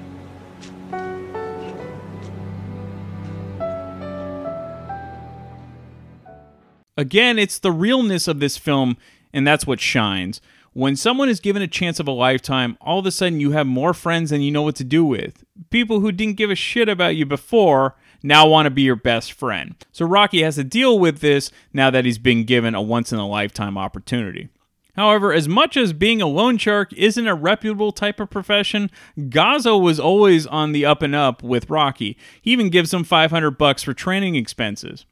Again, 6.95 7.39
it's 7.39 7.57
the 7.57 7.71
realness 7.71 8.27
of 8.27 8.39
this 8.39 8.55
film, 8.59 8.97
and 9.33 9.47
that's 9.47 9.65
what 9.65 9.79
shines. 9.79 10.41
When 10.73 10.95
someone 10.95 11.27
is 11.27 11.39
given 11.39 11.63
a 11.63 11.67
chance 11.67 11.99
of 11.99 12.07
a 12.07 12.11
lifetime, 12.11 12.77
all 12.79 12.99
of 12.99 13.07
a 13.07 13.11
sudden 13.11 13.39
you 13.39 13.49
have 13.49 13.65
more 13.65 13.95
friends 13.95 14.29
than 14.29 14.41
you 14.41 14.51
know 14.51 14.61
what 14.61 14.75
to 14.75 14.83
do 14.83 15.03
with. 15.03 15.43
People 15.71 16.01
who 16.01 16.11
didn't 16.11 16.37
give 16.37 16.51
a 16.51 16.55
shit 16.55 16.87
about 16.87 17.15
you 17.15 17.25
before 17.25 17.95
now 18.23 18.47
want 18.47 18.65
to 18.65 18.71
be 18.71 18.81
your 18.83 18.95
best 18.95 19.33
friend. 19.33 19.75
So 19.91 20.05
Rocky 20.05 20.41
has 20.43 20.55
to 20.55 20.63
deal 20.63 20.99
with 20.99 21.19
this 21.19 21.51
now 21.73 21.89
that 21.89 22.05
he's 22.05 22.17
been 22.17 22.43
given 22.43 22.75
a 22.75 22.81
once 22.81 23.11
in 23.11 23.19
a 23.19 23.27
lifetime 23.27 23.77
opportunity. 23.77 24.49
However, 24.95 25.31
as 25.31 25.47
much 25.47 25.77
as 25.77 25.93
being 25.93 26.21
a 26.21 26.27
loan 26.27 26.57
shark 26.57 26.91
isn't 26.93 27.27
a 27.27 27.33
reputable 27.33 27.91
type 27.91 28.19
of 28.19 28.29
profession, 28.29 28.91
Gazzo 29.17 29.81
was 29.81 29.99
always 29.99 30.45
on 30.45 30.73
the 30.73 30.85
up 30.85 31.01
and 31.01 31.15
up 31.15 31.41
with 31.41 31.69
Rocky. 31.69 32.17
He 32.41 32.51
even 32.51 32.69
gives 32.69 32.93
him 32.93 33.03
500 33.03 33.51
bucks 33.51 33.83
for 33.83 33.93
training 33.93 34.35
expenses. 34.35 35.05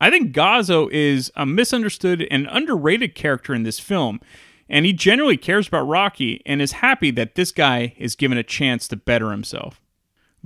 I 0.00 0.10
think 0.10 0.34
Gazzo 0.34 0.90
is 0.90 1.30
a 1.36 1.46
misunderstood 1.46 2.26
and 2.30 2.48
underrated 2.50 3.14
character 3.14 3.54
in 3.54 3.62
this 3.62 3.78
film, 3.78 4.20
and 4.68 4.84
he 4.84 4.92
generally 4.92 5.36
cares 5.36 5.68
about 5.68 5.86
Rocky 5.86 6.42
and 6.44 6.60
is 6.60 6.72
happy 6.72 7.12
that 7.12 7.36
this 7.36 7.52
guy 7.52 7.94
is 7.96 8.16
given 8.16 8.36
a 8.36 8.42
chance 8.42 8.88
to 8.88 8.96
better 8.96 9.30
himself. 9.30 9.80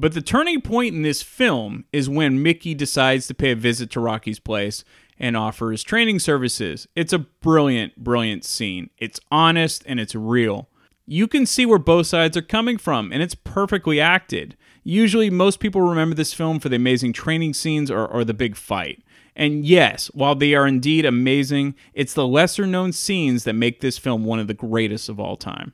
But 0.00 0.12
the 0.12 0.22
turning 0.22 0.60
point 0.60 0.94
in 0.94 1.02
this 1.02 1.22
film 1.22 1.84
is 1.92 2.08
when 2.08 2.40
Mickey 2.40 2.72
decides 2.72 3.26
to 3.26 3.34
pay 3.34 3.50
a 3.50 3.56
visit 3.56 3.90
to 3.90 4.00
Rocky's 4.00 4.38
place 4.38 4.84
and 5.18 5.36
offer 5.36 5.72
his 5.72 5.82
training 5.82 6.20
services. 6.20 6.86
It's 6.94 7.12
a 7.12 7.18
brilliant, 7.18 7.96
brilliant 7.96 8.44
scene. 8.44 8.90
It's 8.98 9.18
honest 9.32 9.82
and 9.86 9.98
it's 9.98 10.14
real. 10.14 10.68
You 11.04 11.26
can 11.26 11.46
see 11.46 11.66
where 11.66 11.80
both 11.80 12.06
sides 12.06 12.36
are 12.36 12.42
coming 12.42 12.78
from, 12.78 13.12
and 13.12 13.22
it's 13.22 13.34
perfectly 13.34 13.98
acted. 13.98 14.56
Usually, 14.84 15.30
most 15.30 15.58
people 15.58 15.80
remember 15.80 16.14
this 16.14 16.34
film 16.34 16.60
for 16.60 16.68
the 16.68 16.76
amazing 16.76 17.12
training 17.12 17.54
scenes 17.54 17.90
or, 17.90 18.06
or 18.06 18.24
the 18.24 18.34
big 18.34 18.54
fight. 18.54 19.02
And 19.34 19.64
yes, 19.64 20.08
while 20.14 20.34
they 20.34 20.54
are 20.54 20.66
indeed 20.66 21.06
amazing, 21.06 21.74
it's 21.92 22.14
the 22.14 22.26
lesser 22.26 22.66
known 22.66 22.92
scenes 22.92 23.44
that 23.44 23.54
make 23.54 23.80
this 23.80 23.98
film 23.98 24.24
one 24.24 24.38
of 24.38 24.46
the 24.46 24.54
greatest 24.54 25.08
of 25.08 25.18
all 25.18 25.36
time. 25.36 25.72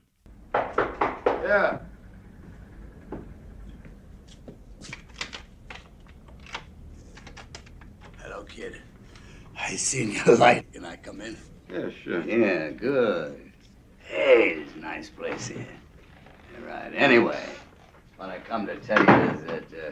Yeah. 0.54 1.80
I 9.74 9.76
seen 9.76 10.12
your 10.12 10.36
light. 10.38 10.72
Can 10.72 10.84
I 10.84 10.94
come 10.94 11.20
in? 11.20 11.36
Yeah, 11.68 11.88
sure. 12.04 12.22
Yeah, 12.22 12.70
good. 12.70 13.50
Hey, 13.98 14.50
it's 14.60 14.72
a 14.76 14.78
nice 14.78 15.10
place 15.10 15.48
here. 15.48 15.66
All 16.60 16.64
right. 16.68 16.92
Anyway, 16.94 17.44
what 18.16 18.28
I 18.28 18.38
come 18.38 18.68
to 18.68 18.76
tell 18.76 19.00
you 19.00 19.30
is 19.32 19.40
that 19.46 19.64
uh, 19.64 19.90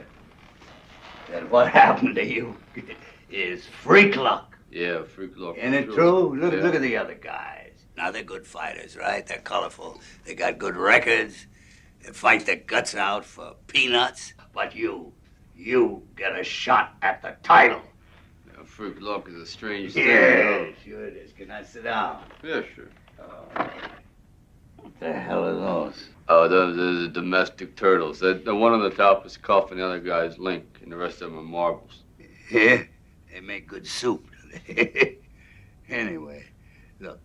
that 1.32 1.50
what 1.50 1.68
happened 1.82 2.14
to 2.14 2.24
you 2.24 2.56
is 3.30 3.66
freak 3.66 4.14
luck. 4.14 4.56
Yeah, 4.70 5.02
freak 5.02 5.36
luck. 5.36 5.56
Isn't 5.58 5.74
it 5.74 5.86
true? 5.92 6.38
Look, 6.38 6.52
Yeah. 6.52 6.60
look 6.60 6.76
at 6.76 6.82
the 6.82 6.96
other 6.96 7.14
guys. 7.14 7.72
Now 7.96 8.12
they're 8.12 8.22
good 8.22 8.46
fighters, 8.46 8.96
right? 8.96 9.26
They're 9.26 9.38
colorful. 9.38 10.00
They 10.24 10.36
got 10.36 10.58
good 10.58 10.76
records. 10.76 11.48
They 12.04 12.12
fight 12.12 12.46
their 12.46 12.54
guts 12.64 12.94
out 12.94 13.24
for 13.24 13.56
peanuts. 13.66 14.34
But 14.52 14.76
you, 14.76 15.12
you 15.56 16.04
get 16.14 16.38
a 16.38 16.44
shot 16.44 16.94
at 17.02 17.20
the 17.20 17.34
title. 17.42 17.82
First 18.82 19.00
luck 19.00 19.28
is 19.28 19.36
a 19.36 19.46
strange 19.46 19.92
thing. 19.92 20.08
Yeah, 20.08 20.66
sure 20.84 21.04
it 21.04 21.16
is. 21.16 21.32
Can 21.32 21.52
I 21.52 21.62
sit 21.62 21.84
down? 21.84 22.24
Yeah, 22.42 22.62
sure. 22.74 22.88
Oh, 23.20 23.44
what 24.76 24.98
the 24.98 25.12
hell 25.12 25.44
are 25.44 25.54
those? 25.54 26.08
Oh, 26.28 26.48
those 26.48 26.76
are 26.76 27.02
the 27.02 27.08
domestic 27.08 27.76
turtles. 27.76 28.18
The, 28.18 28.34
the 28.44 28.54
one 28.54 28.72
on 28.72 28.82
the 28.82 28.90
top 28.90 29.24
is 29.24 29.36
cuff 29.36 29.70
and 29.70 29.78
the 29.78 29.86
other 29.86 30.00
guy 30.00 30.24
is 30.24 30.36
link, 30.38 30.80
and 30.82 30.90
the 30.90 30.96
rest 30.96 31.22
of 31.22 31.30
them 31.30 31.38
are 31.38 31.42
marbles. 31.42 32.02
Yeah, 32.50 32.82
they 33.32 33.40
make 33.40 33.68
good 33.68 33.86
soup. 33.86 34.26
anyway, 35.88 36.44
look, 36.98 37.20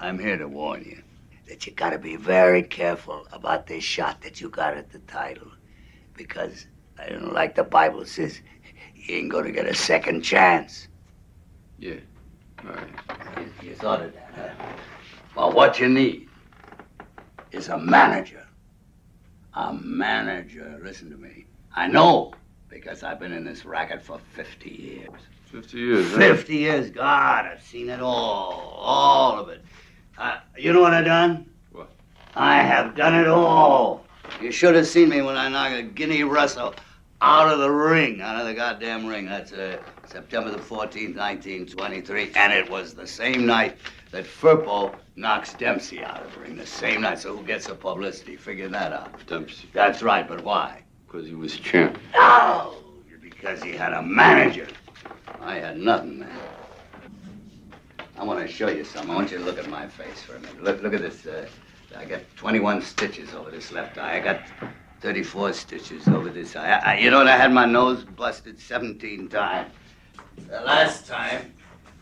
I'm 0.00 0.18
here 0.18 0.38
to 0.38 0.48
warn 0.48 0.82
you 0.82 1.02
that 1.46 1.66
you 1.66 1.72
gotta 1.74 1.98
be 1.98 2.16
very 2.16 2.62
careful 2.62 3.26
about 3.32 3.66
this 3.66 3.84
shot 3.84 4.22
that 4.22 4.40
you 4.40 4.48
got 4.48 4.74
at 4.78 4.90
the 4.90 4.98
title. 5.00 5.48
Because, 6.16 6.66
I 6.98 7.10
don't 7.10 7.34
like 7.34 7.54
the 7.54 7.64
Bible 7.64 8.06
says, 8.06 8.40
you 9.04 9.16
ain't 9.16 9.30
gonna 9.30 9.52
get 9.52 9.66
a 9.66 9.74
second 9.74 10.22
chance. 10.22 10.88
Yeah, 11.78 11.96
right. 12.62 12.88
You, 13.38 13.68
you 13.68 13.74
thought 13.74 14.02
of 14.02 14.14
that, 14.14 14.56
huh? 14.58 14.66
Well, 15.36 15.52
what 15.52 15.78
you 15.78 15.88
need 15.88 16.28
is 17.52 17.68
a 17.68 17.78
manager. 17.78 18.46
A 19.54 19.74
manager. 19.74 20.80
Listen 20.82 21.10
to 21.10 21.16
me. 21.16 21.44
I 21.76 21.86
know 21.86 22.32
because 22.68 23.02
I've 23.02 23.20
been 23.20 23.32
in 23.32 23.44
this 23.44 23.64
racket 23.64 24.02
for 24.02 24.18
50 24.32 24.70
years. 24.70 25.10
50 25.46 25.78
years, 25.78 26.10
huh? 26.10 26.18
50 26.18 26.56
years. 26.56 26.90
God, 26.90 27.46
I've 27.46 27.62
seen 27.62 27.90
it 27.90 28.00
all. 28.00 28.78
All 28.80 29.38
of 29.38 29.48
it. 29.50 29.62
Uh, 30.16 30.38
you 30.56 30.72
know 30.72 30.80
what 30.80 30.94
I've 30.94 31.04
done? 31.04 31.50
What? 31.72 31.90
I 32.34 32.62
have 32.62 32.96
done 32.96 33.14
it 33.14 33.28
all. 33.28 34.06
You 34.40 34.50
should 34.50 34.74
have 34.74 34.86
seen 34.86 35.10
me 35.10 35.20
when 35.20 35.36
I 35.36 35.48
knocked 35.48 35.74
a 35.74 35.82
Guinea 35.82 36.24
Russell 36.24 36.74
out 37.24 37.50
of 37.50 37.58
the 37.58 37.70
ring, 37.70 38.20
out 38.20 38.38
of 38.38 38.46
the 38.46 38.52
goddamn 38.52 39.06
ring. 39.06 39.24
That's 39.24 39.50
uh, 39.50 39.78
September 40.06 40.50
the 40.50 40.58
14th, 40.58 41.16
1923. 41.16 42.32
And 42.36 42.52
it 42.52 42.68
was 42.68 42.92
the 42.92 43.06
same 43.06 43.46
night 43.46 43.78
that 44.10 44.24
Firpo 44.24 44.94
knocks 45.16 45.54
Dempsey 45.54 46.04
out 46.04 46.22
of 46.22 46.34
the 46.34 46.40
ring. 46.40 46.56
The 46.56 46.66
same 46.66 47.00
night. 47.00 47.18
So 47.18 47.34
who 47.34 47.42
gets 47.42 47.66
the 47.66 47.74
publicity? 47.74 48.36
Figure 48.36 48.68
that 48.68 48.92
out. 48.92 49.26
Dempsey. 49.26 49.70
That's 49.72 50.02
right, 50.02 50.28
but 50.28 50.44
why? 50.44 50.82
Because 51.06 51.26
he 51.26 51.34
was 51.34 51.56
champ. 51.56 51.98
No! 52.12 52.74
Because 53.22 53.62
he 53.62 53.72
had 53.72 53.94
a 53.94 54.02
manager. 54.02 54.68
I 55.40 55.54
had 55.54 55.78
nothing, 55.78 56.20
man. 56.20 56.38
I 58.18 58.24
want 58.24 58.46
to 58.46 58.52
show 58.52 58.68
you 58.68 58.84
something. 58.84 59.10
I 59.10 59.14
want 59.14 59.30
you 59.30 59.38
to 59.38 59.44
look 59.44 59.58
at 59.58 59.68
my 59.70 59.88
face 59.88 60.22
for 60.22 60.36
a 60.36 60.40
minute. 60.40 60.62
Look, 60.62 60.82
look 60.82 60.92
at 60.92 61.00
this. 61.00 61.24
Uh, 61.26 61.48
I 61.96 62.04
got 62.04 62.20
21 62.36 62.82
stitches 62.82 63.32
over 63.32 63.50
this 63.50 63.72
left 63.72 63.96
eye. 63.96 64.18
I 64.18 64.20
got 64.20 64.42
34 65.08 65.52
stitches 65.52 66.08
over 66.08 66.30
this 66.30 66.56
eye. 66.56 66.80
I, 66.82 66.92
I- 66.94 66.98
you 66.98 67.10
know? 67.10 67.20
I 67.26 67.36
had 67.36 67.52
my 67.52 67.66
nose 67.66 68.04
busted 68.04 68.58
17 68.58 69.28
times. 69.28 69.70
The 70.48 70.62
last 70.62 71.06
time 71.06 71.52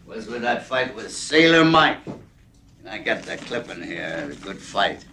was 0.06 0.28
with 0.28 0.42
that 0.42 0.64
fight 0.64 0.94
with 0.94 1.10
Sailor 1.10 1.64
Mike. 1.64 1.98
And 2.06 2.88
I 2.88 2.98
got 2.98 3.24
the 3.24 3.36
clip 3.38 3.68
in 3.70 3.82
here. 3.82 4.30
A 4.30 4.34
good 4.36 4.56
fight. 4.56 5.04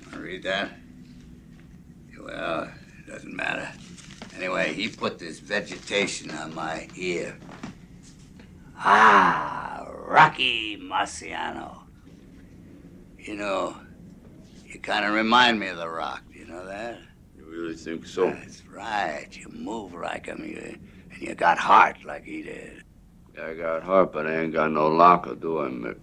Want 0.00 0.14
to 0.14 0.20
read 0.20 0.42
that? 0.44 0.70
Well, 2.18 2.72
it 2.98 3.06
doesn't 3.10 3.36
matter. 3.36 3.70
Anyway, 4.34 4.72
he 4.72 4.88
put 4.88 5.18
this 5.18 5.40
vegetation 5.40 6.30
on 6.30 6.54
my 6.54 6.88
ear. 6.96 7.36
Ah, 8.78 9.86
Rocky 9.90 10.78
Marciano. 10.82 11.80
You 13.18 13.36
know, 13.36 13.76
you 14.64 14.80
kind 14.80 15.04
of 15.04 15.12
remind 15.12 15.60
me 15.60 15.66
of 15.68 15.76
The 15.76 15.88
Rock. 15.88 16.22
You 16.32 16.46
know 16.46 16.64
that? 16.64 16.98
Really 17.50 17.74
think 17.74 18.06
so? 18.06 18.30
That's 18.30 18.64
right. 18.66 19.26
You 19.32 19.48
move 19.48 19.92
like 19.92 20.26
him, 20.26 20.44
you, 20.44 20.78
and 21.12 21.20
you 21.20 21.34
got 21.34 21.58
heart 21.58 21.96
like 22.04 22.24
he 22.24 22.42
did. 22.42 22.84
Yeah, 23.36 23.46
I 23.46 23.54
got 23.54 23.82
heart, 23.82 24.12
but 24.12 24.28
I 24.28 24.42
ain't 24.42 24.52
got 24.52 24.70
no 24.70 24.86
locker, 24.86 25.34
do 25.34 25.58
I, 25.58 25.68
Mick? 25.68 25.98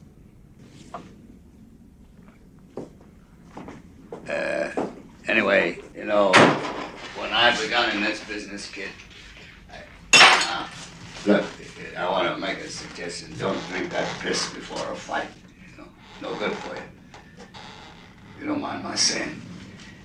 Uh, 4.28 4.88
anyway, 5.30 5.80
you 5.96 6.04
know, 6.04 6.34
when 7.16 7.32
I 7.32 7.58
begun 7.62 7.96
in 7.96 8.04
this 8.04 8.22
business, 8.26 8.70
kid, 8.70 8.90
I, 9.72 9.78
uh, 10.52 10.68
look, 11.26 11.46
I 11.96 12.10
want 12.10 12.28
to 12.28 12.42
make 12.42 12.58
a 12.58 12.68
suggestion. 12.68 13.34
Don't 13.40 13.58
drink 13.70 13.90
that 13.92 14.20
piss 14.20 14.54
before 14.54 14.92
a 14.92 14.96
fight. 14.98 15.30
You 15.72 15.78
know, 15.78 15.90
no 16.22 16.36
good 16.40 16.52
for 16.52 16.76
you. 16.76 16.82
You 18.42 18.48
don't 18.48 18.60
mind 18.60 18.84
my 18.84 18.96
saying. 18.96 19.42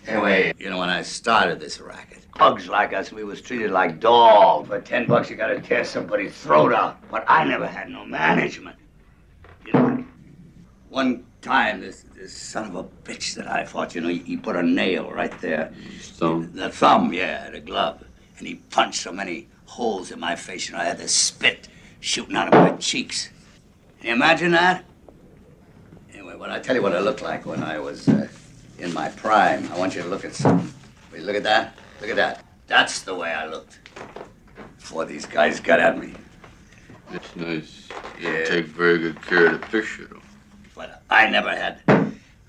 Anyway, 0.06 0.52
you 0.58 0.68
know, 0.68 0.78
when 0.78 0.90
I 0.90 1.02
started 1.02 1.60
this 1.60 1.80
racket, 1.80 2.24
thugs 2.36 2.68
like 2.68 2.92
us, 2.92 3.12
we 3.12 3.24
was 3.24 3.40
treated 3.40 3.70
like 3.70 4.00
dogs. 4.00 4.68
For 4.68 4.80
ten 4.80 5.06
bucks, 5.06 5.30
you 5.30 5.36
gotta 5.36 5.60
tear 5.60 5.84
somebody's 5.84 6.34
throat 6.34 6.72
out. 6.72 6.98
But 7.10 7.24
I 7.28 7.44
never 7.44 7.66
had 7.66 7.88
no 7.88 8.04
management. 8.04 8.76
You 9.66 9.72
know, 9.74 10.04
one 10.88 11.24
time, 11.40 11.80
this, 11.80 12.04
this 12.14 12.36
son 12.36 12.68
of 12.68 12.74
a 12.74 12.84
bitch 12.84 13.34
that 13.34 13.48
I 13.48 13.64
fought, 13.64 13.94
you 13.94 14.00
know, 14.00 14.08
he, 14.08 14.18
he 14.18 14.36
put 14.36 14.56
a 14.56 14.62
nail 14.62 15.10
right 15.10 15.40
there. 15.40 15.72
Thumb? 16.00 16.52
The 16.52 16.68
thumb, 16.68 17.12
yeah, 17.12 17.50
the 17.50 17.60
glove. 17.60 18.04
And 18.38 18.46
he 18.46 18.56
punched 18.56 19.02
so 19.02 19.12
many 19.12 19.48
holes 19.66 20.10
in 20.10 20.20
my 20.20 20.36
face, 20.36 20.68
you 20.68 20.74
know, 20.74 20.80
I 20.80 20.84
had 20.84 20.98
this 20.98 21.14
spit 21.14 21.68
shooting 22.00 22.36
out 22.36 22.52
of 22.52 22.54
my 22.54 22.76
cheeks. 22.76 23.30
Can 24.00 24.08
you 24.08 24.14
imagine 24.14 24.52
that? 24.52 24.84
Anyway, 26.12 26.34
well, 26.36 26.50
I 26.50 26.58
tell 26.58 26.76
you 26.76 26.82
what 26.82 26.94
I 26.94 26.98
looked 26.98 27.22
like 27.22 27.46
when 27.46 27.62
I 27.62 27.78
was 27.78 28.08
uh, 28.08 28.28
in 28.78 28.92
my 28.92 29.08
prime, 29.10 29.70
I 29.72 29.78
want 29.78 29.94
you 29.94 30.02
to 30.02 30.08
look 30.08 30.24
at 30.24 30.34
something. 30.34 30.72
Wait, 31.12 31.22
look 31.22 31.36
at 31.36 31.42
that. 31.44 31.76
Look 32.00 32.10
at 32.10 32.16
that. 32.16 32.44
That's 32.66 33.02
the 33.02 33.14
way 33.14 33.30
I 33.32 33.46
looked 33.46 33.78
before 34.78 35.04
these 35.04 35.26
guys 35.26 35.60
got 35.60 35.78
at 35.80 35.98
me. 35.98 36.14
It's 37.12 37.36
nice. 37.36 37.88
You 38.20 38.28
Yeah. 38.30 38.44
take 38.44 38.66
very 38.66 38.98
good 38.98 39.20
care 39.22 39.46
of 39.46 39.60
the 39.60 39.66
picture, 39.66 40.06
though. 40.10 40.22
But 40.74 41.02
I 41.10 41.28
never 41.28 41.50
had, 41.50 41.80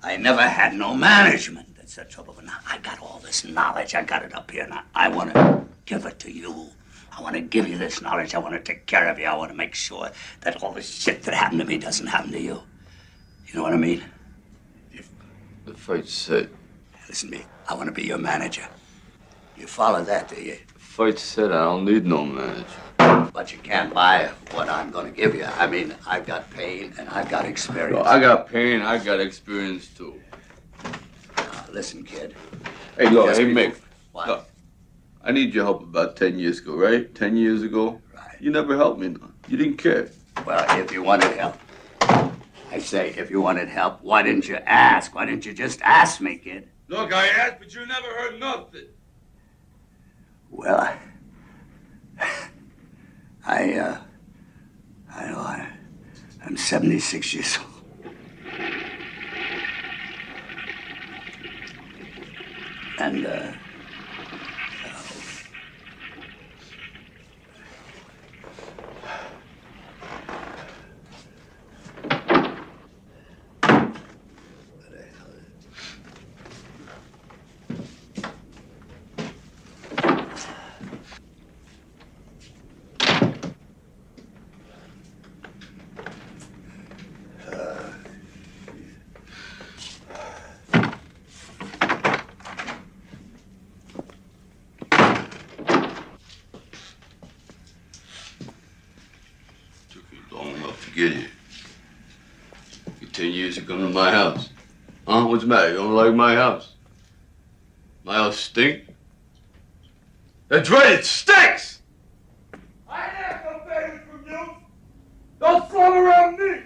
I 0.01 0.17
never 0.17 0.41
had 0.47 0.73
no 0.73 0.93
management. 0.93 1.75
That's 1.75 1.95
the 1.95 2.05
trouble. 2.05 2.33
But 2.33 2.45
now 2.45 2.57
I 2.69 2.77
got 2.77 2.99
all 3.01 3.19
this 3.23 3.43
knowledge. 3.43 3.93
I 3.95 4.03
got 4.03 4.23
it 4.23 4.33
up 4.33 4.49
here, 4.49 4.63
and 4.63 4.73
I, 4.73 4.81
I 4.95 5.07
want 5.09 5.33
to 5.33 5.65
give 5.85 6.05
it 6.05 6.19
to 6.19 6.31
you. 6.31 6.67
I 7.15 7.21
want 7.21 7.35
to 7.35 7.41
give 7.41 7.67
you 7.67 7.77
this 7.77 8.01
knowledge. 8.01 8.33
I 8.33 8.39
want 8.39 8.53
to 8.55 8.59
take 8.61 8.85
care 8.85 9.07
of 9.09 9.19
you. 9.19 9.25
I 9.25 9.35
want 9.35 9.51
to 9.51 9.57
make 9.57 9.75
sure 9.75 10.09
that 10.41 10.63
all 10.63 10.71
the 10.71 10.81
shit 10.81 11.23
that 11.23 11.33
happened 11.33 11.59
to 11.59 11.65
me 11.67 11.77
doesn't 11.77 12.07
happen 12.07 12.31
to 12.31 12.39
you. 12.41 12.61
You 13.47 13.53
know 13.55 13.63
what 13.63 13.73
I 13.73 13.77
mean? 13.77 14.03
The 15.65 15.73
fight's 15.73 16.14
set. 16.14 16.49
Listen 17.07 17.31
to 17.31 17.38
me. 17.38 17.45
I 17.69 17.73
want 17.76 17.88
to 17.88 17.94
be 17.94 18.03
your 18.03 18.18
manager. 18.18 18.68
You 19.57 19.68
follow 19.68 20.03
that, 20.03 20.27
do 20.27 20.41
you? 20.41 20.57
The 20.73 20.80
Fight's 20.80 21.22
set. 21.22 21.52
I 21.52 21.64
don't 21.64 21.85
need 21.85 22.06
no 22.06 22.26
manager. 22.26 22.65
But 23.34 23.52
you 23.52 23.60
can't 23.60 23.94
buy 23.94 24.30
what 24.52 24.68
I'm 24.68 24.91
going 24.91 25.06
to 25.06 25.11
give 25.11 25.35
you. 25.35 25.45
I 25.45 25.68
mean, 25.68 25.95
I've 26.06 26.26
got 26.26 26.49
pain 26.52 26.94
and 26.98 27.07
I've 27.10 27.30
got 27.30 27.45
experience. 27.45 28.06
I 28.06 28.19
got 28.19 28.49
pain. 28.49 28.81
I 28.81 29.03
got 29.03 29.19
experience, 29.19 29.88
too. 29.88 30.19
Now, 31.38 31.65
listen, 31.72 32.03
kid. 32.03 32.35
Hey, 32.98 33.10
look, 33.10 33.35
hey, 33.35 33.45
people. 33.45 33.61
Mick. 33.61 33.76
What? 34.11 34.27
Look, 34.27 34.45
I 35.23 35.31
need 35.31 35.53
your 35.53 35.64
help 35.64 35.84
about 35.84 36.15
10 36.15 36.38
years 36.38 36.60
ago, 36.60 36.76
right? 36.76 37.14
10 37.15 37.38
years 37.38 37.64
ago? 37.64 38.02
Right. 38.14 38.35
You 38.40 38.52
never 38.52 38.76
helped 38.76 38.99
me, 38.99 39.10
no. 39.10 39.31
You 39.48 39.57
didn't 39.57 39.77
care. 39.77 40.10
Well, 40.45 40.80
if 40.80 40.91
you 40.91 41.03
wanted 41.03 41.38
help. 41.38 41.57
I 42.73 42.79
say, 42.79 43.09
if 43.15 43.29
you 43.29 43.39
wanted 43.39 43.69
help, 43.69 44.01
why 44.01 44.23
didn't 44.23 44.47
you 44.47 44.55
ask? 44.55 45.13
Why 45.13 45.27
didn't 45.27 45.45
you 45.45 45.53
just 45.53 45.79
ask 45.83 46.19
me, 46.19 46.37
kid? 46.37 46.69
Look, 46.87 47.13
I 47.13 47.27
asked, 47.27 47.59
but 47.59 47.75
you 47.75 47.85
never 47.85 48.07
heard 48.07 48.39
nothing. 48.39 48.87
Well, 50.49 50.79
I, 50.79 50.97
I, 53.45 53.73
uh, 53.75 54.01
I 55.13 55.27
know 55.29 55.37
I, 55.37 55.69
I'm 56.43 56.57
76 56.57 57.33
years 57.35 57.59
old. 57.59 58.15
And, 62.97 63.27
uh, 63.27 63.51
to 103.64 103.69
come 103.69 103.81
to 103.81 103.90
my 103.90 104.11
house. 104.11 104.49
Aunt, 105.07 105.30
what's 105.30 105.44
the 105.44 105.49
matter? 105.49 105.72
You 105.72 105.77
don't 105.77 105.94
like 105.94 106.14
my 106.14 106.35
house? 106.35 106.73
My 108.03 108.15
house 108.15 108.38
stink? 108.38 108.84
That's 110.49 110.69
right, 110.69 110.94
it 110.94 111.06
stinks! 111.06 111.81
I 112.88 112.99
have 112.99 113.44
no 113.45 113.60
favors 113.60 114.02
from 114.10 114.26
you! 114.30 114.49
Don't 115.40 115.69
flop 115.69 115.94
around 115.94 116.38
me! 116.38 116.61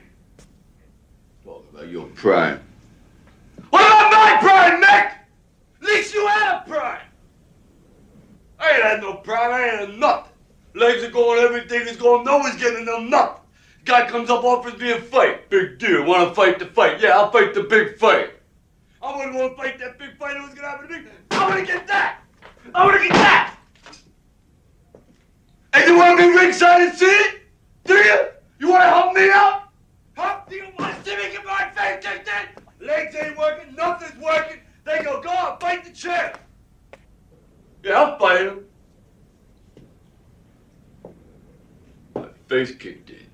Talk 1.44 1.66
about 1.72 1.88
your 1.88 2.08
pride. 2.08 2.60
What 3.70 3.82
about 3.82 4.12
my 4.12 4.38
pride, 4.40 4.84
Mick? 4.84 5.12
At 5.82 5.88
least 5.88 6.14
you 6.14 6.28
had 6.28 6.58
a 6.58 6.70
pride! 6.70 7.02
I 8.60 8.72
ain't 8.72 8.84
had 8.84 9.02
no 9.02 9.14
pride, 9.16 9.52
I 9.52 9.70
ain't 9.70 9.90
had 9.92 10.00
nothing. 10.00 10.32
Legs 10.74 11.04
are 11.04 11.12
going, 11.12 11.40
everything 11.44 11.88
is 11.88 11.98
going, 11.98 12.26
no 12.26 12.38
one's 12.38 12.60
getting 12.60 12.86
no 12.86 13.00
nothing. 13.00 13.44
Guy 13.86 14.10
comes 14.10 14.30
up, 14.30 14.44
offers 14.44 14.78
me 14.80 14.92
a 14.92 15.00
fight. 15.00 15.37
Big 15.58 15.80
deal. 15.80 16.06
Want 16.06 16.30
to 16.30 16.36
fight 16.36 16.60
the 16.60 16.68
fight? 16.68 17.02
Yeah, 17.02 17.18
I'll 17.18 17.32
fight 17.32 17.56
the 17.56 17.64
big 17.64 17.98
fight. 17.98 18.30
I 19.02 19.18
wouldn't 19.18 19.34
want 19.34 19.58
to 19.58 19.64
fight 19.64 19.80
that 19.80 19.98
big 19.98 20.16
fight. 20.16 20.38
It 20.38 20.42
was 20.42 20.54
gonna 20.54 20.68
happen 20.68 20.88
to 20.88 21.00
me. 21.00 21.10
I 21.32 21.50
want 21.50 21.60
to 21.60 21.66
get 21.66 21.88
that. 21.88 22.20
I 22.76 22.86
want 22.86 23.02
to 23.02 23.08
get 23.08 23.14
that. 23.14 23.58
And 25.74 25.88
you 25.88 25.98
want 25.98 26.20
to 26.20 26.28
be 26.28 26.38
ringside 26.38 26.82
and 26.82 26.96
see 26.96 27.06
it? 27.06 27.42
Do 27.86 27.96
you? 27.96 28.28
You 28.60 28.70
want 28.70 28.84
to 28.84 28.90
help 28.90 29.16
me 29.16 29.32
out? 29.32 29.70
Huh? 30.16 30.42
Do 30.48 30.56
you 30.58 30.68
want 30.78 31.04
to 31.04 31.10
see 31.10 31.18
me 31.18 31.32
get 31.32 31.44
my 31.44 31.72
face 31.76 32.06
kicked 32.06 32.30
in? 32.30 32.88
Legs 32.88 33.16
ain't 33.16 33.36
working. 33.36 33.74
Nothing's 33.74 34.22
working. 34.22 34.60
They 34.86 35.02
go, 35.02 35.22
go 35.24 35.32
on, 35.32 35.60
fight 35.60 35.86
the 35.86 35.92
champ. 35.92 36.38
Yeah, 37.84 37.94
I'll 37.94 38.20
fight 38.20 38.46
him. 38.46 38.66
My 42.14 42.28
face 42.48 42.76
kicked 42.76 43.10
in. 43.10 43.28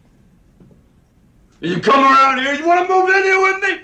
And 1.64 1.72
you 1.72 1.73
come 1.84 2.04
around 2.04 2.40
here, 2.40 2.54
you 2.56 2.66
want 2.66 2.88
to 2.88 2.94
move 2.94 3.10
in 3.10 3.24
here 3.24 3.42
with 3.42 3.62
me? 3.64 3.83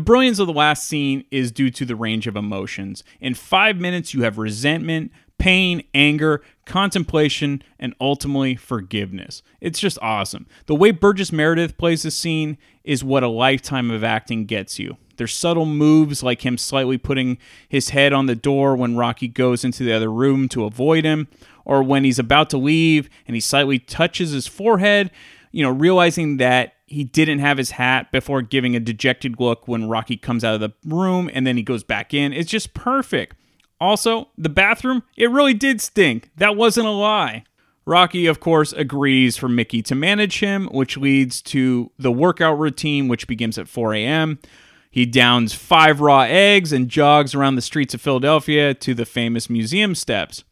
The 0.00 0.04
brilliance 0.04 0.38
of 0.38 0.46
the 0.46 0.54
last 0.54 0.84
scene 0.84 1.24
is 1.30 1.52
due 1.52 1.68
to 1.72 1.84
the 1.84 1.94
range 1.94 2.26
of 2.26 2.34
emotions. 2.34 3.04
In 3.20 3.34
five 3.34 3.76
minutes, 3.76 4.14
you 4.14 4.22
have 4.22 4.38
resentment, 4.38 5.12
pain, 5.36 5.82
anger, 5.92 6.40
contemplation, 6.64 7.62
and 7.78 7.94
ultimately 8.00 8.56
forgiveness. 8.56 9.42
It's 9.60 9.78
just 9.78 9.98
awesome. 10.00 10.46
The 10.64 10.74
way 10.74 10.90
Burgess 10.90 11.32
Meredith 11.32 11.76
plays 11.76 12.02
this 12.02 12.16
scene 12.16 12.56
is 12.82 13.04
what 13.04 13.22
a 13.22 13.28
lifetime 13.28 13.90
of 13.90 14.02
acting 14.02 14.46
gets 14.46 14.78
you. 14.78 14.96
There's 15.18 15.34
subtle 15.34 15.66
moves 15.66 16.22
like 16.22 16.46
him 16.46 16.56
slightly 16.56 16.96
putting 16.96 17.36
his 17.68 17.90
head 17.90 18.14
on 18.14 18.24
the 18.24 18.34
door 18.34 18.76
when 18.76 18.96
Rocky 18.96 19.28
goes 19.28 19.64
into 19.64 19.84
the 19.84 19.92
other 19.92 20.10
room 20.10 20.48
to 20.48 20.64
avoid 20.64 21.04
him, 21.04 21.28
or 21.66 21.82
when 21.82 22.04
he's 22.04 22.18
about 22.18 22.48
to 22.50 22.56
leave 22.56 23.10
and 23.26 23.36
he 23.36 23.40
slightly 23.40 23.78
touches 23.78 24.30
his 24.30 24.46
forehead, 24.46 25.10
you 25.52 25.62
know, 25.62 25.70
realizing 25.70 26.38
that 26.38 26.72
he 26.90 27.04
didn't 27.04 27.38
have 27.38 27.56
his 27.56 27.70
hat 27.72 28.10
before 28.10 28.42
giving 28.42 28.74
a 28.74 28.80
dejected 28.80 29.38
look 29.38 29.68
when 29.68 29.88
Rocky 29.88 30.16
comes 30.16 30.44
out 30.44 30.54
of 30.54 30.60
the 30.60 30.72
room 30.84 31.30
and 31.32 31.46
then 31.46 31.56
he 31.56 31.62
goes 31.62 31.84
back 31.84 32.12
in. 32.12 32.32
It's 32.32 32.50
just 32.50 32.74
perfect. 32.74 33.36
Also, 33.80 34.28
the 34.36 34.48
bathroom, 34.48 35.04
it 35.16 35.30
really 35.30 35.54
did 35.54 35.80
stink. 35.80 36.30
That 36.36 36.56
wasn't 36.56 36.88
a 36.88 36.90
lie. 36.90 37.44
Rocky, 37.86 38.26
of 38.26 38.40
course, 38.40 38.72
agrees 38.72 39.36
for 39.36 39.48
Mickey 39.48 39.82
to 39.82 39.94
manage 39.94 40.40
him, 40.40 40.66
which 40.66 40.96
leads 40.96 41.40
to 41.42 41.90
the 41.98 42.12
workout 42.12 42.58
routine, 42.58 43.08
which 43.08 43.26
begins 43.26 43.56
at 43.56 43.68
4 43.68 43.94
a.m. 43.94 44.38
He 44.90 45.06
downs 45.06 45.54
five 45.54 46.00
raw 46.00 46.22
eggs 46.22 46.72
and 46.72 46.88
jogs 46.88 47.34
around 47.34 47.54
the 47.54 47.62
streets 47.62 47.94
of 47.94 48.00
Philadelphia 48.00 48.74
to 48.74 48.94
the 48.94 49.06
famous 49.06 49.48
museum 49.48 49.94
steps. 49.94 50.44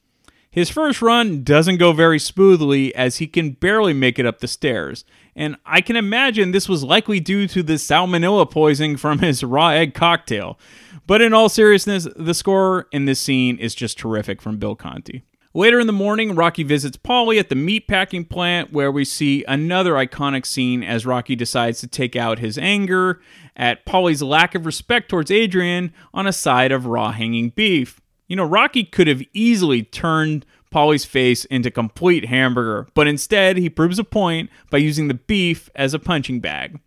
His 0.59 0.71
first 0.71 1.01
run 1.01 1.45
doesn't 1.45 1.77
go 1.77 1.93
very 1.93 2.19
smoothly 2.19 2.93
as 2.97 3.19
he 3.19 3.29
can 3.29 3.53
barely 3.53 3.93
make 3.93 4.19
it 4.19 4.27
up 4.27 4.41
the 4.41 4.49
stairs, 4.49 5.05
and 5.37 5.57
I 5.65 5.81
can 5.81 5.95
imagine 5.95 6.51
this 6.51 6.69
was 6.69 6.83
likely 6.83 7.21
due 7.21 7.47
to 7.47 7.63
the 7.63 7.75
salmonella 7.75 8.51
poisoning 8.51 8.97
from 8.97 9.21
his 9.21 9.45
raw 9.45 9.69
egg 9.69 9.95
cocktail. 9.95 10.59
But 11.07 11.23
in 11.23 11.33
all 11.33 11.49
seriousness, 11.49 12.09
the 12.17 12.35
score 12.35 12.89
in 12.91 13.05
this 13.05 13.21
scene 13.21 13.57
is 13.57 13.73
just 13.73 13.99
terrific 13.99 14.43
from 14.43 14.59
Bill 14.59 14.75
Conti. 14.75 15.23
Later 15.55 15.79
in 15.79 15.87
the 15.87 15.93
morning, 15.93 16.35
Rocky 16.35 16.65
visits 16.65 16.97
Paulie 16.97 17.39
at 17.39 17.51
the 17.51 17.55
meatpacking 17.55 18.29
plant 18.29 18.73
where 18.73 18.91
we 18.91 19.05
see 19.05 19.45
another 19.45 19.93
iconic 19.93 20.45
scene 20.45 20.83
as 20.83 21.07
Rocky 21.07 21.37
decides 21.37 21.79
to 21.83 21.87
take 21.87 22.17
out 22.17 22.41
his 22.41 22.59
anger 22.59 23.21
at 23.55 23.87
Paulie's 23.87 24.23
lack 24.23 24.57
of 24.57 24.67
respect 24.67 25.09
towards 25.09 25.31
Adrian 25.31 25.93
on 26.13 26.27
a 26.27 26.33
side 26.33 26.73
of 26.73 26.87
raw 26.87 27.13
hanging 27.13 27.51
beef. 27.51 28.01
You 28.29 28.37
know, 28.37 28.45
Rocky 28.45 28.85
could 28.85 29.09
have 29.09 29.23
easily 29.33 29.83
turned 29.83 30.45
Paulie's 30.73 31.07
face 31.07 31.47
into 31.47 31.71
complete 31.71 32.27
hamburger, 32.27 32.87
but 32.95 33.09
instead 33.09 33.57
he 33.57 33.71
proves 33.71 33.99
a 33.99 34.05
point 34.05 34.51
by 34.71 34.79
using 34.79 35.09
the 35.09 35.15
beef 35.15 35.71
as 35.75 35.95
a 35.95 35.99
punching 35.99 36.41
bag. 36.41 36.79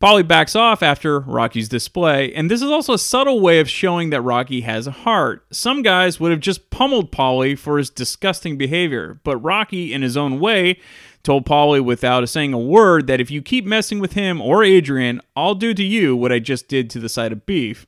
Paulie 0.00 0.26
backs 0.26 0.56
off 0.56 0.82
after 0.82 1.20
Rocky's 1.20 1.68
display, 1.68 2.34
and 2.34 2.50
this 2.50 2.60
is 2.60 2.70
also 2.70 2.94
a 2.94 2.98
subtle 2.98 3.40
way 3.40 3.60
of 3.60 3.70
showing 3.70 4.10
that 4.10 4.20
Rocky 4.20 4.62
has 4.62 4.88
a 4.88 4.92
heart. 4.92 5.46
Some 5.52 5.82
guys 5.82 6.18
would 6.18 6.32
have 6.32 6.40
just 6.40 6.70
pummeled 6.70 7.12
Paulie 7.12 7.56
for 7.56 7.78
his 7.78 7.88
disgusting 7.88 8.56
behavior, 8.56 9.20
but 9.22 9.36
Rocky, 9.36 9.92
in 9.92 10.02
his 10.02 10.16
own 10.16 10.40
way, 10.40 10.80
told 11.22 11.46
Paulie 11.46 11.84
without 11.84 12.28
saying 12.28 12.52
a 12.52 12.58
word 12.58 13.06
that 13.06 13.20
if 13.20 13.30
you 13.30 13.42
keep 13.42 13.64
messing 13.64 14.00
with 14.00 14.14
him 14.14 14.40
or 14.40 14.64
Adrian, 14.64 15.20
I'll 15.36 15.54
do 15.54 15.72
to 15.72 15.84
you 15.84 16.16
what 16.16 16.32
I 16.32 16.40
just 16.40 16.66
did 16.66 16.90
to 16.90 16.98
the 16.98 17.08
side 17.08 17.30
of 17.30 17.46
beef. 17.46 17.86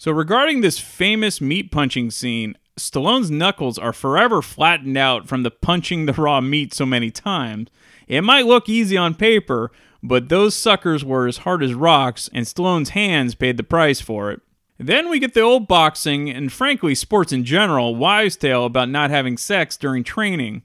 So, 0.00 0.12
regarding 0.12 0.62
this 0.62 0.78
famous 0.78 1.42
meat 1.42 1.70
punching 1.70 2.10
scene, 2.10 2.56
Stallone's 2.78 3.30
knuckles 3.30 3.76
are 3.76 3.92
forever 3.92 4.40
flattened 4.40 4.96
out 4.96 5.28
from 5.28 5.42
the 5.42 5.50
punching 5.50 6.06
the 6.06 6.14
raw 6.14 6.40
meat 6.40 6.72
so 6.72 6.86
many 6.86 7.10
times. 7.10 7.68
It 8.08 8.22
might 8.22 8.46
look 8.46 8.66
easy 8.66 8.96
on 8.96 9.14
paper, 9.14 9.70
but 10.02 10.30
those 10.30 10.54
suckers 10.54 11.04
were 11.04 11.28
as 11.28 11.36
hard 11.36 11.62
as 11.62 11.74
rocks, 11.74 12.30
and 12.32 12.46
Stallone's 12.46 12.88
hands 12.88 13.34
paid 13.34 13.58
the 13.58 13.62
price 13.62 14.00
for 14.00 14.30
it. 14.30 14.40
Then 14.78 15.10
we 15.10 15.18
get 15.18 15.34
the 15.34 15.42
old 15.42 15.68
boxing, 15.68 16.30
and 16.30 16.50
frankly, 16.50 16.94
sports 16.94 17.30
in 17.30 17.44
general, 17.44 17.94
wives' 17.94 18.36
tale 18.36 18.64
about 18.64 18.88
not 18.88 19.10
having 19.10 19.36
sex 19.36 19.76
during 19.76 20.02
training. 20.02 20.62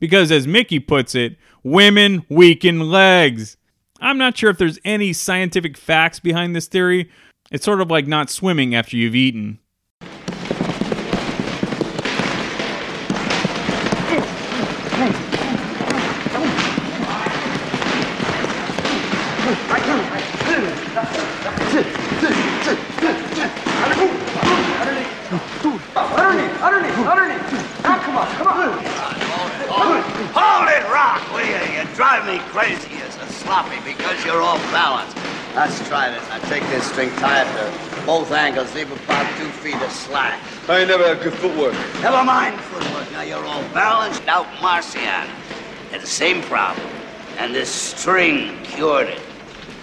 Because, 0.00 0.32
as 0.32 0.46
Mickey 0.46 0.78
puts 0.78 1.14
it, 1.14 1.36
women 1.62 2.24
weaken 2.30 2.80
legs. 2.80 3.58
I'm 4.00 4.16
not 4.16 4.38
sure 4.38 4.48
if 4.48 4.56
there's 4.56 4.78
any 4.82 5.12
scientific 5.12 5.76
facts 5.76 6.20
behind 6.20 6.56
this 6.56 6.68
theory. 6.68 7.10
It's 7.50 7.64
sort 7.64 7.80
of 7.80 7.90
like 7.90 8.06
not 8.06 8.28
swimming 8.28 8.74
after 8.74 8.94
you've 8.94 9.14
eaten. 9.14 9.58
Underneath, 25.96 26.60
underneath, 26.60 26.98
underneath. 27.06 27.82
Now, 27.82 27.98
come 27.98 28.16
on, 28.18 28.26
come 28.36 28.46
on. 28.46 28.84
Hold 30.34 30.68
it, 30.68 30.84
Rock, 30.92 31.24
will 31.32 31.40
you? 31.40 31.56
You 31.72 31.84
drive 31.94 32.26
me 32.26 32.38
crazy. 32.50 32.90
You're 32.98 33.10
so 33.10 33.24
sloppy 33.26 33.80
because 33.84 34.22
you're 34.24 34.42
off 34.42 34.60
balance. 34.70 35.14
Let's 35.58 35.88
try 35.88 36.08
this. 36.08 36.22
Now 36.28 36.38
take 36.48 36.62
this 36.68 36.88
string, 36.88 37.10
tie 37.16 37.42
it 37.42 37.98
to 37.98 38.06
both 38.06 38.30
ankles, 38.30 38.72
leave 38.76 38.92
about 38.92 39.36
two 39.38 39.48
feet 39.48 39.74
of 39.74 39.90
slack. 39.90 40.40
I 40.68 40.78
ain't 40.78 40.88
never 40.88 41.02
had 41.02 41.20
good 41.20 41.32
footwork. 41.34 41.72
Never 42.00 42.22
mind 42.22 42.60
footwork. 42.60 43.10
Now 43.10 43.22
you're 43.22 43.44
all 43.44 43.64
balanced. 43.74 44.24
Now, 44.24 44.44
Marciano 44.60 45.26
had 45.90 46.00
the 46.00 46.06
same 46.06 46.42
problem, 46.42 46.86
and 47.38 47.52
this 47.52 47.68
string 47.68 48.62
cured 48.62 49.08
it. 49.08 49.20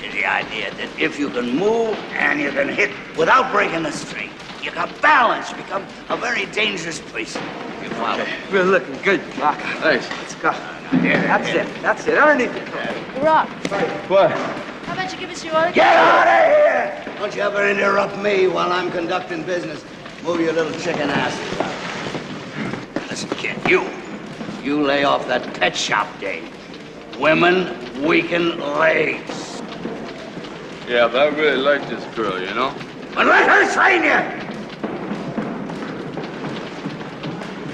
Is 0.01 0.13
the 0.13 0.25
idea 0.25 0.73
that 0.75 0.97
if 0.97 1.19
you 1.19 1.29
can 1.29 1.57
move 1.57 1.97
and 2.13 2.39
you 2.39 2.51
can 2.51 2.69
hit 2.69 2.91
without 3.17 3.51
breaking 3.51 3.83
the 3.83 3.91
string, 3.91 4.29
you 4.63 4.71
got 4.71 4.89
balance. 5.01 5.51
You 5.51 5.57
become 5.57 5.85
a 6.07 6.15
very 6.15 6.45
dangerous 6.45 7.01
person. 7.01 7.43
You 7.83 7.89
follow? 7.89 8.25
We're 8.49 8.63
looking 8.63 8.95
good, 9.01 9.19
Rock. 9.37 9.59
Thanks. 9.81 10.09
Let's 10.09 10.35
go. 10.35 10.51
That's 10.93 11.49
it. 11.49 11.81
That's 11.81 12.07
it. 12.07 12.17
Underneath 12.17 12.53
the 12.53 12.71
coat. 12.71 13.23
Rock, 13.23 13.49
What? 14.07 14.74
How 14.85 14.93
about 14.93 15.11
you 15.11 15.19
give 15.19 15.29
us 15.29 15.43
your 15.43 15.55
autograph? 15.55 15.75
Get 15.75 15.95
out 15.97 16.27
of 16.27 16.45
here! 16.55 17.15
Don't 17.17 17.35
you 17.35 17.41
ever 17.41 17.67
interrupt 17.67 18.17
me 18.19 18.47
while 18.47 18.71
I'm 18.71 18.91
conducting 18.91 19.43
business. 19.43 19.83
Move 20.23 20.39
your 20.41 20.53
little 20.53 20.77
chicken 20.79 21.09
ass. 21.09 21.35
Listen, 23.09 23.29
kid, 23.37 23.57
you. 23.69 23.87
You 24.63 24.83
lay 24.83 25.03
off 25.03 25.27
that 25.27 25.53
pet 25.55 25.75
shop 25.75 26.07
game. 26.19 26.49
Women 27.19 28.03
weaken 28.03 28.59
legs. 28.59 29.61
Yeah, 30.87 31.07
but 31.07 31.15
I 31.15 31.27
really 31.27 31.57
like 31.57 31.87
this 31.89 32.03
girl, 32.15 32.39
you 32.39 32.53
know? 32.53 32.73
But 33.13 33.25
let 33.27 33.49
her 33.49 33.73
train 33.73 34.03
you! 34.03 34.45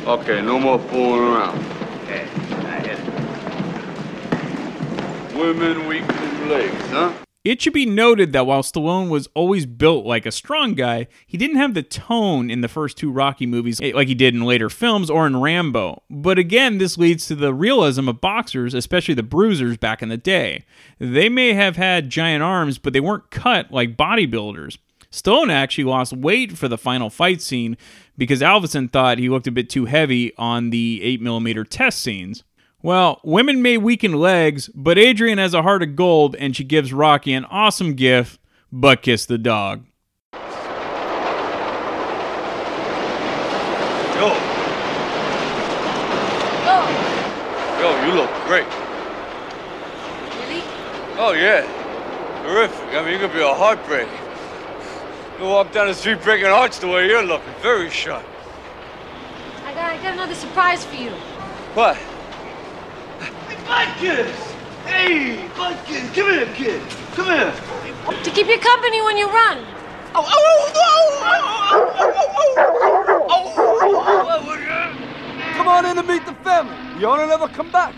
Okay, 0.08 0.42
no 0.42 0.60
more 0.60 0.80
fooling 0.80 1.34
around. 1.34 1.58
Okay, 2.04 2.22
I 2.24 2.80
hit 2.80 3.00
it. 3.00 3.11
Women 5.34 5.88
weakening 5.88 6.50
legs, 6.50 6.88
huh? 6.90 7.14
It 7.44 7.60
should 7.60 7.74
be 7.74 7.88
noted 7.88 8.34
that 8.34 8.46
while 8.46 8.62
Stallone 8.62 9.10
was 9.10 9.28
always 9.34 9.66
built 9.66 10.06
like 10.06 10.28
a 10.28 10.32
strong 10.32 10.76
guy, 10.76 11.08
he 11.26 11.38
didn't 11.38 11.58
have 11.58 11.74
the 11.74 11.82
tone 11.82 12.52
in 12.52 12.62
the 12.62 12.68
first 12.68 12.98
two 12.98 13.12
Rocky 13.12 13.48
movies 13.48 13.80
eh, 13.82 13.94
like 13.96 14.08
he 14.08 14.14
did 14.14 14.36
in 14.36 14.42
later 14.42 14.70
films 14.70 15.10
or 15.10 15.26
in 15.26 15.42
Rambo. 15.42 16.04
But 16.08 16.38
again, 16.38 16.78
this 16.78 17.00
leads 17.00 17.26
to 17.28 17.36
the 17.36 17.52
realism 17.52 18.08
of 18.08 18.22
boxers, 18.22 18.76
especially 18.76 19.16
the 19.16 19.24
bruisers 19.24 19.78
back 19.78 20.04
in 20.04 20.10
the 20.10 20.18
day. 20.18 20.66
They 21.00 21.30
may 21.30 21.54
have 21.54 21.78
had 21.78 22.12
giant 22.12 22.44
arms, 22.44 22.78
but 22.78 22.94
they 22.94 23.00
weren't 23.00 23.32
cut 23.32 23.72
like 23.72 23.98
bodybuilders. 23.98 24.78
Stallone 25.12 25.52
actually 25.52 25.84
lost 25.86 26.14
weight 26.14 26.58
for 26.58 26.68
the 26.68 26.78
final 26.78 27.10
fight 27.10 27.42
scene 27.42 27.76
because 28.18 28.42
Avildsen 28.42 28.92
thought 28.92 29.18
he 29.18 29.30
looked 29.30 29.48
a 29.48 29.52
bit 29.52 29.70
too 29.70 29.86
heavy 29.86 30.32
on 30.38 30.70
the 30.70 31.18
8mm 31.20 31.68
test 31.70 32.02
scenes. 32.02 32.44
Well, 32.84 33.20
women 33.24 33.62
may 33.62 33.78
weaken 33.78 34.14
legs, 34.14 34.70
but 34.74 34.98
Adrian 34.98 35.38
has 35.38 35.54
a 35.54 35.62
heart 35.62 35.84
of 35.84 35.96
gold 35.96 36.36
and 36.36 36.56
she 36.56 36.64
gives 36.64 36.92
Rocky 36.92 37.34
an 37.34 37.46
awesome 37.46 37.94
gift 37.94 38.40
Butkus 38.74 39.28
the 39.28 39.38
dog. 39.38 39.86
Yo, 44.18 44.30
Oh, 46.74 46.86
yo, 47.82 48.06
you 48.08 48.14
look 48.14 48.30
great. 48.48 48.66
really? 50.40 50.64
Oh, 51.18 51.34
yeah. 51.34 51.62
Terrific. 52.44 52.96
I 52.96 53.04
mean, 53.04 53.14
you 53.14 53.20
could 53.20 53.34
be 53.34 53.42
a 53.42 53.54
heartbreak. 53.54 54.08
You 55.40 55.46
walk 55.46 55.72
down 55.72 55.88
the 55.88 55.94
street 55.94 56.22
breaking 56.24 56.48
hearts 56.48 56.80
the 56.80 56.88
way 56.88 57.08
you're 57.08 57.24
looking. 57.24 57.54
Very 57.62 57.90
sharp. 57.90 58.24
I 59.66 59.74
got, 59.74 59.92
I 59.92 59.98
got 59.98 60.14
another 60.14 60.36
surprise 60.36 60.86
for 60.86 60.96
you. 60.96 61.12
What? 61.74 61.98
Butkus! 63.66 64.32
Hey, 64.86 65.48
Butkus, 65.56 66.16
come 66.16 66.32
here, 66.32 66.46
kid. 66.56 66.82
Come 67.16 67.26
here. 67.26 67.54
To 68.24 68.32
keep 68.32 68.48
you 68.48 68.60
company 68.60 69.02
when 69.02 69.18
you 69.18 69.28
run. 69.28 69.66
Oh, 70.14 70.26
oh, 70.26 70.28
oh, 70.28 70.72
oh, 70.76 71.20
oh, 71.22 71.96
oh, 72.00 72.22
oh, 73.30 73.54
oh, 73.70 74.48
oh, 74.48 75.54
Come 75.56 75.68
on 75.68 75.86
in 75.86 75.98
and 75.98 76.08
meet 76.08 76.26
the 76.26 76.34
family. 76.44 77.00
You 77.00 77.08
ought 77.08 77.18
to 77.18 77.28
never 77.28 77.48
come 77.48 77.72
back. 77.72 77.94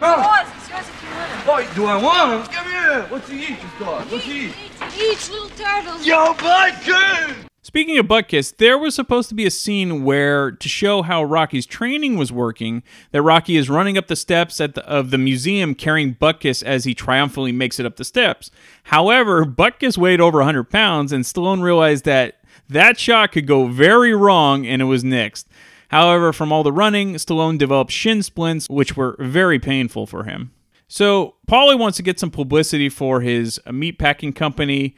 Boys, 0.00 0.48
it's 0.56 0.68
yours 0.68 0.88
if 0.88 1.02
you 1.02 1.08
want 1.16 1.30
it. 1.30 1.46
Boy, 1.46 1.74
do 1.74 1.86
I 1.86 1.96
want 2.02 2.32
him? 2.32 2.52
Come 2.52 2.66
here. 2.70 3.02
What's 3.08 3.28
he 3.28 3.42
eat, 3.42 3.60
this 3.60 3.78
dog? 3.78 4.10
What's 4.10 4.24
he 4.24 4.46
eat? 4.46 4.54
Each 4.98 5.30
little 5.30 5.48
turtles. 5.50 6.06
Yo, 6.06 6.34
Butkus! 6.34 7.53
Speaking 7.66 7.96
of 7.96 8.04
Butkus, 8.04 8.54
there 8.58 8.76
was 8.76 8.94
supposed 8.94 9.30
to 9.30 9.34
be 9.34 9.46
a 9.46 9.50
scene 9.50 10.04
where, 10.04 10.50
to 10.50 10.68
show 10.68 11.00
how 11.00 11.24
Rocky's 11.24 11.64
training 11.64 12.18
was 12.18 12.30
working, 12.30 12.82
that 13.10 13.22
Rocky 13.22 13.56
is 13.56 13.70
running 13.70 13.96
up 13.96 14.06
the 14.06 14.16
steps 14.16 14.60
at 14.60 14.74
the, 14.74 14.86
of 14.86 15.10
the 15.10 15.16
museum 15.16 15.74
carrying 15.74 16.14
Butkus 16.14 16.62
as 16.62 16.84
he 16.84 16.92
triumphantly 16.94 17.52
makes 17.52 17.80
it 17.80 17.86
up 17.86 17.96
the 17.96 18.04
steps. 18.04 18.50
However, 18.84 19.46
Butkus 19.46 19.96
weighed 19.96 20.20
over 20.20 20.40
100 20.40 20.64
pounds, 20.64 21.10
and 21.10 21.24
Stallone 21.24 21.62
realized 21.62 22.04
that 22.04 22.38
that 22.68 22.98
shot 22.98 23.32
could 23.32 23.46
go 23.46 23.66
very 23.66 24.14
wrong, 24.14 24.66
and 24.66 24.82
it 24.82 24.84
was 24.84 25.02
nixed. 25.02 25.46
However, 25.88 26.34
from 26.34 26.52
all 26.52 26.64
the 26.64 26.70
running, 26.70 27.14
Stallone 27.14 27.56
developed 27.56 27.92
shin 27.92 28.22
splints, 28.22 28.68
which 28.68 28.94
were 28.94 29.16
very 29.18 29.58
painful 29.58 30.06
for 30.06 30.24
him. 30.24 30.52
So, 30.86 31.36
Paulie 31.48 31.78
wants 31.78 31.96
to 31.96 32.02
get 32.02 32.20
some 32.20 32.30
publicity 32.30 32.90
for 32.90 33.22
his 33.22 33.58
meatpacking 33.66 34.36
company. 34.36 34.96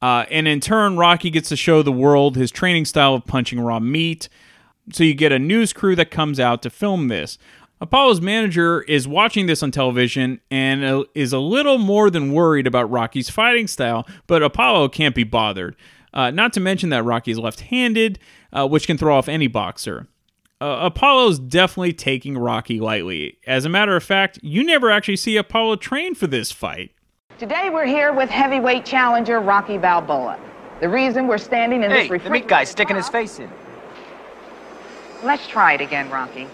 Uh, 0.00 0.24
and 0.30 0.46
in 0.46 0.60
turn, 0.60 0.96
Rocky 0.96 1.30
gets 1.30 1.48
to 1.48 1.56
show 1.56 1.82
the 1.82 1.92
world 1.92 2.36
his 2.36 2.50
training 2.50 2.84
style 2.84 3.14
of 3.14 3.26
punching 3.26 3.60
raw 3.60 3.80
meat. 3.80 4.28
So 4.92 5.04
you 5.04 5.14
get 5.14 5.32
a 5.32 5.38
news 5.38 5.72
crew 5.72 5.96
that 5.96 6.10
comes 6.10 6.38
out 6.38 6.62
to 6.62 6.70
film 6.70 7.08
this. 7.08 7.38
Apollo's 7.80 8.20
manager 8.20 8.82
is 8.82 9.06
watching 9.06 9.46
this 9.46 9.62
on 9.62 9.70
television 9.70 10.40
and 10.50 10.84
uh, 10.84 11.04
is 11.14 11.32
a 11.32 11.38
little 11.38 11.78
more 11.78 12.10
than 12.10 12.32
worried 12.32 12.66
about 12.66 12.90
Rocky's 12.90 13.30
fighting 13.30 13.68
style, 13.68 14.06
but 14.26 14.42
Apollo 14.42 14.88
can't 14.88 15.14
be 15.14 15.24
bothered. 15.24 15.76
Uh, 16.12 16.30
not 16.30 16.52
to 16.54 16.60
mention 16.60 16.88
that 16.88 17.04
Rocky 17.04 17.30
is 17.30 17.38
left 17.38 17.60
handed, 17.60 18.18
uh, 18.52 18.66
which 18.66 18.86
can 18.86 18.98
throw 18.98 19.16
off 19.16 19.28
any 19.28 19.46
boxer. 19.46 20.08
Uh, 20.60 20.78
Apollo's 20.82 21.38
definitely 21.38 21.92
taking 21.92 22.36
Rocky 22.36 22.80
lightly. 22.80 23.38
As 23.46 23.64
a 23.64 23.68
matter 23.68 23.94
of 23.94 24.02
fact, 24.02 24.40
you 24.42 24.64
never 24.64 24.90
actually 24.90 25.16
see 25.16 25.36
Apollo 25.36 25.76
train 25.76 26.16
for 26.16 26.26
this 26.26 26.50
fight. 26.50 26.90
Today 27.38 27.70
we're 27.70 27.86
here 27.86 28.12
with 28.12 28.28
heavyweight 28.28 28.84
challenger 28.84 29.38
Rocky 29.38 29.78
Balboa. 29.78 30.40
The 30.80 30.88
reason 30.88 31.28
we're 31.28 31.38
standing 31.38 31.84
in 31.84 31.90
Hey, 31.92 32.08
this 32.08 32.24
the 32.24 32.30
meat 32.30 32.48
guy's 32.48 32.68
sticking 32.68 32.96
his 32.96 33.08
face 33.08 33.38
in. 33.38 33.48
Let's 35.22 35.46
try 35.46 35.74
it 35.74 35.80
again, 35.80 36.10
Rocky. 36.10 36.48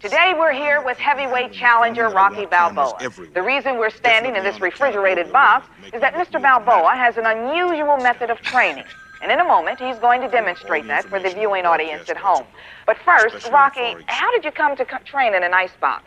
Today 0.00 0.34
we're 0.38 0.52
here 0.52 0.82
with 0.82 0.98
heavyweight 0.98 1.54
challenger 1.54 2.10
Rocky 2.10 2.44
Balboa. 2.44 3.10
The 3.32 3.40
reason 3.40 3.78
we're 3.78 3.88
standing 3.88 4.36
in 4.36 4.44
this 4.44 4.60
refrigerated 4.60 5.32
box 5.32 5.66
is 5.94 6.02
that 6.02 6.12
Mr. 6.12 6.42
Balboa 6.42 6.94
has 6.94 7.16
an 7.16 7.24
unusual 7.24 7.96
method 7.96 8.28
of 8.28 8.42
training. 8.42 8.84
And 9.22 9.32
in 9.32 9.40
a 9.40 9.44
moment, 9.44 9.80
he's 9.80 9.96
going 9.96 10.20
to 10.20 10.28
demonstrate 10.28 10.86
that 10.88 11.06
for 11.06 11.18
the 11.20 11.30
viewing 11.30 11.64
audience 11.64 12.10
at 12.10 12.18
home. 12.18 12.44
But 12.84 12.98
first, 12.98 13.50
Rocky, 13.50 13.96
how 14.08 14.30
did 14.30 14.44
you 14.44 14.52
come 14.52 14.76
to 14.76 14.84
co- 14.84 14.98
train 15.06 15.34
in 15.34 15.42
an 15.42 15.54
icebox? 15.54 16.04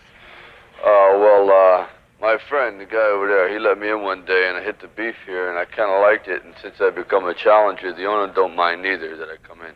Oh, 0.83 1.17
well, 1.19 1.81
uh, 1.81 1.87
my 2.21 2.37
friend, 2.37 2.79
the 2.79 2.85
guy 2.85 3.09
over 3.09 3.27
there, 3.27 3.51
he 3.51 3.57
let 3.57 3.79
me 3.79 3.89
in 3.89 4.03
one 4.03 4.23
day 4.25 4.45
and 4.47 4.55
I 4.55 4.63
hit 4.63 4.79
the 4.79 4.87
beef 4.87 5.15
here 5.25 5.49
and 5.49 5.57
I 5.57 5.65
kind 5.65 5.91
of 5.91 6.01
liked 6.01 6.27
it. 6.27 6.43
And 6.43 6.53
since 6.61 6.75
I've 6.79 6.95
become 6.95 7.27
a 7.27 7.33
challenger, 7.33 7.91
the 7.91 8.05
owner 8.05 8.31
don't 8.31 8.55
mind 8.55 8.83
neither 8.83 9.17
that 9.17 9.27
I 9.27 9.37
come 9.47 9.59
in. 9.61 9.73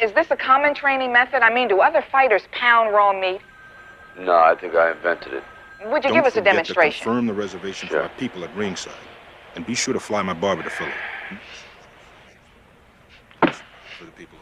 Is 0.00 0.12
this 0.12 0.30
a 0.30 0.36
common 0.36 0.74
training 0.74 1.12
method? 1.12 1.42
I 1.42 1.52
mean, 1.52 1.66
do 1.66 1.80
other 1.80 2.04
fighters 2.12 2.42
pound 2.52 2.94
raw 2.94 3.12
meat? 3.12 3.40
No, 4.16 4.32
I 4.36 4.54
think 4.54 4.76
I 4.76 4.92
invented 4.92 5.34
it. 5.34 5.42
Would 5.86 6.04
you 6.04 6.10
Don't 6.10 6.12
give 6.12 6.24
us 6.24 6.34
a 6.34 6.36
forget 6.36 6.52
demonstration? 6.52 7.00
To 7.00 7.04
confirm 7.04 7.26
the 7.26 7.34
reservation 7.34 7.88
for 7.88 8.02
our 8.02 8.08
people 8.10 8.44
at 8.44 8.54
ringside. 8.54 8.92
And 9.56 9.66
be 9.66 9.74
sure 9.74 9.92
to 9.92 10.00
fly 10.00 10.22
my 10.22 10.34
barber 10.34 10.62
to 10.62 10.70
Philly. 10.70 10.90
Hmm? 11.28 11.36
For 13.98 14.04
the 14.04 14.10
people. 14.12 14.38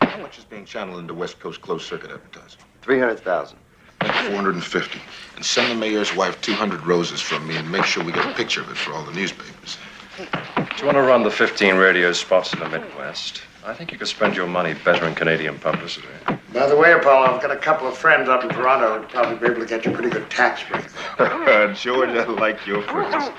How 0.00 0.18
much 0.18 0.38
is 0.38 0.44
being 0.44 0.64
channeled 0.64 1.00
into 1.00 1.14
West 1.14 1.40
Coast 1.40 1.60
closed 1.60 1.86
circuit 1.86 2.12
advertising? 2.12 2.60
300,000. 2.82 3.58
Make 4.04 4.12
450. 4.12 5.00
And 5.36 5.44
send 5.44 5.70
the 5.70 5.74
mayor's 5.74 6.14
wife 6.14 6.38
200 6.42 6.84
roses 6.84 7.22
from 7.22 7.48
me 7.48 7.56
and 7.56 7.72
make 7.72 7.84
sure 7.84 8.04
we 8.04 8.12
get 8.12 8.26
a 8.30 8.34
picture 8.34 8.60
of 8.60 8.70
it 8.70 8.76
for 8.76 8.92
all 8.92 9.02
the 9.02 9.12
newspapers. 9.12 9.78
Do 10.18 10.24
you 10.78 10.84
want 10.84 10.96
to 10.96 11.02
run 11.02 11.22
the 11.22 11.30
15 11.30 11.76
radio 11.76 12.12
spots 12.12 12.52
in 12.52 12.58
the 12.58 12.68
Midwest? 12.68 13.40
I 13.64 13.72
think 13.72 13.92
you 13.92 13.96
could 13.98 14.08
spend 14.08 14.36
your 14.36 14.46
money 14.46 14.74
better 14.84 15.06
in 15.06 15.14
Canadian 15.14 15.58
publicity. 15.58 16.06
By 16.52 16.66
the 16.66 16.76
way, 16.76 16.92
Apollo, 16.92 17.34
I've 17.34 17.40
got 17.40 17.50
a 17.50 17.56
couple 17.56 17.88
of 17.88 17.96
friends 17.96 18.28
up 18.28 18.44
in 18.44 18.50
Toronto 18.50 19.00
who'd 19.00 19.08
probably 19.08 19.38
be 19.38 19.46
able 19.46 19.60
to 19.62 19.66
get 19.66 19.86
you 19.86 19.92
a 19.92 19.94
pretty 19.94 20.10
good 20.10 20.28
tax 20.28 20.62
break. 20.68 20.84
George, 21.74 22.10
I 22.10 22.24
like 22.26 22.66
your 22.66 22.82
friends. 22.82 23.30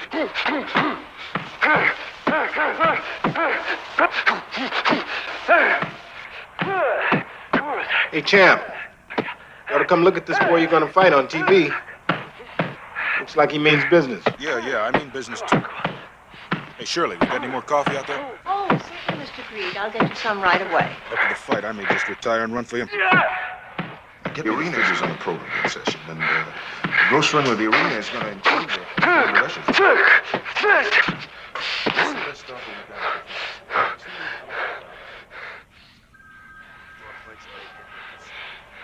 Hey, 8.12 8.22
champ. 8.22 8.64
You 9.70 9.76
ought 9.76 9.80
to 9.80 9.86
come 9.86 10.04
look 10.04 10.16
at 10.16 10.26
this 10.26 10.38
boy 10.40 10.58
you're 10.58 10.70
gonna 10.70 10.92
fight 10.92 11.14
on 11.14 11.28
TV. 11.28 11.74
Looks 13.20 13.36
like 13.36 13.52
he 13.52 13.58
means 13.58 13.84
business. 13.90 14.24
Yeah, 14.40 14.66
yeah, 14.68 14.82
I 14.82 14.98
mean 14.98 15.10
business 15.10 15.42
too. 15.48 15.62
Hey, 16.78 16.86
Shirley, 16.86 17.18
we 17.20 17.26
got 17.26 17.42
any 17.42 17.52
more 17.52 17.62
coffee 17.62 17.98
out 17.98 18.06
there? 18.06 18.38
Oh, 18.46 18.68
certainly, 18.70 19.26
Mr. 19.26 19.44
Creed. 19.46 19.78
I'll 19.78 19.92
get 19.92 20.10
you 20.10 20.16
some 20.16 20.42
right 20.42 20.62
away. 20.62 20.96
After 21.12 21.30
the 21.30 21.36
fight, 21.36 21.66
I 21.66 21.72
may 21.72 21.86
just 21.86 22.08
retire 22.08 22.44
and 22.44 22.54
run 22.54 22.66
for 22.66 22.78
you. 22.78 22.86
Get 24.36 24.46
the 24.46 24.54
arena 24.54 24.78
is 24.78 25.02
on 25.02 25.10
the 25.10 25.16
program 25.16 25.70
session, 25.70 26.00
and 26.10 26.22
uh, 26.22 26.46
the 26.84 26.90
gross 27.10 27.34
run 27.34 27.50
with 27.50 27.58
the 27.58 27.66
arena 27.66 27.96
is 27.96 28.10
going 28.10 28.26
to 28.26 28.32
include 28.32 28.70
the 28.70 28.86
the 29.06 29.42
Russians. 29.42 29.78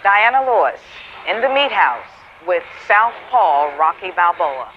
Diana 0.04 0.46
Lewis 0.46 0.80
in 1.28 1.42
the 1.42 1.50
meat 1.50 1.72
house 1.72 2.06
with 2.48 2.64
Southpaw 2.88 3.78
Rocky 3.78 4.12
Balboa. 4.12 4.72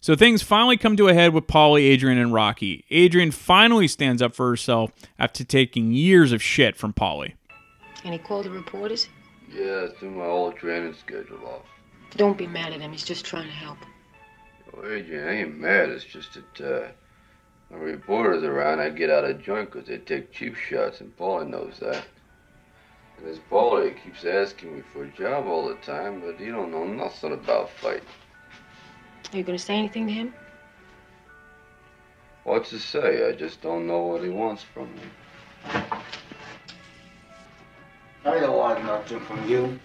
So 0.00 0.14
things 0.14 0.42
finally 0.42 0.76
come 0.76 0.96
to 0.96 1.08
a 1.08 1.14
head 1.14 1.32
with 1.32 1.46
Paulie, 1.46 1.82
Adrian, 1.82 2.18
and 2.18 2.32
Rocky. 2.32 2.84
Adrian 2.90 3.30
finally 3.30 3.88
stands 3.88 4.20
up 4.20 4.34
for 4.34 4.48
herself 4.48 4.92
after 5.18 5.44
taking 5.44 5.92
years 5.92 6.30
of 6.32 6.42
shit 6.42 6.76
from 6.76 6.92
Paulie. 6.92 7.34
And 8.04 8.12
he 8.12 8.18
called 8.18 8.44
the 8.44 8.50
reporters? 8.50 9.08
Yeah, 9.50 9.86
threw 9.98 10.10
my 10.10 10.24
whole 10.24 10.52
training 10.52 10.94
schedule 10.94 11.40
off. 11.46 11.62
Don't 12.16 12.36
be 12.36 12.46
mad 12.46 12.72
at 12.72 12.80
him. 12.80 12.92
He's 12.92 13.04
just 13.04 13.24
trying 13.24 13.46
to 13.46 13.52
help. 13.52 13.78
Oh, 14.76 14.84
Adrian, 14.86 15.26
I 15.26 15.40
ain't 15.40 15.58
mad. 15.58 15.88
It's 15.88 16.04
just 16.04 16.34
that, 16.34 16.60
uh, 16.60 16.88
when 17.70 17.80
reporters 17.80 18.44
around, 18.44 18.80
I 18.80 18.90
get 18.90 19.08
out 19.08 19.24
of 19.24 19.42
joint 19.42 19.70
'cause 19.70 19.86
they 19.86 19.98
take 19.98 20.32
cheap 20.32 20.54
shots, 20.54 21.00
and 21.00 21.16
Paulie 21.16 21.48
knows 21.48 21.78
that. 21.80 22.04
And 23.18 23.26
this 23.26 23.38
Paulie 23.50 23.94
keeps 24.02 24.24
asking 24.24 24.76
me 24.76 24.82
for 24.92 25.04
a 25.04 25.08
job 25.08 25.46
all 25.46 25.68
the 25.68 25.76
time, 25.76 26.20
but 26.20 26.38
he 26.38 26.46
don't 26.46 26.70
know 26.70 26.84
nothing 26.84 27.32
about 27.32 27.70
fighting. 27.70 28.02
Are 29.32 29.36
you 29.36 29.42
going 29.42 29.58
to 29.58 29.64
say 29.64 29.76
anything 29.76 30.06
to 30.06 30.12
him? 30.12 30.34
What's 32.44 32.70
to 32.70 32.78
say? 32.78 33.28
I 33.28 33.32
just 33.32 33.62
don't 33.62 33.86
know 33.86 34.00
what 34.00 34.22
he 34.22 34.28
wants 34.28 34.62
from 34.62 34.94
me. 34.94 35.02
I 38.24 38.40
don't 38.40 38.56
want 38.56 38.84
nothing 38.84 39.20
from 39.20 39.48
you. 39.48 39.78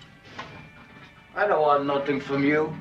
I 1.35 1.47
don't 1.47 1.61
want 1.61 1.85
nothing 1.85 2.19
from 2.19 2.43
you. 2.43 2.75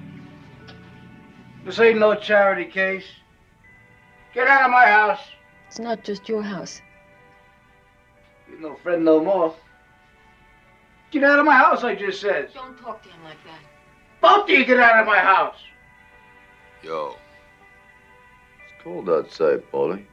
This 1.65 1.79
ain't 1.79 1.99
no 1.99 2.15
charity 2.15 2.65
case. 2.65 3.05
Get 4.35 4.49
out 4.49 4.65
of 4.65 4.71
my 4.71 4.87
house. 4.87 5.21
It's 5.69 5.79
not 5.79 6.03
just 6.03 6.29
your 6.29 6.43
house. 6.43 6.81
You're 8.49 8.61
no 8.61 8.77
friend 8.77 9.05
no 9.05 9.23
more. 9.23 9.55
Get 11.11 11.25
out 11.25 11.39
of 11.39 11.47
my 11.47 11.57
house, 11.57 11.85
I 11.85 11.95
just 11.95 12.21
said. 12.21 12.51
Don't 12.53 12.79
talk 12.79 13.03
to 13.03 13.09
him 13.09 13.25
like 13.25 13.43
that. 13.45 13.61
Both 14.21 14.45
of 14.45 14.51
you 14.51 14.65
get 14.65 14.79
out 14.79 15.01
of 15.01 15.07
my 15.07 15.19
house. 15.19 15.57
Yo. 16.83 17.17
It's 18.63 18.83
cold 18.83 19.09
outside, 19.09 19.63
Paulie. 19.73 20.05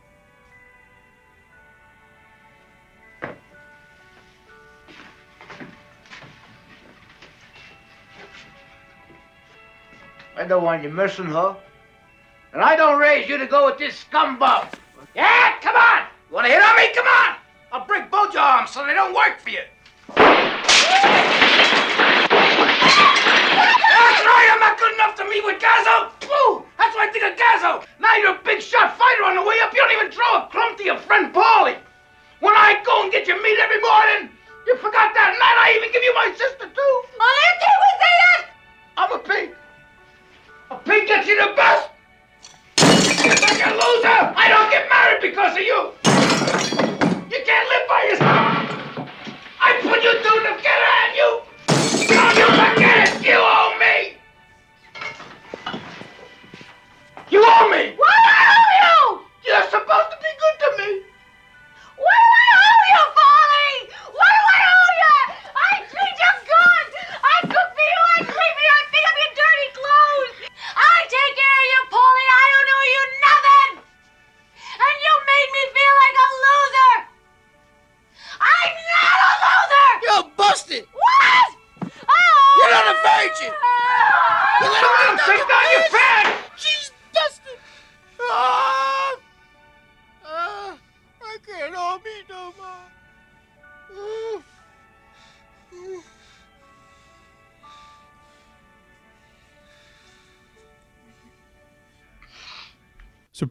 I 10.37 10.43
don't 10.47 10.63
want 10.63 10.83
you 10.83 10.89
missing 10.89 11.25
her. 11.25 11.57
And 12.53 12.61
I 12.61 12.75
don't 12.75 12.99
raise 12.99 13.27
you 13.27 13.37
to 13.37 13.47
go 13.47 13.65
with 13.65 13.77
this 13.77 14.05
scumbag. 14.05 14.73
Yeah, 15.13 15.59
come 15.59 15.75
on. 15.75 16.07
You 16.29 16.35
want 16.35 16.47
to 16.47 16.53
hit 16.53 16.61
on 16.61 16.75
me? 16.77 16.93
Come 16.93 17.07
on. 17.07 17.35
I'll 17.71 17.85
break 17.85 18.09
both 18.09 18.33
your 18.33 18.43
arms 18.43 18.71
so 18.71 18.85
they 18.85 18.93
don't 18.93 19.13
work 19.13 19.39
for 19.39 19.49
you. 19.49 19.59
Thank 20.07 21.39
you. 21.39 21.44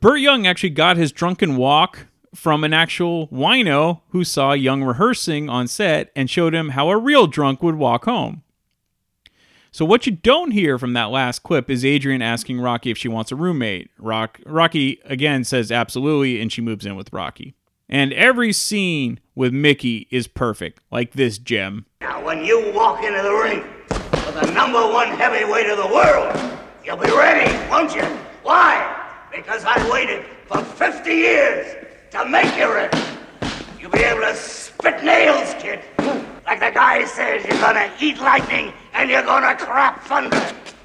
Burt 0.04 0.20
Young 0.20 0.46
actually 0.46 0.68
got 0.68 0.98
his 0.98 1.12
drunken 1.12 1.56
walk 1.56 2.08
from 2.34 2.62
an 2.62 2.74
actual 2.74 3.26
wino 3.28 4.02
who 4.10 4.22
saw 4.22 4.52
Young 4.52 4.84
rehearsing 4.84 5.48
on 5.48 5.66
set 5.66 6.12
and 6.14 6.28
showed 6.28 6.54
him 6.54 6.68
how 6.68 6.90
a 6.90 6.98
real 6.98 7.26
drunk 7.26 7.62
would 7.62 7.76
walk 7.76 8.04
home. 8.04 8.42
So 9.72 9.86
what 9.86 10.04
you 10.04 10.12
don't 10.12 10.50
hear 10.50 10.78
from 10.78 10.92
that 10.92 11.04
last 11.08 11.42
clip 11.42 11.70
is 11.70 11.86
Adrian 11.86 12.20
asking 12.20 12.60
Rocky 12.60 12.90
if 12.90 12.98
she 12.98 13.08
wants 13.08 13.32
a 13.32 13.34
roommate. 13.34 13.88
Rock, 13.98 14.40
Rocky 14.44 15.00
again 15.06 15.42
says 15.42 15.72
absolutely 15.72 16.38
and 16.38 16.52
she 16.52 16.60
moves 16.60 16.84
in 16.84 16.96
with 16.96 17.10
Rocky. 17.10 17.54
And 17.88 18.12
every 18.12 18.52
scene 18.52 19.20
with 19.34 19.54
Mickey 19.54 20.06
is 20.10 20.26
perfect, 20.26 20.82
like 20.90 21.12
this 21.12 21.38
gem. 21.38 21.86
Now, 22.02 22.22
when 22.22 22.44
you 22.44 22.70
walk 22.74 23.02
into 23.02 23.22
the 23.22 23.32
ring 23.32 23.64
with 23.88 24.34
the 24.38 24.52
number 24.52 24.86
one 24.86 25.08
heavyweight 25.08 25.70
of 25.70 25.78
the 25.78 25.94
world, 25.94 26.58
you'll 26.84 26.98
be 26.98 27.10
ready, 27.10 27.50
won't 27.70 27.94
you? 27.94 28.04
Why? 28.42 29.03
Because 29.34 29.64
I 29.66 29.90
waited 29.90 30.24
for 30.46 30.58
50 30.58 31.10
years 31.10 31.84
to 32.12 32.24
make 32.24 32.56
you 32.56 32.72
rich. 32.72 32.94
You'll 33.80 33.90
be 33.90 33.98
able 33.98 34.20
to 34.20 34.34
spit 34.36 35.02
nails, 35.02 35.54
kid. 35.54 35.80
Like 36.46 36.60
the 36.60 36.70
guy 36.70 37.04
says, 37.04 37.44
you're 37.44 37.58
gonna 37.58 37.90
eat 38.00 38.18
lightning 38.18 38.72
and 38.92 39.10
you're 39.10 39.24
gonna 39.24 39.56
crap 39.56 40.04
thunder. 40.04 40.40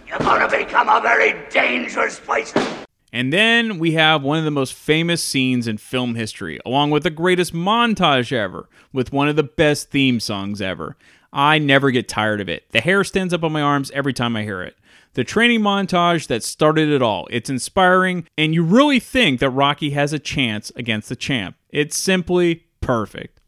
You're 0.08 0.18
gonna 0.18 0.50
become 0.50 0.90
a 0.90 1.00
very 1.00 1.36
dangerous 1.52 2.18
fighter. 2.18 2.66
And 3.14 3.32
then 3.32 3.78
we 3.78 3.92
have 3.92 4.24
one 4.24 4.40
of 4.40 4.46
the 4.46 4.52
most 4.52 4.74
famous 4.74 5.24
scenes 5.24 5.68
in 5.68 5.78
film 5.78 6.16
history, 6.16 6.60
along 6.66 6.90
with 6.90 7.04
the 7.04 7.12
greatest 7.12 7.54
montage 7.54 8.32
ever, 8.32 8.68
with 8.92 9.14
one 9.14 9.30
of 9.30 9.36
the 9.36 9.44
best 9.44 9.92
theme 9.92 10.20
songs 10.20 10.60
ever. 10.60 10.98
I 11.32 11.60
never 11.60 11.92
get 11.92 12.08
tired 12.08 12.42
of 12.42 12.50
it. 12.50 12.64
The 12.72 12.82
hair 12.82 13.04
stands 13.04 13.32
up 13.32 13.44
on 13.44 13.52
my 13.52 13.62
arms 13.62 13.92
every 13.92 14.14
time 14.14 14.36
I 14.36 14.42
hear 14.42 14.64
it. 14.64 14.76
The 15.14 15.23
training 15.23 15.61
montage 15.61 16.27
that 16.27 16.44
started 16.44 16.90
it 16.90 17.02
all. 17.02 17.27
It's 17.31 17.49
inspiring, 17.49 18.27
and 18.38 18.53
you 18.53 18.64
really 18.64 18.99
think 18.99 19.40
that 19.40 19.49
Rocky 19.49 19.91
has 19.91 20.14
a 20.14 20.19
chance 20.19 20.72
against 20.76 21.10
the 21.10 21.15
champ. 21.15 21.56
It's 21.69 21.98
simply 21.98 22.68
perfect. 22.81 23.39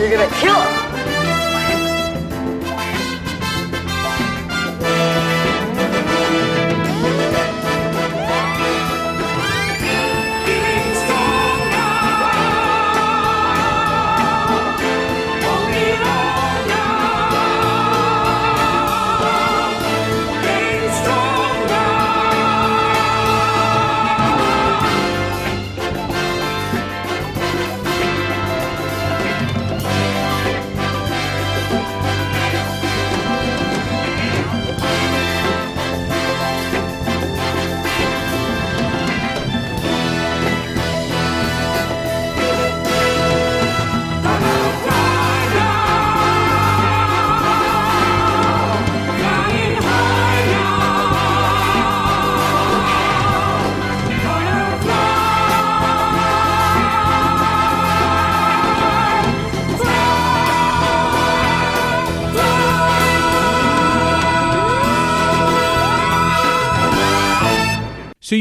You're 0.00 0.08
gonna 0.08 0.30
kill 0.36 0.54
him. 0.54 0.79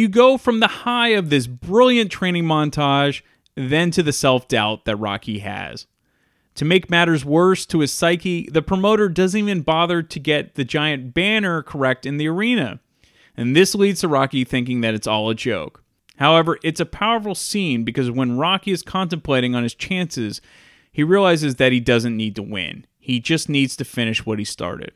Go 0.10 0.38
from 0.38 0.60
the 0.60 0.68
high 0.68 1.10
of 1.10 1.30
this 1.30 1.48
brilliant 1.48 2.12
training 2.12 2.44
montage, 2.44 3.22
then 3.56 3.92
to 3.92 4.04
the 4.04 4.14
self 4.14 4.48
doubt 4.48 4.86
that 4.86 4.96
Rocky 4.98 5.40
has. 5.40 5.88
To 6.56 6.66
make 6.66 6.90
matters 6.90 7.24
worse 7.24 7.66
to 7.68 7.80
his 7.80 7.94
psyche, 7.94 8.50
the 8.52 8.62
promoter 8.62 9.08
doesn't 9.08 9.40
even 9.40 9.62
bother 9.62 10.02
to 10.02 10.20
get 10.20 10.56
the 10.56 10.66
giant 10.66 11.14
banner 11.14 11.64
correct 11.64 12.06
in 12.06 12.18
the 12.18 12.28
arena. 12.28 12.80
And 13.38 13.56
this 13.56 13.74
leads 13.74 14.02
to 14.02 14.10
Rocky 14.10 14.44
thinking 14.44 14.82
that 14.82 14.94
it's 14.94 15.08
all 15.08 15.30
a 15.30 15.36
joke. 15.36 15.84
However, 16.18 16.60
it's 16.62 16.82
a 16.82 16.86
powerful 16.86 17.34
scene 17.34 17.86
because 17.86 18.12
when 18.12 18.38
Rocky 18.38 18.72
is 18.72 18.84
contemplating 18.84 19.56
on 19.56 19.64
his 19.64 19.74
chances, 19.74 20.42
he 20.92 21.02
realizes 21.02 21.56
that 21.56 21.72
he 21.72 21.80
doesn't 21.80 22.18
need 22.18 22.36
to 22.36 22.44
win. 22.44 22.86
He 23.00 23.22
just 23.22 23.48
needs 23.48 23.78
to 23.78 23.86
finish 23.86 24.26
what 24.26 24.40
he 24.40 24.44
started. 24.44 24.92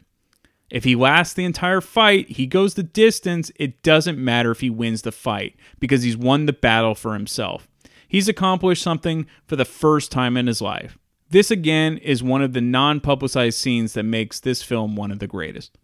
If 0.74 0.86
he 0.86 0.95
lasts 0.95 1.36
the 1.36 1.45
entire 1.45 1.82
fight, 1.82 2.30
he 2.30 2.48
goes 2.48 2.74
the 2.74 2.82
distance, 2.82 3.52
it 3.58 3.84
doesn't 3.84 4.18
matter 4.18 4.50
if 4.50 4.62
he 4.62 4.72
wins 4.72 5.04
the 5.04 5.12
fight 5.12 5.56
because 5.80 6.02
he's 6.02 6.18
won 6.18 6.48
the 6.48 6.52
battle 6.52 6.95
for 6.95 7.14
himself. 7.14 7.68
He's 8.08 8.28
accomplished 8.28 8.82
something 8.82 9.28
for 9.45 9.56
the 9.56 9.66
first 9.66 10.12
time 10.12 10.36
in 10.36 10.48
his 10.48 10.64
life. 10.64 10.98
This 11.30 11.52
again 11.52 12.00
is 12.00 12.24
one 12.24 12.41
of 12.41 12.54
the 12.54 12.62
non 12.62 13.02
publicized 13.02 13.60
scenes 13.60 13.94
that 13.94 14.02
makes 14.02 14.40
this 14.40 14.64
film 14.64 14.95
one 14.95 15.12
of 15.12 15.20
the 15.20 15.28
greatest. 15.28 15.78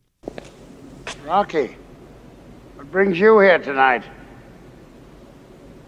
Rocky, 1.23 1.77
what 2.73 2.91
brings 2.91 3.19
you 3.19 3.39
here 3.41 3.59
tonight? 3.59 4.03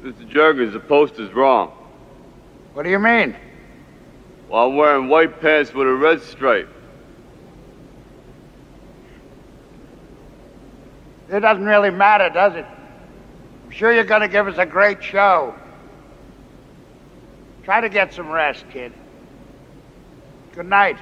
Mr. 0.04 0.30
Jergens, 0.30 0.74
the 0.74 0.80
poster's 0.80 1.34
wrong. 1.34 1.70
What 2.74 2.84
do 2.84 2.92
you 2.92 3.00
mean? 3.00 3.36
Well, 4.48 4.68
I'm 4.68 4.76
wearing 4.76 5.10
white 5.10 5.42
pants 5.42 5.74
with 5.74 5.88
a 5.88 5.94
red 5.94 6.22
stripe. 6.22 6.70
It 11.32 11.40
doesn't 11.40 11.64
really 11.64 11.92
matter, 11.92 12.30
does 12.30 12.56
it? 12.56 12.66
I'm 13.66 13.72
sure 13.72 13.94
you're 13.94 14.04
going 14.04 14.22
to 14.22 14.28
give 14.28 14.48
us 14.48 14.58
a 14.58 14.66
great 14.66 15.02
show. 15.02 15.56
Try 17.64 17.80
to 17.80 17.90
get 17.90 18.14
some 18.14 18.30
rest, 18.30 18.66
kid. 18.70 18.92
Good 20.54 20.66
night. 20.66 20.98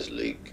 In 0.00 0.16
the 0.16 0.22
guys' 0.22 0.22
league. 0.22 0.52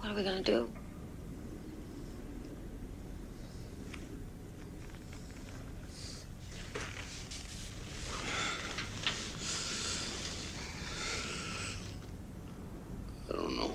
What 0.00 0.10
are 0.10 0.14
we 0.14 0.24
gonna 0.24 0.42
do? 0.42 0.68
I 13.30 13.32
don't 13.34 13.56
know. 13.56 13.72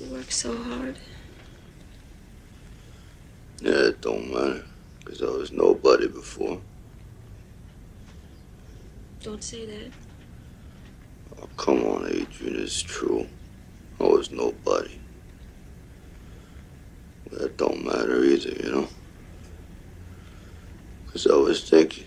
You 0.00 0.12
work 0.12 0.30
so 0.30 0.56
hard. 0.56 0.98
Yeah, 3.60 3.88
it 3.88 4.00
don't 4.00 4.32
matter. 4.32 4.64
Because 5.00 5.22
I 5.22 5.26
before. 6.06 6.60
Don't 9.22 9.42
say 9.42 9.66
that. 9.66 9.90
Oh, 11.42 11.48
come 11.56 11.84
on, 11.84 12.06
Adrian, 12.06 12.62
it's 12.62 12.80
true. 12.80 13.26
I 14.00 14.04
was 14.04 14.30
nobody. 14.30 15.00
But 17.24 17.40
that 17.40 17.56
don't 17.56 17.84
matter 17.84 18.24
either, 18.24 18.50
you 18.50 18.70
know? 18.72 18.88
Because 21.06 21.26
I 21.26 21.34
was 21.34 21.68
thinking, 21.68 22.06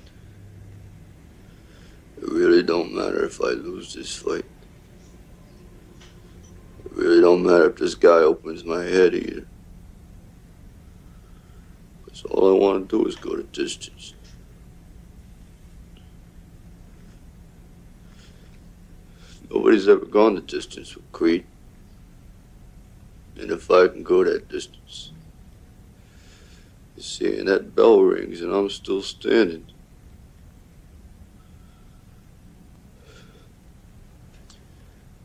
it 2.22 2.30
really 2.30 2.63
don't 2.63 2.93
matter 2.93 3.26
if 3.26 3.41
I 3.41 3.49
lose 3.49 3.93
this 3.93 4.15
fight. 4.15 4.45
It 6.85 6.91
really 6.93 7.19
don't 7.19 7.43
matter 7.43 7.69
if 7.69 7.76
this 7.76 7.95
guy 7.95 8.09
opens 8.09 8.63
my 8.63 8.84
head 8.84 9.13
either. 9.13 9.45
I 12.51 12.59
want 12.59 12.89
to 12.89 12.97
do 12.97 13.07
is 13.07 13.15
go 13.15 13.35
the 13.35 13.43
distance. 13.43 14.13
Nobody's 19.49 19.87
ever 19.87 20.05
gone 20.05 20.35
the 20.35 20.41
distance 20.41 20.95
with 20.95 21.11
Creed. 21.11 21.45
And 23.35 23.43
And 23.43 23.51
if 23.51 23.71
I 23.71 23.87
can 23.87 24.03
go 24.03 24.23
that 24.23 24.49
distance, 24.49 25.11
you 26.95 27.03
see, 27.03 27.37
and 27.37 27.47
that 27.47 27.75
bell 27.75 28.01
rings 28.01 28.41
and 28.41 28.53
I'm 28.53 28.69
still 28.69 29.01
standing. 29.01 29.65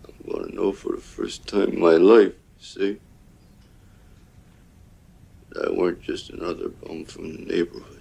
I'm 0.06 0.32
gonna 0.32 0.54
know 0.54 0.72
for 0.72 0.92
the 0.92 1.00
first 1.02 1.46
time 1.46 1.70
in 1.70 1.80
my 1.80 1.94
life, 1.96 2.34
see, 2.58 2.98
that 5.50 5.68
I 5.68 5.70
weren't 5.72 6.02
just 6.26 6.38
another 6.38 6.68
bum 6.68 7.04
from 7.04 7.32
the 7.32 7.42
neighborhood. 7.42 8.00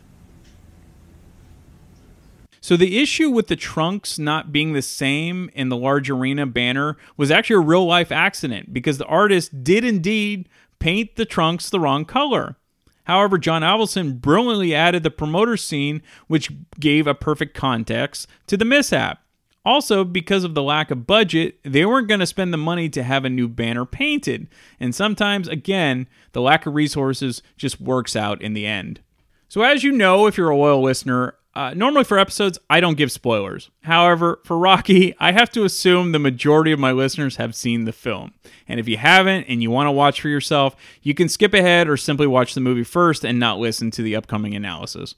So 2.61 2.75
the 2.75 2.99
issue 2.99 3.29
with 3.29 3.47
the 3.47 3.55
trunks 3.55 4.17
not 4.17 4.51
being 4.51 4.73
the 4.73 4.81
same 4.81 5.51
in 5.53 5.69
the 5.69 5.77
large 5.77 6.09
arena 6.09 6.47
banner 6.47 6.97
was 7.15 7.29
actually 7.29 7.57
a 7.57 7.59
real 7.59 7.85
life 7.85 8.11
accident 8.11 8.73
because 8.73 8.97
the 8.97 9.05
artist 9.05 9.63
did 9.63 9.85
indeed 9.85 10.49
paint 10.79 11.15
the 11.15 11.25
trunks 11.25 11.69
the 11.69 11.79
wrong 11.79 12.05
color. 12.05 12.55
However, 13.03 13.37
John 13.37 13.61
Avildsen 13.61 14.19
brilliantly 14.19 14.73
added 14.73 15.03
the 15.03 15.11
promoter 15.11 15.57
scene, 15.57 16.01
which 16.25 16.51
gave 16.79 17.05
a 17.05 17.13
perfect 17.13 17.53
context 17.53 18.27
to 18.47 18.57
the 18.57 18.65
mishap. 18.65 19.21
Also, 19.65 20.03
because 20.03 20.43
of 20.43 20.53
the 20.53 20.61
lack 20.61 20.91
of 20.91 21.07
budget, 21.07 21.57
they 21.63 21.85
weren't 21.85 22.07
going 22.07 22.19
to 22.19 22.25
spend 22.25 22.53
the 22.53 22.57
money 22.57 22.87
to 22.89 23.01
have 23.01 23.25
a 23.25 23.29
new 23.29 23.47
banner 23.47 23.83
painted. 23.83 24.47
And 24.79 24.93
sometimes, 24.93 25.47
again, 25.47 26.07
the 26.33 26.41
lack 26.41 26.65
of 26.67 26.75
resources 26.75 27.41
just 27.57 27.81
works 27.81 28.15
out 28.15 28.41
in 28.41 28.53
the 28.53 28.67
end. 28.67 29.01
So, 29.47 29.63
as 29.63 29.83
you 29.83 29.91
know, 29.91 30.27
if 30.27 30.37
you're 30.37 30.49
a 30.49 30.57
loyal 30.57 30.83
listener, 30.83 31.35
uh, 31.55 31.73
normally 31.73 32.03
for 32.03 32.19
episodes, 32.19 32.59
I 32.69 32.81
don't 32.81 32.97
give 32.97 33.11
spoilers. 33.11 33.71
However, 33.83 34.41
for 34.43 34.57
Rocky, 34.57 35.15
I 35.19 35.31
have 35.31 35.49
to 35.51 35.63
assume 35.63 36.11
the 36.11 36.19
majority 36.19 36.71
of 36.71 36.79
my 36.79 36.91
listeners 36.91 37.37
have 37.37 37.55
seen 37.55 37.85
the 37.85 37.93
film. 37.93 38.33
And 38.67 38.79
if 38.79 38.87
you 38.87 38.97
haven't 38.97 39.45
and 39.45 39.63
you 39.63 39.71
want 39.71 39.87
to 39.87 39.91
watch 39.91 40.19
for 40.19 40.27
yourself, 40.27 40.75
you 41.01 41.13
can 41.13 41.29
skip 41.29 41.53
ahead 41.53 41.87
or 41.87 41.95
simply 41.95 42.27
watch 42.27 42.53
the 42.53 42.61
movie 42.61 42.83
first 42.83 43.23
and 43.23 43.39
not 43.39 43.57
listen 43.57 43.89
to 43.91 44.01
the 44.01 44.15
upcoming 44.15 44.53
analysis. 44.53 45.15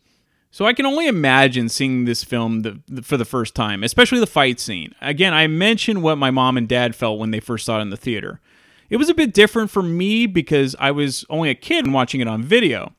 So 0.57 0.65
I 0.65 0.73
can 0.73 0.87
only 0.87 1.05
imagine 1.05 1.69
seeing 1.69 2.05
this 2.05 2.23
film 2.23 2.61
the, 2.61 2.81
the, 2.87 3.03
for 3.03 3.15
the 3.15 3.25
first 3.25 3.53
time, 3.53 3.83
especially 3.83 4.19
the 4.19 4.25
fight 4.25 4.59
scene. 4.59 4.95
Again, 5.01 5.31
I 5.31 5.45
mentioned 5.45 6.01
what 6.01 6.17
my 6.17 6.31
mom 6.31 6.57
and 6.57 6.67
dad 6.67 6.95
felt 6.95 7.19
when 7.19 7.29
they 7.29 7.39
first 7.39 7.63
saw 7.63 7.77
it 7.77 7.83
in 7.83 7.91
the 7.91 7.95
theater. 7.95 8.41
It 8.89 8.97
was 8.97 9.07
a 9.07 9.13
bit 9.13 9.35
different 9.35 9.69
for 9.69 9.83
me 9.83 10.25
because 10.25 10.75
I 10.79 10.89
was 10.89 11.25
only 11.29 11.51
a 11.51 11.53
kid 11.53 11.85
and 11.85 11.93
watching 11.93 12.21
it 12.21 12.27
on 12.27 12.41
video. 12.41 12.93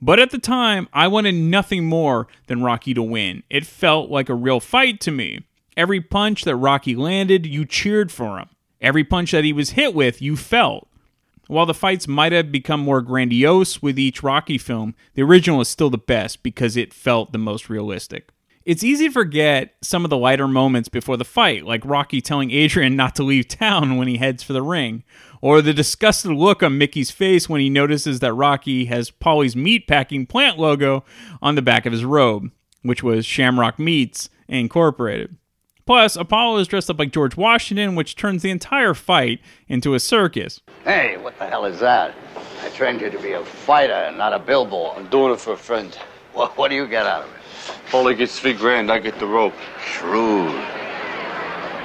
But 0.00 0.18
at 0.18 0.30
the 0.30 0.38
time, 0.38 0.88
I 0.90 1.06
wanted 1.06 1.34
nothing 1.34 1.84
more 1.84 2.28
than 2.46 2.62
Rocky 2.62 2.94
to 2.94 3.02
win. 3.02 3.42
It 3.50 3.66
felt 3.66 4.08
like 4.08 4.30
a 4.30 4.34
real 4.34 4.58
fight 4.58 4.98
to 5.00 5.10
me. 5.10 5.44
Every 5.76 6.00
punch 6.00 6.44
that 6.44 6.56
Rocky 6.56 6.96
landed, 6.96 7.44
you 7.44 7.66
cheered 7.66 8.10
for 8.10 8.38
him. 8.38 8.48
Every 8.80 9.04
punch 9.04 9.32
that 9.32 9.44
he 9.44 9.52
was 9.52 9.72
hit 9.72 9.92
with, 9.92 10.22
you 10.22 10.34
felt. 10.34 10.88
While 11.48 11.66
the 11.66 11.74
fights 11.74 12.08
might 12.08 12.32
have 12.32 12.50
become 12.50 12.80
more 12.80 13.00
grandiose 13.00 13.80
with 13.80 13.98
each 13.98 14.22
Rocky 14.22 14.58
film, 14.58 14.94
the 15.14 15.22
original 15.22 15.60
is 15.60 15.68
still 15.68 15.90
the 15.90 15.98
best 15.98 16.42
because 16.42 16.76
it 16.76 16.92
felt 16.92 17.32
the 17.32 17.38
most 17.38 17.68
realistic. 17.70 18.30
It's 18.64 18.82
easy 18.82 19.06
to 19.06 19.12
forget 19.12 19.76
some 19.80 20.02
of 20.02 20.10
the 20.10 20.16
lighter 20.16 20.48
moments 20.48 20.88
before 20.88 21.16
the 21.16 21.24
fight, 21.24 21.64
like 21.64 21.84
Rocky 21.84 22.20
telling 22.20 22.50
Adrian 22.50 22.96
not 22.96 23.14
to 23.14 23.22
leave 23.22 23.46
town 23.46 23.96
when 23.96 24.08
he 24.08 24.16
heads 24.16 24.42
for 24.42 24.52
the 24.52 24.62
ring, 24.62 25.04
or 25.40 25.62
the 25.62 25.72
disgusted 25.72 26.32
look 26.32 26.64
on 26.64 26.76
Mickey's 26.76 27.12
face 27.12 27.48
when 27.48 27.60
he 27.60 27.70
notices 27.70 28.18
that 28.18 28.34
Rocky 28.34 28.86
has 28.86 29.12
Paulie's 29.12 29.54
meatpacking 29.54 30.28
plant 30.28 30.58
logo 30.58 31.04
on 31.40 31.54
the 31.54 31.62
back 31.62 31.86
of 31.86 31.92
his 31.92 32.04
robe, 32.04 32.50
which 32.82 33.04
was 33.04 33.24
Shamrock 33.24 33.78
Meats 33.78 34.30
Incorporated. 34.48 35.36
Plus, 35.86 36.16
Apollo 36.16 36.58
is 36.58 36.66
dressed 36.66 36.90
up 36.90 36.98
like 36.98 37.12
George 37.12 37.36
Washington, 37.36 37.94
which 37.94 38.16
turns 38.16 38.42
the 38.42 38.50
entire 38.50 38.92
fight 38.92 39.40
into 39.68 39.94
a 39.94 40.00
circus. 40.00 40.60
Hey, 40.82 41.16
what 41.16 41.38
the 41.38 41.46
hell 41.46 41.64
is 41.64 41.78
that? 41.78 42.12
I 42.62 42.70
trained 42.70 43.00
you 43.00 43.08
to 43.08 43.18
be 43.20 43.32
a 43.32 43.44
fighter, 43.44 44.12
not 44.16 44.32
a 44.32 44.40
billboard. 44.40 44.98
I'm 44.98 45.06
doing 45.06 45.32
it 45.32 45.38
for 45.38 45.52
a 45.52 45.56
friend. 45.56 45.94
What, 46.32 46.58
what 46.58 46.70
do 46.70 46.74
you 46.74 46.88
get 46.88 47.06
out 47.06 47.22
of 47.22 47.30
it? 47.30 47.36
Paulie 47.88 48.18
gets 48.18 48.38
three 48.38 48.52
grand, 48.52 48.90
I 48.90 48.98
get 48.98 49.20
the 49.20 49.26
rope. 49.26 49.54
Shrewd. 49.80 50.52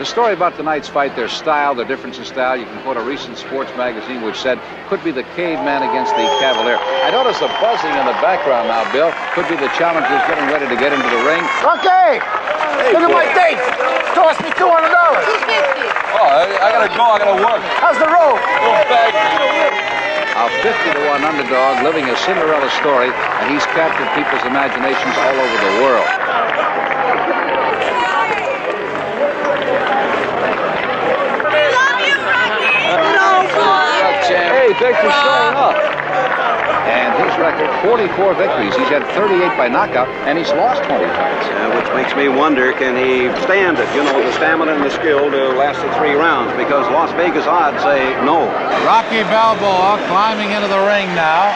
The 0.01 0.09
story 0.09 0.33
about 0.33 0.57
tonight's 0.57 0.89
fight, 0.89 1.13
their 1.13 1.29
style, 1.29 1.77
their 1.77 1.85
difference 1.85 2.17
in 2.17 2.25
style, 2.25 2.57
you 2.57 2.65
can 2.65 2.81
quote 2.81 2.97
a 2.97 3.05
recent 3.05 3.37
sports 3.37 3.69
magazine 3.77 4.25
which 4.25 4.33
said, 4.33 4.57
could 4.89 4.97
be 5.05 5.13
the 5.13 5.21
caveman 5.37 5.85
against 5.85 6.17
the 6.17 6.25
cavalier. 6.41 6.81
I 6.81 7.13
notice 7.13 7.37
the 7.37 7.45
buzzing 7.61 7.93
in 7.93 8.09
the 8.09 8.17
background 8.17 8.65
now, 8.65 8.81
Bill. 8.89 9.13
Could 9.37 9.45
be 9.45 9.53
the 9.61 9.69
challengers 9.77 10.25
getting 10.25 10.49
ready 10.49 10.65
to 10.65 10.73
get 10.73 10.89
into 10.89 11.05
the 11.05 11.21
ring. 11.21 11.45
Rocky! 11.61 12.17
Look 12.97 13.05
at 13.05 13.13
my 13.13 13.29
date! 13.37 13.61
Cost 14.17 14.41
me 14.41 14.49
$200. 14.57 14.89
Oh, 14.89 15.13
I, 16.17 16.49
I 16.49 16.73
gotta 16.73 16.89
go, 16.97 17.05
I 17.05 17.21
gotta 17.21 17.37
work. 17.37 17.61
How's 17.77 18.01
the 18.01 18.09
rope? 18.09 18.41
Oh, 18.41 18.73
a 20.33 20.49
50 20.65 20.97
to 20.97 21.01
1 21.13 21.29
underdog 21.29 21.85
living 21.85 22.09
a 22.09 22.17
Cinderella 22.25 22.73
story, 22.81 23.13
and 23.13 23.53
he's 23.53 23.69
captured 23.77 24.09
people's 24.17 24.41
imaginations 24.49 25.13
all 25.13 25.37
over 25.37 25.57
the 25.61 25.73
world. 25.85 27.50
Hey, 33.49 34.73
thanks 34.77 34.99
for 35.01 35.09
showing 35.09 35.55
up. 35.57 35.75
And 36.85 37.13
his 37.23 37.33
record, 37.39 37.69
44 37.85 38.35
victories. 38.35 38.75
He's 38.75 38.89
had 38.89 39.05
38 39.13 39.57
by 39.57 39.67
knockout, 39.67 40.07
and 40.27 40.37
he's 40.37 40.51
lost 40.53 40.83
20 40.83 41.05
fights. 41.15 41.47
Uh, 41.47 41.73
which 41.77 41.89
makes 41.95 42.15
me 42.15 42.27
wonder, 42.27 42.73
can 42.73 42.97
he 42.97 43.29
stand 43.43 43.77
it? 43.79 43.87
You 43.95 44.03
know, 44.03 44.21
the 44.21 44.33
stamina 44.33 44.73
and 44.73 44.83
the 44.83 44.89
skill 44.89 45.29
to 45.31 45.49
last 45.57 45.81
the 45.81 45.89
three 45.97 46.13
rounds, 46.13 46.51
because 46.57 46.85
Las 46.91 47.11
Vegas 47.13 47.45
odds 47.45 47.81
say 47.83 48.13
no. 48.25 48.45
Rocky 48.85 49.23
Balboa 49.29 50.01
climbing 50.07 50.51
into 50.51 50.67
the 50.67 50.81
ring 50.85 51.07
now. 51.15 51.53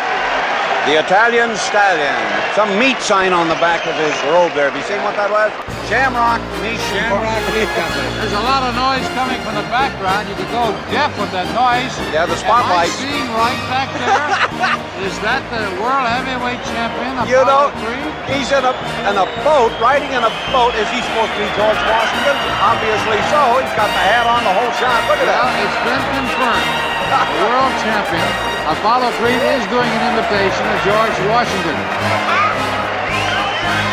The 0.85 1.01
Italian 1.01 1.49
stallion. 1.57 2.13
Some 2.53 2.69
meat 2.77 3.01
sign 3.01 3.33
on 3.33 3.49
the 3.49 3.57
back 3.57 3.89
of 3.89 3.97
his 3.97 4.13
robe 4.29 4.53
there. 4.53 4.69
Have 4.69 4.77
you 4.77 4.85
seen 4.85 5.01
what 5.01 5.17
that 5.17 5.33
was? 5.33 5.49
Shamrock 5.89 6.37
Meat 6.61 6.77
Shamrock 6.93 7.41
Meat 7.57 7.65
Company. 7.73 8.05
There's 8.21 8.37
a 8.37 8.45
lot 8.45 8.61
of 8.69 8.77
noise 8.77 9.01
coming 9.17 9.41
from 9.41 9.57
the 9.57 9.65
background. 9.73 10.29
You 10.29 10.37
could 10.37 10.49
go 10.53 10.69
deaf 10.93 11.09
with 11.17 11.33
that 11.33 11.49
noise. 11.57 11.89
Yeah, 12.13 12.29
the 12.29 12.37
spotlight. 12.37 12.93
Am 12.93 13.01
I 13.01 13.01
seeing 13.01 13.29
right 13.33 13.61
back 13.65 13.89
there? 13.97 14.29
Is 15.09 15.17
that 15.25 15.41
the 15.49 15.73
world 15.81 16.05
heavyweight 16.05 16.61
champion? 16.69 17.17
You 17.33 17.41
know, 17.49 17.73
he's 18.29 18.53
in 18.53 18.61
a 18.61 18.73
in 19.09 19.17
a 19.17 19.25
boat, 19.41 19.73
riding 19.81 20.13
in 20.13 20.21
a 20.21 20.33
boat. 20.53 20.77
Is 20.77 20.85
he 20.93 21.01
supposed 21.01 21.33
to 21.33 21.39
be 21.41 21.49
George 21.57 21.81
Washington? 21.89 22.37
Obviously 22.61 23.17
so. 23.33 23.41
He's 23.57 23.73
got 23.73 23.89
the 23.89 24.03
hat 24.05 24.29
on, 24.29 24.45
the 24.45 24.53
whole 24.53 24.73
shot. 24.77 25.01
Look 25.09 25.17
at 25.17 25.33
Well, 25.33 25.49
that. 25.49 25.65
it's 25.65 25.79
been 25.81 26.03
confirmed. 26.13 26.69
The 27.09 27.21
world 27.41 27.73
champion, 27.81 28.29
Apollo 28.65 29.13
Creed, 29.21 29.37
is 29.37 29.61
doing 29.69 29.85
an 29.85 30.03
imitation 30.09 30.65
of 30.73 30.77
George 30.81 31.17
Washington. 31.29 31.77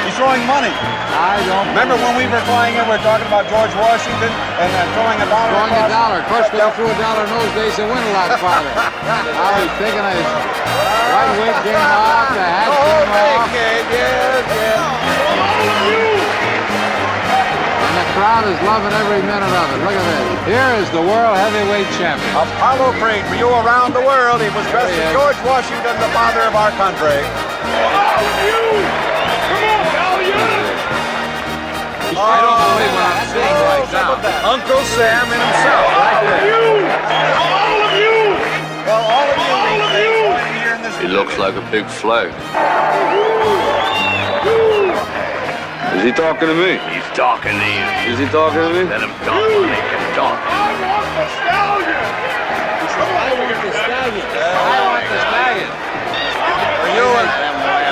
He's 0.00 0.16
throwing 0.16 0.40
money. 0.48 0.72
I 1.12 1.44
don't 1.44 1.68
Remember 1.76 1.92
when 2.00 2.16
we 2.16 2.24
were 2.24 2.40
flying 2.48 2.80
in, 2.80 2.88
we 2.88 2.96
were 2.96 3.04
talking 3.04 3.28
about 3.28 3.44
George 3.52 3.68
Washington 3.76 4.32
and 4.32 4.70
uh, 4.72 4.80
throwing 4.96 5.20
a 5.20 5.28
dollar 5.28 5.52
Throwing 5.52 5.76
a 5.76 5.88
dollar. 5.92 6.18
Of 6.24 6.28
course, 6.32 6.48
he 6.48 6.56
threw 6.56 6.88
a 6.88 6.96
dollar 6.96 7.28
in 7.28 7.32
those 7.36 7.52
days, 7.52 7.76
they 7.76 7.84
win 7.84 8.00
a 8.00 8.12
lot 8.16 8.32
farther. 8.40 8.72
now 8.72 9.60
he's 9.60 9.76
taking 9.76 10.00
white 10.00 11.32
wig 11.36 11.52
game 11.68 11.76
off, 11.76 12.32
the 12.32 12.40
hat 12.40 12.72
Oh, 12.72 12.80
came 12.80 13.12
off, 13.12 13.52
kid, 13.52 13.84
yes, 13.92 14.40
yes. 14.56 15.01
Crowd 18.12 18.44
is 18.44 18.60
loving 18.68 18.92
every 18.92 19.24
minute 19.24 19.48
of 19.48 19.66
it. 19.72 19.80
Look 19.84 19.96
at 19.96 20.04
this. 20.04 20.52
Here 20.52 20.72
is 20.80 20.88
the 20.92 21.00
world 21.00 21.36
heavyweight 21.36 21.88
champion. 21.96 22.28
Apollo 22.36 22.92
Creed, 23.00 23.24
for 23.26 23.36
you 23.40 23.48
around 23.48 23.96
the 23.96 24.04
world, 24.04 24.44
he 24.44 24.52
was 24.52 24.64
dressed 24.68 24.92
There 24.92 25.08
as. 25.08 25.16
George 25.16 25.40
Washington, 25.48 25.96
the 25.96 26.12
father 26.12 26.44
of 26.44 26.54
our 26.54 26.72
country. 26.76 27.24
I 32.12 32.38
don't 32.44 32.60
believe 32.60 32.92
what 32.92 33.08
I'm 33.08 33.24
oh, 33.24 33.32
seeing 33.32 33.56
right 33.72 33.88
now. 33.88 34.20
Uncle 34.52 34.84
Sam 34.92 35.24
and 35.32 35.40
himself, 35.40 35.88
right 35.96 36.20
there. 36.28 36.52
All 37.32 37.80
of 37.88 37.92
you! 37.96 38.36
Well, 38.84 39.04
all 39.08 39.28
of 39.32 39.40
you, 39.40 39.56
all 39.56 39.80
of 39.80 39.96
you! 39.96 40.36
Here 40.60 40.76
in 40.76 40.84
this 40.84 40.92
It 41.00 41.10
looks 41.10 41.38
like 41.38 41.56
a 41.56 41.64
big 41.70 41.86
flag. 41.86 42.28
Is 45.92 46.08
he 46.08 46.12
talking 46.16 46.48
to 46.48 46.56
me? 46.56 46.80
He's 46.88 47.04
talking 47.12 47.52
to 47.52 47.68
you. 47.68 47.84
Is 48.08 48.16
he 48.16 48.24
talking 48.32 48.64
to 48.64 48.72
me? 48.72 48.88
Let 48.88 49.04
him 49.04 49.12
talk 49.28 49.44
when 49.44 49.68
he 49.68 49.76
can 49.76 50.02
talk. 50.16 50.40
I 50.40 50.72
want 50.80 51.04
the 51.20 51.26
stallion! 51.36 52.00
I 52.96 53.28
want 53.36 53.58
the 53.60 53.72
stallion. 53.76 54.24
I 54.24 54.78
want 54.88 55.04
the 55.04 55.18
stallion. 55.20 55.70
For 56.80 56.90
you 56.96 57.06
in, 57.06 57.26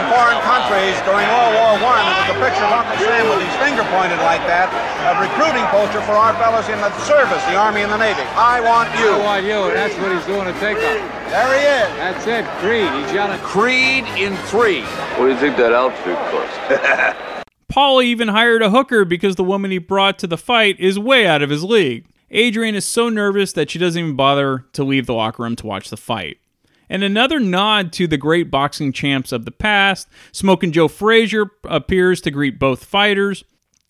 in 0.01 0.03
foreign 0.09 0.41
countries 0.49 0.97
during 1.05 1.29
World 1.29 1.53
War 1.61 1.73
One, 1.93 2.01
it 2.01 2.17
was 2.25 2.31
a 2.33 2.39
picture 2.41 2.65
of 2.65 2.73
Uncle 2.73 2.99
Sam 3.05 3.25
with 3.29 3.45
his 3.45 3.57
finger 3.61 3.85
pointed 3.93 4.19
like 4.25 4.43
that, 4.49 4.73
a 5.05 5.21
recruiting 5.21 5.69
poster 5.69 6.01
for 6.09 6.17
our 6.17 6.33
fellows 6.41 6.73
in 6.73 6.81
the 6.81 6.89
service, 7.05 7.45
the 7.53 7.61
Army 7.61 7.85
and 7.85 7.93
the 7.93 8.01
Navy. 8.01 8.25
I 8.33 8.65
want 8.65 8.89
you. 8.97 9.13
I 9.13 9.21
want 9.21 9.45
you. 9.45 9.77
That's 9.77 9.95
what 10.01 10.09
he's 10.09 10.25
doing 10.25 10.49
to 10.49 10.57
take 10.57 10.81
off. 10.81 10.99
There 11.29 11.53
he 11.53 11.63
is. 11.69 11.89
That's 12.01 12.25
it. 12.25 12.49
Creed. 12.65 12.89
He's 12.97 13.13
yelling 13.13 13.39
Creed 13.45 14.09
in 14.17 14.41
three. 14.49 14.89
What 15.21 15.29
do 15.29 15.37
you 15.37 15.39
think 15.39 15.61
that 15.61 15.77
outfit 15.77 16.17
cost? 16.33 17.21
Paul 17.71 18.03
even 18.03 18.29
hired 18.29 18.63
a 18.63 18.71
hooker 18.71 19.05
because 19.05 19.37
the 19.37 19.45
woman 19.45 19.71
he 19.71 19.79
brought 19.79 20.19
to 20.19 20.27
the 20.27 20.37
fight 20.37 20.79
is 20.81 20.99
way 20.99 21.25
out 21.25 21.41
of 21.41 21.51
his 21.51 21.63
league. 21.63 22.05
Adrian 22.33 22.75
is 22.75 22.85
so 22.85 23.09
nervous 23.09 23.53
that 23.53 23.71
she 23.71 23.79
doesn't 23.79 24.03
even 24.03 24.17
bother 24.17 24.67
to 24.73 24.83
leave 24.83 25.07
the 25.07 25.15
locker 25.15 25.45
room 25.45 25.55
to 25.55 25.67
watch 25.67 25.89
the 25.89 25.97
fight. 25.97 26.39
And 26.89 27.05
another 27.05 27.39
nod 27.39 27.93
to 27.93 28.09
the 28.09 28.17
great 28.17 28.51
boxing 28.51 28.93
champs 28.93 29.31
of 29.31 29.45
the 29.45 29.53
past, 29.53 30.09
Smoking 30.33 30.73
Joe 30.73 30.89
Frazier 30.89 31.53
appears 31.65 32.21
to 32.23 32.33
greet 32.33 32.59
both 32.59 32.85
fighters. 32.85 33.45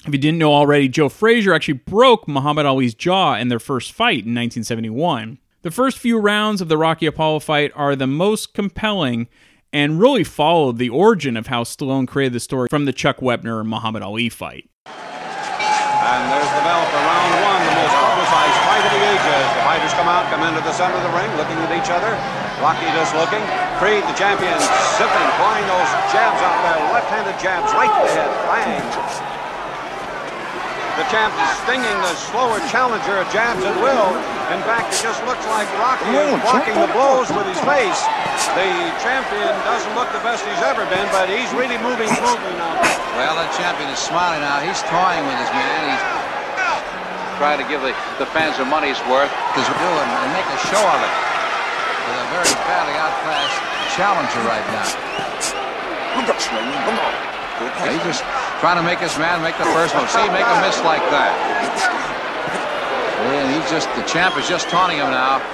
If 0.07 0.13
you 0.13 0.19
didn't 0.19 0.39
know 0.39 0.53
already, 0.53 0.87
Joe 0.87 1.09
Frazier 1.09 1.55
actually 1.55 1.75
broke 1.75 2.29
Muhammad 2.29 2.67
Ali's 2.67 2.95
jaw 2.95 3.37
in 3.37 3.49
their 3.49 3.59
first 3.59 3.93
fight 3.93 4.25
in 4.25 4.35
1971. 4.35 5.39
The 5.63 5.71
first 5.71 5.99
few 5.99 6.19
rounds 6.19 6.61
of 6.61 6.69
the 6.69 6.79
Rocky 6.79 7.07
Apollo 7.07 7.41
fight 7.41 7.73
are 7.75 7.97
the 7.97 8.07
most 8.07 8.53
compelling 8.53 9.29
and 9.73 10.01
really 10.01 10.25
followed 10.25 10.79
the 10.79 10.91
origin 10.91 11.37
of 11.37 11.47
how 11.47 11.65
Stallone 11.65 12.07
created 12.07 12.33
the 12.33 12.41
story 12.41 12.69
from 12.69 12.85
the 12.85 12.93
Chuck 12.93 13.19
Wepner 13.19 13.65
Muhammad 13.65 14.03
Ali 14.03 14.29
fight. 14.29 14.69
And 14.87 16.23
there's 16.33 16.53
the 16.57 16.65
bell 16.67 16.83
for 16.91 17.01
round 17.07 17.33
one, 17.45 17.63
the 17.63 17.77
most 17.77 17.95
publicized 17.95 18.59
fight 18.67 18.83
of 18.83 18.93
the 18.93 19.03
ages. 19.15 19.47
The 19.55 19.63
fighters 19.63 19.93
come 19.95 20.09
out, 20.11 20.27
come 20.33 20.43
into 20.43 20.59
the 20.65 20.73
center 20.75 20.97
of 20.97 21.05
the 21.07 21.15
ring, 21.15 21.31
looking 21.39 21.59
at 21.63 21.71
each 21.71 21.91
other. 21.93 22.11
Rocky 22.59 22.89
just 22.97 23.15
looking. 23.15 23.45
Creed, 23.79 24.03
the 24.05 24.17
champion, 24.19 24.59
sipping, 24.99 25.29
flying 25.39 25.67
those 25.71 25.91
jabs 26.11 26.41
out 26.43 26.59
there, 26.67 26.81
left-handed 26.93 27.39
jabs 27.39 27.71
right 27.73 27.89
to 27.89 28.01
the 28.05 28.13
head. 28.17 28.31
Bang. 28.51 29.30
The 30.99 31.07
champ 31.09 31.31
is 31.39 31.51
stinging 31.63 31.99
the 32.03 32.15
slower 32.31 32.59
challenger 32.69 33.23
jabs 33.31 33.63
at 33.63 33.77
will. 33.79 34.11
In 34.51 34.61
fact, 34.67 34.91
it 34.91 34.99
just 34.99 35.23
looks 35.23 35.47
like 35.47 35.71
Rocky 35.79 36.11
is 36.11 36.35
blocking 36.43 36.75
the 36.75 36.91
blows 36.91 37.31
with 37.31 37.47
his 37.47 37.61
face. 37.63 38.01
The 38.59 38.69
champion 38.99 39.55
doesn't 39.63 39.95
look 39.95 40.11
the 40.11 40.23
best 40.27 40.43
he's 40.43 40.65
ever 40.67 40.83
been, 40.91 41.07
but 41.15 41.31
he's 41.31 41.51
really 41.55 41.79
moving 41.79 42.11
smoothly 42.11 42.55
now. 42.59 42.75
Well, 43.15 43.39
the 43.39 43.47
champion 43.55 43.87
is 43.95 44.03
smiling 44.03 44.43
now. 44.43 44.59
He's 44.59 44.83
toying 44.91 45.23
with 45.23 45.39
his 45.39 45.53
man. 45.55 45.81
He's 45.95 46.05
trying 47.39 47.63
to 47.63 47.67
give 47.71 47.81
the, 47.87 47.95
the 48.19 48.27
fans 48.35 48.59
their 48.59 48.67
money's 48.67 48.99
worth. 49.07 49.31
Because 49.55 49.71
we're 49.71 49.83
doing 49.87 50.09
and 50.11 50.33
make 50.35 50.49
a 50.51 50.61
show 50.69 50.83
of 50.83 51.01
it. 51.01 51.15
With 52.11 52.19
a 52.19 52.29
very 52.35 52.53
badly 52.67 52.97
outclassed 52.99 53.59
challenger 53.95 54.43
right 54.43 54.67
now. 54.75 54.91
He's 57.61 58.01
just 58.09 58.25
trying 58.65 58.81
to 58.81 58.83
make 58.83 59.05
his 59.05 59.13
man 59.21 59.45
make 59.45 59.57
the 59.61 59.69
first 59.77 59.93
move. 59.93 60.09
See, 60.09 60.25
make 60.33 60.49
a 60.49 60.59
miss 60.65 60.81
like 60.81 61.05
that. 61.13 61.37
And 63.21 63.53
he's 63.53 63.69
just, 63.69 63.85
the 64.01 64.05
champ 64.09 64.41
is 64.41 64.49
just 64.49 64.73
taunting 64.73 64.97
him 64.97 65.13
now. 65.13 65.45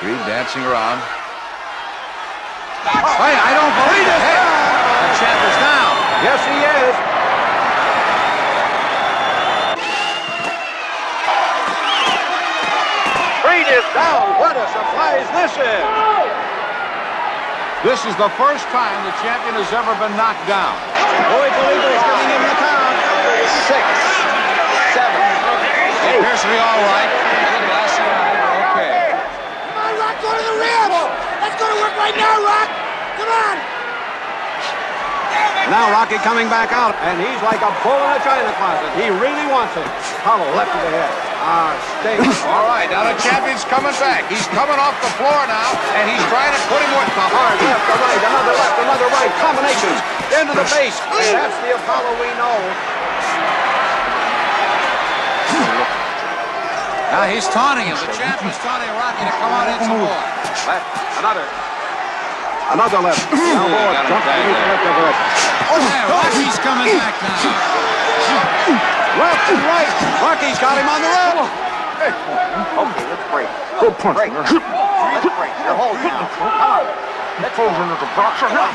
Creed 0.00 0.16
dancing 0.24 0.64
around. 0.64 0.96
Hey, 2.88 3.36
I 3.36 3.52
don't 3.52 3.74
believe 3.84 4.08
it. 4.08 4.20
Hey, 4.24 4.40
the 4.40 5.12
champ 5.20 5.40
is 5.44 5.56
down. 5.60 5.92
Yes, 6.24 6.40
he 6.48 6.56
is. 6.64 6.96
Creed 13.44 13.68
is 13.68 13.84
down. 13.92 14.24
What 14.40 14.56
a 14.56 14.64
surprise 14.72 15.28
this 15.36 15.52
is. 15.52 16.23
This 17.84 18.00
is 18.08 18.16
the 18.16 18.32
first 18.40 18.64
time 18.72 18.96
the 19.04 19.12
champion 19.20 19.60
has 19.60 19.68
ever 19.76 19.92
been 20.00 20.16
knocked 20.16 20.48
down. 20.48 20.72
Boy, 21.36 21.52
Toledo 21.52 21.84
is 21.92 22.04
giving 22.08 22.30
him 22.32 22.40
the 22.48 22.56
count. 22.56 22.96
Six, 23.68 23.84
seven, 24.96 25.20
He 26.08 26.16
appears 26.16 26.40
to 26.40 26.48
be 26.48 26.56
all 26.56 26.80
right. 26.80 27.12
Glassy 27.68 28.00
eyed, 28.08 28.40
okay. 28.72 29.12
Come 29.68 29.76
on, 29.84 29.92
Rock, 30.00 30.16
go 30.16 30.32
to 30.32 30.44
the 30.48 30.56
rim. 30.64 30.92
Let's 31.44 31.60
go 31.60 31.68
to 31.68 31.76
work 31.84 31.92
right 32.00 32.16
now, 32.16 32.40
Rock. 32.40 32.72
Come 33.20 33.28
on. 33.28 33.73
Now 35.72 35.88
Rocky 35.88 36.20
coming 36.20 36.52
back 36.52 36.76
out, 36.76 36.92
and 37.00 37.16
he's 37.16 37.40
like 37.40 37.64
a 37.64 37.72
bull 37.80 37.96
in 37.96 38.10
a 38.12 38.20
china 38.20 38.52
closet. 38.60 38.90
He 39.00 39.08
really 39.08 39.48
wants 39.48 39.72
it. 39.80 39.88
Hollow 40.20 40.44
left 40.52 40.68
to 40.68 40.80
the 40.84 40.92
head. 40.92 41.12
Ah, 41.40 41.72
stay. 42.04 42.20
All 42.52 42.68
right, 42.68 42.88
now 42.92 43.08
the 43.08 43.16
champion's 43.24 43.64
coming 43.64 43.96
back. 43.96 44.28
He's 44.28 44.44
coming 44.52 44.76
off 44.76 44.92
the 45.00 45.08
floor 45.16 45.40
now, 45.48 45.68
and 45.96 46.04
he's 46.04 46.20
trying 46.28 46.52
to 46.52 46.60
put 46.68 46.80
him 46.84 46.92
with 47.00 47.08
The 47.16 47.26
hard 47.32 47.56
left, 47.64 47.84
the 47.84 47.96
right, 47.96 48.22
another 48.28 48.54
left, 48.60 48.76
another 48.76 49.08
right. 49.08 49.32
Combinations 49.40 49.98
into 50.36 50.52
the 50.52 50.68
face. 50.68 50.96
And 51.00 51.32
that's 51.32 51.56
the 51.64 51.72
Apollo 51.80 52.12
we 52.20 52.28
know. 52.36 52.58
Now 57.08 57.24
he's 57.30 57.48
taunting 57.48 57.88
him. 57.88 57.96
The 58.04 58.12
champion's 58.12 58.58
taunting 58.60 58.92
Rocky 59.00 59.24
to 59.24 59.34
come 59.40 59.52
on 59.52 59.64
in 59.72 59.78
some 59.80 59.96
more. 59.96 60.20
Left, 60.68 60.84
another. 61.24 61.46
Another 62.72 63.00
left. 63.00 63.20
Now, 63.32 63.64
him 63.64 64.08
jump 64.08 64.24
to 64.24 64.32
the 64.44 64.52
left 64.60 64.84
of 64.88 64.96
it. 65.08 65.43
Oh, 65.70 65.78
yeah, 65.78 66.10
Rocky's 66.10 66.58
coming 66.62 66.90
back 66.98 67.14
now. 67.22 67.54
Left 69.14 69.46
and 69.50 69.62
right. 69.64 69.90
Rocky's 70.22 70.58
got 70.58 70.74
him 70.78 70.88
on 70.90 71.00
the 71.00 71.10
rope. 71.10 71.46
Okay, 72.04 73.06
let's 73.08 73.26
break. 73.30 73.48
Good 73.80 73.94
punch. 74.02 74.16
Break. 74.18 74.32
Let's 74.34 74.50
break. 74.50 75.54
You're 75.62 75.78
holding 75.78 76.02
now. 76.04 76.26
Come 76.36 76.50
on. 76.50 76.84
Let's 77.42 77.58
hold 77.58 77.74
him 77.74 77.90
the 77.90 78.10
boxer. 78.14 78.46
I'll 78.46 78.70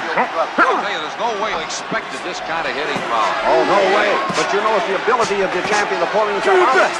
tell 0.56 0.92
you, 0.92 1.00
there's 1.00 1.16
no 1.16 1.32
way 1.40 1.56
I 1.56 1.64
expected 1.64 2.20
this 2.28 2.44
kind 2.44 2.68
of 2.68 2.76
hitting 2.76 3.00
power. 3.08 3.32
Oh, 3.48 3.64
no 3.64 3.80
way. 3.96 4.12
But 4.36 4.52
you 4.52 4.60
know 4.60 4.76
it's 4.76 4.88
the 4.88 5.00
ability 5.00 5.40
of 5.44 5.52
the 5.56 5.64
champion 5.68 6.04
of 6.04 6.10
pulling 6.12 6.36
himself 6.36 6.60
out. 6.68 6.92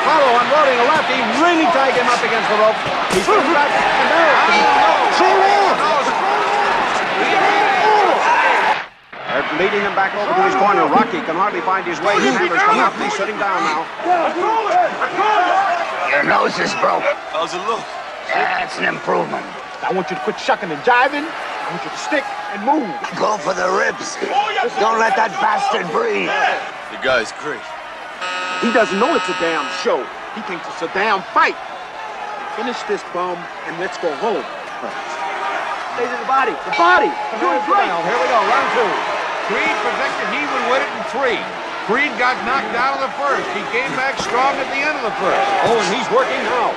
Apollo 0.00 0.32
unloading 0.40 0.80
a 0.80 0.86
left. 0.88 1.12
He 1.12 1.20
really 1.44 1.68
tied 1.76 1.92
him 1.92 2.08
up 2.08 2.22
against 2.24 2.48
the 2.48 2.56
rope. 2.56 2.78
He's 3.12 3.26
getting 3.28 3.52
back. 3.52 3.68
And 3.68 4.08
They're 9.28 9.44
leading 9.60 9.84
him 9.84 9.94
back 9.94 10.16
over 10.16 10.32
to 10.32 10.42
his 10.48 10.56
corner. 10.56 10.88
Rocky 10.88 11.20
can 11.20 11.36
hardly 11.36 11.60
find 11.60 11.84
his 11.84 12.00
way. 12.00 12.16
His 12.16 12.32
hammers 12.32 12.64
come 12.64 12.80
up. 12.80 12.96
He's 12.96 13.12
sitting 13.12 13.36
down 13.36 13.60
now. 13.60 13.84
Your 16.08 16.24
nose 16.24 16.56
is 16.58 16.72
broke. 16.80 17.04
How's 17.36 17.52
it 17.52 17.60
look? 17.68 17.84
That's 18.32 18.78
an 18.78 18.88
improvement. 18.88 19.44
I 19.84 19.92
want 19.92 20.08
you 20.08 20.16
to 20.16 20.22
quit 20.22 20.40
shucking 20.40 20.70
and 20.70 20.80
jiving. 20.82 21.28
I 21.28 21.66
want 21.70 21.84
you 21.84 21.90
to 21.92 22.00
stick 22.00 22.24
and 22.56 22.64
move. 22.64 22.88
Go 23.20 23.36
for 23.38 23.52
the 23.52 23.68
ribs. 23.68 24.16
Don't 24.80 24.98
let 24.98 25.14
that 25.20 25.30
bastard 25.44 25.86
breathe. 25.92 26.32
The 26.90 27.00
guy's 27.04 27.32
great. 27.44 27.60
He 28.60 28.68
doesn't 28.76 29.00
know 29.00 29.16
it's 29.16 29.24
a 29.24 29.38
damn 29.40 29.64
show. 29.80 30.04
He 30.36 30.44
thinks 30.44 30.68
it's 30.68 30.84
a 30.84 30.92
damn 30.92 31.24
fight. 31.32 31.56
Finish 32.60 32.76
this 32.84 33.00
bum 33.16 33.40
and 33.64 33.72
let's 33.80 33.96
go 34.04 34.12
home. 34.20 34.44
Stay 35.96 36.04
to 36.04 36.16
the 36.20 36.28
body. 36.28 36.52
The 36.68 36.76
body. 36.76 37.08
You're 37.08 37.40
doing 37.40 37.62
great. 37.64 37.88
Here 37.88 38.18
we 38.20 38.26
go. 38.28 38.36
Round 38.36 38.68
two. 38.76 38.90
Creed 39.48 39.76
predicted 39.80 40.28
he 40.36 40.44
would 40.44 40.64
win 40.68 40.80
it 40.84 40.92
in 40.92 41.02
three. 41.08 41.40
Creed 41.88 42.12
got 42.20 42.36
knocked 42.44 42.76
out 42.76 43.00
of 43.00 43.08
the 43.08 43.12
first. 43.16 43.48
He 43.56 43.64
came 43.72 43.88
back 43.96 44.20
strong 44.20 44.52
at 44.60 44.68
the 44.68 44.80
end 44.84 44.92
of 44.92 45.08
the 45.08 45.16
first. 45.16 45.40
Oh, 45.64 45.80
and 45.80 45.90
he's 45.96 46.06
working 46.12 46.44
now. 46.44 46.76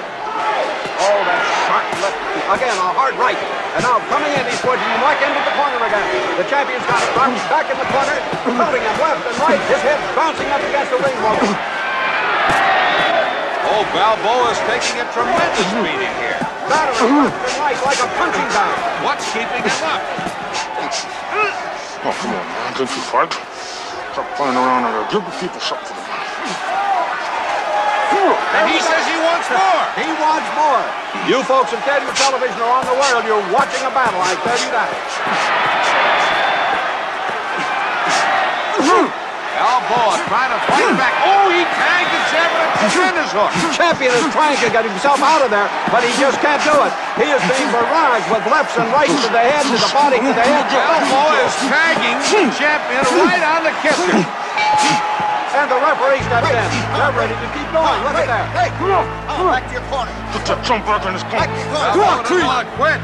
Oh, 1.03 1.19
that 1.27 1.41
sharp 1.67 1.83
left. 1.99 2.17
Again, 2.47 2.73
a 2.79 2.89
hard 2.95 3.19
right. 3.19 3.37
And 3.75 3.83
now 3.83 3.99
coming 4.07 4.31
in, 4.31 4.43
he's 4.47 4.63
pushing 4.63 4.87
him 4.87 5.01
right 5.03 5.19
into 5.19 5.41
the 5.43 5.53
corner 5.59 5.83
again. 5.83 6.07
The 6.39 6.47
champion's 6.47 6.87
got 6.87 7.03
it. 7.03 7.11
Back 7.51 7.67
in 7.67 7.75
the 7.75 7.89
corner, 7.91 8.17
holding 8.55 8.81
him 8.81 8.95
left 9.03 9.21
and 9.27 9.37
right. 9.43 9.59
His 9.67 9.83
head 9.83 9.99
bouncing 10.15 10.47
up 10.47 10.63
against 10.63 10.95
the 10.95 10.99
ring 11.03 11.17
wall. 11.19 11.37
Oh, 13.69 13.83
Balboa's 13.95 14.59
taking 14.69 14.99
a 14.99 15.07
tremendous 15.11 15.69
beating 15.81 16.13
here. 16.19 16.39
Battering 16.69 17.27
left 17.27 17.39
and 17.43 17.57
right 17.59 17.79
like 17.83 17.99
a 17.99 18.09
punching 18.19 18.49
bag. 18.53 18.77
What's 19.03 19.25
keeping 19.33 19.63
him 19.63 19.79
up? 19.83 20.01
Oh, 22.05 22.11
come 22.11 22.35
on, 22.35 22.45
man. 22.45 22.73
Don't 22.77 22.91
you 22.91 23.03
fight. 23.07 23.33
Stop 24.13 24.27
playing 24.35 24.55
around 24.55 24.85
and 24.85 24.93
give 25.09 25.23
the 25.23 25.31
people 25.39 25.59
something. 25.59 25.97
And 28.53 28.69
he 28.69 28.77
says 28.79 29.01
he 29.09 29.17
wants 29.25 29.49
more. 29.49 29.83
He 29.97 30.05
wants 30.21 30.47
more. 30.53 30.85
You 31.27 31.41
folks 31.43 31.73
at 31.73 31.81
Deadwood 31.85 32.15
Television 32.15 32.61
around 32.61 32.85
the 32.85 32.93
world, 32.93 33.25
you're 33.25 33.41
watching 33.51 33.81
a 33.81 33.89
battle, 33.89 34.21
I 34.21 34.35
tell 34.45 34.59
you 34.59 34.69
that. 34.71 34.91
Oh, 39.63 39.79
Balboa 39.87 40.19
trying 40.27 40.51
to 40.51 40.59
fight 40.67 40.91
hmm. 40.91 40.99
back. 40.99 41.15
Oh, 41.23 41.47
he 41.47 41.63
tagged 41.63 42.11
the 42.11 42.21
champ 42.35 42.51
with 42.51 42.67
a 42.67 42.83
hmm. 42.83 42.91
tremendous 42.91 43.31
hook. 43.31 43.47
Hmm. 43.47 43.71
Champion 43.71 44.11
is 44.11 44.27
trying 44.35 44.59
to 44.59 44.67
get 44.67 44.83
himself 44.83 45.23
out 45.23 45.39
of 45.39 45.47
there, 45.55 45.71
but 45.87 46.03
he 46.03 46.11
just 46.19 46.35
can't 46.43 46.59
do 46.67 46.75
it. 46.83 46.91
He 47.15 47.31
is 47.31 47.39
being 47.47 47.71
barraged 47.71 48.27
with 48.27 48.43
lefts 48.51 48.75
and 48.75 48.91
rights 48.91 49.15
to 49.23 49.31
the 49.31 49.39
head, 49.39 49.63
to 49.63 49.79
the 49.79 49.91
body, 49.95 50.19
to 50.19 50.31
the 50.35 50.43
head. 50.43 50.67
Balboa 50.67 51.47
is 51.47 51.55
tagging 51.71 52.19
the 52.27 52.51
champion 52.59 53.07
right 53.23 53.39
on 53.39 53.63
the 53.63 53.73
kisser. 53.79 55.12
And 55.53 55.69
the 55.69 55.75
referee 55.75 56.21
steps 56.25 56.49
in. 56.49 56.65
They're 56.97 57.13
ready 57.13 57.33
to 57.33 57.47
keep 57.53 57.69
going. 57.71 57.99
Look 58.03 58.17
at 58.17 58.25
that. 58.25 58.49
Hey, 58.57 58.69
come 58.77 58.91
on. 58.91 59.05
Oh, 59.29 59.47
back 59.51 59.67
to 59.67 59.73
your 59.73 59.83
corner. 59.89 60.11
Put 60.33 60.45
that 60.47 60.65
jump 60.65 60.83
back 60.85 61.05
in 61.05 61.13
his 61.13 61.23
corner. 61.23 61.45
Come 61.93 62.01
on, 62.01 62.25
come 62.25 62.43
on, 62.43 62.65
quit. 62.75 62.99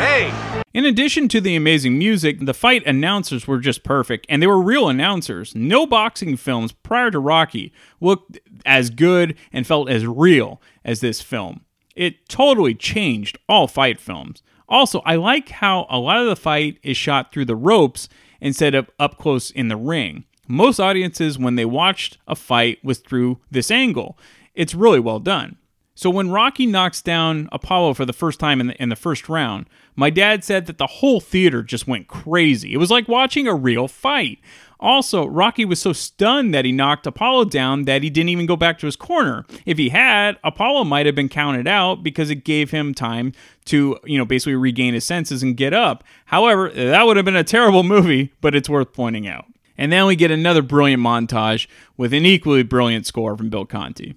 Hey, 0.00 0.62
In 0.74 0.84
addition 0.84 1.28
to 1.28 1.40
the 1.40 1.54
amazing 1.54 1.96
music, 1.96 2.40
the 2.40 2.54
fight 2.54 2.84
announcers 2.86 3.46
were 3.46 3.60
just 3.60 3.84
perfect, 3.84 4.26
and 4.28 4.42
they 4.42 4.48
were 4.48 4.60
real 4.60 4.88
announcers. 4.88 5.54
No 5.54 5.86
boxing 5.86 6.36
films 6.36 6.72
prior 6.72 7.12
to 7.12 7.20
Rocky 7.20 7.72
looked 8.00 8.40
as 8.66 8.90
good 8.90 9.36
and 9.52 9.64
felt 9.64 9.88
as 9.88 10.04
real 10.04 10.60
as 10.84 11.00
this 11.00 11.20
film. 11.20 11.60
It 11.94 12.28
totally 12.28 12.74
changed 12.74 13.38
all 13.48 13.68
fight 13.68 14.00
films. 14.00 14.42
Also, 14.68 15.02
I 15.04 15.14
like 15.16 15.50
how 15.50 15.86
a 15.88 15.98
lot 15.98 16.16
of 16.18 16.26
the 16.26 16.34
fight 16.36 16.78
is 16.82 16.96
shot 16.96 17.32
through 17.32 17.44
the 17.44 17.54
ropes 17.54 18.08
instead 18.40 18.74
of 18.74 18.90
up 18.98 19.18
close 19.18 19.50
in 19.52 19.68
the 19.68 19.76
ring. 19.76 20.24
Most 20.48 20.80
audiences, 20.80 21.38
when 21.38 21.54
they 21.54 21.64
watched 21.64 22.18
a 22.26 22.34
fight, 22.34 22.84
was 22.84 22.98
through 22.98 23.38
this 23.50 23.70
angle. 23.70 24.18
It's 24.54 24.74
really 24.74 25.00
well 25.00 25.20
done. 25.20 25.56
So 25.94 26.08
when 26.08 26.30
Rocky 26.30 26.66
knocks 26.66 27.02
down 27.02 27.48
Apollo 27.52 27.94
for 27.94 28.06
the 28.06 28.12
first 28.14 28.40
time 28.40 28.60
in 28.60 28.68
the, 28.68 28.82
in 28.82 28.88
the 28.88 28.96
first 28.96 29.28
round, 29.28 29.66
my 29.94 30.08
dad 30.08 30.42
said 30.42 30.66
that 30.66 30.78
the 30.78 30.86
whole 30.86 31.20
theater 31.20 31.62
just 31.62 31.86
went 31.86 32.08
crazy. 32.08 32.72
It 32.72 32.78
was 32.78 32.90
like 32.90 33.08
watching 33.08 33.46
a 33.46 33.54
real 33.54 33.88
fight. 33.88 34.38
Also, 34.80 35.26
Rocky 35.26 35.64
was 35.64 35.80
so 35.80 35.92
stunned 35.92 36.52
that 36.54 36.64
he 36.64 36.72
knocked 36.72 37.06
Apollo 37.06 37.44
down 37.46 37.84
that 37.84 38.02
he 38.02 38.10
didn't 38.10 38.30
even 38.30 38.46
go 38.46 38.56
back 38.56 38.78
to 38.78 38.86
his 38.86 38.96
corner. 38.96 39.44
If 39.64 39.78
he 39.78 39.90
had, 39.90 40.38
Apollo 40.42 40.84
might 40.84 41.06
have 41.06 41.14
been 41.14 41.28
counted 41.28 41.68
out 41.68 42.02
because 42.02 42.30
it 42.30 42.44
gave 42.44 42.72
him 42.72 42.94
time 42.94 43.32
to, 43.66 43.96
you 44.04 44.18
know, 44.18 44.24
basically 44.24 44.56
regain 44.56 44.94
his 44.94 45.04
senses 45.04 45.42
and 45.42 45.56
get 45.56 45.72
up. 45.72 46.02
However, 46.24 46.70
that 46.70 47.06
would 47.06 47.16
have 47.16 47.24
been 47.24 47.36
a 47.36 47.44
terrible 47.44 47.84
movie, 47.84 48.32
but 48.40 48.56
it's 48.56 48.68
worth 48.68 48.92
pointing 48.92 49.28
out. 49.28 49.44
And 49.78 49.92
then 49.92 50.06
we 50.06 50.16
get 50.16 50.30
another 50.30 50.62
brilliant 50.62 51.02
montage 51.02 51.66
with 51.96 52.12
an 52.12 52.26
equally 52.26 52.62
brilliant 52.62 53.06
score 53.06 53.36
from 53.36 53.48
Bill 53.48 53.66
Conti. 53.66 54.16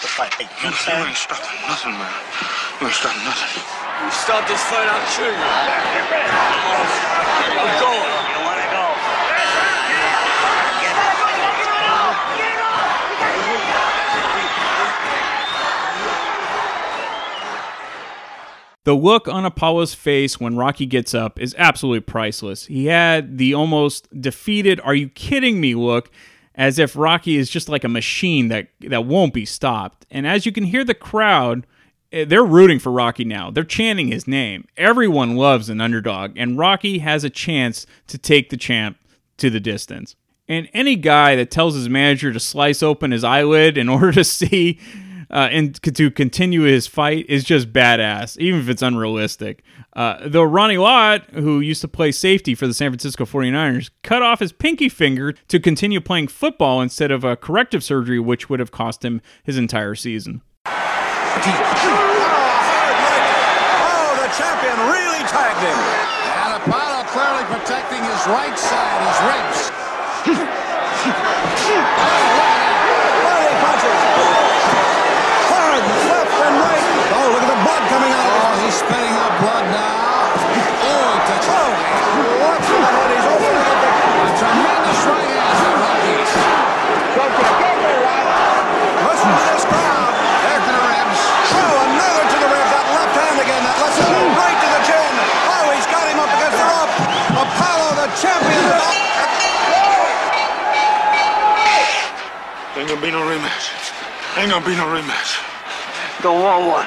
The 0.00 0.08
fight. 0.08 0.32
Hey, 0.34 0.44
you 0.44 0.72
I 0.72 1.08
ain't 1.08 1.16
stopping 1.16 1.60
nothing, 1.68 1.92
man. 1.92 2.12
Ain't 2.80 2.92
stopping 2.92 3.24
nothing. 3.24 3.62
You 4.00 4.10
this 4.48 4.62
fight, 4.64 4.88
I'll 4.88 5.04
you. 5.28 5.36
I'm 7.60 7.80
going. 7.80 8.10
The 18.84 18.94
look 18.94 19.28
on 19.28 19.44
Apollo's 19.44 19.92
face 19.92 20.40
when 20.40 20.56
Rocky 20.56 20.86
gets 20.86 21.12
up 21.12 21.38
is 21.38 21.54
absolutely 21.58 22.00
priceless. 22.00 22.64
He 22.64 22.86
had 22.86 23.36
the 23.36 23.52
almost 23.52 24.08
defeated, 24.18 24.80
are 24.80 24.94
you 24.94 25.10
kidding 25.10 25.60
me 25.60 25.74
look, 25.74 26.10
as 26.60 26.78
if 26.78 26.94
Rocky 26.94 27.38
is 27.38 27.48
just 27.48 27.70
like 27.70 27.84
a 27.84 27.88
machine 27.88 28.48
that, 28.48 28.68
that 28.80 29.06
won't 29.06 29.32
be 29.32 29.46
stopped. 29.46 30.04
And 30.10 30.26
as 30.26 30.44
you 30.44 30.52
can 30.52 30.64
hear 30.64 30.84
the 30.84 30.92
crowd, 30.92 31.66
eh, 32.12 32.26
they're 32.26 32.44
rooting 32.44 32.78
for 32.78 32.92
Rocky 32.92 33.24
now. 33.24 33.50
They're 33.50 33.64
chanting 33.64 34.08
his 34.08 34.28
name. 34.28 34.68
Everyone 34.76 35.36
loves 35.36 35.70
an 35.70 35.80
underdog, 35.80 36.32
and 36.36 36.58
Rocky 36.58 36.98
has 36.98 37.24
a 37.24 37.30
chance 37.30 37.86
to 38.08 38.18
take 38.18 38.50
the 38.50 38.58
champ 38.58 38.98
to 39.38 39.48
the 39.48 39.58
distance. 39.58 40.16
And 40.48 40.68
any 40.74 40.96
guy 40.96 41.34
that 41.34 41.50
tells 41.50 41.76
his 41.76 41.88
manager 41.88 42.30
to 42.30 42.38
slice 42.38 42.82
open 42.82 43.10
his 43.10 43.24
eyelid 43.24 43.78
in 43.78 43.88
order 43.88 44.12
to 44.12 44.22
see 44.22 44.78
uh, 45.30 45.48
and 45.50 45.82
to 45.82 46.10
continue 46.10 46.62
his 46.62 46.86
fight 46.86 47.24
is 47.30 47.42
just 47.42 47.72
badass, 47.72 48.36
even 48.36 48.60
if 48.60 48.68
it's 48.68 48.82
unrealistic. 48.82 49.64
Uh, 49.94 50.18
though 50.24 50.42
Ronnie 50.42 50.78
Lott, 50.78 51.24
who 51.32 51.60
used 51.60 51.80
to 51.80 51.88
play 51.88 52.12
safety 52.12 52.54
for 52.54 52.66
the 52.66 52.74
San 52.74 52.90
Francisco 52.90 53.24
49ers, 53.24 53.90
cut 54.02 54.22
off 54.22 54.38
his 54.40 54.52
pinky 54.52 54.88
finger 54.88 55.32
to 55.48 55.58
continue 55.58 56.00
playing 56.00 56.28
football 56.28 56.80
instead 56.80 57.10
of 57.10 57.24
a 57.24 57.36
corrective 57.36 57.82
surgery, 57.82 58.20
which 58.20 58.48
would 58.48 58.60
have 58.60 58.70
cost 58.70 59.04
him 59.04 59.20
his 59.42 59.56
entire 59.58 59.94
season. 59.94 60.42
Oh, 63.82 64.14
the 64.22 64.30
champion 64.38 64.78
really 64.90 65.22
tagged 65.26 65.62
him. 65.62 65.78
And 66.46 66.62
Apollo 66.62 67.04
clearly 67.10 67.44
protecting 67.50 68.02
his 68.02 68.22
right 68.30 68.56
side, 68.58 69.00
his 69.10 69.18
ribs. 69.26 69.59
Gonna 103.00 103.12
be 103.12 103.18
no 103.18 103.24
rematch. 103.24 104.36
Ain't 104.36 104.50
gonna 104.50 104.66
be 104.66 104.76
no 104.76 104.84
rematch. 104.84 105.40
Go 106.22 106.34
one 106.34 106.66
one. 106.68 106.86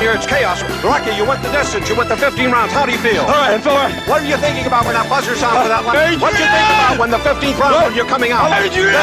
Here 0.00 0.12
it's 0.14 0.26
chaos. 0.26 0.62
Rocky, 0.82 1.14
you 1.14 1.24
went 1.24 1.42
the 1.42 1.52
distance. 1.52 1.88
You 1.88 1.96
went 1.96 2.08
the 2.08 2.16
15 2.16 2.50
rounds. 2.50 2.72
How 2.72 2.86
do 2.86 2.92
you 2.92 2.98
feel? 2.98 3.20
All 3.22 3.28
right, 3.28 3.60
fella. 3.60 3.92
What 4.08 4.22
are 4.22 4.26
you 4.26 4.36
thinking 4.38 4.66
about 4.66 4.84
when 4.84 4.94
that 4.94 5.08
buzzer 5.08 5.36
sounds 5.36 5.62
for 5.62 5.68
that 5.68 5.82
uh, 5.82 5.86
one? 5.86 5.96
Adrian! 5.96 6.20
What 6.20 6.32
you 6.32 6.38
think 6.38 6.72
about 6.74 6.98
when 6.98 7.10
the 7.10 7.18
15th 7.18 7.58
round 7.60 7.86
when 7.86 7.94
you're 7.94 8.06
coming 8.06 8.32
out? 8.32 8.50
Adrian! 8.50 8.94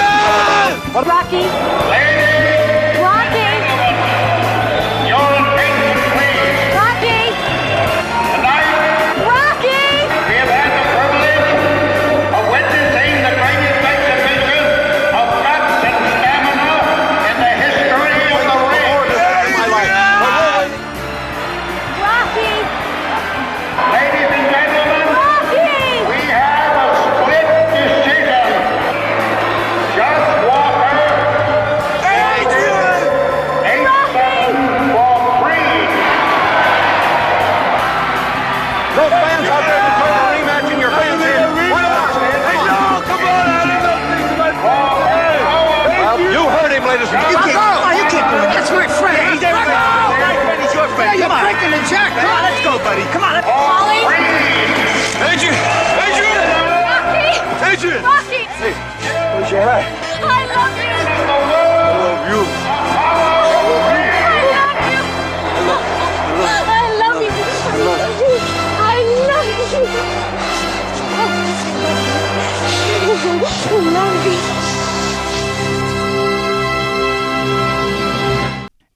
Rocky. 0.91 1.47
Rocky. 1.47 2.78
Where's 59.51 59.65
your 59.65 59.71
hat? 59.71 59.81
I 60.21 60.45
love 60.53 60.77
you. 60.77 60.89
I 60.99 61.41
love 61.99 62.21
you. 62.29 62.41
I 66.59 66.93
love 66.99 67.21
you. 67.21 67.29
I 67.29 67.43
love 67.79 68.11
you. 68.21 68.37
I 73.51 73.77
love 73.81 74.25
you. 74.25 74.39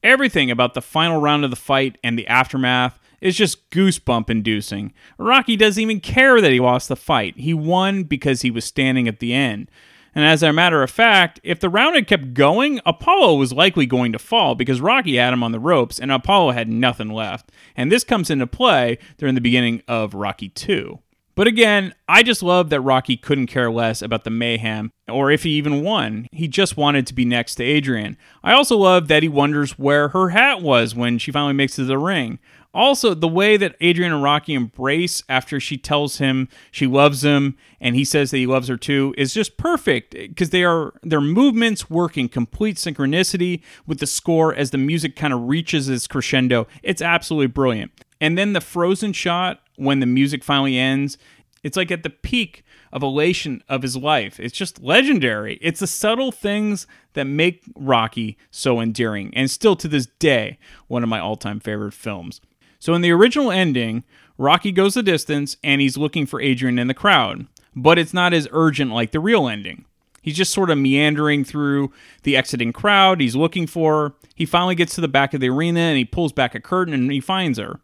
Everything 0.04 0.52
about 0.52 0.74
the 0.74 0.82
final 0.82 1.20
round 1.20 1.44
of 1.44 1.50
the 1.50 1.56
fight 1.56 1.98
and 2.04 2.20
the 2.20 2.28
aftermath 2.28 3.00
is 3.22 3.38
just 3.38 3.70
goosebump 3.72 4.30
inducing. 4.30 4.94
Rocky 5.18 5.56
doesn't 5.56 5.82
even 5.82 6.02
care 6.02 6.42
that 6.42 6.52
he 6.52 6.60
lost 6.60 6.90
the 6.90 6.96
fight. 6.96 7.38
He 7.38 7.54
won 7.54 8.04
because 8.04 8.42
he 8.42 8.52
was 8.52 8.66
standing 8.66 9.08
at 9.08 9.20
the 9.20 9.34
end. 9.34 9.72
And 10.15 10.26
as 10.26 10.44
a 10.44 10.53
matter 10.53 10.84
of 10.84 10.91
fact, 10.91 11.40
if 11.44 11.60
the 11.60 11.69
round 11.69 11.95
had 11.95 12.07
kept 12.07 12.34
going, 12.34 12.80
Apollo 12.85 13.35
was 13.35 13.53
likely 13.53 13.85
going 13.85 14.11
to 14.11 14.19
fall 14.19 14.56
because 14.56 14.81
Rocky 14.81 15.15
had 15.15 15.34
him 15.34 15.44
on 15.44 15.52
the 15.52 15.60
ropes 15.60 15.99
and 15.99 16.11
Apollo 16.11 16.52
had 16.52 16.69
nothing 16.69 17.10
left. 17.10 17.52
And 17.76 17.91
this 17.91 18.03
comes 18.03 18.30
into 18.30 18.48
play 18.48 18.99
during 19.18 19.35
the 19.35 19.41
beginning 19.41 19.81
of 19.88 20.14
Rocky 20.14 20.49
2. 20.49 20.99
But 21.35 21.48
again, 21.48 21.95
I 22.07 22.22
just 22.22 22.44
love 22.44 22.69
that 22.69 22.81
Rocky 22.81 23.18
couldn't 23.18 23.48
care 23.48 23.72
less 23.72 24.03
about 24.03 24.23
the 24.23 24.30
mayhem 24.30 24.91
or 25.10 25.31
if 25.31 25.44
he 25.44 25.52
even 25.52 25.84
won. 25.84 26.27
He 26.31 26.48
just 26.48 26.77
wanted 26.77 27.07
to 27.07 27.15
be 27.15 27.26
next 27.26 27.56
to 27.56 27.64
Adrian. 27.64 28.18
I 28.44 28.53
also 28.53 28.77
love 28.77 29.07
that 29.07 29.23
he 29.23 29.30
wonders 29.30 29.80
where 29.80 30.10
her 30.10 30.30
hat 30.30 30.61
was 30.61 30.94
when 30.94 31.18
she 31.18 31.31
finally 31.31 31.53
makes 31.53 31.73
it 31.73 31.84
to 31.84 31.85
the 31.85 31.98
ring. 31.98 32.38
Also, 32.74 33.14
the 33.14 33.28
way 33.28 33.56
that 33.56 33.76
Adrian 33.82 34.12
and 34.12 34.24
Rocky 34.24 34.56
embrace 34.56 35.24
after 35.30 35.60
she 35.60 35.78
tells 35.78 36.18
him 36.18 36.50
she 36.72 36.88
loves 36.88 37.24
him 37.24 37.56
and 37.80 37.95
he 37.95 38.04
says 38.04 38.32
that 38.32 38.38
he 38.38 38.48
loves 38.48 38.68
her 38.68 38.78
too 38.78 39.14
is 39.16 39.34
just 39.34 39.58
perfect 39.58 40.12
because 40.12 40.50
they 40.50 40.64
are 40.64 40.94
their 41.04 41.22
movements 41.22 41.90
work 41.90 42.18
in 42.18 42.28
complete 42.28 42.78
synchronicity 42.78 43.62
with 43.86 44.00
the 44.00 44.08
score 44.08 44.56
as 44.56 44.72
the 44.72 44.78
music 44.80 45.16
kind 45.16 45.34
of 45.34 45.48
reaches 45.48 45.88
its 45.88 46.08
crescendo. 46.08 46.66
It's 46.82 47.02
absolutely 47.02 47.48
brilliant. 47.48 47.91
And 48.20 48.38
then 48.38 48.54
the 48.54 48.62
frozen 48.62 49.14
shot 49.14 49.62
when 49.76 50.00
the 50.00 50.06
music 50.06 50.44
finally 50.44 50.78
ends, 50.78 51.18
it's 51.64 51.78
like 51.78 51.91
at 51.91 52.04
the 52.04 52.10
peak 52.10 52.64
of 52.91 53.04
elation 53.04 53.64
of 53.70 53.82
his 53.82 53.95
life. 53.95 54.40
It's 54.40 54.56
just 54.56 54.82
legendary. 54.82 55.58
It's 55.62 55.80
the 55.80 55.88
subtle 55.88 56.32
things 56.32 56.88
that 57.14 57.26
make 57.26 57.64
Rocky 57.76 58.38
so 58.52 58.80
endearing 58.80 59.32
and 59.36 59.50
still 59.50 59.76
to 59.78 59.88
this 59.88 60.08
day 60.20 60.58
one 60.88 61.04
of 61.04 61.10
my 61.10 61.20
all-time 61.20 61.60
favorite 61.60 61.94
films. 61.94 62.41
So 62.84 62.94
in 62.94 63.02
the 63.02 63.12
original 63.12 63.50
ending, 63.50 64.04
Rocky 64.38 64.74
goes 64.74 64.96
the 64.96 65.04
distance 65.04 65.56
and 65.64 65.80
he's 65.80 65.96
looking 65.96 66.26
for 66.26 66.42
Adrian 66.42 66.78
in 66.78 66.88
the 66.88 66.94
crowd, 66.94 67.48
but 67.74 67.98
it's 67.98 68.14
not 68.14 68.34
as 68.34 68.46
urgent 68.52 68.92
like 68.92 69.12
the 69.12 69.22
real 69.22 69.48
ending. 69.48 69.86
He's 70.22 70.36
just 70.36 70.52
sort 70.52 70.70
of 70.70 70.78
meandering 70.78 71.46
through 71.46 71.94
the 72.24 72.36
exiting 72.36 72.74
crowd. 72.74 73.22
He's 73.22 73.38
looking 73.38 73.68
for 73.68 73.94
her. 73.94 74.16
He 74.36 74.46
finally 74.46 74.76
gets 74.76 74.96
to 74.96 75.02
the 75.02 75.08
back 75.08 75.34
of 75.34 75.40
the 75.40 75.48
arena 75.48 75.80
and 75.80 75.98
he 75.98 76.04
pulls 76.04 76.34
back 76.34 76.56
a 76.56 76.60
curtain 76.60 76.94
and 76.94 77.10
he 77.10 77.22
finds 77.22 77.58
her. 77.58 77.80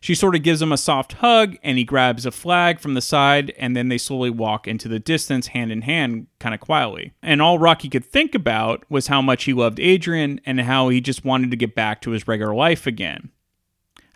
She 0.00 0.14
sort 0.14 0.34
of 0.34 0.42
gives 0.42 0.60
him 0.60 0.70
a 0.70 0.76
soft 0.76 1.14
hug 1.14 1.56
and 1.62 1.78
he 1.78 1.84
grabs 1.84 2.26
a 2.26 2.30
flag 2.30 2.78
from 2.78 2.92
the 2.92 3.00
side 3.00 3.54
and 3.56 3.74
then 3.74 3.88
they 3.88 3.96
slowly 3.96 4.28
walk 4.28 4.68
into 4.68 4.86
the 4.86 4.98
distance 4.98 5.46
hand 5.46 5.72
in 5.72 5.80
hand 5.80 6.26
kind 6.38 6.54
of 6.54 6.60
quietly. 6.60 7.14
And 7.22 7.40
all 7.40 7.58
Rocky 7.58 7.88
could 7.88 8.04
think 8.04 8.34
about 8.34 8.84
was 8.90 9.06
how 9.06 9.22
much 9.22 9.44
he 9.44 9.54
loved 9.54 9.80
Adrian 9.80 10.42
and 10.44 10.60
how 10.60 10.90
he 10.90 11.00
just 11.00 11.24
wanted 11.24 11.50
to 11.52 11.56
get 11.56 11.74
back 11.74 12.02
to 12.02 12.10
his 12.10 12.28
regular 12.28 12.54
life 12.54 12.86
again. 12.86 13.30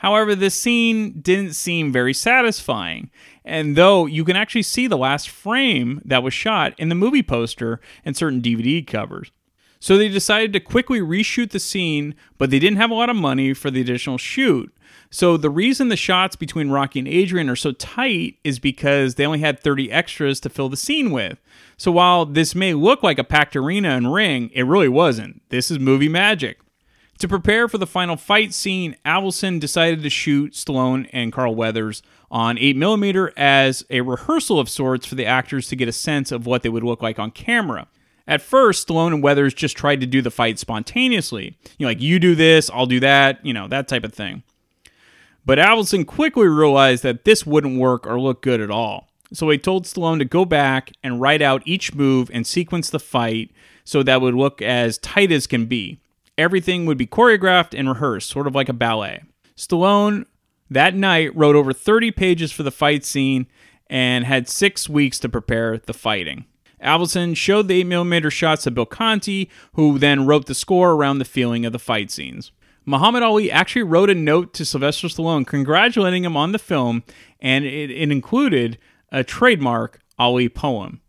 However, 0.04 0.34
this 0.34 0.54
scene 0.54 1.22
didn't 1.22 1.54
seem 1.54 1.90
very 1.90 2.12
satisfying. 2.12 3.08
And 3.42 3.74
though 3.74 4.04
you 4.04 4.22
can 4.22 4.36
actually 4.36 4.64
see 4.64 4.86
the 4.86 4.98
last 4.98 5.30
frame 5.30 6.02
that 6.04 6.22
was 6.22 6.34
shot 6.34 6.74
in 6.76 6.90
the 6.90 6.94
movie 6.94 7.22
poster 7.22 7.80
and 8.04 8.14
certain 8.14 8.42
DVD 8.42 8.86
covers. 8.86 9.32
So 9.80 9.96
they 9.96 10.10
decided 10.10 10.52
to 10.52 10.60
quickly 10.60 11.00
reshoot 11.00 11.52
the 11.52 11.58
scene, 11.58 12.16
but 12.36 12.50
they 12.50 12.58
didn't 12.58 12.76
have 12.76 12.90
a 12.90 12.94
lot 12.94 13.08
of 13.08 13.16
money 13.16 13.54
for 13.54 13.70
the 13.70 13.80
additional 13.80 14.18
shoot. 14.18 14.70
So 15.08 15.38
the 15.38 15.48
reason 15.48 15.88
the 15.88 15.96
shots 15.96 16.36
between 16.36 16.68
Rocky 16.68 16.98
and 16.98 17.08
Adrian 17.08 17.48
are 17.48 17.56
so 17.56 17.72
tight 17.72 18.36
is 18.44 18.58
because 18.58 19.14
they 19.14 19.24
only 19.24 19.40
had 19.40 19.58
30 19.58 19.90
extras 19.90 20.38
to 20.40 20.50
fill 20.50 20.68
the 20.68 20.76
scene 20.76 21.12
with. 21.12 21.38
So 21.78 21.90
while 21.90 22.26
this 22.26 22.54
may 22.54 22.74
look 22.74 23.02
like 23.02 23.18
a 23.18 23.24
packed 23.24 23.56
arena 23.56 23.96
and 23.96 24.12
ring, 24.12 24.50
it 24.52 24.64
really 24.64 24.90
wasn't. 24.90 25.40
This 25.48 25.70
is 25.70 25.78
movie 25.78 26.10
magic. 26.10 26.58
To 27.18 27.28
prepare 27.28 27.68
for 27.68 27.78
the 27.78 27.86
final 27.86 28.16
fight 28.16 28.52
scene, 28.52 28.96
Avildsen 29.06 29.60
decided 29.60 30.02
to 30.02 30.10
shoot 30.10 30.52
Stallone 30.52 31.08
and 31.12 31.32
Carl 31.32 31.54
Weathers 31.54 32.02
on 32.30 32.56
8mm 32.56 33.32
as 33.36 33.84
a 33.88 34.00
rehearsal 34.00 34.58
of 34.58 34.68
sorts 34.68 35.06
for 35.06 35.14
the 35.14 35.24
actors 35.24 35.68
to 35.68 35.76
get 35.76 35.88
a 35.88 35.92
sense 35.92 36.32
of 36.32 36.46
what 36.46 36.62
they 36.62 36.68
would 36.68 36.82
look 36.82 37.02
like 37.02 37.18
on 37.18 37.30
camera. 37.30 37.86
At 38.26 38.42
first, 38.42 38.88
Stallone 38.88 39.14
and 39.14 39.22
Weathers 39.22 39.54
just 39.54 39.76
tried 39.76 40.00
to 40.00 40.06
do 40.06 40.22
the 40.22 40.30
fight 40.30 40.58
spontaneously. 40.58 41.56
You 41.78 41.86
know, 41.86 41.90
like, 41.90 42.00
you 42.00 42.18
do 42.18 42.34
this, 42.34 42.68
I'll 42.70 42.86
do 42.86 43.00
that, 43.00 43.44
you 43.44 43.52
know, 43.52 43.68
that 43.68 43.86
type 43.86 44.04
of 44.04 44.12
thing. 44.12 44.42
But 45.46 45.58
Avildsen 45.58 46.06
quickly 46.06 46.48
realized 46.48 47.02
that 47.02 47.24
this 47.24 47.46
wouldn't 47.46 47.78
work 47.78 48.06
or 48.06 48.20
look 48.20 48.42
good 48.42 48.60
at 48.60 48.70
all. 48.70 49.08
So 49.32 49.48
he 49.50 49.58
told 49.58 49.84
Stallone 49.84 50.18
to 50.18 50.24
go 50.24 50.44
back 50.44 50.92
and 51.02 51.20
write 51.20 51.42
out 51.42 51.62
each 51.64 51.94
move 51.94 52.30
and 52.32 52.46
sequence 52.46 52.90
the 52.90 53.00
fight 53.00 53.50
so 53.84 54.02
that 54.02 54.20
would 54.20 54.34
look 54.34 54.62
as 54.62 54.98
tight 54.98 55.30
as 55.30 55.46
can 55.46 55.66
be. 55.66 56.00
Everything 56.36 56.86
would 56.86 56.98
be 56.98 57.06
choreographed 57.06 57.78
and 57.78 57.88
rehearsed, 57.88 58.30
sort 58.30 58.46
of 58.46 58.54
like 58.54 58.68
a 58.68 58.72
ballet. 58.72 59.22
Stallone 59.56 60.26
that 60.70 60.94
night 60.94 61.34
wrote 61.36 61.56
over 61.56 61.72
30 61.72 62.10
pages 62.10 62.50
for 62.50 62.62
the 62.62 62.70
fight 62.70 63.04
scene 63.04 63.46
and 63.88 64.24
had 64.24 64.48
six 64.48 64.88
weeks 64.88 65.18
to 65.20 65.28
prepare 65.28 65.78
the 65.78 65.92
fighting. 65.92 66.46
Avildsen 66.82 67.36
showed 67.36 67.68
the 67.68 67.82
8mm 67.84 68.30
shots 68.30 68.64
to 68.64 68.70
Bill 68.70 68.86
Conti, 68.86 69.50
who 69.74 69.98
then 69.98 70.26
wrote 70.26 70.46
the 70.46 70.54
score 70.54 70.92
around 70.92 71.18
the 71.18 71.24
feeling 71.24 71.64
of 71.64 71.72
the 71.72 71.78
fight 71.78 72.10
scenes. 72.10 72.52
Muhammad 72.84 73.22
Ali 73.22 73.50
actually 73.50 73.84
wrote 73.84 74.10
a 74.10 74.14
note 74.14 74.52
to 74.54 74.64
Sylvester 74.64 75.08
Stallone 75.08 75.46
congratulating 75.46 76.24
him 76.24 76.36
on 76.36 76.52
the 76.52 76.58
film, 76.58 77.02
and 77.40 77.64
it, 77.64 77.90
it 77.90 78.10
included 78.10 78.76
a 79.10 79.24
trademark 79.24 80.00
Ali 80.18 80.48
poem. 80.48 81.00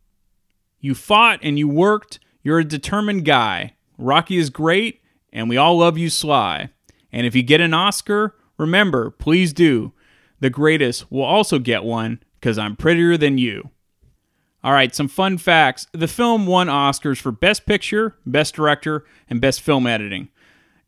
You 0.80 0.96
fought 0.96 1.40
and 1.42 1.60
you 1.60 1.68
worked, 1.68 2.20
you're 2.44 2.60
a 2.60 2.64
determined 2.64 3.26
guy. 3.26 3.74
Rocky 3.98 4.38
is 4.38 4.50
great, 4.50 5.02
and 5.36 5.50
we 5.50 5.58
all 5.58 5.78
love 5.78 5.98
you, 5.98 6.10
Sly. 6.10 6.70
And 7.12 7.28
if 7.28 7.36
you 7.36 7.44
get 7.44 7.62
an 7.62 7.74
Oscar, 7.74 8.36
remember, 8.58 9.12
please 9.12 9.54
do. 9.54 9.92
The 10.40 10.50
greatest 10.50 11.12
will 11.12 11.24
also 11.24 11.60
get 11.60 11.84
one, 11.84 12.24
because 12.40 12.58
I'm 12.58 12.76
prettier 12.76 13.18
than 13.18 13.38
you. 13.38 13.70
All 14.64 14.72
right, 14.72 14.96
some 14.96 15.10
fun 15.10 15.38
facts. 15.38 15.88
The 15.92 16.08
film 16.08 16.48
won 16.48 16.68
Oscars 16.68 17.20
for 17.20 17.32
Best 17.32 17.66
Picture, 17.66 18.16
Best 18.26 18.56
Director, 18.56 19.06
and 19.30 19.42
Best 19.42 19.62
Film 19.62 19.86
Editing. 19.86 20.30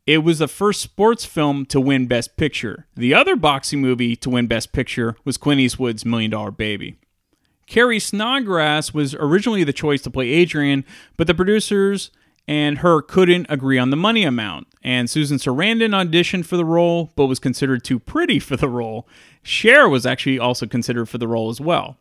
It 0.06 0.24
was 0.24 0.38
the 0.38 0.48
first 0.48 0.80
sports 0.80 1.26
film 1.26 1.66
to 1.66 1.80
win 1.80 2.06
Best 2.06 2.38
Picture. 2.38 2.86
The 2.96 3.12
other 3.12 3.36
boxing 3.36 3.82
movie 3.82 4.16
to 4.16 4.30
win 4.30 4.46
Best 4.46 4.72
Picture 4.72 5.14
was 5.24 5.36
Clint 5.36 5.60
Eastwood's 5.60 6.06
Million 6.06 6.30
Dollar 6.30 6.50
Baby. 6.50 6.96
Carrie 7.66 7.98
Snodgress 7.98 8.94
was 8.94 9.14
originally 9.14 9.62
the 9.62 9.74
choice 9.74 10.00
to 10.02 10.10
play 10.10 10.30
Adrian, 10.30 10.86
but 11.18 11.26
the 11.26 11.34
producers 11.34 12.10
and 12.48 12.78
her 12.78 13.02
couldn't 13.02 13.46
agree 13.50 13.78
on 13.78 13.90
the 13.90 13.96
money 13.96 14.24
amount. 14.24 14.66
And 14.82 15.10
Susan 15.10 15.36
Sarandon 15.36 15.90
auditioned 15.90 16.46
for 16.46 16.56
the 16.56 16.64
role, 16.64 17.12
but 17.14 17.26
was 17.26 17.38
considered 17.38 17.84
too 17.84 17.98
pretty 17.98 18.38
for 18.38 18.56
the 18.56 18.70
role. 18.70 19.06
Cher 19.42 19.86
was 19.86 20.06
actually 20.06 20.38
also 20.38 20.66
considered 20.66 21.10
for 21.10 21.18
the 21.18 21.28
role 21.28 21.50
as 21.50 21.60
well. 21.60 21.98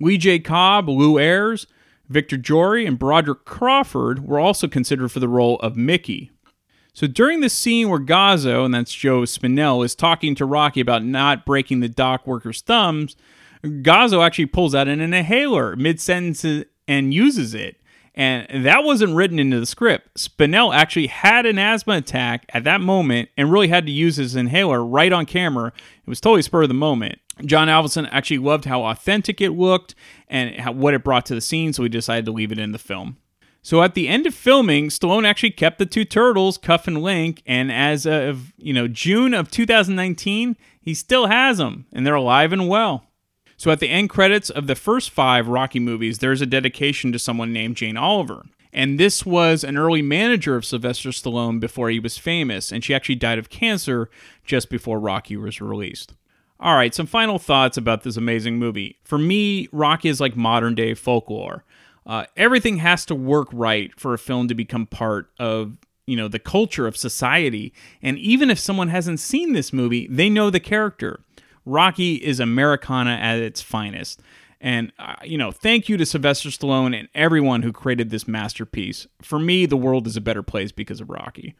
Lee 0.00 0.16
J. 0.16 0.38
Cobb, 0.38 0.88
Lew 0.88 1.18
Ayres, 1.18 1.66
Victor 2.08 2.38
Jory, 2.38 2.86
and 2.86 2.98
Broderick 2.98 3.44
Crawford 3.44 4.26
were 4.26 4.40
also 4.40 4.66
considered 4.66 5.12
for 5.12 5.20
the 5.20 5.28
role 5.28 5.56
of 5.60 5.76
Mickey. 5.76 6.30
So 6.94 7.06
during 7.06 7.40
the 7.40 7.50
scene 7.50 7.90
where 7.90 8.00
Gazzo, 8.00 8.64
and 8.64 8.72
that's 8.72 8.94
Joe 8.94 9.22
Spinell, 9.22 9.84
is 9.84 9.94
talking 9.94 10.34
to 10.36 10.46
Rocky 10.46 10.80
about 10.80 11.04
not 11.04 11.44
breaking 11.44 11.80
the 11.80 11.88
dock 11.88 12.26
workers' 12.26 12.62
thumbs, 12.62 13.16
Gazzo 13.62 14.24
actually 14.24 14.46
pulls 14.46 14.74
out 14.74 14.88
an 14.88 15.00
inhaler 15.00 15.76
mid 15.76 16.00
sentence 16.00 16.66
and 16.88 17.12
uses 17.12 17.52
it. 17.54 17.76
And 18.16 18.64
that 18.64 18.84
wasn't 18.84 19.16
written 19.16 19.40
into 19.40 19.58
the 19.58 19.66
script. 19.66 20.14
Spinell 20.16 20.72
actually 20.74 21.08
had 21.08 21.46
an 21.46 21.58
asthma 21.58 21.96
attack 21.96 22.46
at 22.50 22.62
that 22.62 22.80
moment 22.80 23.28
and 23.36 23.50
really 23.50 23.68
had 23.68 23.86
to 23.86 23.92
use 23.92 24.16
his 24.16 24.36
inhaler 24.36 24.84
right 24.84 25.12
on 25.12 25.26
camera. 25.26 25.72
It 25.76 26.08
was 26.08 26.20
totally 26.20 26.42
spur 26.42 26.62
of 26.62 26.68
the 26.68 26.74
moment. 26.74 27.18
John 27.44 27.66
Avildsen 27.66 28.08
actually 28.12 28.38
loved 28.38 28.66
how 28.66 28.84
authentic 28.84 29.40
it 29.40 29.50
looked 29.50 29.96
and 30.28 30.54
how, 30.60 30.70
what 30.70 30.94
it 30.94 31.02
brought 31.02 31.26
to 31.26 31.34
the 31.34 31.40
scene, 31.40 31.72
so 31.72 31.82
he 31.82 31.88
decided 31.88 32.24
to 32.26 32.32
leave 32.32 32.52
it 32.52 32.58
in 32.60 32.70
the 32.70 32.78
film. 32.78 33.16
So 33.60 33.82
at 33.82 33.94
the 33.94 34.08
end 34.08 34.26
of 34.26 34.34
filming, 34.34 34.88
Stallone 34.88 35.26
actually 35.26 35.50
kept 35.50 35.78
the 35.78 35.86
two 35.86 36.04
turtles, 36.04 36.58
Cuff 36.58 36.86
and 36.86 37.02
Link, 37.02 37.42
and 37.46 37.72
as 37.72 38.06
of 38.06 38.52
you 38.58 38.74
know 38.74 38.86
June 38.86 39.32
of 39.32 39.50
2019, 39.50 40.56
he 40.80 40.94
still 40.94 41.26
has 41.26 41.58
them, 41.58 41.86
and 41.92 42.06
they're 42.06 42.14
alive 42.14 42.52
and 42.52 42.68
well. 42.68 43.06
So 43.64 43.70
at 43.70 43.80
the 43.80 43.88
end 43.88 44.10
credits 44.10 44.50
of 44.50 44.66
the 44.66 44.74
first 44.74 45.08
five 45.08 45.48
Rocky 45.48 45.80
movies, 45.80 46.18
there's 46.18 46.42
a 46.42 46.46
dedication 46.46 47.12
to 47.12 47.18
someone 47.18 47.50
named 47.50 47.78
Jane 47.78 47.96
Oliver. 47.96 48.44
And 48.74 49.00
this 49.00 49.24
was 49.24 49.64
an 49.64 49.78
early 49.78 50.02
manager 50.02 50.54
of 50.54 50.66
Sylvester 50.66 51.08
Stallone 51.08 51.60
before 51.60 51.88
he 51.88 51.98
was 51.98 52.18
famous, 52.18 52.70
and 52.70 52.84
she 52.84 52.94
actually 52.94 53.14
died 53.14 53.38
of 53.38 53.48
cancer 53.48 54.10
just 54.44 54.68
before 54.68 55.00
Rocky 55.00 55.38
was 55.38 55.62
released. 55.62 56.12
All 56.60 56.74
right, 56.74 56.94
some 56.94 57.06
final 57.06 57.38
thoughts 57.38 57.78
about 57.78 58.02
this 58.02 58.18
amazing 58.18 58.58
movie. 58.58 58.98
For 59.02 59.16
me, 59.16 59.70
Rocky 59.72 60.10
is 60.10 60.20
like 60.20 60.36
modern 60.36 60.74
day 60.74 60.92
folklore. 60.92 61.64
Uh, 62.04 62.26
everything 62.36 62.76
has 62.76 63.06
to 63.06 63.14
work 63.14 63.48
right 63.50 63.98
for 63.98 64.12
a 64.12 64.18
film 64.18 64.46
to 64.48 64.54
become 64.54 64.84
part 64.84 65.30
of 65.38 65.78
you 66.06 66.16
know 66.16 66.28
the 66.28 66.38
culture 66.38 66.86
of 66.86 66.98
society 66.98 67.72
and 68.02 68.18
even 68.18 68.50
if 68.50 68.58
someone 68.58 68.88
hasn't 68.88 69.18
seen 69.18 69.54
this 69.54 69.72
movie 69.72 70.06
they 70.08 70.28
know 70.28 70.50
the 70.50 70.60
character 70.60 71.20
rocky 71.64 72.14
is 72.14 72.40
americana 72.40 73.12
at 73.12 73.38
its 73.38 73.60
finest 73.60 74.20
and 74.60 74.92
uh, 74.98 75.14
you 75.24 75.38
know 75.38 75.50
thank 75.50 75.88
you 75.88 75.96
to 75.96 76.06
sylvester 76.06 76.48
stallone 76.48 76.98
and 76.98 77.08
everyone 77.14 77.62
who 77.62 77.72
created 77.72 78.10
this 78.10 78.28
masterpiece 78.28 79.06
for 79.22 79.38
me 79.38 79.66
the 79.66 79.76
world 79.76 80.06
is 80.06 80.16
a 80.16 80.20
better 80.20 80.42
place 80.42 80.72
because 80.72 81.00
of 81.00 81.10
rocky 81.10 81.54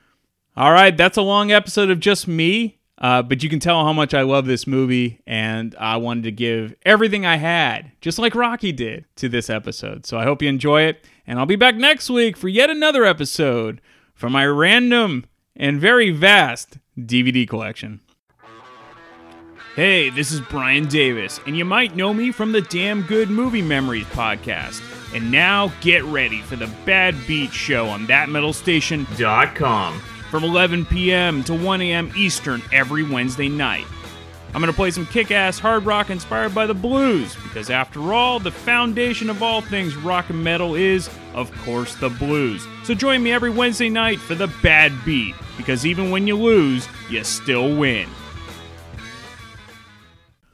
all 0.56 0.72
right 0.72 0.97
that's 0.97 1.16
a 1.16 1.22
long 1.22 1.51
episode 1.51 1.90
of 1.90 2.01
just 2.01 2.28
me 2.28 2.78
uh, 2.98 3.22
but 3.22 3.43
you 3.43 3.48
can 3.48 3.59
tell 3.59 3.85
how 3.85 3.93
much 3.93 4.14
I 4.14 4.22
love 4.22 4.47
this 4.47 4.66
movie, 4.66 5.20
and 5.26 5.74
I 5.78 5.97
wanted 5.97 6.24
to 6.24 6.31
give 6.31 6.74
everything 6.86 7.26
I 7.26 7.36
had, 7.36 7.90
just 8.01 8.18
like 8.18 8.35
Rocky 8.35 8.70
did, 8.70 9.05
to 9.16 9.28
this 9.28 9.51
episode. 9.51 10.06
So 10.06 10.16
I 10.16 10.24
hope 10.24 10.43
you 10.43 10.48
enjoy 10.48 10.82
it, 10.82 11.05
and 11.26 11.39
I'll 11.39 11.47
be 11.47 11.56
back 11.56 11.74
next 11.74 12.09
week 12.09 12.36
for 12.36 12.48
yet 12.48 12.70
another 12.70 13.05
episode 13.05 13.81
from 14.14 14.32
my 14.32 14.47
random 14.47 15.26
and 15.56 15.81
very 15.81 16.10
vast 16.10 16.78
DVD 16.97 17.48
collection. 17.48 18.01
Hey, 19.74 20.09
this 20.09 20.30
is 20.30 20.40
Brian 20.40 20.86
Davis, 20.86 21.40
and 21.48 21.56
you 21.56 21.64
might 21.64 21.96
know 21.96 22.14
me 22.14 22.30
from 22.30 22.52
the 22.52 22.60
Damn 22.60 23.02
Good 23.02 23.28
Movie 23.28 23.60
Memories 23.60 24.06
podcast. 24.06 24.80
And 25.12 25.32
now 25.32 25.72
get 25.80 26.05
ready 26.05 26.42
for 26.42 26.55
the 26.55 26.70
Bad 26.86 27.16
Beat 27.26 27.51
Show 27.52 27.88
on 27.88 28.06
ThatMetalStation.com 28.06 29.98
from 30.30 30.44
11 30.44 30.86
p.m. 30.86 31.42
to 31.42 31.55
1 31.55 31.80
a.m. 31.82 32.12
Eastern 32.16 32.62
every 32.70 33.02
Wednesday 33.02 33.48
night. 33.48 33.84
I'm 34.55 34.60
going 34.60 34.72
to 34.72 34.76
play 34.76 34.92
some 34.92 35.06
kick 35.06 35.32
ass 35.32 35.59
hard 35.59 35.84
rock 35.84 36.09
inspired 36.09 36.55
by 36.55 36.66
the 36.66 36.74
blues, 36.74 37.34
because 37.42 37.68
after 37.68 38.14
all, 38.14 38.38
the 38.38 38.52
foundation 38.52 39.28
of 39.28 39.42
all 39.42 39.60
things 39.60 39.96
rock 39.96 40.30
and 40.30 40.44
metal 40.44 40.76
is, 40.76 41.10
of 41.34 41.51
course, 41.64 41.96
the 41.96 42.10
blues. 42.10 42.64
So 42.84 42.94
join 42.94 43.24
me 43.24 43.32
every 43.32 43.51
Wednesday 43.51 43.88
night 43.88 44.20
for 44.20 44.36
the 44.36 44.52
Bad 44.62 44.92
Beat, 45.05 45.34
because 45.56 45.84
even 45.84 46.12
when 46.12 46.28
you 46.28 46.36
lose, 46.36 46.86
you 47.10 47.24
still 47.24 47.76
win. 47.76 48.09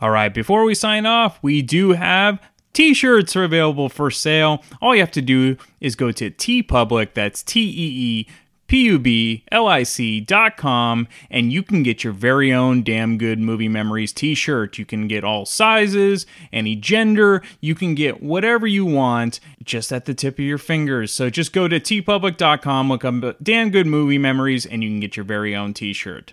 All 0.00 0.10
right, 0.10 0.32
before 0.32 0.64
we 0.64 0.74
sign 0.74 1.06
off, 1.06 1.38
we 1.42 1.62
do 1.62 1.92
have 1.92 2.40
t 2.72 2.94
shirts 2.94 3.36
are 3.36 3.44
available 3.44 3.88
for 3.88 4.10
sale. 4.10 4.62
All 4.80 4.94
you 4.94 5.00
have 5.00 5.10
to 5.12 5.22
do 5.22 5.56
is 5.80 5.94
go 5.96 6.12
to 6.12 6.30
TeePublic, 6.30 7.14
that's 7.14 7.42
T 7.42 7.60
E 7.60 7.66
E 7.68 8.26
P 8.66 8.84
U 8.84 8.98
B 9.00 9.44
L 9.50 9.66
I 9.66 9.82
C 9.82 10.20
dot 10.20 10.56
com, 10.56 11.08
and 11.28 11.52
you 11.52 11.62
can 11.62 11.82
get 11.82 12.04
your 12.04 12.12
very 12.12 12.52
own 12.52 12.82
Damn 12.84 13.18
Good 13.18 13.40
Movie 13.40 13.68
Memories 13.68 14.12
t 14.12 14.34
shirt. 14.34 14.78
You 14.78 14.86
can 14.86 15.08
get 15.08 15.24
all 15.24 15.44
sizes, 15.44 16.24
any 16.52 16.76
gender, 16.76 17.42
you 17.60 17.74
can 17.74 17.96
get 17.96 18.22
whatever 18.22 18.68
you 18.68 18.86
want 18.86 19.40
just 19.64 19.92
at 19.92 20.04
the 20.04 20.14
tip 20.14 20.38
of 20.38 20.44
your 20.44 20.56
fingers. 20.56 21.12
So 21.12 21.28
just 21.28 21.52
go 21.52 21.66
to 21.66 21.80
teepublic.com, 21.80 22.88
look 22.88 23.04
up 23.04 23.36
Damn 23.42 23.70
Good 23.70 23.88
Movie 23.88 24.18
Memories, 24.18 24.64
and 24.64 24.84
you 24.84 24.88
can 24.88 25.00
get 25.00 25.16
your 25.16 25.24
very 25.24 25.54
own 25.54 25.74
t 25.74 25.92
shirt. 25.92 26.32